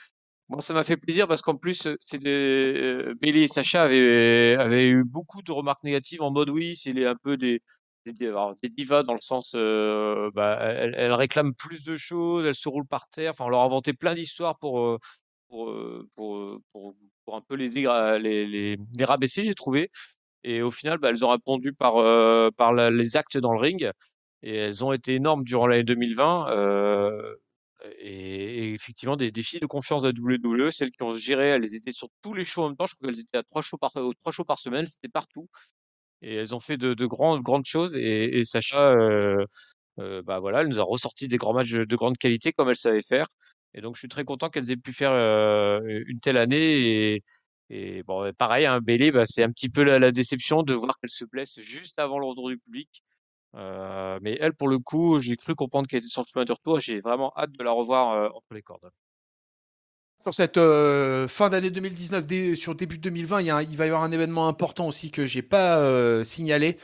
Moi, 0.49 0.61
ça 0.61 0.75
m'a 0.75 0.85
fait 0.85 0.97
plaisir 0.97 1.29
parce 1.29 1.43
qu'en 1.43 1.57
plus, 1.57 1.89
c'est 2.07 2.27
euh, 2.27 3.15
Bailey 3.21 3.43
et 3.43 3.49
Sacha 3.49 3.85
avaient, 3.85 4.57
avaient 4.59 4.89
eu 4.89 5.05
beaucoup 5.05 5.43
de 5.43 5.53
remarques 5.53 5.85
négatives 5.85 6.23
en 6.23 6.31
mode 6.33 6.51
oui, 6.51 6.77
c'est 6.77 7.07
un 7.07 7.17
peu 7.17 7.37
des, 7.37 7.63
des, 8.07 8.69
divas 8.71 9.03
dans 9.03 9.15
le 9.15 9.21
sens, 9.21 9.55
bah, 9.55 10.59
elles, 10.61 11.13
réclament 11.13 11.55
plus 11.55 11.85
de 11.85 11.97
choses, 11.97 12.47
elles 12.47 12.55
se 12.55 12.69
roulent 12.69 12.87
par 12.87 13.09
terre. 13.09 13.33
Enfin, 13.33 13.45
on 13.47 13.49
leur 13.49 13.61
a 13.61 13.65
inventé 13.65 13.93
plein 13.93 14.15
d'histoires 14.15 14.59
pour, 14.59 14.99
pour, 15.49 16.57
un 17.33 17.41
peu 17.43 17.55
les, 17.55 17.69
les 17.71 19.05
rabaisser, 19.05 19.43
j'ai 19.43 19.55
trouvé. 19.55 19.91
Et 20.45 20.63
au 20.63 20.71
final, 20.71 20.99
bah, 20.99 21.11
elles 21.11 21.25
ont 21.25 21.31
répondu 21.31 21.73
par, 21.73 21.95
par 22.55 22.73
les 22.73 23.17
actes 23.17 23.39
dans 23.39 23.53
le 23.53 23.61
ring. 23.61 23.91
Et 24.43 24.55
elles 24.57 24.85
ont 24.85 24.93
été 24.93 25.15
énormes 25.15 25.45
durant 25.45 25.67
l'année 25.67 25.85
2020. 25.85 26.47
Et, 27.99 28.73
effectivement, 28.73 29.17
des, 29.17 29.31
défis 29.31 29.59
de 29.61 29.67
confiance 29.67 30.03
de 30.03 30.09
la 30.09 30.37
WWE, 30.37 30.71
celles 30.71 30.91
qui 30.91 31.03
ont 31.03 31.15
géré, 31.15 31.49
elles 31.49 31.75
étaient 31.75 31.93
sur 31.93 32.09
tous 32.23 32.35
les 32.35 32.45
shows 32.45 32.63
en 32.63 32.69
même 32.69 32.77
temps. 32.77 32.87
Je 32.87 32.95
crois 32.95 33.09
qu'elles 33.09 33.21
étaient 33.21 33.39
à 33.39 33.43
trois 33.43 33.63
shows 33.63 33.79
par, 33.79 33.93
trois 33.93 34.33
shows 34.33 34.45
par 34.45 34.59
semaine, 34.59 34.89
c'était 34.89 35.09
partout. 35.09 35.49
Et 36.23 36.37
elles 36.37 36.55
ont 36.55 36.61
fait 36.61 36.77
de, 36.77 36.95
de 36.95 37.07
grandes, 37.07 37.43
grandes 37.43 37.65
choses. 37.67 37.95
Et, 37.97 38.39
et 38.39 38.45
Sacha, 38.45 38.91
euh, 38.93 39.45
euh, 39.99 40.23
bah 40.23 40.41
voilà, 40.41 40.63
elle 40.63 40.69
nous 40.69 40.81
a 40.81 40.85
ressorti 40.85 41.29
des 41.29 41.39
grands 41.39 41.55
matchs 41.55 41.73
de, 41.73 41.97
grande 41.97 42.19
qualité 42.19 42.53
comme 42.53 42.69
elle 42.69 42.77
savait 42.77 43.03
faire. 43.03 43.27
Et 43.75 43.81
donc, 43.81 43.97
je 43.97 44.01
suis 44.01 44.09
très 44.09 44.25
content 44.25 44.51
qu'elles 44.51 44.71
aient 44.71 44.77
pu 44.77 44.93
faire 44.93 45.13
euh, 45.13 45.81
une 46.07 46.21
telle 46.21 46.37
année. 46.37 47.15
Et, 47.15 47.25
et 47.71 48.03
bon, 48.05 48.33
pareil, 48.35 48.67
hein, 48.67 48.81
Bailey, 48.81 49.13
bah, 49.13 49.25
c'est 49.27 49.43
un 49.45 49.51
petit 49.51 49.69
peu 49.71 49.85
la, 49.85 49.99
la 49.99 50.13
déception 50.13 50.63
de 50.63 50.75
voir 50.75 50.99
qu'elle 51.01 51.11
se 51.11 51.25
blesse 51.25 51.61
juste 51.61 51.99
avant 51.99 52.19
l'ordre 52.19 52.51
du 52.51 52.59
public. 52.59 53.03
Euh, 53.57 54.19
mais 54.23 54.37
elle, 54.41 54.55
pour 54.55 54.69
le 54.69 54.79
coup, 54.79 55.21
j'ai 55.21 55.37
cru 55.37 55.55
comprendre 55.55 55.89
qu'elle 55.89 55.99
était 55.99 56.09
sur 56.09 56.23
le 56.23 56.27
chemin 56.33 56.45
du 56.45 56.53
retour. 56.53 56.81
J'ai 56.81 57.01
vraiment 57.01 57.33
hâte 57.37 57.53
de 57.53 57.65
la 57.65 57.73
revoir 57.73 58.13
euh, 58.13 58.29
entre 58.35 58.55
les 58.55 58.63
cordes. 58.63 58.91
Sur 60.23 60.35
cette 60.35 60.59
euh, 60.59 61.27
fin 61.29 61.49
d'année 61.49 61.71
2019, 61.71 62.55
sur 62.55 62.75
début 62.75 62.99
2020, 62.99 63.41
il, 63.41 63.47
y 63.47 63.51
a 63.51 63.63
il, 63.63 63.77
va 63.77 63.87
y 63.87 63.89
avoir 63.89 64.03
un 64.03 64.13
événement 64.13 64.49
important 64.49 64.87
aussi 64.87 65.11
que 65.11 65.27
j'ai 65.27 65.43
pas 65.43 66.25
signalé, 66.25 66.77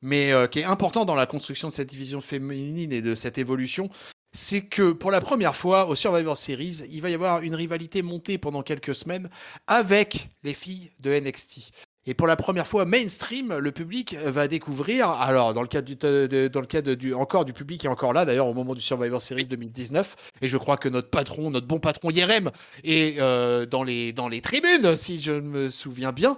mais 0.00 0.32
qui 0.50 0.60
est 0.60 0.64
important 0.64 1.04
dans 1.04 1.16
la 1.16 1.26
construction 1.26 1.68
de 1.68 1.72
cette 1.72 1.88
division 1.88 2.20
féminine 2.20 2.92
et 2.92 3.02
de 3.02 3.14
cette 3.14 3.38
évolution. 3.38 3.90
C'est 4.32 4.62
que 4.62 4.92
pour 4.92 5.12
la 5.12 5.20
première 5.20 5.54
fois 5.54 5.86
au 5.86 5.94
Survivor 5.94 6.36
Series, 6.36 6.82
il 6.90 7.00
va 7.00 7.10
y 7.10 7.14
avoir 7.14 7.42
une 7.42 7.54
rivalité 7.54 8.02
montée 8.02 8.36
pendant 8.36 8.62
quelques 8.62 8.94
semaines 8.94 9.30
avec 9.68 10.28
les 10.42 10.54
filles 10.54 10.90
de 11.00 11.18
NXT. 11.18 11.70
Et 12.06 12.14
pour 12.14 12.26
la 12.26 12.36
première 12.36 12.66
fois 12.66 12.84
mainstream, 12.84 13.56
le 13.56 13.72
public 13.72 14.14
va 14.14 14.46
découvrir, 14.46 15.08
alors 15.08 15.54
dans 15.54 15.62
le 15.62 15.68
cadre, 15.68 15.86
du, 15.86 15.96
dans 15.96 16.60
le 16.60 16.66
cadre 16.66 16.94
du, 16.94 17.14
encore 17.14 17.46
du 17.46 17.54
public 17.54 17.84
est 17.84 17.88
encore 17.88 18.12
là 18.12 18.26
d'ailleurs 18.26 18.46
au 18.46 18.52
moment 18.52 18.74
du 18.74 18.82
Survivor 18.82 19.22
Series 19.22 19.46
2019, 19.46 20.32
et 20.42 20.48
je 20.48 20.56
crois 20.58 20.76
que 20.76 20.90
notre 20.90 21.08
patron, 21.08 21.50
notre 21.50 21.66
bon 21.66 21.80
patron 21.80 22.10
Yerem 22.10 22.50
est 22.82 23.18
euh, 23.20 23.64
dans, 23.64 23.82
les, 23.82 24.12
dans 24.12 24.28
les 24.28 24.42
tribunes, 24.42 24.96
si 24.96 25.20
je 25.20 25.32
me 25.32 25.70
souviens 25.70 26.12
bien. 26.12 26.36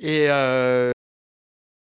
Et 0.00 0.26
euh, 0.28 0.90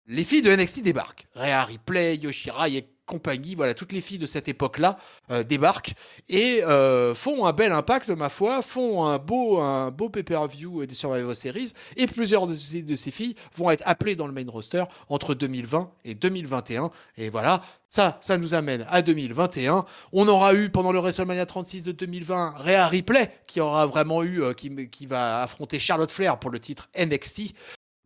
les 0.08 0.24
filles 0.24 0.42
de 0.42 0.56
NXT 0.56 0.82
débarquent. 0.82 1.28
Rhea 1.36 1.66
Ripley, 1.66 2.18
Yoshirai 2.18 2.78
et 2.78 2.90
compagnie, 3.10 3.56
voilà, 3.56 3.74
toutes 3.74 3.92
les 3.92 4.02
filles 4.02 4.20
de 4.20 4.28
cette 4.28 4.48
époque-là 4.48 4.98
euh, 5.32 5.44
débarquent 5.44 5.94
et 6.30 6.64
euh, 6.64 7.16
font 7.16 7.46
un 7.46 7.54
bel 7.54 7.72
impact, 7.72 8.10
ma 8.10 8.30
foi, 8.30 8.62
font 8.62 9.04
un 9.04 9.18
beau, 9.18 9.58
un 9.58 9.90
beau 9.90 10.10
pay-per-view 10.10 10.86
des 10.86 10.94
Survivor 10.94 11.36
Series 11.36 11.74
et 11.98 12.06
plusieurs 12.06 12.46
de 12.46 12.56
ces, 12.56 13.12
filles 13.12 13.36
vont 13.56 13.72
être 13.72 13.84
appelées 13.86 14.16
dans 14.16 14.28
le 14.28 14.34
main 14.34 14.46
roster 14.48 14.84
entre 15.10 15.34
2020 15.34 15.90
et 16.06 16.14
2021. 16.14 16.92
Et 17.18 17.30
voilà, 17.30 17.62
ça, 17.90 18.20
ça 18.22 18.38
nous 18.38 18.54
amène 18.54 18.86
à 18.90 19.02
2021. 19.02 19.86
On 20.14 20.28
aura 20.28 20.54
eu 20.54 20.70
pendant 20.70 20.92
le 20.92 21.00
WrestleMania 21.00 21.48
36 21.48 21.84
de 21.84 21.92
2020 21.92 22.56
Rhea 22.58 22.88
Ripley 22.88 23.32
qui 23.48 23.60
aura 23.60 23.88
vraiment 23.88 24.22
eu, 24.22 24.44
euh, 24.44 24.54
qui 24.54 25.06
va 25.08 25.42
affronter 25.42 25.80
Charlotte 25.80 26.12
Flair 26.12 26.38
pour 26.38 26.52
le 26.52 26.60
titre 26.60 26.88
NXT. 26.96 27.56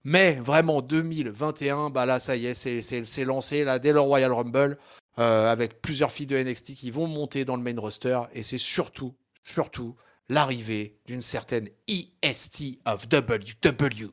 Mais 0.03 0.33
vraiment, 0.33 0.81
2021, 0.81 1.89
bah 1.89 2.05
là, 2.05 2.19
ça 2.19 2.35
y 2.35 2.47
est, 2.47 2.53
c'est 2.55 3.25
lancé 3.25 3.63
là, 3.63 3.79
dès 3.79 3.93
le 3.93 4.01
Royal 4.01 4.33
Rumble, 4.33 4.77
euh, 5.17 5.51
avec 5.51 5.81
plusieurs 5.81 6.11
filles 6.11 6.27
de 6.27 6.37
NXT 6.37 6.73
qui 6.73 6.91
vont 6.91 7.07
monter 7.07 7.45
dans 7.45 7.55
le 7.55 7.63
main 7.63 7.79
roster. 7.79 8.19
Et 8.33 8.43
c'est 8.43 8.57
surtout, 8.57 9.15
surtout, 9.43 9.95
l'arrivée 10.27 10.97
d'une 11.05 11.21
certaine 11.21 11.69
EST 11.87 12.79
of 12.85 13.07
WWE. 13.11 14.11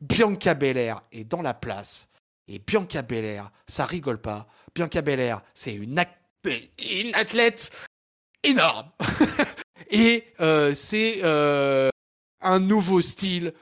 Bianca 0.00 0.54
Belair 0.54 1.02
est 1.10 1.24
dans 1.24 1.42
la 1.42 1.54
place. 1.54 2.08
Et 2.46 2.58
Bianca 2.58 3.02
Belair, 3.02 3.50
ça 3.66 3.86
rigole 3.86 4.20
pas. 4.20 4.48
Bianca 4.74 5.02
Belair, 5.02 5.42
c'est 5.54 5.74
une, 5.74 6.00
une, 6.44 7.14
athlète 7.14 7.70
énorme. 8.44 8.90
et 9.90 10.24
euh, 10.40 10.74
c'est 10.74 11.20
euh, 11.24 11.90
un 12.40 12.60
nouveau 12.60 13.00
style 13.00 13.52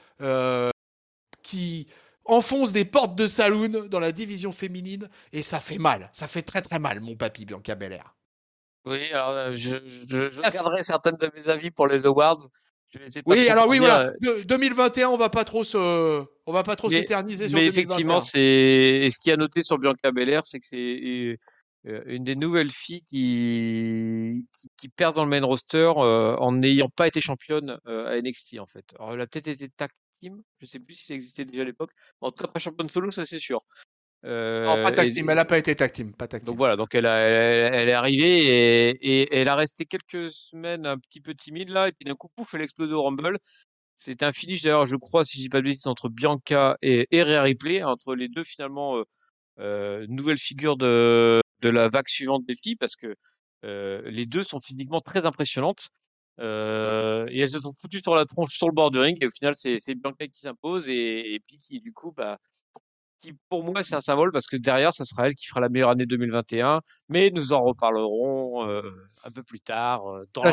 qui 1.49 1.87
enfonce 2.25 2.73
des 2.73 2.85
portes 2.85 3.15
de 3.15 3.27
saloon 3.27 3.87
dans 3.89 3.99
la 3.99 4.11
division 4.11 4.51
féminine 4.51 5.09
et 5.33 5.41
ça 5.41 5.59
fait 5.59 5.79
mal. 5.79 6.09
Ça 6.13 6.27
fait 6.27 6.43
très 6.43 6.61
très 6.61 6.79
mal, 6.79 7.01
mon 7.01 7.15
papy 7.15 7.45
Bianca 7.45 7.75
Belair. 7.75 8.15
Oui, 8.85 9.11
alors 9.11 9.29
euh, 9.29 9.51
je, 9.51 9.75
je, 9.85 10.51
garderai 10.51 10.83
certaines 10.83 11.17
de 11.17 11.29
mes 11.35 11.49
avis 11.49 11.71
pour 11.71 11.87
les 11.87 12.05
awards. 12.05 12.47
oui, 13.25 13.49
alors 13.49 13.67
oui, 13.67 13.79
voilà. 13.79 14.13
2021, 14.45 15.09
euh, 15.09 15.13
on 15.13 15.17
va 15.17 15.29
pas 15.29 15.43
trop 15.43 15.63
se, 15.63 15.77
on 16.45 16.53
va 16.53 16.63
pas 16.63 16.75
trop 16.75 16.89
s'éterniser 16.89 17.49
sur 17.49 17.57
Mais 17.57 17.65
effectivement, 17.65 18.19
c'est 18.19 19.09
ce 19.11 19.19
qui 19.19 19.31
a 19.31 19.37
noté 19.37 19.63
sur 19.63 19.79
Bianca 19.79 20.11
Belair, 20.11 20.45
c'est 20.45 20.59
que 20.59 20.65
c'est 20.65 21.37
euh, 21.87 22.01
une 22.05 22.23
des 22.23 22.35
nouvelles 22.35 22.71
filles 22.71 23.03
qui, 23.09 24.45
qui, 24.77 24.89
perd 24.89 25.15
dans 25.15 25.23
le 25.23 25.29
main 25.29 25.43
roster 25.43 25.91
en 25.95 26.51
n'ayant 26.51 26.89
pas 26.89 27.07
été 27.07 27.21
championne 27.21 27.79
à 27.85 28.21
NXT 28.21 28.59
en 28.59 28.67
fait. 28.67 28.85
Alors, 28.97 29.13
elle 29.13 29.21
a 29.21 29.27
peut-être 29.27 29.47
été 29.47 29.67
team. 30.19 30.41
Je 30.59 30.65
sais 30.65 30.79
plus 30.79 30.95
si 30.95 31.05
ça 31.05 31.13
existait 31.13 31.45
déjà 31.45 31.61
à 31.61 31.65
l'époque. 31.65 31.91
En 32.21 32.31
tout 32.31 32.43
cas, 32.43 32.51
pas 32.51 32.59
championne 32.59 32.89
solo, 32.89 33.11
ça 33.11 33.25
c'est 33.25 33.39
sûr. 33.39 33.61
Euh, 34.25 34.65
non, 34.65 34.83
pas 34.83 34.91
tag 34.91 35.11
team, 35.11 35.29
elle 35.29 35.37
n'a 35.37 35.45
pas 35.45 35.57
été 35.57 35.75
tag 35.75 35.91
team, 35.93 36.13
pas 36.13 36.27
tag 36.27 36.43
Donc 36.43 36.57
voilà, 36.57 36.75
donc 36.75 36.93
elle, 36.93 37.05
a, 37.05 37.19
elle, 37.19 37.87
est 37.87 37.93
arrivée 37.93 38.89
et, 38.89 39.33
elle 39.33 39.47
a 39.47 39.55
resté 39.55 39.85
quelques 39.85 40.29
semaines 40.29 40.85
un 40.85 40.97
petit 40.97 41.21
peu 41.21 41.33
timide 41.33 41.69
là, 41.69 41.87
et 41.87 41.93
puis 41.93 42.03
d'un 42.03 42.15
coup, 42.15 42.27
pouf, 42.35 42.53
elle 42.53 42.61
explose 42.61 42.91
au 42.91 43.03
Rumble. 43.03 43.39
C'était 43.95 44.25
un 44.25 44.33
finish 44.33 44.61
d'ailleurs, 44.61 44.85
je 44.85 44.95
crois, 44.97 45.23
si 45.23 45.37
je 45.37 45.43
dis 45.43 45.49
pas 45.49 45.59
de 45.59 45.65
bêtises, 45.65 45.87
entre 45.87 46.09
Bianca 46.09 46.77
et, 46.81 47.07
et 47.11 47.23
Ripley, 47.23 47.83
entre 47.83 48.15
les 48.15 48.27
deux 48.27 48.43
finalement 48.43 48.97
euh, 48.97 49.03
euh, 49.59 50.05
nouvelles 50.09 50.37
figures 50.37 50.77
de, 50.77 51.41
de 51.61 51.69
la 51.69 51.89
vague 51.89 52.07
suivante 52.07 52.45
des 52.45 52.55
filles, 52.55 52.75
parce 52.75 52.95
que 52.95 53.15
euh, 53.65 54.01
les 54.09 54.25
deux 54.25 54.43
sont 54.43 54.59
physiquement 54.59 55.01
très 55.01 55.25
impressionnantes. 55.25 55.89
Euh, 56.39 57.27
et 57.29 57.39
elles 57.39 57.49
se 57.49 57.59
sont 57.59 57.73
foutues 57.79 58.01
sur 58.01 58.15
la 58.15 58.25
tronche 58.25 58.55
sur 58.55 58.67
le 58.67 58.73
bord 58.73 58.91
du 58.91 58.99
ring. 58.99 59.17
Et 59.21 59.27
au 59.27 59.31
final, 59.31 59.53
c'est 59.55 59.95
Bianca 59.95 60.27
qui 60.27 60.39
s'impose. 60.39 60.87
Et, 60.87 61.41
puis 61.47 61.59
qui, 61.59 61.79
du 61.81 61.91
coup, 61.91 62.13
bah, 62.15 62.37
qui 63.19 63.33
pour 63.49 63.63
moi, 63.63 63.83
c'est 63.83 63.95
un 63.95 64.01
symbole 64.01 64.31
parce 64.31 64.47
que 64.47 64.55
derrière, 64.55 64.93
ça 64.93 65.03
sera 65.03 65.27
elle 65.27 65.35
qui 65.35 65.45
fera 65.47 65.59
la 65.59 65.69
meilleure 65.69 65.89
année 65.89 66.05
2021. 66.05 66.81
Mais 67.09 67.31
nous 67.31 67.51
en 67.51 67.61
reparlerons 67.61 68.67
euh, 68.67 68.81
un 69.25 69.31
peu 69.31 69.43
plus 69.43 69.59
tard, 69.59 70.07
euh, 70.07 70.25
dans 70.33 70.43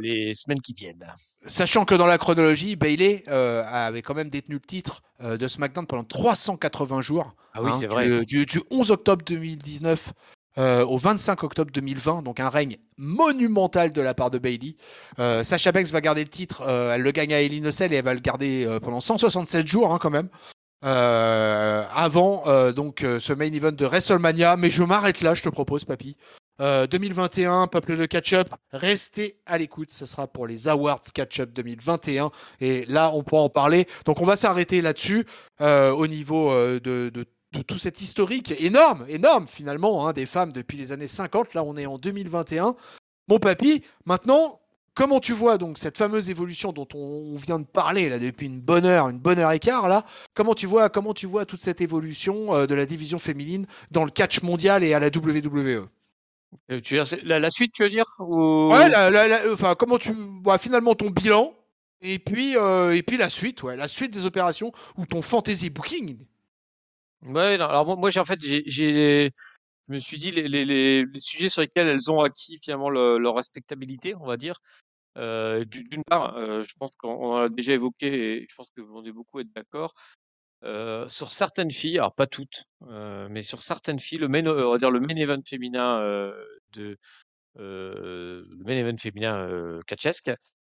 les 0.00 0.34
semaines 0.34 0.60
qui 0.60 0.72
viennent. 0.72 1.06
Sachant 1.46 1.84
que 1.84 1.94
dans 1.94 2.06
la 2.06 2.16
chronologie, 2.16 2.76
Bailey 2.76 3.22
avait 3.28 4.02
quand 4.02 4.14
même 4.14 4.30
détenu 4.30 4.54
le 4.54 4.60
titre 4.60 5.02
de 5.20 5.48
SmackDown 5.48 5.86
pendant 5.86 6.04
380 6.04 7.02
jours. 7.02 7.34
Ah 7.52 7.62
oui, 7.62 7.68
hein, 7.68 7.72
c'est 7.72 7.86
vrai. 7.86 8.24
Du, 8.24 8.46
du, 8.46 8.60
11 8.70 8.90
octobre 8.90 9.22
2019 9.24 10.12
euh, 10.56 10.84
au 10.84 10.98
25 10.98 11.42
octobre 11.42 11.72
2020, 11.72 12.22
donc 12.22 12.38
un 12.38 12.48
règne 12.48 12.76
monumental 12.96 13.90
de 13.92 14.00
la 14.00 14.14
part 14.14 14.30
de 14.30 14.38
Bailey. 14.38 14.76
Euh, 15.18 15.42
Sacha 15.42 15.72
Banks 15.72 15.88
va 15.88 16.00
garder 16.00 16.22
le 16.22 16.28
titre, 16.28 16.62
euh, 16.62 16.94
elle 16.94 17.02
le 17.02 17.10
gagne 17.10 17.34
à 17.34 17.40
Ellie 17.40 17.56
et 17.64 17.94
elle 17.94 18.04
va 18.04 18.14
le 18.14 18.20
garder 18.20 18.78
pendant 18.82 19.00
167 19.00 19.66
jours 19.66 19.92
hein, 19.92 19.98
quand 20.00 20.10
même. 20.10 20.28
avant 20.82 22.44
donc 22.72 23.00
ce 23.00 23.32
main 23.32 23.52
event 23.52 23.72
de 23.72 23.84
WrestleMania, 23.84 24.56
mais 24.56 24.70
je 24.70 24.84
m'arrête 24.84 25.22
là, 25.22 25.34
je 25.34 25.42
te 25.42 25.48
propose, 25.48 25.84
papy. 25.84 26.16
2021, 26.60 27.66
peuple 27.66 27.96
de 27.96 28.06
catch-up, 28.06 28.48
restez 28.70 29.40
à 29.46 29.58
l'écoute, 29.58 29.90
ce 29.90 30.06
sera 30.06 30.28
pour 30.28 30.46
les 30.46 30.68
Awards 30.68 31.02
Catch-up 31.12 31.50
2021 31.52 32.30
et 32.60 32.84
là 32.86 33.10
on 33.12 33.24
pourra 33.24 33.42
en 33.42 33.48
parler. 33.48 33.88
Donc 34.04 34.20
on 34.20 34.24
va 34.24 34.36
s'arrêter 34.36 34.80
là-dessus 34.80 35.26
au 35.60 36.06
niveau 36.06 36.52
de, 36.54 37.10
de 37.12 37.24
tout 37.62 37.78
cet 37.78 38.00
historique 38.00 38.54
énorme, 38.60 39.04
énorme 39.08 39.46
finalement, 39.46 40.06
hein, 40.06 40.12
des 40.12 40.26
femmes 40.26 40.52
depuis 40.52 40.76
les 40.76 40.92
années 40.92 41.08
50. 41.08 41.54
Là, 41.54 41.62
on 41.62 41.76
est 41.76 41.86
en 41.86 41.98
2021. 41.98 42.74
Mon 43.28 43.38
papy, 43.38 43.82
maintenant, 44.04 44.60
comment 44.94 45.20
tu 45.20 45.32
vois 45.32 45.58
donc 45.58 45.78
cette 45.78 45.98
fameuse 45.98 46.30
évolution 46.30 46.72
dont 46.72 46.88
on, 46.94 47.36
vient 47.36 47.58
de 47.58 47.64
parler 47.64 48.08
là 48.08 48.18
depuis 48.18 48.46
une 48.46 48.60
bonne 48.60 48.86
heure, 48.86 49.08
une 49.08 49.18
bonne 49.18 49.38
heure 49.38 49.52
et 49.52 49.58
quart 49.58 49.88
là? 49.88 50.04
Comment 50.34 50.54
tu 50.54 50.66
vois, 50.66 50.88
comment 50.88 51.14
tu 51.14 51.26
vois 51.26 51.46
toute 51.46 51.60
cette 51.60 51.80
évolution 51.80 52.54
euh, 52.54 52.66
de 52.66 52.74
la 52.74 52.86
division 52.86 53.18
féminine 53.18 53.66
dans 53.90 54.04
le 54.04 54.10
catch 54.10 54.42
mondial 54.42 54.82
et 54.84 54.94
à 54.94 55.00
la 55.00 55.08
WWE 55.08 55.88
euh, 56.70 56.80
tu 56.80 56.96
veux 56.96 57.02
dire, 57.02 57.18
la, 57.24 57.50
suite, 57.50 57.72
tu 57.72 57.82
veux 57.82 57.90
dire 57.90 58.04
Ouais, 58.20 58.88
enfin, 59.52 59.74
comment 59.76 59.98
tu 59.98 60.12
vois 60.44 60.56
finalement 60.58 60.94
ton 60.94 61.10
bilan 61.10 61.52
et 62.00 62.18
puis, 62.18 62.56
euh, 62.56 62.94
et 62.94 63.02
puis 63.02 63.16
la 63.16 63.30
suite, 63.30 63.62
ouais, 63.62 63.76
la 63.76 63.88
suite 63.88 64.12
des 64.12 64.26
opérations 64.26 64.72
ou 64.98 65.06
ton 65.06 65.22
fantasy 65.22 65.70
booking 65.70 66.18
Ouais, 67.24 67.54
alors 67.60 67.96
moi, 67.98 68.10
j'ai 68.10 68.20
en 68.20 68.24
fait, 68.26 68.40
j'ai, 68.42 68.62
je 68.66 69.92
me 69.94 69.98
suis 69.98 70.18
dit 70.18 70.30
les, 70.30 70.48
les, 70.48 70.64
les, 70.64 71.06
sujets 71.18 71.48
sur 71.48 71.62
lesquels 71.62 71.88
elles 71.88 72.10
ont 72.10 72.20
acquis 72.20 72.58
finalement 72.62 72.90
leur 72.90 73.34
respectabilité, 73.36 74.14
on 74.16 74.26
va 74.26 74.36
dire. 74.36 74.60
Euh, 75.18 75.64
d'une 75.66 76.04
part, 76.04 76.36
euh, 76.36 76.62
je 76.62 76.74
pense 76.78 76.96
qu'on 76.96 77.34
en 77.34 77.36
a 77.44 77.48
déjà 77.48 77.72
évoqué 77.72 78.42
et 78.42 78.46
je 78.50 78.54
pense 78.56 78.70
que 78.76 78.80
vous 78.82 78.98
allez 78.98 79.12
beaucoup 79.12 79.40
être 79.40 79.52
d'accord. 79.54 79.94
euh, 80.64 81.08
sur 81.08 81.32
certaines 81.32 81.70
filles, 81.72 81.98
alors 81.98 82.14
pas 82.14 82.26
toutes, 82.28 82.64
mais 83.30 83.42
sur 83.42 83.62
certaines 83.62 83.98
filles, 84.00 84.18
le 84.18 84.28
main, 84.28 84.46
on 84.46 84.72
va 84.72 84.78
dire 84.78 84.90
le 84.90 85.00
main 85.00 85.16
event 85.16 85.42
féminin 85.46 86.00
de 86.74 86.98
le 87.56 88.64
main 88.64 88.74
event 88.76 88.98
féminin 88.98 89.80
catchesque 89.86 90.30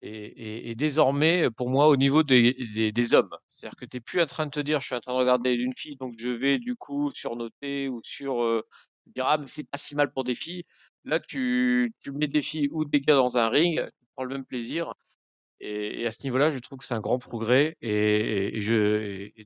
et, 0.07 0.75
désormais, 0.75 1.51
pour 1.51 1.71
moi, 1.71 1.89
au 1.89 1.97
niveau 1.97 2.23
des, 2.23 3.15
hommes. 3.15 3.35
C'est-à-dire 3.49 3.77
que 3.77 3.87
tu 3.87 3.97
n'es 3.97 4.01
plus 4.01 4.21
en 4.21 4.27
train 4.27 4.47
de 4.47 4.51
te 4.51 4.61
dire, 4.61 4.81
je 4.81 4.87
suis 4.87 4.95
en 4.95 5.01
train 5.01 5.13
de 5.15 5.19
regarder 5.19 5.55
une 5.55 5.73
fille, 5.77 5.97
donc 5.97 6.15
je 6.19 6.29
vais 6.29 6.59
du 6.59 6.77
coup 6.77 7.11
surnoter 7.15 7.89
ou 7.89 8.01
sur 8.03 8.43
euh, 8.43 8.63
dire, 9.07 9.27
ah, 9.27 9.39
mais 9.39 9.47
c'est 9.47 9.69
pas 9.69 9.79
si 9.79 9.95
mal 9.95 10.13
pour 10.13 10.25
des 10.25 10.35
filles. 10.35 10.65
Là, 11.05 11.21
tu, 11.21 11.93
mets 12.13 12.29
des 12.29 12.43
filles 12.43 12.69
ou 12.73 12.85
des 12.85 13.01
gars 13.01 13.15
dans 13.15 13.37
un 13.39 13.49
ring, 13.49 13.81
tu 13.83 14.07
prends 14.15 14.25
le 14.25 14.35
même 14.35 14.45
plaisir. 14.45 14.93
Et, 15.61 16.07
à 16.07 16.11
ce 16.11 16.23
niveau-là, 16.25 16.51
je 16.51 16.59
trouve 16.59 16.79
que 16.79 16.85
c'est 16.85 16.95
un 16.95 17.01
grand 17.01 17.19
progrès. 17.19 17.77
Et, 17.81 18.59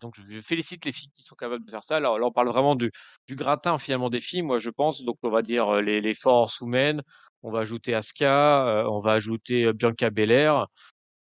donc, 0.00 0.14
je 0.16 0.40
félicite 0.40 0.84
les 0.84 0.92
filles 0.92 1.10
qui 1.14 1.22
sont 1.22 1.36
capables 1.36 1.64
de 1.64 1.70
faire 1.70 1.84
ça. 1.84 1.96
Alors 1.96 2.18
là, 2.18 2.26
on 2.26 2.32
parle 2.32 2.48
vraiment 2.48 2.74
du, 2.74 2.90
gratin 3.30 3.78
finalement 3.78 4.10
des 4.10 4.20
filles, 4.20 4.42
moi, 4.42 4.58
je 4.58 4.70
pense. 4.70 5.04
Donc, 5.04 5.18
on 5.22 5.30
va 5.30 5.42
dire 5.42 5.68
euh, 5.68 5.80
les 5.82 6.14
forces 6.14 6.60
humaines 6.60 7.02
on 7.42 7.50
va 7.50 7.60
ajouter 7.60 7.94
Asuka, 7.94 8.66
euh, 8.66 8.84
on 8.88 8.98
va 8.98 9.12
ajouter 9.12 9.66
euh, 9.66 9.72
Bianca 9.72 10.10
Belair. 10.10 10.66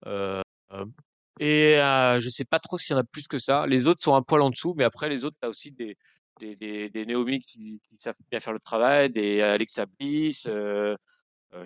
Euh, 0.06 0.42
et 1.40 1.74
je 2.20 2.28
sais 2.30 2.44
pas 2.44 2.60
trop 2.60 2.78
s'il 2.78 2.94
y 2.94 2.96
en 2.96 3.00
a 3.00 3.04
plus 3.04 3.26
que 3.28 3.38
ça. 3.38 3.66
Les 3.66 3.86
autres 3.86 4.02
sont 4.02 4.14
un 4.14 4.22
poil 4.22 4.42
en 4.42 4.50
dessous, 4.50 4.74
mais 4.76 4.84
après 4.84 5.08
les 5.08 5.24
autres, 5.24 5.36
tu 5.40 5.46
as 5.46 5.50
aussi 5.50 5.72
des, 5.72 5.96
des, 6.40 6.88
des, 6.90 7.06
Naomi 7.06 7.40
qui, 7.40 7.80
savent 7.96 8.14
bien 8.30 8.40
faire 8.40 8.52
le 8.52 8.60
travail, 8.60 9.10
des 9.10 9.40
Alexa 9.40 9.86
Bliss, 9.98 10.46
euh, 10.48 10.96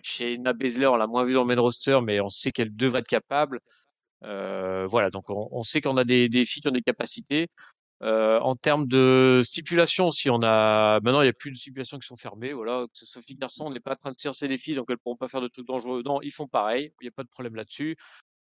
Shayna 0.03 0.53
Baszler, 0.53 0.87
on 0.87 0.97
l'a 0.97 1.07
moins 1.07 1.25
vu 1.25 1.35
dans 1.35 1.45
le 1.45 1.55
main 1.55 1.61
roster, 1.61 2.01
mais 2.03 2.21
on 2.21 2.29
sait 2.29 2.53
qu'elle 2.53 2.75
devrait 2.75 3.01
être 3.01 3.09
capable. 3.09 3.61
voilà, 4.23 5.11
donc 5.11 5.31
on, 5.31 5.63
sait 5.63 5.81
qu'on 5.81 5.97
a 5.97 6.05
des, 6.05 6.29
des, 6.29 6.45
filles 6.45 6.63
qui 6.63 6.69
ont 6.69 6.73
des 6.73 6.81
capacités. 6.81 7.49
Euh, 8.03 8.39
en 8.41 8.57
termes 8.57 8.87
de 8.87 9.41
stipulation, 9.45 10.11
si 10.11 10.29
on 10.29 10.43
a 10.43 11.01
maintenant 11.01 11.23
il 11.23 11.25
n'y 11.25 11.31
a 11.31 11.33
plus 11.33 11.51
de 11.51 11.57
stipulations 11.57 11.99
qui 11.99 12.07
sont 12.07 12.17
fermées, 12.17 12.53
voilà, 12.53 12.85
que 12.93 12.99
ce 12.99 13.07
soit 13.07 13.23
filles 13.23 13.37
garçons, 13.37 13.65
on 13.67 13.71
n'est 13.71 13.81
pas 13.81 13.93
en 13.93 13.97
train 13.97 14.11
de 14.11 14.17
tircer 14.17 14.49
les 14.49 14.59
filles, 14.59 14.75
donc 14.75 14.87
elles 14.91 14.99
pourront 14.99 15.17
pas 15.17 15.29
faire 15.29 15.41
de 15.41 15.49
trucs 15.49 15.67
dangereux. 15.67 16.03
Non, 16.05 16.21
ils 16.21 16.33
font 16.33 16.47
pareil, 16.47 16.93
il 17.01 17.05
n'y 17.05 17.09
a 17.09 17.13
pas 17.13 17.23
de 17.23 17.29
problème 17.29 17.55
là-dessus. 17.55 17.97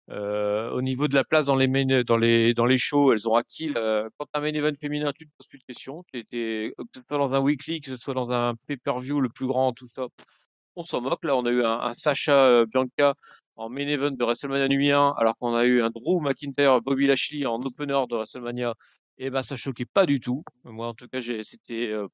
Euh, 0.09 0.69
au 0.71 0.81
niveau 0.81 1.07
de 1.07 1.15
la 1.15 1.23
place 1.23 1.45
dans 1.45 1.55
les 1.55 2.03
dans 2.03 2.17
les 2.17 2.53
dans 2.53 2.65
les 2.65 2.77
shows, 2.77 3.13
elles 3.13 3.29
ont 3.29 3.35
acquis. 3.35 3.71
quand 3.73 4.25
tu 4.25 4.29
as 4.33 4.39
un 4.39 4.41
main 4.41 4.53
event 4.53 4.73
féminin, 4.81 5.11
tu 5.17 5.25
te 5.27 5.31
poses 5.37 5.47
plus 5.47 5.59
de 5.59 5.63
questions. 5.65 6.03
Que 6.11 6.23
ce 6.31 7.01
soit 7.07 7.17
dans 7.19 7.33
un 7.33 7.39
weekly, 7.39 7.79
que 7.79 7.91
ce 7.91 7.95
soit 7.95 8.13
dans 8.15 8.31
un 8.31 8.55
pay-per-view 8.67 9.21
le 9.21 9.29
plus 9.29 9.47
grand, 9.47 9.71
tout 9.73 9.87
ça, 9.87 10.07
on 10.75 10.85
s'en 10.85 11.01
moque. 11.01 11.23
Là, 11.23 11.35
on 11.37 11.45
a 11.45 11.51
eu 11.51 11.63
un, 11.63 11.93
Sacha 11.93 12.33
euh, 12.33 12.65
Bianca 12.65 13.15
en 13.55 13.69
main 13.69 13.87
event 13.87 14.11
de 14.11 14.23
WrestleMania 14.23 14.67
nuit 14.67 14.91
1, 14.91 15.13
alors 15.17 15.37
qu'on 15.37 15.53
a 15.55 15.65
eu 15.65 15.81
un 15.81 15.89
Drew 15.89 16.21
McIntyre, 16.21 16.81
Bobby 16.81 17.07
Lashley 17.07 17.45
en 17.45 17.61
opener 17.61 18.01
de 18.09 18.15
WrestleMania 18.15 18.73
et 19.17 19.29
ben 19.29 19.41
ça 19.41 19.55
choquait 19.55 19.85
pas 19.85 20.05
du 20.05 20.19
tout. 20.19 20.43
Moi, 20.63 20.87
en 20.87 20.93
tout 20.93 21.07
cas, 21.07 21.21
c'était, 21.21 21.91
il 21.91 22.07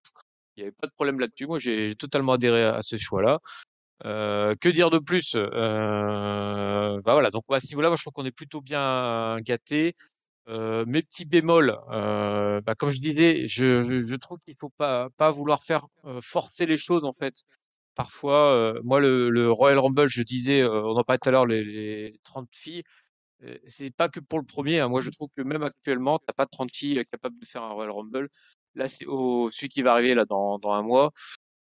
n'y 0.57 0.63
avait 0.63 0.71
pas 0.71 0.87
de 0.87 0.91
problème 0.93 1.19
là-dessus. 1.19 1.47
Moi, 1.47 1.59
j'ai 1.59 1.95
totalement 1.95 2.33
adhéré 2.33 2.63
à, 2.63 2.81
ce 2.81 2.97
choix-là. 2.97 3.39
que 4.03 4.69
dire 4.69 4.89
de 4.89 4.99
plus? 4.99 5.35
Euh, 5.35 7.01
Bah 7.03 7.13
voilà. 7.13 7.31
Donc 7.31 7.43
à 7.49 7.59
ce 7.59 7.67
niveau-là, 7.69 7.89
moi, 7.89 7.95
je 7.95 8.03
trouve 8.03 8.13
qu'on 8.13 8.25
est 8.25 8.31
plutôt 8.31 8.61
bien 8.61 9.39
gâté. 9.41 9.95
mes 10.47 11.01
petits 11.03 11.25
bémols, 11.25 11.77
bah, 11.89 12.75
comme 12.77 12.91
je 12.91 12.99
disais, 12.99 13.47
je, 13.47 14.05
je 14.07 14.15
trouve 14.15 14.39
qu'il 14.45 14.55
faut 14.59 14.71
pas 14.77 15.09
pas 15.17 15.31
vouloir 15.31 15.63
faire 15.63 15.87
forcer 16.21 16.65
les 16.65 16.77
choses 16.77 17.05
en 17.05 17.13
fait. 17.13 17.43
Parfois, 17.95 18.75
moi, 18.83 18.99
le, 19.01 19.29
le, 19.29 19.51
Royal 19.51 19.79
Rumble, 19.79 20.07
je 20.07 20.23
disais, 20.23 20.63
on 20.63 20.95
en 20.97 21.03
parlait 21.03 21.19
tout 21.19 21.29
à 21.29 21.31
l'heure, 21.33 21.45
les, 21.45 21.63
les 21.63 22.19
30 22.23 22.47
filles 22.53 22.83
c'est 23.67 23.95
pas 23.95 24.09
que 24.09 24.19
pour 24.19 24.39
le 24.39 24.45
premier. 24.45 24.79
Hein. 24.79 24.89
Moi, 24.89 25.01
je 25.01 25.09
trouve 25.09 25.29
que 25.35 25.41
même 25.41 25.63
actuellement, 25.63 26.19
t'as 26.19 26.33
pas 26.33 26.45
30 26.45 26.69
filles 26.73 27.03
capables 27.11 27.39
de 27.39 27.45
faire 27.45 27.63
un 27.63 27.71
Royal 27.71 27.91
Rumble. 27.91 28.29
Là, 28.75 28.87
c'est 28.87 29.05
au 29.05 29.49
celui 29.51 29.69
qui 29.69 29.81
va 29.81 29.93
arriver 29.93 30.13
là 30.15 30.25
dans, 30.25 30.59
dans 30.59 30.71
un 30.71 30.81
mois. 30.81 31.11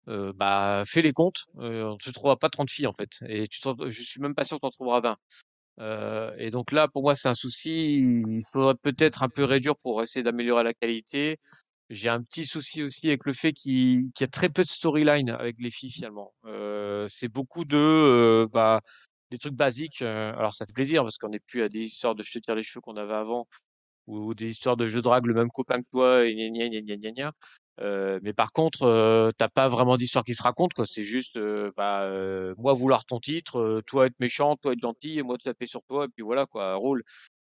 Euh, 0.07 0.33
bah, 0.35 0.83
fais 0.85 1.01
les 1.01 1.13
comptes. 1.13 1.45
Euh, 1.59 1.95
tu 1.99 2.11
trouveras 2.11 2.35
pas 2.35 2.49
30 2.49 2.69
filles 2.69 2.87
en 2.87 2.93
fait. 2.93 3.09
Et 3.27 3.47
tu 3.47 3.59
je 3.87 4.01
suis 4.01 4.21
même 4.21 4.35
pas 4.35 4.43
sûr 4.43 4.57
que 4.57 4.61
tu 4.61 4.67
en 4.67 4.71
trouveras 4.71 5.01
20. 5.01 5.17
Euh, 5.79 6.33
et 6.37 6.51
donc 6.51 6.71
là, 6.71 6.87
pour 6.87 7.03
moi, 7.03 7.15
c'est 7.15 7.27
un 7.27 7.35
souci. 7.35 7.95
Il 7.97 8.41
faudrait 8.51 8.75
peut-être 8.75 9.23
un 9.23 9.29
peu 9.29 9.43
réduire 9.43 9.75
pour 9.77 10.01
essayer 10.01 10.23
d'améliorer 10.23 10.63
la 10.63 10.73
qualité. 10.73 11.37
J'ai 11.89 12.09
un 12.09 12.21
petit 12.23 12.45
souci 12.45 12.81
aussi 12.81 13.07
avec 13.07 13.25
le 13.25 13.33
fait 13.33 13.53
qu'il 13.53 14.09
y 14.19 14.23
a 14.23 14.27
très 14.27 14.49
peu 14.49 14.63
de 14.63 14.67
storyline 14.67 15.29
avec 15.29 15.57
les 15.59 15.69
filles 15.69 15.91
finalement. 15.91 16.33
Euh, 16.45 17.07
c'est 17.09 17.27
beaucoup 17.27 17.63
de 17.65 18.47
bah 18.51 18.81
des 19.31 19.37
trucs 19.37 19.53
basiques. 19.53 20.01
alors 20.01 20.53
ça 20.53 20.65
fait 20.65 20.73
plaisir 20.73 21.03
parce 21.03 21.17
qu'on 21.17 21.29
n'est 21.29 21.39
plus 21.39 21.61
à 21.63 21.69
des 21.69 21.81
histoires 21.81 22.15
de 22.15 22.23
je 22.23 22.31
te 22.31 22.39
tire 22.39 22.55
les 22.55 22.63
cheveux 22.63 22.81
qu'on 22.81 22.97
avait 22.97 23.13
avant 23.13 23.47
ou, 24.07 24.33
des 24.35 24.49
histoires 24.49 24.77
de 24.77 24.85
je 24.85 24.99
drague 24.99 25.25
le 25.25 25.33
même 25.33 25.49
copain 25.49 25.81
que 25.81 25.87
toi 25.91 26.25
et 26.25 26.35
gna 26.35 26.49
gna 26.49 26.81
gna 26.81 26.97
gna 26.97 27.11
gna 27.11 27.31
Euh, 27.81 28.19
mais 28.23 28.33
par 28.33 28.51
contre, 28.53 29.31
t'as 29.37 29.49
pas 29.49 29.67
vraiment 29.67 29.97
d'histoire 29.97 30.23
qui 30.23 30.33
se 30.35 30.43
raconte 30.43 30.73
quoi. 30.73 30.85
C'est 30.85 31.03
juste 31.03 31.39
bah, 31.75 32.09
moi 32.57 32.73
vouloir 32.73 33.05
ton 33.05 33.19
titre, 33.19 33.81
toi 33.87 34.05
être 34.07 34.19
méchant, 34.19 34.55
toi 34.57 34.73
être 34.73 34.81
gentil 34.81 35.19
et 35.19 35.23
moi 35.23 35.37
taper 35.43 35.65
sur 35.65 35.81
toi 35.83 36.05
et 36.05 36.07
puis 36.07 36.23
voilà 36.23 36.45
quoi. 36.45 36.73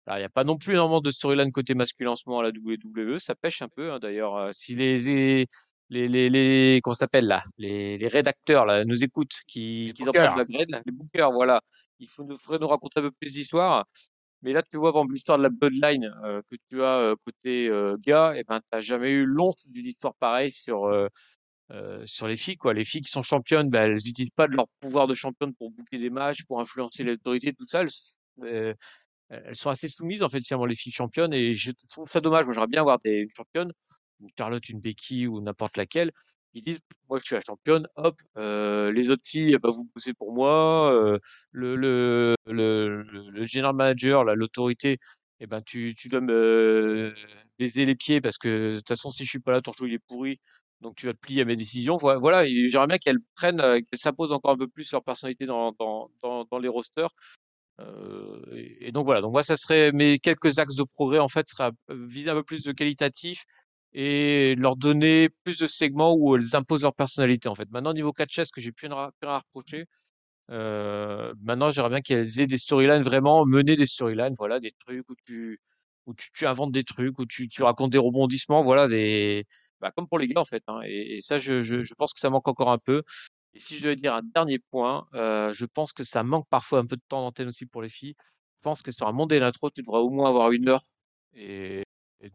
Alors 0.06 0.18
il 0.18 0.22
n'y 0.22 0.24
a 0.24 0.30
pas 0.30 0.44
non 0.44 0.58
plus 0.58 0.74
énormément 0.74 1.02
de 1.02 1.12
storyline 1.12 1.52
côté 1.52 1.76
masculin 1.76 2.12
en 2.12 2.16
ce 2.16 2.24
moment 2.28 2.42
à 2.42 2.44
la 2.44 2.50
WWE, 2.50 3.20
ça 3.20 3.36
pêche 3.36 3.62
un 3.62 3.70
peu 3.70 3.92
hein, 3.92 4.00
d'ailleurs. 4.00 4.54
si 4.54 4.76
les, 4.76 5.48
les, 6.08 6.30
les 6.30 6.82
comment 6.84 6.94
s'appelle 6.94 7.28
là? 7.28 7.44
Les, 7.58 7.98
les, 7.98 8.08
rédacteurs 8.08 8.66
là 8.66 8.86
nous 8.86 9.04
écoutent 9.04 9.38
qui, 9.48 9.94
qui 9.96 10.04
en 10.04 10.12
la 10.12 10.46
grade 10.46 10.82
les 10.86 10.92
bookers 10.92 11.32
voilà. 11.32 11.62
Il 12.00 12.10
faut 12.10 12.24
nous, 12.24 12.38
faudrait 12.38 12.60
nous 12.60 12.68
raconter 12.68 13.00
un 13.00 13.04
peu 13.04 13.12
plus 13.12 13.34
d'histoire 13.34 13.86
mais 14.44 14.54
là 14.54 14.62
tu 14.62 14.78
vois 14.78 14.94
par 14.94 15.06
l'histoire 15.06 15.38
de 15.38 15.44
la 15.44 15.50
bloodline 15.50 16.14
euh, 16.24 16.42
que 16.52 16.56
tu 16.70 16.84
as 16.84 16.98
euh, 17.00 17.16
côté 17.26 17.68
euh, 17.70 17.96
gars 18.00 18.36
et 18.36 18.42
eh 18.42 18.44
ben 18.44 18.62
t'as 18.70 18.82
jamais 18.82 19.10
eu 19.10 19.26
l'once 19.26 19.68
d'une 19.70 19.88
histoire 19.88 20.14
pareille 20.16 20.52
sur 20.52 20.92
sur 22.06 22.28
les 22.28 22.36
filles 22.36 22.58
quoi. 22.58 22.74
Les 22.74 22.84
filles 22.84 23.02
qui 23.02 23.10
sont 23.10 23.24
championnes 23.24 23.70
ben, 23.70 23.84
elles 23.84 23.94
n'utilisent 24.06 24.30
pas 24.36 24.48
de 24.48 24.56
leur 24.56 24.68
pouvoir 24.80 25.08
de 25.08 25.16
championne 25.16 25.56
pour 25.56 25.72
boucler 25.72 25.98
des 25.98 26.12
matchs 26.12 26.44
pour 26.46 26.60
influencer 26.60 27.04
l'autorité 27.04 27.54
tout 27.54 27.66
ça. 27.66 27.82
Elles, 27.82 28.76
elles, 29.30 29.56
sont 29.56 29.72
assez 29.72 29.88
soumises 29.88 30.22
en 30.22 30.30
fait 30.30 30.42
finalement 30.46 30.68
les 30.68 30.76
filles 30.76 30.92
championnes 30.92 31.34
et 31.34 31.54
je 31.54 31.72
trouve 31.90 32.10
ça 32.10 32.22
dommage. 32.22 32.46
Moi 32.46 32.54
j'aimerais 32.54 32.68
bien 32.68 32.82
avoir 32.82 33.00
des, 33.00 33.20
une 33.22 33.30
championne 33.36 33.72
ou 34.22 34.30
Charlotte 34.38 34.68
une 34.70 34.80
béquille 34.80 35.28
ou 35.28 35.42
n'importe 35.42 35.78
laquelle, 35.78 36.12
ils 36.54 36.64
disent 36.64 36.80
moi 37.10 37.20
je 37.20 37.26
suis 37.26 37.36
la 37.36 37.42
championne, 37.46 37.88
hop, 37.96 38.16
euh, 38.38 38.92
les 38.92 39.10
autres 39.10 39.24
filles, 39.26 39.58
bah, 39.62 39.70
vous 39.72 39.86
poussez 39.86 40.14
pour 40.14 40.34
moi, 40.34 40.94
euh, 40.94 41.20
le, 41.52 41.76
le, 41.76 42.36
le, 42.46 43.04
le, 43.04 43.44
general 43.44 43.76
manager, 43.76 44.24
l'autorité, 44.24 45.00
eh 45.40 45.48
ben 45.48 45.62
tu, 45.62 45.96
tu 45.96 46.10
dois 46.10 46.22
me 46.22 47.14
baiser 47.60 47.86
les 47.86 47.96
pieds 47.96 48.22
parce 48.22 48.38
que 48.38 48.72
de 48.72 48.78
toute 48.78 48.88
façon 48.88 49.10
si 49.10 49.26
je 49.26 49.30
suis 49.30 49.40
pas 49.40 49.52
là, 49.52 49.62
ton 49.62 49.74
show 49.74 49.86
il 49.86 49.94
est 49.94 50.00
pourri, 50.00 50.40
donc 50.82 50.96
tu 50.96 51.08
vas 51.08 51.14
te 51.14 51.20
plier 51.20 51.42
à 51.42 51.46
mes 51.46 51.56
décisions. 51.56 51.98
Voilà, 51.98 52.46
j'aimerais 52.46 52.88
bien 52.88 52.98
qu'elles 52.98 53.20
prennent, 53.36 53.62
euh, 53.62 53.80
qu'elles 53.80 54.00
s'imposent 54.00 54.32
encore 54.34 54.52
un 54.52 54.58
peu 54.58 54.68
plus 54.68 54.92
leur 54.92 55.04
personnalité 55.04 55.46
dans, 55.46 55.72
dans, 55.74 56.10
dans, 56.22 56.60
les 56.60 56.68
rosters. 56.68 57.10
Et, 58.52 58.92
donc 58.92 59.06
voilà, 59.06 59.22
donc 59.22 59.32
moi 59.32 59.44
ça 59.44 59.58
serait 59.58 59.92
mes 59.92 60.20
quelques 60.20 60.60
axes 60.60 60.76
de 60.76 60.84
progrès 60.84 61.20
en 61.20 61.28
fait 61.28 61.48
viser 61.90 62.30
un 62.30 62.36
peu 62.36 62.44
plus 62.44 62.64
de 62.64 62.72
qualitatif 62.72 63.46
et 63.94 64.56
leur 64.58 64.76
donner 64.76 65.30
plus 65.44 65.60
de 65.60 65.68
segments 65.68 66.16
où 66.16 66.36
elles 66.36 66.56
imposent 66.56 66.84
leur 66.84 66.96
personnalité 66.96 67.50
en 67.50 67.56
fait. 67.56 67.70
Maintenant 67.72 67.94
niveau 67.94 68.12
catch 68.14 68.40
que 68.52 68.62
j'ai 68.62 68.72
plus 68.72 68.88
rien 68.88 69.12
à 69.22 69.40
reprocher. 69.40 69.86
Euh, 70.52 71.34
maintenant 71.42 71.72
j'aimerais 71.72 71.90
bien 71.90 72.02
qu'elles 72.02 72.40
aient 72.42 72.48
des 72.48 72.58
storylines 72.58 73.04
vraiment 73.04 73.46
mener 73.46 73.76
des 73.76 73.86
storylines, 73.86 74.34
voilà, 74.38 74.60
des 74.60 74.72
trucs 74.72 75.10
où 75.10 75.16
tu 75.26 75.60
où 76.06 76.14
tu, 76.16 76.46
inventes 76.48 76.74
des 76.74 76.84
trucs, 76.84 77.18
où 77.20 77.26
tu, 77.26 77.48
racontes 77.64 77.92
des 77.92 77.98
rebondissements, 77.98 78.62
voilà, 78.62 78.88
des 78.90 79.46
bah, 79.80 79.92
comme 79.96 80.08
pour 80.08 80.20
les 80.20 80.28
gars 80.28 80.42
en 80.42 80.46
fait. 80.46 80.64
Hein, 80.68 80.82
et, 80.86 81.20
ça 81.22 81.38
je, 81.38 81.94
pense 81.96 82.14
que 82.14 82.20
ça 82.20 82.30
manque 82.30 82.48
encore 82.48 82.72
un 82.72 82.78
peu. 82.78 83.04
Et 83.54 83.60
si 83.60 83.76
je 83.78 83.84
devais 83.84 83.96
dire 83.96 84.16
un 84.16 84.24
dernier 84.24 84.60
point, 84.72 85.08
euh, 85.14 85.54
je 85.54 85.66
pense 85.66 85.94
que 85.94 86.04
ça 86.04 86.24
manque 86.24 86.48
parfois 86.50 86.80
un 86.80 86.86
peu 86.86 86.96
de 86.98 87.02
temps 87.08 87.22
d'antenne 87.22 87.48
aussi 87.50 87.66
pour 87.66 87.82
les 87.82 87.90
filles. 87.90 88.16
Je 88.18 88.62
pense 88.64 88.82
que 88.82 88.92
sur 88.92 89.08
un 89.08 89.14
monde 89.14 89.32
et 89.34 89.40
l'intro, 89.40 89.70
tu 89.70 89.82
devrais 89.82 90.00
au 90.00 90.10
moins 90.10 90.30
avoir 90.30 90.52
une 90.52 90.70
heure. 90.70 90.84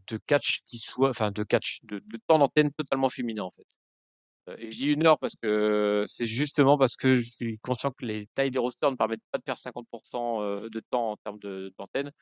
De 0.08 0.18
catch 0.26 0.60
qui 0.66 0.78
soit, 0.78 1.10
enfin 1.10 1.30
de 1.30 1.42
catch, 1.42 1.80
de, 1.84 2.02
temps 2.26 2.38
d'antenne 2.38 2.72
totalement 2.72 3.08
féminin 3.08 3.44
en 3.44 3.50
fait. 3.50 3.66
Euh, 4.48 4.56
et 4.58 4.70
je 4.70 4.76
dis 4.78 4.92
une 4.92 5.06
heure 5.06 5.18
parce 5.18 5.36
que 5.36 6.04
c'est 6.06 6.26
justement 6.26 6.78
parce 6.78 6.96
que 6.96 7.14
je 7.16 7.30
suis 7.30 7.58
conscient 7.58 7.90
que 7.90 8.04
les 8.04 8.26
tailles 8.34 8.50
des 8.50 8.58
rosters 8.58 8.90
ne 8.90 8.96
permettent 8.96 9.22
pas 9.30 9.38
de 9.38 9.44
faire 9.44 9.56
50% 9.56 10.42
euh, 10.42 10.68
de 10.70 10.80
temps 10.90 11.12
en 11.12 11.16
termes 11.16 11.38
d'antenne. 11.78 12.12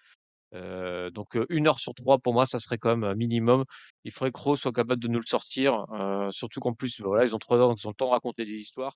Euh, 0.55 1.11
donc 1.11 1.37
une 1.51 1.67
heure 1.67 1.81
sur 1.81 1.93
trois 1.93 2.19
pour 2.19 2.33
moi 2.33 2.47
ça 2.47 2.61
serait 2.61 2.79
quand 2.79 2.91
même 2.91 3.05
un 3.05 3.15
minimum. 3.15 3.65
Il 4.05 4.13
faudrait 4.13 4.33
que 4.33 4.39
Rose 4.39 4.61
soit 4.61 4.73
capable 4.73 5.03
de 5.03 5.09
nous 5.09 5.19
le 5.21 5.27
sortir, 5.27 5.87
surtout 6.31 6.61
qu'en 6.61 6.73
plus 6.75 7.01
voilà 7.01 7.25
ils 7.25 7.35
ont 7.35 7.39
trois 7.39 7.59
heures 7.59 7.69
donc 7.69 7.79
ils 7.83 7.87
ont 7.89 7.91
le 7.91 7.97
temps 7.97 8.07
de 8.07 8.13
raconter 8.13 8.45
des 8.45 8.55
histoires. 8.57 8.95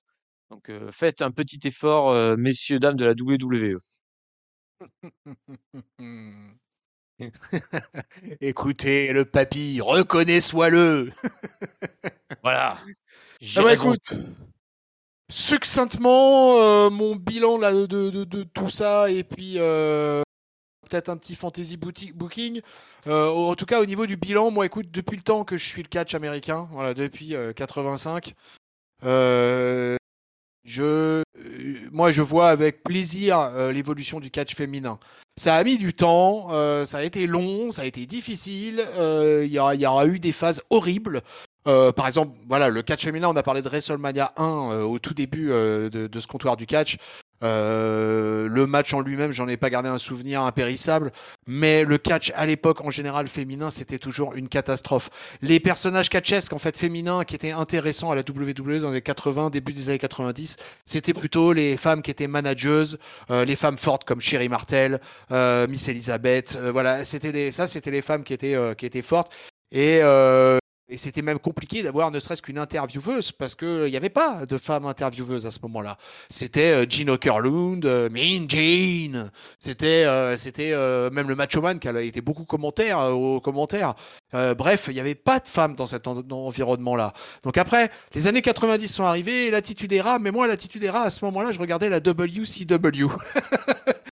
Donc 0.49 0.71
faites 0.91 1.21
un 1.21 1.31
petit 1.31 1.59
effort 1.67 2.37
messieurs 2.37 2.79
dames 2.79 2.95
de 2.95 3.05
la 3.05 3.13
WWE. 3.13 3.79
Écoutez, 8.41 9.11
le 9.13 9.25
papy, 9.25 9.79
reconnaissez-le. 9.81 11.11
voilà. 12.43 12.77
Ah 13.55 13.61
bah 13.63 13.73
écoute, 13.73 14.13
succinctement, 15.29 16.59
euh, 16.59 16.89
mon 16.89 17.15
bilan 17.15 17.57
là, 17.57 17.71
de, 17.71 17.85
de, 17.85 18.43
tout 18.43 18.69
ça, 18.69 19.09
et 19.09 19.23
puis 19.23 19.55
euh, 19.57 20.21
peut-être 20.89 21.09
un 21.09 21.17
petit 21.17 21.35
fantasy 21.35 21.77
booking. 21.77 22.61
en 23.07 23.55
tout 23.55 23.65
cas, 23.65 23.81
au 23.81 23.85
niveau 23.85 24.05
du 24.05 24.17
bilan, 24.17 24.51
moi, 24.51 24.65
écoute, 24.65 24.91
depuis 24.91 25.17
le 25.17 25.23
temps 25.23 25.43
que 25.43 25.57
je 25.57 25.65
suis 25.65 25.81
le 25.81 25.87
catch 25.87 26.13
américain, 26.13 26.67
voilà, 26.71 26.93
depuis 26.93 27.33
85, 27.55 28.35
je, 30.63 31.23
moi, 31.91 32.11
je 32.11 32.21
vois 32.21 32.49
avec 32.49 32.83
plaisir 32.83 33.51
l'évolution 33.71 34.19
du 34.19 34.31
catch 34.31 34.55
féminin. 34.55 34.99
Ça 35.37 35.55
a 35.55 35.63
mis 35.63 35.77
du 35.77 35.93
temps, 35.93 36.49
ça 36.85 36.99
a 36.99 37.03
été 37.03 37.25
long, 37.27 37.71
ça 37.71 37.83
a 37.83 37.85
été 37.85 38.05
difficile. 38.05 38.85
Il 38.97 39.47
y, 39.47 39.55
y, 39.55 39.85
aura 39.85 40.05
eu 40.05 40.19
des 40.19 40.31
phases 40.31 40.61
horribles. 40.69 41.21
Euh, 41.67 41.91
par 41.91 42.07
exemple, 42.07 42.35
voilà, 42.47 42.69
le 42.69 42.81
catch 42.81 43.03
féminin, 43.03 43.29
on 43.29 43.35
a 43.35 43.43
parlé 43.43 43.61
de 43.61 43.69
WrestleMania 43.69 44.33
1 44.37 44.43
euh, 44.43 44.81
au 44.83 44.97
tout 44.99 45.13
début 45.13 45.51
euh, 45.51 45.89
de, 45.89 46.19
ce 46.19 46.27
comptoir 46.27 46.57
du 46.57 46.65
catch. 46.65 46.97
Le 47.41 48.65
match 48.65 48.93
en 48.93 49.01
lui-même, 49.01 49.31
j'en 49.31 49.47
ai 49.47 49.57
pas 49.57 49.69
gardé 49.69 49.89
un 49.89 49.97
souvenir 49.97 50.41
impérissable, 50.41 51.11
mais 51.47 51.83
le 51.83 51.97
catch 51.97 52.31
à 52.35 52.45
l'époque 52.45 52.81
en 52.81 52.89
général 52.89 53.27
féminin, 53.27 53.71
c'était 53.71 53.99
toujours 53.99 54.35
une 54.35 54.47
catastrophe. 54.49 55.09
Les 55.41 55.59
personnages 55.59 56.09
catchesques 56.09 56.53
en 56.53 56.57
fait 56.57 56.77
féminins 56.77 57.23
qui 57.23 57.35
étaient 57.35 57.51
intéressants 57.51 58.11
à 58.11 58.15
la 58.15 58.21
WWE 58.21 58.79
dans 58.79 58.91
les 58.91 59.01
80, 59.01 59.49
début 59.49 59.73
des 59.73 59.89
années 59.89 59.99
90, 59.99 60.57
c'était 60.85 61.13
plutôt 61.13 61.53
les 61.53 61.77
femmes 61.77 62.01
qui 62.01 62.11
étaient 62.11 62.27
manageuses, 62.27 62.97
les 63.29 63.55
femmes 63.55 63.77
fortes 63.77 64.03
comme 64.03 64.21
Sherry 64.21 64.49
Martel, 64.49 64.99
Miss 65.29 65.87
Elizabeth, 65.87 66.57
voilà, 66.71 67.03
c'était 67.05 67.51
ça, 67.51 67.67
c'était 67.67 67.91
les 67.91 68.01
femmes 68.01 68.23
qui 68.23 68.33
étaient 68.33 68.57
qui 68.77 68.85
étaient 68.85 69.01
fortes. 69.01 69.33
Et, 69.71 70.01
et 70.91 70.97
c'était 70.97 71.21
même 71.21 71.39
compliqué 71.39 71.81
d'avoir 71.81 72.11
ne 72.11 72.19
serait-ce 72.19 72.41
qu'une 72.41 72.59
intervieweuse 72.59 73.31
parce 73.31 73.55
qu'il 73.55 73.85
n'y 73.85 73.95
avait 73.95 74.09
pas 74.09 74.45
de 74.45 74.57
femme 74.57 74.85
intervieweuse 74.85 75.47
à 75.47 75.51
ce 75.51 75.59
moment-là. 75.63 75.97
C'était 76.29 76.85
Jean 76.89 77.07
euh, 77.07 77.13
Okerlund, 77.13 77.85
euh, 77.85 78.09
Mean 78.09 78.47
Jean. 78.49 79.31
C'était, 79.57 80.03
euh, 80.05 81.09
même 81.11 81.29
le 81.29 81.35
Macho 81.35 81.61
Man 81.61 81.79
qui 81.79 81.87
a 81.87 82.01
été 82.01 82.19
beaucoup 82.19 82.43
commentaire, 82.43 82.99
aux 83.15 83.39
commentaires. 83.39 83.95
bref, 84.33 84.85
il 84.89 84.93
n'y 84.93 84.99
avait 84.99 85.15
pas 85.15 85.39
de 85.39 85.47
femmes 85.47 85.75
dans 85.75 85.87
cet 85.87 86.07
environnement-là. 86.07 87.13
Donc 87.43 87.57
après, 87.57 87.89
les 88.13 88.27
années 88.27 88.41
90 88.41 88.87
sont 88.89 89.03
arrivées, 89.05 89.49
l'attitude 89.49 89.93
est 89.93 90.01
rare, 90.01 90.19
mais 90.19 90.31
moi, 90.31 90.47
l'attitude 90.47 90.83
est 90.83 90.89
rare, 90.89 91.05
à 91.05 91.09
ce 91.09 91.23
moment-là, 91.25 91.51
je 91.51 91.59
regardais 91.59 91.89
la 91.89 91.99
WCW. 91.99 93.07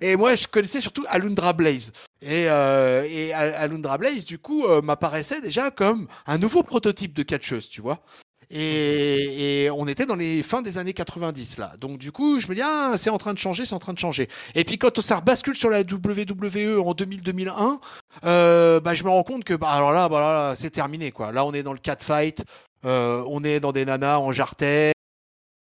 Et 0.00 0.16
moi, 0.16 0.34
je 0.34 0.46
connaissais 0.46 0.80
surtout 0.80 1.04
Alundra 1.08 1.52
Blaze. 1.52 1.92
Et, 2.22 2.46
euh, 2.48 3.30
Alundra 3.34 3.98
Blaze, 3.98 4.24
du 4.24 4.38
coup, 4.38 4.64
euh, 4.64 4.82
m'apparaissait 4.82 5.40
déjà 5.40 5.70
comme 5.70 6.08
un 6.26 6.38
nouveau 6.38 6.62
prototype 6.62 7.14
de 7.14 7.22
catcheuse, 7.22 7.68
tu 7.68 7.80
vois. 7.80 8.02
Et, 8.50 9.68
on 9.74 9.86
était 9.86 10.06
dans 10.06 10.16
les 10.16 10.42
fins 10.42 10.62
des 10.62 10.78
années 10.78 10.94
90 10.94 11.58
là. 11.58 11.74
Donc 11.78 11.98
du 11.98 12.12
coup, 12.12 12.40
je 12.40 12.48
me 12.48 12.54
dis 12.54 12.62
ah, 12.64 12.94
c'est 12.96 13.10
en 13.10 13.18
train 13.18 13.34
de 13.34 13.38
changer, 13.38 13.66
c'est 13.66 13.74
en 13.74 13.78
train 13.78 13.92
de 13.92 13.98
changer. 13.98 14.28
Et 14.54 14.64
puis 14.64 14.78
quand 14.78 15.00
ça 15.00 15.20
bascule 15.20 15.54
sur 15.54 15.68
la 15.68 15.80
WWE 15.80 16.80
en 16.80 16.94
2000-2001, 16.94 17.78
euh, 18.24 18.80
bah 18.80 18.94
je 18.94 19.04
me 19.04 19.10
rends 19.10 19.22
compte 19.22 19.44
que 19.44 19.54
bah 19.54 19.70
alors 19.70 19.92
là, 19.92 20.08
bah 20.08 20.20
là, 20.20 20.54
c'est 20.56 20.70
terminé 20.70 21.12
quoi. 21.12 21.30
Là, 21.32 21.44
on 21.44 21.52
est 21.52 21.62
dans 21.62 21.74
le 21.74 21.78
catfight, 21.78 22.42
euh, 22.84 23.22
on 23.26 23.44
est 23.44 23.60
dans 23.60 23.72
des 23.72 23.84
nanas 23.84 24.18
en 24.18 24.32
jartel, 24.32 24.94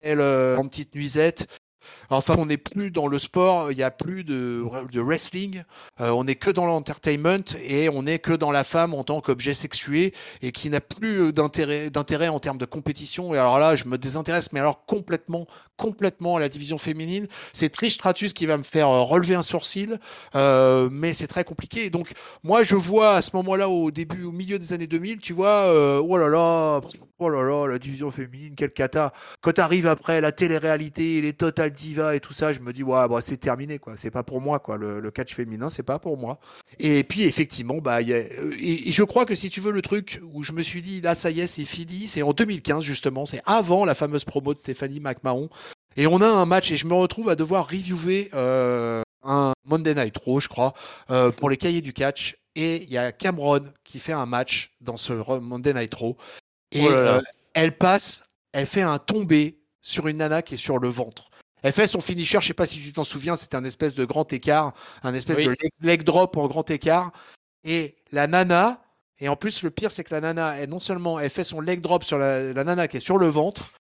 en 0.05 0.67
petite 0.67 0.95
nuisette. 0.95 1.47
Enfin, 2.09 2.35
on 2.37 2.47
n'est 2.47 2.57
plus 2.57 2.91
dans 2.91 3.07
le 3.07 3.19
sport, 3.19 3.71
il 3.71 3.77
n'y 3.77 3.83
a 3.83 3.91
plus 3.91 4.23
de, 4.23 4.63
wrestling, 4.95 5.63
euh, 6.01 6.09
on 6.09 6.23
n'est 6.23 6.35
que 6.35 6.49
dans 6.49 6.65
l'entertainment 6.65 7.55
et 7.63 7.89
on 7.89 8.03
n'est 8.03 8.19
que 8.19 8.33
dans 8.33 8.51
la 8.51 8.63
femme 8.63 8.93
en 8.93 9.03
tant 9.03 9.21
qu'objet 9.21 9.53
sexué 9.53 10.13
et 10.41 10.51
qui 10.51 10.69
n'a 10.69 10.81
plus 10.81 11.33
d'intérêt, 11.33 11.89
d'intérêt 11.89 12.29
en 12.29 12.39
termes 12.39 12.57
de 12.57 12.65
compétition. 12.65 13.33
Et 13.33 13.37
alors 13.37 13.59
là, 13.59 13.75
je 13.75 13.85
me 13.85 13.97
désintéresse, 13.97 14.51
mais 14.51 14.59
alors 14.59 14.85
complètement, 14.85 15.47
complètement 15.77 16.35
à 16.35 16.39
la 16.39 16.49
division 16.49 16.77
féminine. 16.77 17.27
C'est 17.53 17.69
Trish 17.69 17.93
Stratus 17.95 18.33
qui 18.33 18.45
va 18.45 18.57
me 18.57 18.63
faire 18.63 18.89
euh, 18.89 19.01
relever 19.01 19.35
un 19.35 19.43
sourcil, 19.43 19.99
euh, 20.35 20.89
mais 20.91 21.13
c'est 21.13 21.27
très 21.27 21.43
compliqué. 21.43 21.89
donc, 21.89 22.11
moi, 22.43 22.63
je 22.63 22.75
vois 22.75 23.15
à 23.15 23.21
ce 23.21 23.31
moment-là, 23.33 23.69
au 23.69 23.91
début, 23.91 24.23
au 24.23 24.31
milieu 24.31 24.59
des 24.59 24.73
années 24.73 24.87
2000, 24.87 25.19
tu 25.19 25.33
vois, 25.33 25.67
euh, 25.67 26.01
oh 26.03 26.17
là 26.17 26.27
là, 26.27 26.81
oh 27.19 27.29
là 27.29 27.43
là, 27.43 27.67
la 27.67 27.79
division 27.79 28.11
féminine, 28.11 28.53
quel 28.55 28.71
cata. 28.71 29.13
Quand 29.41 29.59
arrive 29.59 29.87
après 29.87 30.21
la 30.21 30.31
télé-réalité, 30.31 31.21
les 31.21 31.33
Total 31.33 31.71
Diva 31.71 32.15
et 32.15 32.19
tout 32.19 32.33
ça, 32.33 32.53
je 32.53 32.59
me 32.61 32.73
dis, 32.73 32.83
bah, 32.83 33.07
c'est 33.21 33.37
terminé, 33.37 33.77
quoi. 33.77 33.97
C'est 33.97 34.11
pas 34.11 34.23
pour 34.23 34.41
moi, 34.41 34.59
quoi. 34.59 34.77
Le, 34.77 35.11
catch 35.11 35.35
féminin, 35.35 35.69
c'est 35.69 35.83
pas 35.83 35.99
pour 35.99 36.17
moi. 36.17 36.39
Et 36.79 37.03
puis, 37.03 37.23
effectivement, 37.23 37.77
bah, 37.77 38.01
et, 38.01 38.91
je 38.91 39.03
crois 39.03 39.25
que 39.25 39.35
si 39.35 39.49
tu 39.49 39.59
veux 39.59 39.71
le 39.71 39.81
truc 39.81 40.21
où 40.33 40.43
je 40.43 40.53
me 40.53 40.61
suis 40.61 40.81
dit, 40.81 41.01
là, 41.01 41.15
ça 41.15 41.31
y 41.31 41.41
est, 41.41 41.47
c'est 41.47 41.65
fini, 41.65 42.07
c'est 42.07 42.21
en 42.21 42.33
2015, 42.33 42.83
justement, 42.83 43.25
c'est 43.25 43.41
avant 43.45 43.85
la 43.85 43.95
fameuse 43.95 44.23
promo 44.23 44.53
de 44.53 44.59
Stéphanie 44.59 44.99
McMahon. 44.99 45.49
Et 45.97 46.07
on 46.07 46.21
a 46.21 46.27
un 46.27 46.45
match 46.45 46.71
et 46.71 46.77
je 46.77 46.87
me 46.87 46.93
retrouve 46.93 47.29
à 47.29 47.35
devoir 47.35 47.67
reviewer 47.67 48.29
euh, 48.33 49.01
un 49.23 49.53
Monday 49.65 49.95
Night 49.95 50.17
Raw, 50.17 50.39
je 50.39 50.47
crois, 50.47 50.73
euh, 51.09 51.31
pour 51.31 51.49
les 51.49 51.57
cahiers 51.57 51.81
du 51.81 51.93
catch. 51.93 52.37
Et 52.55 52.83
il 52.83 52.89
y 52.89 52.97
a 52.97 53.11
Cameron 53.11 53.63
qui 53.83 53.99
fait 53.99 54.13
un 54.13 54.25
match 54.25 54.71
dans 54.81 54.97
ce 54.97 55.13
Monday 55.39 55.73
Night 55.73 55.93
Raw. 55.93 56.17
Et 56.71 56.83
oh 56.83 56.89
euh, 56.89 57.21
elle 57.53 57.77
passe, 57.77 58.23
elle 58.51 58.65
fait 58.65 58.81
un 58.81 58.99
tombé 58.99 59.59
sur 59.81 60.07
une 60.07 60.17
nana 60.17 60.41
qui 60.41 60.55
est 60.55 60.57
sur 60.57 60.79
le 60.79 60.89
ventre. 60.89 61.29
Elle 61.61 61.73
fait 61.73 61.87
son 61.87 61.99
finisher, 61.99 62.39
je 62.41 62.47
sais 62.47 62.53
pas 62.53 62.65
si 62.65 62.79
tu 62.79 62.93
t'en 62.93 63.03
souviens, 63.03 63.35
c'était 63.35 63.57
un 63.57 63.65
espèce 63.65 63.93
de 63.95 64.05
grand 64.05 64.31
écart, 64.31 64.73
un 65.03 65.13
espèce 65.13 65.37
de 65.37 65.55
leg, 65.81 66.03
drop 66.03 66.37
en 66.37 66.47
grand 66.47 66.69
écart. 66.69 67.11
Et 67.63 67.97
la 68.11 68.27
nana, 68.27 68.81
et 69.19 69.27
en 69.27 69.35
plus 69.35 69.63
le 69.63 69.69
pire 69.69 69.91
c'est 69.91 70.03
que 70.03 70.13
la 70.13 70.21
nana, 70.21 70.57
elle, 70.57 70.69
non 70.69 70.79
seulement 70.79 71.19
elle 71.19 71.29
fait 71.29 71.43
son 71.43 71.59
leg 71.59 71.81
drop 71.81 72.03
sur 72.03 72.17
la 72.17 72.53
nana 72.53 72.87
qui 72.87 72.97
est 72.97 73.01
sur 73.01 73.17
le 73.17 73.27
ventre, 73.27 73.73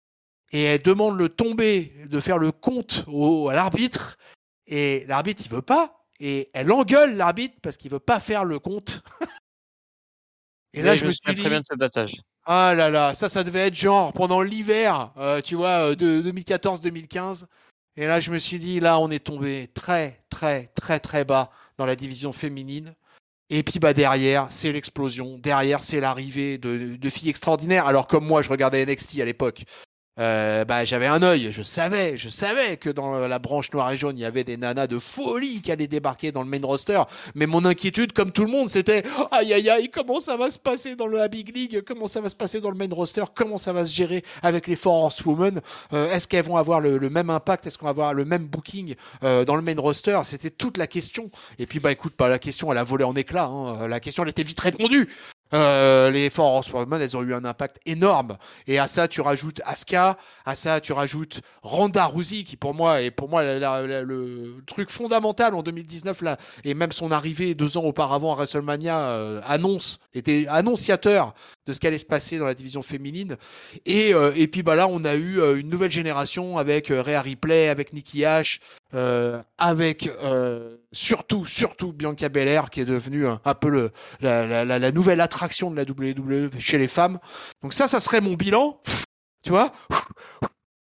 et 0.50 0.62
elle 0.64 0.82
demande 0.82 1.16
le 1.18 1.28
tomber, 1.28 1.92
de 2.06 2.20
faire 2.20 2.38
le 2.38 2.50
compte 2.50 3.04
au, 3.06 3.48
à 3.48 3.54
l'arbitre, 3.54 4.18
et 4.66 5.04
l'arbitre 5.06 5.42
il 5.44 5.50
veut 5.50 5.62
pas, 5.62 5.98
et 6.20 6.50
elle 6.52 6.72
engueule 6.72 7.16
l'arbitre 7.16 7.56
parce 7.62 7.76
qu'il 7.76 7.90
veut 7.90 7.98
pas 7.98 8.20
faire 8.20 8.44
le 8.44 8.58
compte. 8.58 9.02
et 10.72 10.82
là, 10.82 10.96
je, 10.96 11.04
me 11.04 11.10
suis 11.10 11.20
dit, 11.26 11.40
très 11.40 11.50
bien 11.50 11.60
de 11.60 11.66
ce 11.70 11.76
passage. 11.76 12.16
Ah 12.50 12.72
là 12.74 12.88
là, 12.88 13.14
ça, 13.14 13.28
ça 13.28 13.44
devait 13.44 13.66
être 13.66 13.74
genre 13.74 14.14
pendant 14.14 14.40
l'hiver, 14.40 15.12
euh, 15.18 15.42
tu 15.42 15.54
vois, 15.54 15.90
euh, 15.90 15.94
de 15.94 16.22
2014-2015. 16.22 17.44
Et 17.96 18.06
là, 18.06 18.20
je 18.20 18.30
me 18.30 18.38
suis 18.38 18.58
dit, 18.58 18.80
là, 18.80 18.98
on 18.98 19.10
est 19.10 19.18
tombé 19.18 19.68
très, 19.74 20.24
très, 20.30 20.68
très, 20.74 20.98
très 20.98 21.26
bas 21.26 21.50
dans 21.76 21.84
la 21.84 21.94
division 21.94 22.32
féminine. 22.32 22.94
Et 23.50 23.62
puis 23.62 23.78
bah 23.78 23.92
derrière, 23.92 24.46
c'est 24.50 24.72
l'explosion. 24.72 25.38
Derrière, 25.38 25.82
c'est 25.82 26.00
l'arrivée 26.00 26.56
de, 26.56 26.96
de, 26.96 27.10
filles 27.10 27.28
extraordinaires. 27.28 27.86
Alors 27.86 28.06
comme 28.06 28.26
moi, 28.26 28.40
je 28.40 28.48
regardais 28.48 28.84
NXT 28.86 29.20
à 29.20 29.26
l'époque. 29.26 29.64
Euh, 30.18 30.64
bah, 30.64 30.84
j'avais 30.84 31.06
un 31.06 31.22
œil, 31.22 31.52
je 31.52 31.62
savais, 31.62 32.16
je 32.16 32.28
savais 32.28 32.76
que 32.76 32.90
dans 32.90 33.18
la 33.26 33.38
branche 33.38 33.72
noire 33.72 33.90
et 33.90 33.96
jaune, 33.96 34.18
il 34.18 34.22
y 34.22 34.24
avait 34.24 34.44
des 34.44 34.56
nanas 34.56 34.86
de 34.86 34.98
folie 34.98 35.62
qui 35.62 35.70
allaient 35.70 35.86
débarquer 35.86 36.32
dans 36.32 36.42
le 36.42 36.48
main 36.48 36.60
roster. 36.62 37.00
Mais 37.34 37.46
mon 37.46 37.64
inquiétude, 37.64 38.12
comme 38.12 38.32
tout 38.32 38.44
le 38.44 38.50
monde, 38.50 38.68
c'était 38.68 39.04
aïe 39.30 39.52
aïe 39.52 39.70
aïe, 39.70 39.90
comment 39.90 40.20
ça 40.20 40.36
va 40.36 40.50
se 40.50 40.58
passer 40.58 40.96
dans 40.96 41.06
la 41.06 41.28
Big 41.28 41.54
League? 41.54 41.82
Comment 41.86 42.06
ça 42.06 42.20
va 42.20 42.28
se 42.28 42.36
passer 42.36 42.60
dans 42.60 42.70
le 42.70 42.76
main 42.76 42.88
roster? 42.90 43.24
Comment 43.34 43.58
ça 43.58 43.72
va 43.72 43.84
se 43.84 43.94
gérer 43.94 44.24
avec 44.42 44.66
les 44.66 44.76
Four 44.76 44.94
Horsewomen? 45.04 45.60
Euh, 45.92 46.10
Est-ce 46.10 46.26
qu'elles 46.26 46.44
vont 46.44 46.56
avoir 46.56 46.80
le, 46.80 46.98
même 47.10 47.30
impact? 47.30 47.66
Est-ce 47.66 47.78
qu'on 47.78 47.86
va 47.86 47.90
avoir 47.90 48.14
le 48.14 48.24
même 48.24 48.46
booking 48.46 48.94
euh, 49.22 49.44
dans 49.44 49.56
le 49.56 49.62
main 49.62 49.78
roster? 49.78 50.18
C'était 50.24 50.50
toute 50.50 50.76
la 50.76 50.86
question. 50.86 51.30
Et 51.58 51.66
puis 51.66 51.78
bah 51.78 51.92
écoute, 51.92 52.14
pas 52.14 52.28
la 52.28 52.38
question, 52.38 52.72
elle 52.72 52.78
a 52.78 52.84
volé 52.84 53.04
en 53.04 53.14
éclats. 53.14 53.46
Hein. 53.46 53.86
La 53.86 54.00
question, 54.00 54.24
elle 54.24 54.30
était 54.30 54.42
vite 54.42 54.60
répondue. 54.60 55.08
Euh, 55.54 56.10
les 56.10 56.30
Force 56.30 56.70
Women, 56.72 57.00
elles 57.00 57.16
ont 57.16 57.22
eu 57.22 57.34
un 57.34 57.44
impact 57.44 57.78
énorme. 57.86 58.36
Et 58.66 58.78
à 58.78 58.86
ça, 58.88 59.08
tu 59.08 59.20
rajoutes 59.20 59.60
Asuka, 59.64 60.16
à 60.44 60.54
ça, 60.54 60.80
tu 60.80 60.92
rajoutes 60.92 61.40
Ronda 61.62 62.04
Rousey, 62.04 62.44
qui 62.44 62.56
pour 62.56 62.74
moi 62.74 63.02
est 63.02 63.10
pour 63.10 63.28
moi 63.28 63.42
le 63.42 64.62
truc 64.66 64.90
fondamental 64.90 65.54
en 65.54 65.62
2019 65.62 66.22
là, 66.22 66.36
et 66.64 66.74
même 66.74 66.92
son 66.92 67.10
arrivée 67.10 67.54
deux 67.54 67.76
ans 67.76 67.84
auparavant 67.84 68.32
à 68.32 68.36
WrestleMania 68.36 68.98
euh, 68.98 69.40
annonce, 69.46 70.00
était 70.14 70.46
annonciateur 70.48 71.34
de 71.68 71.74
ce 71.74 71.80
qui 71.80 71.86
allait 71.86 71.98
se 71.98 72.06
passer 72.06 72.38
dans 72.38 72.46
la 72.46 72.54
division 72.54 72.80
féminine. 72.80 73.36
Et, 73.84 74.14
euh, 74.14 74.32
et 74.34 74.48
puis 74.48 74.62
bah 74.62 74.74
là, 74.74 74.88
on 74.88 75.04
a 75.04 75.14
eu 75.14 75.38
euh, 75.38 75.60
une 75.60 75.68
nouvelle 75.68 75.90
génération 75.90 76.56
avec 76.56 76.90
euh, 76.90 77.02
Rhea 77.02 77.20
Ripley, 77.20 77.68
avec 77.68 77.92
Nikki 77.92 78.24
Ash, 78.24 78.58
avec 79.58 80.10
surtout, 80.92 81.44
surtout 81.44 81.92
Bianca 81.92 82.30
Belair 82.30 82.70
qui 82.70 82.80
est 82.80 82.86
devenue 82.86 83.26
un, 83.26 83.54
peu 83.54 83.68
le, 83.68 83.92
la, 84.20 84.64
la, 84.64 84.78
la, 84.78 84.92
nouvelle 84.92 85.20
attraction 85.20 85.70
de 85.70 85.76
la 85.76 85.82
WWE 85.82 86.58
chez 86.58 86.78
les 86.78 86.86
femmes. 86.86 87.18
Donc 87.62 87.74
ça, 87.74 87.86
ça 87.86 88.00
serait 88.00 88.22
mon 88.22 88.34
bilan. 88.34 88.80
Tu 89.42 89.50
vois? 89.50 89.72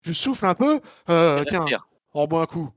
Je 0.02 0.12
souffle 0.12 0.46
un 0.46 0.54
peu. 0.54 0.80
tiens, 1.06 1.66
on 2.14 2.26
boit 2.28 2.42
un 2.42 2.46
coup. 2.46 2.70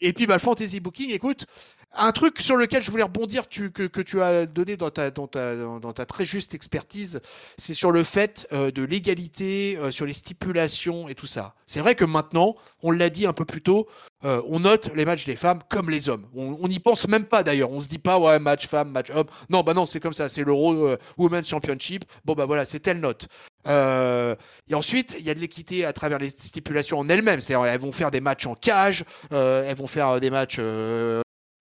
et 0.00 0.12
puis 0.12 0.26
bah, 0.26 0.34
le 0.34 0.40
fantasy 0.40 0.80
booking, 0.80 1.12
écoute, 1.12 1.46
un 1.94 2.12
truc 2.12 2.40
sur 2.40 2.56
lequel 2.56 2.82
je 2.82 2.90
voulais 2.90 3.02
rebondir 3.02 3.48
que, 3.48 4.02
tu 4.02 4.22
as 4.22 4.46
donné 4.46 4.76
dans 4.76 4.90
ta, 4.90 5.10
dans 5.10 5.26
ta, 5.26 6.06
très 6.06 6.24
juste 6.24 6.54
expertise, 6.54 7.20
c'est 7.58 7.74
sur 7.74 7.92
le 7.92 8.02
fait 8.02 8.46
euh, 8.52 8.70
de 8.70 8.82
l'égalité, 8.82 9.76
euh, 9.78 9.90
sur 9.90 10.06
les 10.06 10.12
stipulations 10.12 11.08
et 11.08 11.14
tout 11.14 11.26
ça. 11.26 11.54
C'est 11.66 11.80
vrai 11.80 11.94
que 11.94 12.04
maintenant, 12.04 12.56
on 12.82 12.90
l'a 12.90 13.10
dit 13.10 13.26
un 13.26 13.32
peu 13.32 13.44
plus 13.44 13.62
tôt, 13.62 13.88
euh, 14.24 14.40
on 14.48 14.60
note 14.60 14.90
les 14.94 15.04
matchs 15.04 15.26
des 15.26 15.36
femmes 15.36 15.60
comme 15.68 15.90
les 15.90 16.08
hommes. 16.08 16.26
On 16.34 16.68
n'y 16.68 16.78
pense 16.78 17.06
même 17.08 17.24
pas 17.24 17.42
d'ailleurs. 17.42 17.70
On 17.70 17.80
se 17.80 17.88
dit 17.88 17.98
pas, 17.98 18.18
ouais, 18.18 18.38
match 18.38 18.66
femme, 18.66 18.90
match 18.90 19.10
homme. 19.10 19.26
Non, 19.50 19.62
bah 19.62 19.74
non, 19.74 19.86
c'est 19.86 20.00
comme 20.00 20.12
ça. 20.12 20.28
C'est 20.28 20.44
l'Euro 20.44 20.96
Women's 21.16 21.48
Championship. 21.48 22.04
Bon, 22.24 22.34
bah 22.34 22.46
voilà, 22.46 22.64
c'est 22.64 22.80
telle 22.80 23.00
note. 23.00 23.26
et 23.66 24.74
ensuite, 24.74 25.16
il 25.18 25.26
y 25.26 25.30
a 25.30 25.34
de 25.34 25.40
l'équité 25.40 25.84
à 25.84 25.92
travers 25.92 26.18
les 26.18 26.30
stipulations 26.30 26.98
en 26.98 27.08
elles-mêmes. 27.08 27.40
C'est-à-dire, 27.40 27.66
elles 27.66 27.80
vont 27.80 27.92
faire 27.92 28.10
des 28.10 28.20
matchs 28.20 28.46
en 28.46 28.54
cage, 28.54 29.04
elles 29.30 29.76
vont 29.76 29.86
faire 29.86 30.20
des 30.20 30.30
matchs 30.30 30.60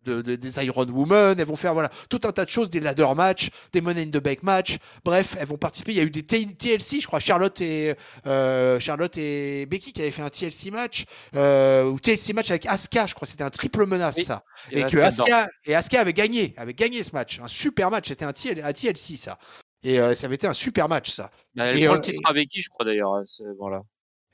de, 0.03 0.22
des 0.22 0.65
Iron 0.65 0.86
Woman, 0.88 1.40
elles 1.40 1.45
vont 1.45 1.56
faire 1.56 1.73
voilà 1.73 1.90
tout 2.10 2.22
un 2.23 2.32
tas 2.32 2.45
de 2.45 2.49
choses, 2.49 2.69
des 2.69 2.80
ladder 2.80 3.07
match, 3.15 3.49
des 3.73 3.82
Money 3.82 4.03
in 4.03 4.07
the 4.07 4.23
Bank 4.23 4.44
match. 4.44 4.78
Bref, 5.03 5.36
elles 5.40 5.48
vont 5.48 5.57
participer. 5.57 5.91
Il 5.91 5.98
y 5.98 5.99
a 5.99 6.03
eu 6.03 6.10
des 6.10 6.23
TLC, 6.23 7.02
je 7.02 7.07
crois, 7.07 7.19
Charlotte 7.19 7.60
et 7.61 7.95
euh, 8.26 8.80
Charlotte 8.80 9.18
et 9.18 9.65
Becky 9.65 9.94
qui 9.94 10.02
avaient 10.02 10.11
fait 10.11 10.22
un 10.22 10.30
TLC 10.30 10.72
match 10.72 11.06
euh, 11.36 11.86
ou 11.86 11.99
TLC 11.99 12.34
match 12.34 12.49
avec 12.49 12.65
Asuka, 12.65 13.07
je 13.07 13.14
crois, 13.14 13.28
c'était 13.28 13.44
un 13.44 13.49
triple 13.49 13.86
menace 13.86 14.22
ça, 14.22 14.44
et, 14.72 14.84
que 14.84 14.98
Asuka, 14.99 15.48
et 15.65 15.76
Asuka 15.76 16.02
avait 16.02 16.14
gagné, 16.14 16.53
avait 16.57 16.73
gagné 16.73 17.03
ce 17.03 17.11
match, 17.14 17.40
un 17.40 17.48
super 17.48 17.91
match. 17.91 18.07
C'était 18.07 18.26
un, 18.26 18.34
TLC 18.34 19.18
ça. 19.18 19.38
Et 19.84 19.99
euh, 19.99 20.14
ça 20.14 20.28
avait 20.28 20.36
été 20.36 20.48
un 20.48 20.53
super 20.53 20.88
match, 20.88 21.10
ça. 21.10 21.32
Bah, 21.56 21.65
elle 21.65 21.80
et, 21.80 21.86
prend 21.86 21.95
le 21.95 22.02
titre 22.02 22.22
avec 22.30 22.49
qui, 22.49 22.61
je 22.61 22.69
crois 22.69 22.86
d'ailleurs. 22.86 23.23
Voilà. 23.57 23.82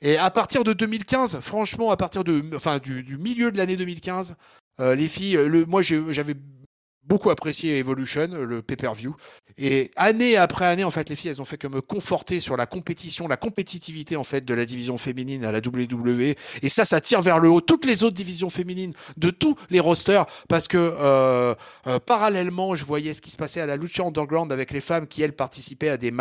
Et 0.02 0.18
à 0.18 0.30
partir 0.30 0.64
de 0.64 0.74
2015, 0.74 1.40
franchement, 1.40 1.92
à 1.92 1.98
partir 1.98 2.24
de, 2.24 2.44
enfin, 2.56 2.78
du, 2.80 3.04
du 3.04 3.18
milieu 3.18 3.52
de 3.52 3.58
l'année 3.58 3.78
2015, 3.78 4.36
euh, 4.80 4.96
les 4.96 5.08
filles, 5.08 5.36
le, 5.36 5.66
moi 5.66 5.82
j'avais 5.82 6.36
beaucoup 7.08 7.30
apprécié 7.30 7.78
Evolution, 7.78 8.28
le 8.32 8.62
pay-per-view. 8.62 9.16
Et 9.58 9.92
année 9.96 10.38
après 10.38 10.66
année, 10.66 10.84
en 10.84 10.92
fait, 10.92 11.10
les 11.10 11.16
filles, 11.16 11.32
elles 11.32 11.42
ont 11.42 11.46
fait 11.46 11.58
que 11.58 11.68
me 11.68 11.82
conforter 11.82 12.40
sur 12.40 12.58
la 12.58 12.66
compétition, 12.66 13.28
la 13.28 13.38
compétitivité, 13.38 14.16
en 14.16 14.24
fait, 14.24 14.46
de 14.46 14.54
la 14.54 14.66
division 14.66 14.98
féminine 14.98 15.46
à 15.46 15.52
la 15.52 15.60
WWE. 15.60 16.36
Et 16.62 16.70
ça, 16.70 16.86
ça 16.86 17.02
tire 17.02 17.22
vers 17.22 17.40
le 17.40 17.50
haut 17.50 17.62
toutes 17.62 17.86
les 17.86 18.04
autres 18.04 18.16
divisions 18.16 18.50
féminines 18.50 18.94
de 19.18 19.30
tous 19.32 19.56
les 19.70 19.80
rosters 19.80 20.26
parce 20.48 20.68
que, 20.68 20.78
euh, 20.78 21.56
euh, 21.88 22.00
parallèlement, 22.00 22.76
je 22.76 22.86
voyais 22.86 23.14
ce 23.14 23.22
qui 23.22 23.32
se 23.32 23.38
passait 23.38 23.62
à 23.62 23.66
la 23.66 23.78
Lucha 23.78 24.04
Underground 24.04 24.52
avec 24.52 24.72
les 24.72 24.82
femmes 24.82 25.08
qui, 25.08 25.22
elles, 25.22 25.34
participaient 25.34 25.90
à 25.90 25.98
des, 25.98 26.12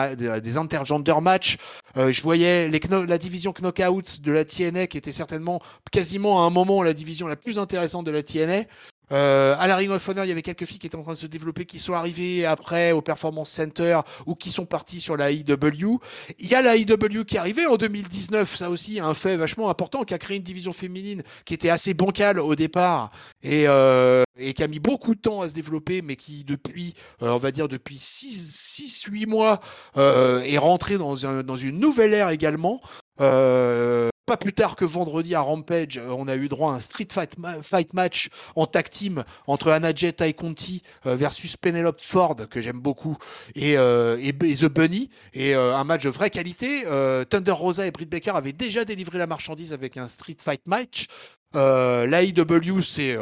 des 0.41 0.57
intergender 0.57 1.15
matchs. 1.21 1.59
Euh, 1.97 2.13
je 2.13 2.23
voyais 2.23 2.69
la 2.69 3.19
division 3.19 3.53
Knockouts 3.53 4.21
de 4.23 4.33
la 4.33 4.45
TNA 4.45 4.87
qui 4.87 4.99
était 4.99 5.13
certainement 5.13 5.61
quasiment 5.91 6.43
à 6.43 6.47
un 6.47 6.51
moment 6.51 6.83
la 6.83 6.93
division 6.93 7.27
la 7.27 7.37
plus 7.37 7.59
intéressante 7.59 8.07
de 8.07 8.11
la 8.11 8.23
TNA. 8.23 8.65
Euh, 9.13 9.55
à 9.59 9.67
la 9.67 9.77
Ring 9.77 9.91
of 9.91 10.09
Honor, 10.09 10.25
il 10.25 10.29
y 10.29 10.33
avait 10.33 10.43
quelques 10.43 10.65
filles 10.65 10.79
qui 10.79 10.87
étaient 10.87 10.97
en 10.97 11.03
train 11.03 11.13
de 11.13 11.19
se 11.19 11.27
développer, 11.27 11.65
qui 11.65 11.79
sont 11.79 11.93
arrivées 11.93 12.45
après 12.45 12.93
au 12.93 13.03
Performance 13.03 13.51
Center 13.51 14.01
ou 14.27 14.35
qui 14.35 14.51
sont 14.51 14.67
parties 14.67 15.01
sur 15.01 15.17
la 15.17 15.31
IW. 15.31 15.99
Il 16.39 16.49
y 16.49 16.55
a 16.55 16.63
la 16.63 16.77
IW 16.77 17.25
qui 17.25 17.37
est 17.37 17.39
arrivée 17.39 17.67
en 17.67 17.77
2019, 17.77 18.57
ça 18.57 18.71
aussi, 18.71 18.99
un 19.01 19.15
fait 19.15 19.37
vachement 19.37 19.71
important, 19.71 20.05
qui 20.05 20.15
a 20.15 20.19
créé 20.19 20.37
une 20.37 20.43
division 20.43 20.73
féminine 20.73 21.23
qui 21.45 21.55
était 21.55 21.71
assez 21.71 21.95
bancale 21.95 22.41
au 22.41 22.55
départ 22.57 23.11
et, 23.43 23.65
euh, 23.69 24.25
et 24.37 24.55
qui 24.55 24.63
a 24.63 24.69
mis 24.69 24.81
beaucoup 24.81 25.15
de 25.15 25.21
temps 25.21 25.43
à 25.43 25.49
se 25.49 25.55
développer, 25.55 26.03
mais 26.03 26.17
qui 26.17 26.45
depuis, 26.45 26.95
euh, 27.23 27.31
on 27.31 27.39
va 27.39 27.53
dire 27.53 27.69
depuis 27.69 27.97
6-8 27.99 29.27
mois, 29.27 29.61
euh, 29.97 30.41
est 30.41 30.59
rentrée 30.59 30.99
dans, 30.99 31.15
dans 31.15 31.57
une 31.57 31.79
nouvelle 31.79 32.13
ère 32.13 32.31
également. 32.31 32.81
Euh, 33.21 34.11
pas 34.27 34.37
plus 34.37 34.53
tard 34.53 34.75
que 34.75 34.85
vendredi 34.85 35.35
à 35.37 35.41
Rampage, 35.41 35.99
euh, 35.99 36.09
on 36.09 36.27
a 36.27 36.35
eu 36.35 36.49
droit 36.49 36.73
à 36.73 36.75
un 36.75 36.81
street 36.81 37.09
fight, 37.11 37.95
match 37.95 38.29
en 38.57 38.67
tag 38.67 38.91
team 38.91 39.25
entre 39.47 39.71
Anna 39.71 39.95
Jet 39.95 40.21
et 40.21 40.35
Conti 40.35 40.83
euh, 41.07 41.15
versus 41.15 41.57
Penelope 41.57 42.01
Ford, 42.01 42.37
que 42.51 42.61
j'aime 42.61 42.81
beaucoup, 42.81 43.17
et, 43.55 43.79
euh, 43.79 44.19
et, 44.21 44.33
The 44.33 44.65
Bunny. 44.67 45.11
Et 45.33 45.55
un 45.55 45.85
match 45.85 46.03
de 46.03 46.11
vraie 46.11 46.31
qualité. 46.31 46.85
Thunder 47.31 47.53
Rosa 47.53 47.87
et 47.87 47.91
Britt 47.91 48.11
Baker 48.11 48.33
avaient 48.35 48.53
déjà 48.53 48.85
délivré 48.85 49.19
la 49.19 49.27
marchandise 49.27 49.73
avec 49.73 49.97
un 49.97 50.09
street 50.09 50.39
fight 50.43 50.63
match. 50.67 51.07
L'AEW, 51.55 52.83
c'est 52.83 53.17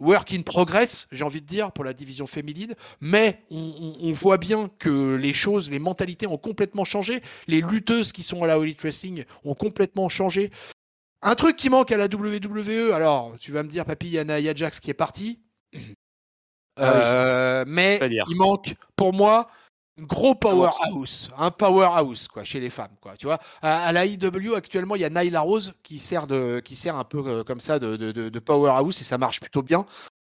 work 0.00 0.32
in 0.32 0.42
progress, 0.42 1.06
j'ai 1.12 1.24
envie 1.24 1.40
de 1.40 1.46
dire, 1.46 1.72
pour 1.72 1.84
la 1.84 1.92
division 1.92 2.26
féminine, 2.26 2.74
mais 3.00 3.42
on, 3.50 4.12
voit 4.12 4.38
bien 4.38 4.70
que 4.78 5.14
les 5.14 5.32
choses, 5.32 5.70
les 5.70 5.78
mentalités 5.78 6.26
ont 6.26 6.38
complètement 6.38 6.84
changé. 6.84 7.22
Les 7.46 7.60
lutteuses 7.60 8.12
qui 8.12 8.22
sont 8.22 8.42
à 8.42 8.46
la 8.46 8.56
Elite 8.56 8.80
Wrestling 8.80 9.24
ont 9.44 9.54
complètement 9.54 10.08
changé. 10.08 10.50
Un 11.22 11.34
truc 11.34 11.56
qui 11.56 11.68
manque 11.68 11.92
à 11.92 11.96
la 11.96 12.06
WWE, 12.06 12.92
alors 12.92 13.36
tu 13.38 13.52
vas 13.52 13.62
me 13.62 13.68
dire, 13.68 13.84
papy, 13.84 14.06
il 14.06 14.12
y 14.12 14.18
a 14.18 14.24
Nia 14.24 14.54
Jax 14.54 14.80
qui 14.80 14.90
est 14.90 14.94
parti. 14.94 15.40
Ah 16.76 16.92
euh, 16.92 17.64
mais 17.66 18.00
il 18.28 18.36
manque, 18.36 18.74
pour 18.96 19.12
moi, 19.12 19.50
gros 20.00 20.34
powerhouse, 20.34 21.30
un 21.36 21.50
powerhouse 21.50 22.28
quoi 22.28 22.44
chez 22.44 22.60
les 22.60 22.70
femmes 22.70 22.96
quoi. 23.00 23.14
Tu 23.18 23.26
vois, 23.26 23.38
à, 23.62 23.92
la 23.92 24.06
IW 24.06 24.54
actuellement 24.54 24.96
il 24.96 25.02
y 25.02 25.04
a 25.04 25.10
Nyla 25.10 25.40
Rose 25.40 25.74
qui 25.82 25.98
sert 25.98 26.26
de, 26.26 26.60
qui 26.64 26.76
sert 26.76 26.96
un 26.96 27.04
peu 27.04 27.22
euh, 27.26 27.44
comme 27.44 27.60
ça 27.60 27.78
de, 27.78 27.96
de, 27.96 28.12
de, 28.12 28.38
powerhouse 28.38 29.00
et 29.00 29.04
ça 29.04 29.18
marche 29.18 29.40
plutôt 29.40 29.62
bien. 29.62 29.84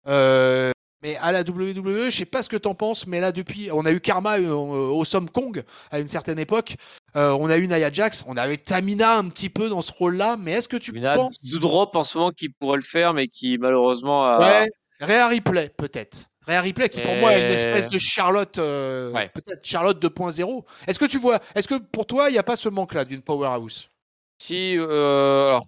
Euh, 0.06 0.70
mais 1.02 1.16
à 1.18 1.30
la 1.30 1.42
WWE, 1.42 2.10
je 2.10 2.16
sais 2.16 2.24
pas 2.24 2.42
ce 2.42 2.48
que 2.48 2.56
t'en 2.56 2.74
penses, 2.74 3.06
mais 3.06 3.20
là 3.20 3.30
depuis, 3.30 3.70
on 3.72 3.86
a 3.86 3.92
eu 3.92 4.00
Karma 4.00 4.38
euh, 4.38 4.52
au 4.52 5.04
Som 5.04 5.30
Kong 5.30 5.62
à 5.90 6.00
une 6.00 6.08
certaine 6.08 6.38
époque. 6.38 6.74
on 7.14 7.50
a 7.50 7.56
eu 7.56 7.68
Nia 7.68 7.92
Jax, 7.92 8.24
on 8.26 8.36
avait 8.36 8.56
Tamina 8.56 9.16
un 9.16 9.28
petit 9.28 9.50
peu 9.50 9.68
dans 9.68 9.82
ce 9.82 9.92
rôle-là, 9.92 10.36
mais 10.38 10.52
est-ce 10.52 10.68
que 10.68 10.76
tu 10.76 10.92
penses 10.92 11.38
Drop 11.54 11.94
en 11.94 12.04
ce 12.04 12.18
moment 12.18 12.30
qui 12.32 12.48
pourrait 12.48 12.78
le 12.78 12.82
faire, 12.82 13.14
mais 13.14 13.28
qui 13.28 13.58
malheureusement 13.58 14.24
a... 14.24 14.38
ouais, 14.40 14.70
Rhea 15.00 15.28
Ripley 15.28 15.68
peut-être. 15.76 16.28
Rhea 16.48 16.62
Ripley 16.62 16.88
qui 16.88 17.00
pour 17.02 17.14
moi 17.16 17.34
est 17.36 17.44
une 17.44 17.50
espèce 17.50 17.88
de 17.88 17.98
Charlotte, 17.98 18.58
euh, 18.58 19.12
peut-être 19.34 19.64
Charlotte 19.64 20.02
2.0. 20.02 20.64
Est-ce 20.86 20.98
que 20.98 21.04
tu 21.04 21.18
vois, 21.18 21.40
est-ce 21.54 21.68
que 21.68 21.74
pour 21.74 22.06
toi 22.06 22.30
il 22.30 22.32
n'y 22.32 22.38
a 22.38 22.42
pas 22.42 22.56
ce 22.56 22.70
manque-là 22.70 23.04
d'une 23.04 23.22
powerhouse? 23.22 23.90
Si, 24.38 24.76
euh, 24.78 25.48
alors 25.48 25.64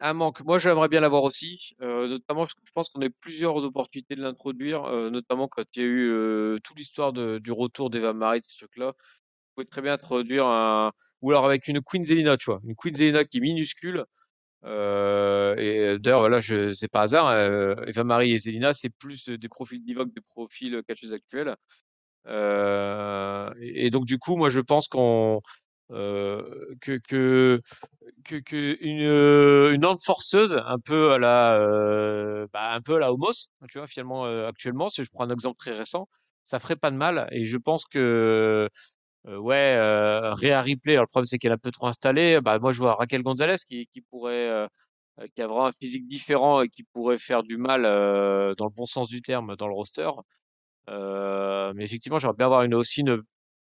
un 0.00 0.12
manque. 0.14 0.42
Moi 0.44 0.58
j'aimerais 0.58 0.88
bien 0.88 1.00
l'avoir 1.00 1.22
aussi, 1.22 1.74
euh, 1.82 2.08
notamment 2.08 2.40
parce 2.40 2.54
que 2.54 2.60
je 2.66 2.72
pense 2.72 2.88
qu'on 2.88 3.02
a 3.02 3.08
plusieurs 3.20 3.56
opportunités 3.56 4.16
de 4.16 4.22
l'introduire, 4.22 4.90
notamment 5.10 5.48
quand 5.48 5.64
il 5.74 5.82
y 5.82 5.84
a 5.84 5.88
eu 5.88 6.60
toute 6.62 6.78
l'histoire 6.78 7.12
du 7.12 7.52
retour 7.52 7.90
d'Eva 7.90 8.12
Marie 8.14 8.40
de 8.40 8.46
ce 8.46 8.56
truc-là. 8.56 8.92
Vous 8.96 9.62
pouvez 9.62 9.66
très 9.66 9.82
bien 9.82 9.94
introduire 9.94 10.46
un, 10.46 10.92
ou 11.22 11.30
alors 11.30 11.46
avec 11.46 11.68
une 11.68 11.80
Queen 11.80 12.04
Zelina, 12.04 12.36
tu 12.36 12.46
vois, 12.46 12.60
une 12.64 12.74
Queen 12.74 12.94
Zelina 12.94 13.24
qui 13.24 13.38
est 13.38 13.40
minuscule 13.40 14.04
euh, 14.64 15.25
et 15.56 15.98
d'ailleurs, 15.98 16.20
voilà, 16.20 16.40
je, 16.40 16.72
c'est 16.72 16.88
pas 16.88 17.02
hasard. 17.02 17.28
Euh, 17.28 17.74
Eva 17.86 18.04
Marie 18.04 18.32
et 18.32 18.38
Zelina, 18.38 18.72
c'est 18.72 18.90
plus 18.90 19.28
des 19.28 19.48
profils 19.48 19.82
divoques, 19.82 20.12
des 20.14 20.20
profils 20.20 20.82
catcheuses 20.86 21.14
actuels. 21.14 21.56
Euh, 22.26 23.52
et, 23.60 23.90
donc, 23.90 24.06
du 24.06 24.18
coup, 24.18 24.36
moi, 24.36 24.50
je 24.50 24.60
pense 24.60 24.88
qu'on 24.88 25.40
euh, 25.92 26.74
que, 26.80 26.98
que, 27.08 27.60
que, 28.24 28.76
une, 28.80 29.74
une 29.74 29.96
forceuse, 30.04 30.60
un 30.66 30.78
peu 30.78 31.12
à 31.12 31.18
la, 31.18 32.46
bah, 32.52 32.72
un 32.74 32.80
peu 32.80 32.96
à 32.96 32.98
la 32.98 33.12
Homos, 33.12 33.48
tu 33.70 33.78
vois, 33.78 33.86
finalement, 33.86 34.24
actuellement, 34.46 34.88
si 34.88 35.04
je 35.04 35.10
prends 35.10 35.24
un 35.24 35.30
exemple 35.30 35.58
très 35.58 35.72
récent, 35.76 36.08
ça 36.44 36.58
ferait 36.58 36.76
pas 36.76 36.90
de 36.90 36.96
mal. 36.96 37.28
Et 37.32 37.44
je 37.44 37.58
pense 37.58 37.84
que 37.84 38.68
euh, 39.28 39.38
ouais, 39.38 39.76
euh, 39.76 40.32
Réa 40.34 40.62
Ripley, 40.62 40.94
alors 40.94 41.04
le 41.04 41.08
problème 41.08 41.26
c'est 41.26 41.38
qu'elle 41.38 41.50
est 41.50 41.54
un 41.54 41.58
peu 41.58 41.72
trop 41.72 41.88
installée. 41.88 42.40
Bah, 42.40 42.58
moi 42.58 42.72
je 42.72 42.78
vois 42.78 42.94
Raquel 42.94 43.22
Gonzalez 43.22 43.56
qui, 43.66 43.88
pourrait, 44.10 44.48
euh, 44.48 44.66
qui 45.34 45.42
a 45.42 45.46
vraiment 45.46 45.66
un 45.66 45.72
physique 45.72 46.06
différent 46.06 46.62
et 46.62 46.68
qui 46.68 46.84
pourrait 46.92 47.18
faire 47.18 47.42
du 47.42 47.56
mal 47.56 47.82
dans 47.82 48.66
le 48.66 48.74
bon 48.74 48.86
sens 48.86 49.08
du 49.08 49.22
terme 49.22 49.56
dans 49.56 49.68
le 49.68 49.74
roster. 49.74 50.10
mais 50.88 51.84
effectivement, 51.84 52.18
j'aimerais 52.18 52.36
bien 52.36 52.46
avoir 52.46 52.62
une 52.62 52.74
aussi 52.74 53.00
une, 53.00 53.22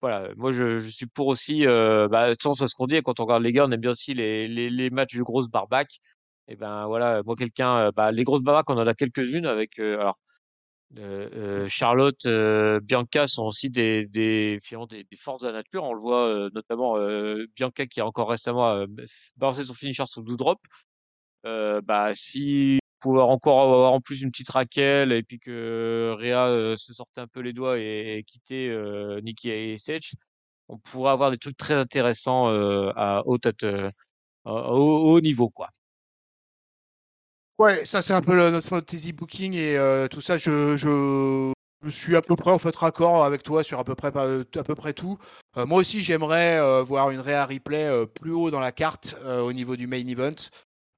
voilà, 0.01 0.29
moi 0.37 0.51
je, 0.51 0.79
je 0.79 0.89
suis 0.89 1.07
pour 1.07 1.27
aussi, 1.27 1.65
bah, 1.65 2.33
de 2.33 2.41
sens 2.41 2.61
à 2.61 2.67
ce 2.67 2.75
qu'on 2.75 2.87
dit, 2.87 3.01
quand 3.03 3.19
on 3.19 3.25
regarde 3.25 3.43
les 3.43 3.53
gars, 3.53 3.65
on 3.65 3.71
aime 3.71 3.81
bien 3.81 3.91
aussi 3.91 4.13
les, 4.13 4.47
les, 4.47 4.69
les 4.69 4.89
matchs 4.89 5.15
de 5.15 5.23
grosses 5.23 5.49
barbaques. 5.49 5.99
Et 6.47 6.55
ben 6.55 6.87
voilà, 6.87 7.21
moi 7.25 7.35
quelqu'un, 7.35 7.91
bah, 7.91 8.11
les 8.11 8.23
grosses 8.23 8.41
barbaques, 8.43 8.69
on 8.69 8.77
en 8.77 8.87
a 8.87 8.93
quelques-unes 8.95 9.45
avec, 9.45 9.79
alors 9.79 10.17
euh, 10.97 11.29
euh, 11.35 11.67
Charlotte, 11.67 12.25
euh, 12.25 12.79
Bianca 12.81 13.27
sont 13.27 13.43
aussi 13.43 13.69
des, 13.69 14.07
des, 14.07 14.57
des, 14.89 15.03
des, 15.03 15.17
forces 15.17 15.43
de 15.43 15.47
la 15.47 15.53
nature. 15.53 15.83
On 15.83 15.93
le 15.93 16.01
voit 16.01 16.49
notamment 16.53 16.95
Bianca 17.55 17.85
qui 17.85 18.01
a 18.01 18.05
encore 18.05 18.29
récemment 18.29 18.85
balancé 19.37 19.63
son 19.63 19.73
finisher 19.73 20.05
sur 20.07 20.23
do 20.23 20.35
drop. 20.35 20.59
Bah, 21.43 22.11
si 22.13 22.79
pouvoir 22.99 23.29
encore 23.29 23.61
avoir 23.61 23.93
en 23.93 24.01
plus 24.01 24.21
une 24.21 24.31
petite 24.31 24.49
Raquel 24.49 25.11
et 25.11 25.23
puis 25.23 25.39
que 25.39 26.15
Rhea 26.17 26.75
se 26.77 26.93
sortait 26.93 27.21
un 27.21 27.27
peu 27.27 27.39
les 27.39 27.53
doigts 27.53 27.79
et, 27.79 28.23
quitter 28.27 28.69
Nikki 29.23 29.49
et 29.49 29.77
Sage, 29.77 30.13
on 30.67 30.77
pourrait 30.77 31.11
avoir 31.11 31.31
des 31.31 31.37
trucs 31.37 31.57
très 31.57 31.75
intéressants 31.75 32.47
à 32.95 33.23
haut, 33.25 33.39
haut 34.45 35.21
niveau 35.21 35.49
quoi. 35.49 35.69
Ouais, 37.57 37.83
ça 37.83 38.01
c'est 38.01 38.13
un 38.13 38.21
peu 38.21 38.49
notre 38.51 38.67
fantasy 38.67 39.11
booking 39.11 39.53
et 39.53 40.07
tout 40.09 40.21
ça. 40.21 40.37
Je, 40.37 40.77
je, 40.77 41.53
suis 41.89 42.15
à 42.15 42.21
peu 42.21 42.35
près 42.35 42.51
en 42.51 42.59
fait 42.59 42.75
raccord 42.75 43.25
avec 43.25 43.43
toi 43.43 43.63
sur 43.63 43.79
à 43.79 43.83
peu 43.83 43.95
près, 43.95 44.07
à 44.07 44.63
peu 44.63 44.75
près 44.75 44.93
tout. 44.93 45.17
Moi 45.57 45.79
aussi, 45.79 46.01
j'aimerais 46.01 46.83
voir 46.83 47.09
une 47.11 47.19
Rhea 47.19 47.45
Replay 47.45 48.05
plus 48.15 48.31
haut 48.31 48.51
dans 48.51 48.59
la 48.59 48.71
carte 48.71 49.15
au 49.25 49.51
niveau 49.51 49.75
du 49.75 49.87
main 49.87 50.05
event. 50.07 50.35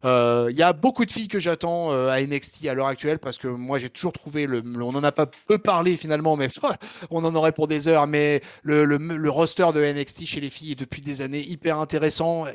Il 0.04 0.56
y 0.56 0.64
a 0.64 0.74
beaucoup 0.74 1.06
de 1.06 1.12
filles 1.12 1.28
que 1.28 1.40
j'attends 1.40 1.92
à 1.92 2.22
NXT 2.22 2.68
à 2.68 2.74
l'heure 2.74 2.88
actuelle 2.88 3.20
parce 3.20 3.38
que 3.38 3.48
moi 3.48 3.80
j'ai 3.80 3.90
toujours 3.90 4.12
trouvé 4.12 4.48
le, 4.48 4.64
on 4.82 4.96
en 4.96 5.04
a 5.04 5.12
pas 5.12 5.28
peu 5.48 5.58
parlé 5.58 5.98
finalement 5.98 6.36
mais 6.36 6.50
on 7.12 7.24
en 7.24 7.36
aurait 7.36 7.52
pour 7.52 7.68
des 7.68 7.88
heures 7.88 8.08
mais 8.08 8.42
le, 8.64 8.86
le, 8.86 8.98
le 8.98 9.30
roster 9.30 9.68
de 9.74 9.84
NXT 9.84 10.26
chez 10.26 10.40
les 10.40 10.50
filles 10.50 10.74
est 10.74 10.80
depuis 10.80 11.02
des 11.02 11.22
années 11.22 11.42
hyper 11.42 11.78
intéressant. 11.78 12.46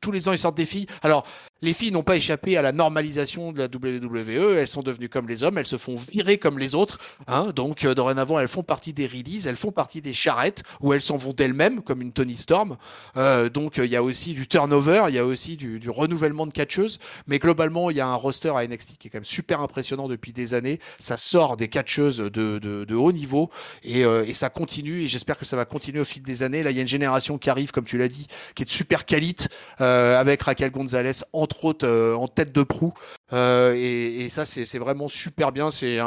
Tous 0.00 0.12
les 0.12 0.28
ans 0.28 0.32
ils 0.32 0.38
sortent 0.38 0.56
des 0.56 0.66
filles. 0.66 0.86
Alors 1.02 1.24
Les 1.60 1.72
filles 1.72 1.90
n'ont 1.90 2.04
pas 2.04 2.14
échappé 2.14 2.56
à 2.56 2.62
la 2.62 2.70
normalisation 2.70 3.50
de 3.50 3.58
la 3.58 3.64
WWE, 3.64 4.56
elles 4.56 4.68
sont 4.68 4.82
devenues 4.82 5.08
comme 5.08 5.28
les 5.28 5.42
hommes, 5.42 5.58
elles 5.58 5.66
se 5.66 5.76
font 5.76 5.96
virer 5.96 6.38
comme 6.38 6.56
les 6.56 6.76
autres. 6.76 7.00
Hein, 7.26 7.48
donc 7.52 7.84
euh, 7.84 7.96
dorénavant, 7.96 8.38
elles 8.38 8.46
font 8.46 8.62
partie 8.62 8.92
des 8.92 9.08
releases, 9.08 9.48
elles 9.48 9.56
font 9.56 9.72
partie 9.72 10.00
des 10.00 10.14
charrettes, 10.14 10.62
où 10.80 10.92
elles 10.92 11.02
s'en 11.02 11.16
vont 11.16 11.32
d'elles-mêmes, 11.32 11.82
comme 11.82 12.00
une 12.00 12.12
Tony 12.12 12.36
Storm. 12.36 12.76
Euh, 13.16 13.48
donc 13.48 13.78
euh, 13.80 13.86
il 13.86 13.90
y 13.90 13.96
a 13.96 14.04
aussi 14.04 14.34
du 14.34 14.46
turnover, 14.46 15.06
il 15.08 15.16
y 15.16 15.18
a 15.18 15.26
aussi 15.26 15.56
du, 15.56 15.82
renouvellement 15.90 16.46
de 16.46 16.52
catcheuses. 16.52 17.00
Mais 17.26 17.40
globalement, 17.40 17.90
il 17.90 17.96
y 17.96 18.00
a 18.00 18.06
un 18.06 18.14
roster 18.14 18.52
à 18.54 18.64
NXT 18.64 18.96
qui 18.98 19.08
est 19.08 19.10
quand 19.10 19.18
même 19.18 19.24
super 19.24 19.60
impressionnant 19.60 20.06
depuis 20.06 20.32
des 20.32 20.54
années. 20.54 20.78
Ça 21.00 21.16
sort 21.16 21.56
des 21.56 21.66
catcheuses 21.66 22.18
de, 22.18 22.58
de, 22.58 22.94
haut 22.94 23.12
niveau 23.12 23.50
et, 23.82 24.02
et, 24.02 24.34
ça 24.34 24.48
continue. 24.48 25.02
Et 25.02 25.08
j'espère 25.08 25.36
que 25.36 25.44
ça 25.44 25.56
va 25.56 25.64
continuer 25.64 26.00
au 26.00 26.04
fil 26.04 26.22
des 26.22 26.44
années. 26.44 26.62
Là, 26.62 26.70
il 26.70 26.76
y 26.76 26.78
a 26.78 26.82
une 26.82 26.88
génération 26.88 27.36
qui 27.36 27.50
arrive, 27.50 27.72
comme 27.72 27.84
tu 27.84 27.98
l'as 27.98 28.08
dit, 28.08 28.28
qui 28.54 28.62
est 28.62 28.66
de 28.66 28.70
super 28.70 29.04
qualité, 29.04 29.46
avec 29.78 30.42
Raquel 30.42 30.70
Gonzalez 30.70 31.22
entre 31.48 31.64
autres 31.64 31.86
euh, 31.86 32.14
en 32.14 32.28
tête 32.28 32.52
de 32.52 32.62
proue. 32.62 32.92
Euh, 33.32 33.74
et, 33.74 34.28
ça, 34.28 34.44
c'est 34.44 34.78
vraiment 34.78 35.08
super 35.08 35.50
bien. 35.50 35.70
C'est 35.70 35.98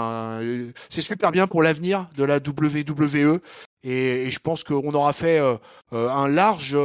super 1.01 1.31
bien 1.31 1.47
pour 1.47 1.63
l'avenir 1.63 2.07
de 2.15 2.23
la 2.23 2.37
WWE. 2.37 3.39
Et, 3.83 4.29
je 4.29 4.39
pense 4.39 4.63
qu'on 4.63 4.93
aura 4.93 5.13
fait 5.13 5.39
euh, 5.39 5.57
un 5.91 6.27
large 6.27 6.77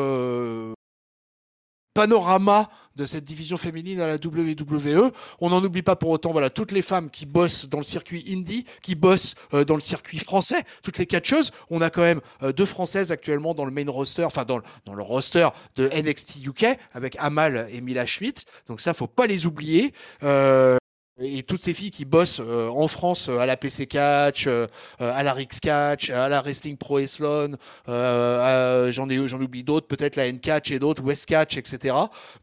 panorama 1.97 2.69
de 2.97 3.07
cette 3.07 3.25
division 3.25 3.57
féminine 3.57 4.01
à 4.01 4.07
la 4.07 4.17
WWE. 4.17 5.11
On 5.41 5.49
n'en 5.49 5.65
oublie 5.65 5.81
pas 5.83 5.97
pour 5.97 6.11
autant 6.11 6.31
voilà 6.33 6.51
toutes 6.51 6.71
les 6.73 6.83
femmes 6.83 7.09
qui 7.09 7.25
bossent 7.25 7.67
dans 7.67 7.79
le 7.79 7.85
circuit 7.85 8.23
indie, 8.29 8.67
qui 8.83 8.95
bossent 8.95 9.35
euh, 9.55 9.65
dans 9.65 9.77
le 9.77 9.81
circuit 9.81 10.19
français, 10.19 10.63
toutes 10.83 10.99
les 10.99 11.07
catcheuses. 11.07 11.53
On 11.71 11.81
a 11.81 11.89
quand 11.89 12.03
même 12.03 12.21
euh, 12.43 12.53
deux 12.53 12.67
françaises 12.67 13.13
actuellement 13.13 13.55
dans 13.55 13.65
le 13.65 13.71
main 13.71 13.91
roster, 13.91 14.25
enfin 14.25 14.45
dans, 14.45 14.61
dans 14.85 14.93
le 14.93 15.03
roster 15.03 15.49
de 15.77 15.89
NXT 15.89 16.45
UK 16.45 16.67
avec 16.93 17.17
Amal 17.19 17.67
et 17.73 17.81
Mila 17.81 18.05
Schmidt. 18.05 18.45
Donc 18.69 18.83
ça, 18.83 18.93
faut 18.93 19.07
pas 19.07 19.27
les 19.27 19.47
oublier. 19.47 19.95
Euh, 20.23 20.77
et 21.19 21.43
toutes 21.43 21.63
ces 21.63 21.73
filles 21.73 21.91
qui 21.91 22.05
bossent 22.05 22.43
euh, 22.45 22.69
en 22.69 22.89
France 22.89 23.29
euh, 23.31 23.39
à 23.39 23.47
la 23.47 23.57
PC 23.57 23.87
Catch, 23.87 24.47
euh, 24.47 24.67
à 24.99 25.23
la 25.23 25.33
Rix 25.33 25.49
Catch, 25.63 26.11
à 26.11 26.29
la 26.29 26.43
Wrestling 26.43 26.77
Pro 26.77 26.99
Eslon, 26.99 27.57
j'en 27.87 29.09
ai 29.09 29.29
j'en 29.29 29.41
oublie 29.41 29.65
d'autres, 29.65 29.87
peut-être 29.87 30.17
la 30.17 30.27
N 30.27 30.39
Catch 30.39 30.71
et 30.71 30.79
d'autres, 30.79 31.03
West 31.03 31.27
Catch, 31.27 31.57
etc. 31.57 31.95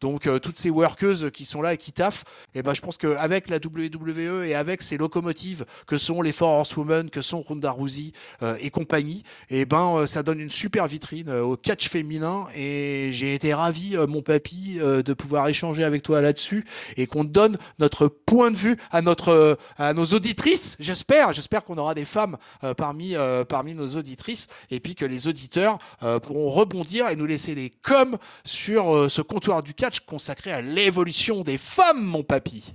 Donc 0.02 0.28
toutes 0.41 0.58
ces 0.58 0.72
workeuses 0.72 1.30
qui 1.32 1.45
sont 1.45 1.62
là 1.62 1.76
et 1.76 1.78
qui 1.78 1.91
taffent, 1.91 2.24
et 2.56 2.60
eh 2.60 2.62
ben 2.64 2.74
je 2.74 2.82
pense 2.82 2.98
qu'avec 2.98 3.50
la 3.50 3.58
WWE 3.58 4.44
et 4.45 4.56
avec 4.56 4.82
ces 4.82 4.98
locomotives 4.98 5.66
que 5.86 5.98
sont 5.98 6.22
les 6.22 6.32
Four 6.32 6.50
Horsewomen, 6.50 7.10
que 7.10 7.22
sont 7.22 7.41
Ronda 7.41 7.72
Rousey 7.72 8.12
et 8.60 8.72
compagnie, 8.72 9.24
et 9.50 9.62
eh 9.62 9.66
ben 9.66 10.06
ça 10.08 10.24
donne 10.24 10.40
une 10.40 10.50
super 10.50 10.88
vitrine 10.88 11.30
au 11.30 11.58
catch 11.58 11.90
féminin. 11.90 12.48
Et 12.56 13.10
j'ai 13.12 13.36
été 13.36 13.54
ravi, 13.54 13.95
mon 14.08 14.22
papy, 14.22 14.80
de 14.80 15.14
pouvoir 15.14 15.48
échanger 15.48 15.84
avec 15.84 16.02
toi 16.02 16.22
là-dessus 16.22 16.66
et 16.98 17.06
qu'on 17.06 17.24
donne 17.24 17.58
notre 17.80 18.08
point 18.08 18.52
de 18.52 18.58
vue 18.58 18.62
à, 18.91 19.02
notre, 19.02 19.57
à 19.77 19.94
nos 19.94 20.06
auditrices, 20.06 20.76
j'espère. 20.80 21.34
J'espère 21.34 21.64
qu'on 21.64 21.77
aura 21.77 21.94
des 21.94 22.06
femmes 22.06 22.38
euh, 22.64 22.73
parmi, 22.73 23.15
euh, 23.15 23.45
parmi 23.45 23.73
nos 23.73 23.95
auditrices 23.95 24.48
et 24.69 24.80
puis 24.80 24.95
que 24.95 25.06
les 25.06 25.27
auditeurs 25.27 25.77
euh, 26.03 26.19
pourront 26.19 26.49
rebondir 26.49 27.10
et 27.10 27.15
nous 27.15 27.26
laisser 27.26 27.56
des 27.56 27.69
coms 27.69 28.18
sur 28.45 29.10
ce 29.10 29.22
comptoir 29.22 29.64
du 29.64 29.73
catch 29.73 30.02
consacré 30.02 30.52
à 30.52 30.61
l'évolution 30.61 31.41
des 31.41 31.57
femmes, 31.57 32.03
mon 32.03 32.23
papy. 32.23 32.73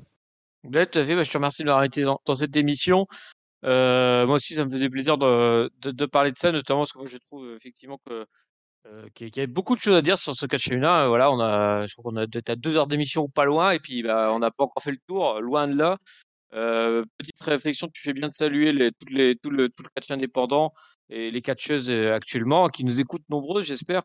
fait. 0.65 0.69
Bah, 0.70 0.85
je 1.23 1.31
te 1.31 1.36
remercie 1.36 1.62
de 1.62 1.66
m'avoir 1.66 1.85
été 1.85 2.02
dans, 2.02 2.35
cette 2.35 2.56
émission. 2.56 3.06
moi 3.62 4.35
aussi, 4.35 4.55
ça 4.55 4.65
me 4.65 4.70
faisait 4.70 4.89
plaisir 4.89 5.19
de, 5.19 6.06
parler 6.06 6.32
de 6.32 6.39
ça, 6.39 6.52
notamment 6.52 6.81
parce 6.81 6.93
que 6.93 7.06
je 7.06 7.19
trouve 7.19 7.55
effectivement 7.55 7.98
que 8.06 8.27
euh, 8.87 9.09
qui, 9.15 9.27
y 9.27 9.41
avait 9.41 9.47
beaucoup 9.47 9.75
de 9.75 9.81
choses 9.81 9.97
à 9.97 10.03
dire 10.03 10.19
sur 10.19 10.35
ce 10.35 10.47
catch 10.47 10.69
féminin. 10.69 11.05
Euh, 11.05 11.09
voilà, 11.09 11.31
on 11.33 11.41
a, 11.41 11.87
je 11.87 11.95
crois 11.95 12.11
qu'on 12.11 12.17
a 12.17 12.27
peut-être 12.27 12.61
deux 12.61 12.77
heures 12.77 12.87
d'émission 12.87 13.25
ou 13.25 13.29
pas 13.29 13.45
loin, 13.45 13.73
et 13.73 13.81
puis 13.81 14.03
bah, 14.03 14.31
on 14.33 14.39
n'a 14.39 14.51
pas 14.51 14.65
encore 14.65 14.83
fait 14.83 14.93
le 14.93 14.99
tour, 15.07 15.41
loin 15.41 15.69
de 15.69 15.77
là. 15.77 15.99
Euh, 16.55 17.05
petite 17.19 17.41
réflexion, 17.43 17.89
tu 17.93 18.03
fais 18.03 18.13
bien 18.15 18.29
de 18.29 18.33
saluer 18.33 18.73
les, 18.73 18.91
les, 19.11 19.37
tout, 19.37 19.51
le, 19.51 19.69
tout 19.69 19.83
le 19.83 20.15
indépendant 20.15 20.73
et 21.11 21.31
les 21.31 21.43
catcheuses 21.43 21.91
actuellement 21.91 22.69
qui 22.69 22.85
nous 22.85 23.01
écoutent 23.01 23.29
nombreuses, 23.29 23.67
j'espère. 23.67 24.03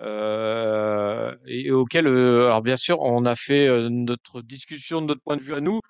Euh, 0.00 1.36
et, 1.46 1.70
auquel, 1.70 2.06
alors 2.08 2.62
bien 2.62 2.76
sûr, 2.76 3.00
on 3.00 3.26
a 3.26 3.36
fait 3.36 3.68
notre 3.90 4.42
discussion 4.42 5.00
de 5.02 5.06
notre 5.06 5.22
point 5.22 5.36
de 5.36 5.42
vue 5.42 5.54
à 5.54 5.60
nous. 5.60 5.80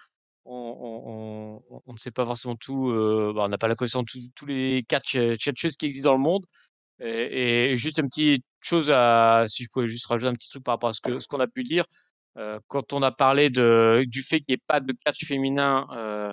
On, 0.46 1.62
ne 1.86 1.96
sait 1.98 2.10
pas 2.10 2.26
forcément 2.26 2.56
tout, 2.56 2.92
bah, 3.34 3.44
on 3.44 3.48
n'a 3.48 3.58
pas 3.58 3.68
la 3.68 3.74
connaissance 3.76 4.04
de 4.04 4.20
tous 4.34 4.46
les 4.46 4.84
catch, 4.88 5.16
catcheuses 5.42 5.76
qui 5.76 5.86
existent 5.86 6.10
dans 6.10 6.16
le 6.16 6.22
monde. 6.22 6.44
Et, 7.00 7.76
juste 7.76 7.98
une 7.98 8.08
petite 8.08 8.44
chose, 8.60 8.90
à, 8.90 9.44
si 9.48 9.64
je 9.64 9.68
pouvais 9.72 9.86
juste 9.86 10.06
rajouter 10.06 10.28
un 10.28 10.34
petit 10.34 10.48
truc 10.48 10.62
par 10.62 10.74
rapport 10.74 10.90
à 10.90 10.92
ce 10.92 11.00
qu'on 11.00 11.18
ce 11.20 11.28
qu'on 11.28 11.40
a 11.40 11.46
pu 11.46 11.64
dire. 11.64 11.84
Euh, 12.36 12.58
quand 12.68 12.92
on 12.92 13.02
a 13.02 13.12
parlé 13.12 13.48
de, 13.50 14.04
du 14.08 14.22
fait 14.22 14.38
qu'il 14.38 14.46
n'y 14.50 14.54
ait 14.54 14.62
pas 14.66 14.80
de 14.80 14.92
catch 15.04 15.24
féminin 15.24 15.86
euh, 15.92 16.32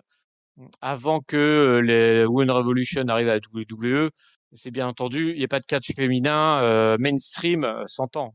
avant 0.81 1.21
que 1.21 1.79
les 1.83 2.25
Women 2.25 2.51
Revolution 2.51 3.03
arrive 3.07 3.29
à 3.29 3.35
la 3.35 3.39
WWE, 3.53 4.09
c'est 4.53 4.71
bien 4.71 4.87
entendu, 4.87 5.31
il 5.31 5.37
n'y 5.37 5.43
a 5.43 5.47
pas 5.47 5.59
de 5.59 5.65
catch 5.65 5.93
féminin 5.95 6.59
euh, 6.61 6.97
mainstream 6.99 7.83
100 7.85 8.17
ans. 8.17 8.33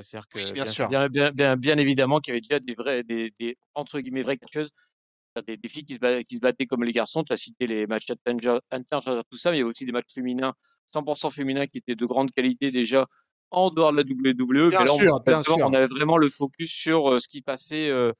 C'est-à-dire 0.00 0.28
que 0.28 0.52
bien, 0.52 1.08
bien, 1.08 1.30
bien, 1.30 1.56
bien, 1.56 1.78
évidemment 1.78 2.20
qu'il 2.20 2.32
y 2.32 2.36
avait 2.36 2.42
déjà 2.42 2.60
des 2.60 2.74
vrais, 2.74 3.04
des, 3.04 3.32
des 3.38 3.56
entre 3.74 4.00
guillemets 4.00 4.22
vraies 4.22 4.36
catcheuses 4.36 4.70
des, 5.42 5.56
des 5.56 5.68
filles 5.68 5.84
qui 5.84 5.94
se, 5.94 5.98
battaient, 5.98 6.24
qui 6.24 6.36
se, 6.36 6.40
battaient, 6.40 6.66
comme 6.66 6.84
les 6.84 6.92
garçons. 6.92 7.24
Tu 7.24 7.32
as 7.32 7.36
cité 7.36 7.66
les 7.66 7.86
matchs 7.86 8.06
inter, 8.26 8.98
tout 9.30 9.38
ça, 9.38 9.50
mais 9.50 9.58
il 9.58 9.60
y 9.60 9.62
a 9.62 9.66
aussi 9.66 9.86
des 9.86 9.92
matchs 9.92 10.12
féminins 10.12 10.54
100% 10.94 11.32
féminin 11.32 11.66
qui 11.66 11.78
était 11.78 11.94
de 11.94 12.06
grande 12.06 12.30
qualité 12.32 12.70
déjà 12.70 13.06
en 13.50 13.70
dehors 13.70 13.92
de 13.92 13.98
la 13.98 14.02
WWE. 14.02 14.70
Bien 14.70 14.86
sûr, 14.86 15.20
on, 15.26 15.42
sûr. 15.42 15.56
on 15.58 15.72
avait 15.72 15.86
vraiment 15.86 16.18
le 16.18 16.28
focus 16.28 16.70
sur 16.70 17.12
euh, 17.12 17.18
ce 17.18 17.28
qui 17.28 17.42
passait 17.42 17.88
euh, 17.88 18.12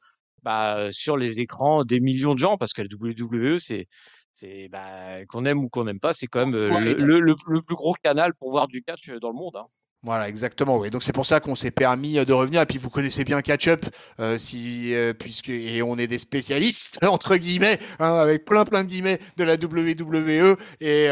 bah, 0.42 0.88
sur 0.92 1.16
les 1.16 1.40
écrans 1.40 1.84
des 1.84 2.00
millions 2.00 2.34
de 2.34 2.38
gens 2.38 2.56
parce 2.56 2.72
que 2.72 2.82
la 2.82 2.88
WWE, 2.88 3.58
c'est 3.58 3.86
c'est 4.34 4.68
bah, 4.68 5.24
qu'on 5.26 5.46
aime 5.46 5.64
ou 5.64 5.68
qu'on 5.70 5.84
n'aime 5.84 5.98
pas, 5.98 6.12
c'est 6.12 6.26
quand 6.26 6.44
même 6.44 6.54
euh, 6.54 6.94
le, 6.94 7.20
le, 7.20 7.62
plus 7.62 7.74
gros 7.74 7.94
canal 7.94 8.34
pour 8.34 8.50
voir 8.50 8.68
du 8.68 8.82
catch 8.82 9.08
dans 9.08 9.30
le 9.30 9.34
monde. 9.34 9.56
Hein. 9.56 9.66
Voilà, 10.02 10.28
exactement. 10.28 10.78
Oui. 10.78 10.90
Donc 10.90 11.02
c'est 11.02 11.12
pour 11.12 11.26
ça 11.26 11.40
qu'on 11.40 11.56
s'est 11.56 11.72
permis 11.72 12.18
euh, 12.18 12.24
de 12.24 12.32
revenir. 12.32 12.62
Et 12.62 12.66
puis 12.66 12.78
vous 12.78 12.90
connaissez 12.90 13.24
bien 13.24 13.42
Catch-up, 13.42 13.86
euh, 14.20 14.38
si, 14.38 14.94
euh, 14.94 15.12
puisque 15.12 15.48
et 15.48 15.82
on 15.82 15.98
est 15.98 16.06
des 16.06 16.18
spécialistes 16.18 17.04
entre 17.04 17.36
guillemets, 17.36 17.80
hein, 17.98 18.14
avec 18.14 18.44
plein 18.44 18.64
plein 18.64 18.84
de 18.84 18.88
guillemets 18.88 19.18
de 19.36 19.42
la 19.42 19.54
WWE. 19.54 20.56
Et, 20.80 21.08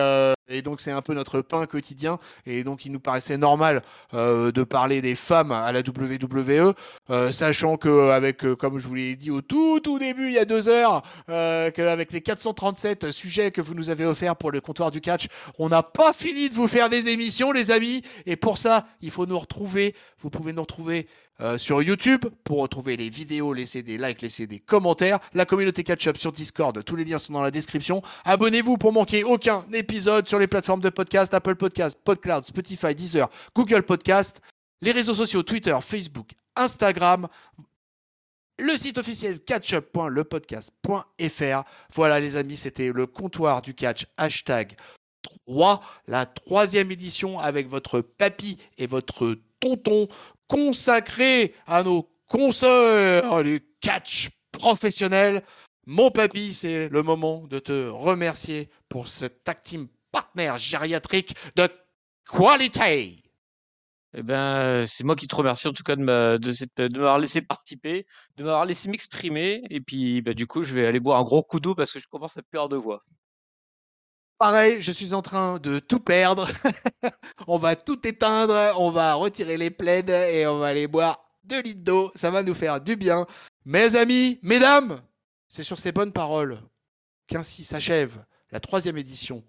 et 0.48 0.62
donc 0.62 0.80
c'est 0.80 0.92
un 0.92 1.02
peu 1.02 1.14
notre 1.14 1.40
pain 1.40 1.66
quotidien. 1.66 2.18
Et 2.46 2.62
donc 2.62 2.84
il 2.84 2.92
nous 2.92 3.00
paraissait 3.00 3.36
normal 3.36 3.82
de 4.12 4.62
parler 4.62 5.00
des 5.00 5.14
femmes 5.14 5.52
à 5.52 5.72
la 5.72 5.80
WWE, 5.80 6.74
sachant 7.32 7.76
que 7.76 8.10
avec, 8.10 8.44
comme 8.56 8.78
je 8.78 8.86
vous 8.86 8.94
l'ai 8.94 9.16
dit 9.16 9.30
au 9.30 9.40
tout 9.40 9.80
tout 9.80 9.98
début, 9.98 10.26
il 10.26 10.32
y 10.32 10.38
a 10.38 10.44
deux 10.44 10.68
heures, 10.68 11.02
qu'avec 11.26 12.12
les 12.12 12.20
437 12.20 13.10
sujets 13.10 13.50
que 13.50 13.60
vous 13.60 13.74
nous 13.74 13.90
avez 13.90 14.04
offerts 14.04 14.36
pour 14.36 14.50
le 14.50 14.60
comptoir 14.60 14.90
du 14.90 15.00
catch, 15.00 15.26
on 15.58 15.68
n'a 15.68 15.82
pas 15.82 16.12
fini 16.12 16.48
de 16.48 16.54
vous 16.54 16.68
faire 16.68 16.88
des 16.88 17.08
émissions, 17.08 17.50
les 17.50 17.70
amis. 17.70 18.02
Et 18.26 18.36
pour 18.36 18.58
ça 18.58 18.83
il 19.00 19.10
faut 19.10 19.26
nous 19.26 19.38
retrouver. 19.38 19.94
Vous 20.20 20.30
pouvez 20.30 20.52
nous 20.52 20.62
retrouver 20.62 21.08
euh, 21.40 21.58
sur 21.58 21.82
YouTube 21.82 22.24
pour 22.44 22.60
retrouver 22.60 22.96
les 22.96 23.08
vidéos, 23.08 23.52
laisser 23.52 23.82
des 23.82 23.98
likes, 23.98 24.22
laisser 24.22 24.46
des 24.46 24.60
commentaires. 24.60 25.18
La 25.32 25.44
communauté 25.44 25.82
Catch-up 25.82 26.16
sur 26.16 26.30
Discord, 26.32 26.84
tous 26.84 26.94
les 26.96 27.04
liens 27.04 27.18
sont 27.18 27.32
dans 27.32 27.42
la 27.42 27.50
description. 27.50 28.02
Abonnez-vous 28.24 28.78
pour 28.78 28.92
manquer 28.92 29.24
aucun 29.24 29.66
épisode 29.72 30.28
sur 30.28 30.38
les 30.38 30.46
plateformes 30.46 30.80
de 30.80 30.90
podcast, 30.90 31.34
Apple 31.34 31.56
Podcast, 31.56 31.98
PodCloud, 32.04 32.44
Spotify, 32.44 32.94
Deezer, 32.94 33.28
Google 33.54 33.82
Podcast, 33.82 34.40
les 34.80 34.92
réseaux 34.92 35.14
sociaux 35.14 35.42
Twitter, 35.42 35.76
Facebook, 35.82 36.30
Instagram. 36.54 37.26
Le 38.58 38.78
site 38.78 38.98
officiel 38.98 39.40
catchup.lepodcast.fr. 39.40 41.64
Voilà 41.92 42.20
les 42.20 42.36
amis, 42.36 42.56
c'était 42.56 42.92
le 42.92 43.08
comptoir 43.08 43.60
du 43.62 43.74
catch 43.74 44.06
hashtag 44.16 44.76
3, 45.46 45.80
la 46.06 46.26
troisième 46.26 46.90
édition 46.90 47.38
avec 47.38 47.68
votre 47.68 48.00
papy 48.00 48.58
et 48.78 48.86
votre 48.86 49.36
tonton 49.60 50.08
consacré 50.48 51.54
à 51.66 51.82
nos 51.82 52.08
consoeurs 52.28 53.42
du 53.42 53.60
catch 53.80 54.30
professionnel. 54.52 55.42
Mon 55.86 56.10
papy, 56.10 56.54
c'est 56.54 56.88
le 56.88 57.02
moment 57.02 57.44
de 57.48 57.58
te 57.58 57.88
remercier 57.88 58.70
pour 58.88 59.08
ce 59.08 59.26
tag 59.26 59.60
team 59.62 59.88
partenaire 60.12 60.58
gériatrique 60.58 61.34
de 61.56 61.68
qualité. 62.30 63.24
Eh 64.16 64.22
ben, 64.22 64.86
c'est 64.86 65.02
moi 65.02 65.16
qui 65.16 65.26
te 65.26 65.34
remercie 65.34 65.66
en 65.66 65.72
tout 65.72 65.82
cas 65.82 65.96
de, 65.96 66.02
m'avoir 66.02 67.18
laissé 67.18 67.42
participer, 67.42 68.06
de 68.36 68.44
m'avoir 68.44 68.64
laissé 68.64 68.88
m'exprimer. 68.88 69.62
Et 69.70 69.80
puis, 69.80 70.22
bah, 70.22 70.34
du 70.34 70.46
coup, 70.46 70.62
je 70.62 70.74
vais 70.74 70.86
aller 70.86 71.00
boire 71.00 71.18
un 71.18 71.24
gros 71.24 71.42
coup 71.42 71.58
d'eau 71.58 71.74
parce 71.74 71.92
que 71.92 71.98
je 71.98 72.06
commence 72.06 72.36
à 72.36 72.42
perdre 72.42 72.68
de 72.70 72.76
voix. 72.76 73.02
Pareil, 74.44 74.82
je 74.82 74.92
suis 74.92 75.14
en 75.14 75.22
train 75.22 75.58
de 75.58 75.78
tout 75.78 76.00
perdre. 76.00 76.50
on 77.46 77.56
va 77.56 77.76
tout 77.76 78.06
éteindre, 78.06 78.74
on 78.78 78.90
va 78.90 79.14
retirer 79.14 79.56
les 79.56 79.70
plaides 79.70 80.10
et 80.10 80.46
on 80.46 80.58
va 80.58 80.66
aller 80.66 80.86
boire 80.86 81.24
deux 81.44 81.62
litres 81.62 81.82
d'eau. 81.82 82.12
Ça 82.14 82.30
va 82.30 82.42
nous 82.42 82.52
faire 82.52 82.78
du 82.78 82.94
bien. 82.94 83.24
Mes 83.64 83.96
amis, 83.96 84.38
mesdames, 84.42 85.00
c'est 85.48 85.62
sur 85.62 85.78
ces 85.78 85.92
bonnes 85.92 86.12
paroles 86.12 86.58
qu'ainsi 87.26 87.64
s'achève 87.64 88.22
la 88.50 88.60
troisième 88.60 88.98
édition 88.98 89.42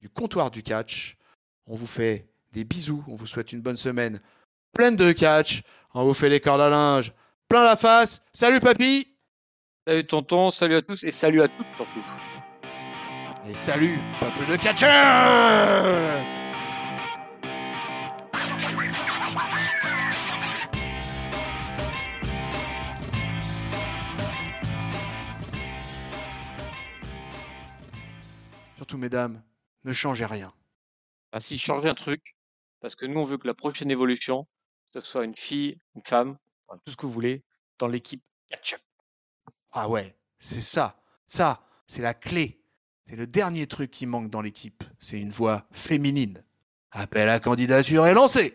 du 0.00 0.08
comptoir 0.08 0.50
du 0.50 0.62
catch. 0.62 1.18
On 1.66 1.74
vous 1.74 1.86
fait 1.86 2.26
des 2.50 2.64
bisous, 2.64 3.04
on 3.06 3.16
vous 3.16 3.26
souhaite 3.26 3.52
une 3.52 3.60
bonne 3.60 3.76
semaine 3.76 4.18
pleine 4.72 4.96
de 4.96 5.12
catch. 5.12 5.60
On 5.92 6.04
vous 6.04 6.14
fait 6.14 6.30
les 6.30 6.40
cordes 6.40 6.62
à 6.62 6.70
linge 6.70 7.12
plein 7.50 7.64
la 7.64 7.76
face. 7.76 8.22
Salut 8.32 8.60
papy 8.60 9.08
Salut 9.86 10.06
tonton, 10.06 10.48
salut 10.48 10.76
à 10.76 10.80
tous 10.80 11.04
et 11.04 11.12
salut 11.12 11.42
à 11.42 11.48
toutes 11.48 11.66
surtout. 11.76 12.00
Et 13.46 13.54
salut, 13.54 13.98
peuple 14.20 14.50
de 14.50 14.56
catcheurs 14.56 16.24
Surtout, 28.76 28.98
mesdames, 28.98 29.42
ne 29.84 29.92
changez 29.92 30.26
rien. 30.26 30.52
Ah 31.32 31.40
si, 31.40 31.58
changez 31.58 31.88
un 31.88 31.94
truc, 31.94 32.36
parce 32.80 32.94
que 32.94 33.06
nous 33.06 33.20
on 33.20 33.24
veut 33.24 33.38
que 33.38 33.46
la 33.46 33.54
prochaine 33.54 33.90
évolution, 33.90 34.46
ce 34.92 35.00
soit 35.00 35.24
une 35.24 35.36
fille, 35.36 35.80
une 35.94 36.02
femme, 36.02 36.38
enfin, 36.66 36.80
tout 36.84 36.92
ce 36.92 36.96
que 36.96 37.06
vous 37.06 37.12
voulez, 37.12 37.44
dans 37.78 37.86
l'équipe 37.86 38.22
catch-up. 38.50 38.80
Ah 39.72 39.88
ouais, 39.88 40.16
c'est 40.38 40.60
ça. 40.60 41.00
Ça, 41.26 41.62
c'est 41.86 42.02
la 42.02 42.14
clé. 42.14 42.60
C'est 43.08 43.16
le 43.16 43.26
dernier 43.26 43.66
truc 43.66 43.90
qui 43.90 44.04
manque 44.04 44.28
dans 44.28 44.42
l'équipe. 44.42 44.84
C'est 44.98 45.18
une 45.18 45.30
voix 45.30 45.66
féminine. 45.72 46.42
Appel 46.90 47.28
à 47.28 47.40
candidature 47.40 48.06
est 48.06 48.12
lancé. 48.12 48.54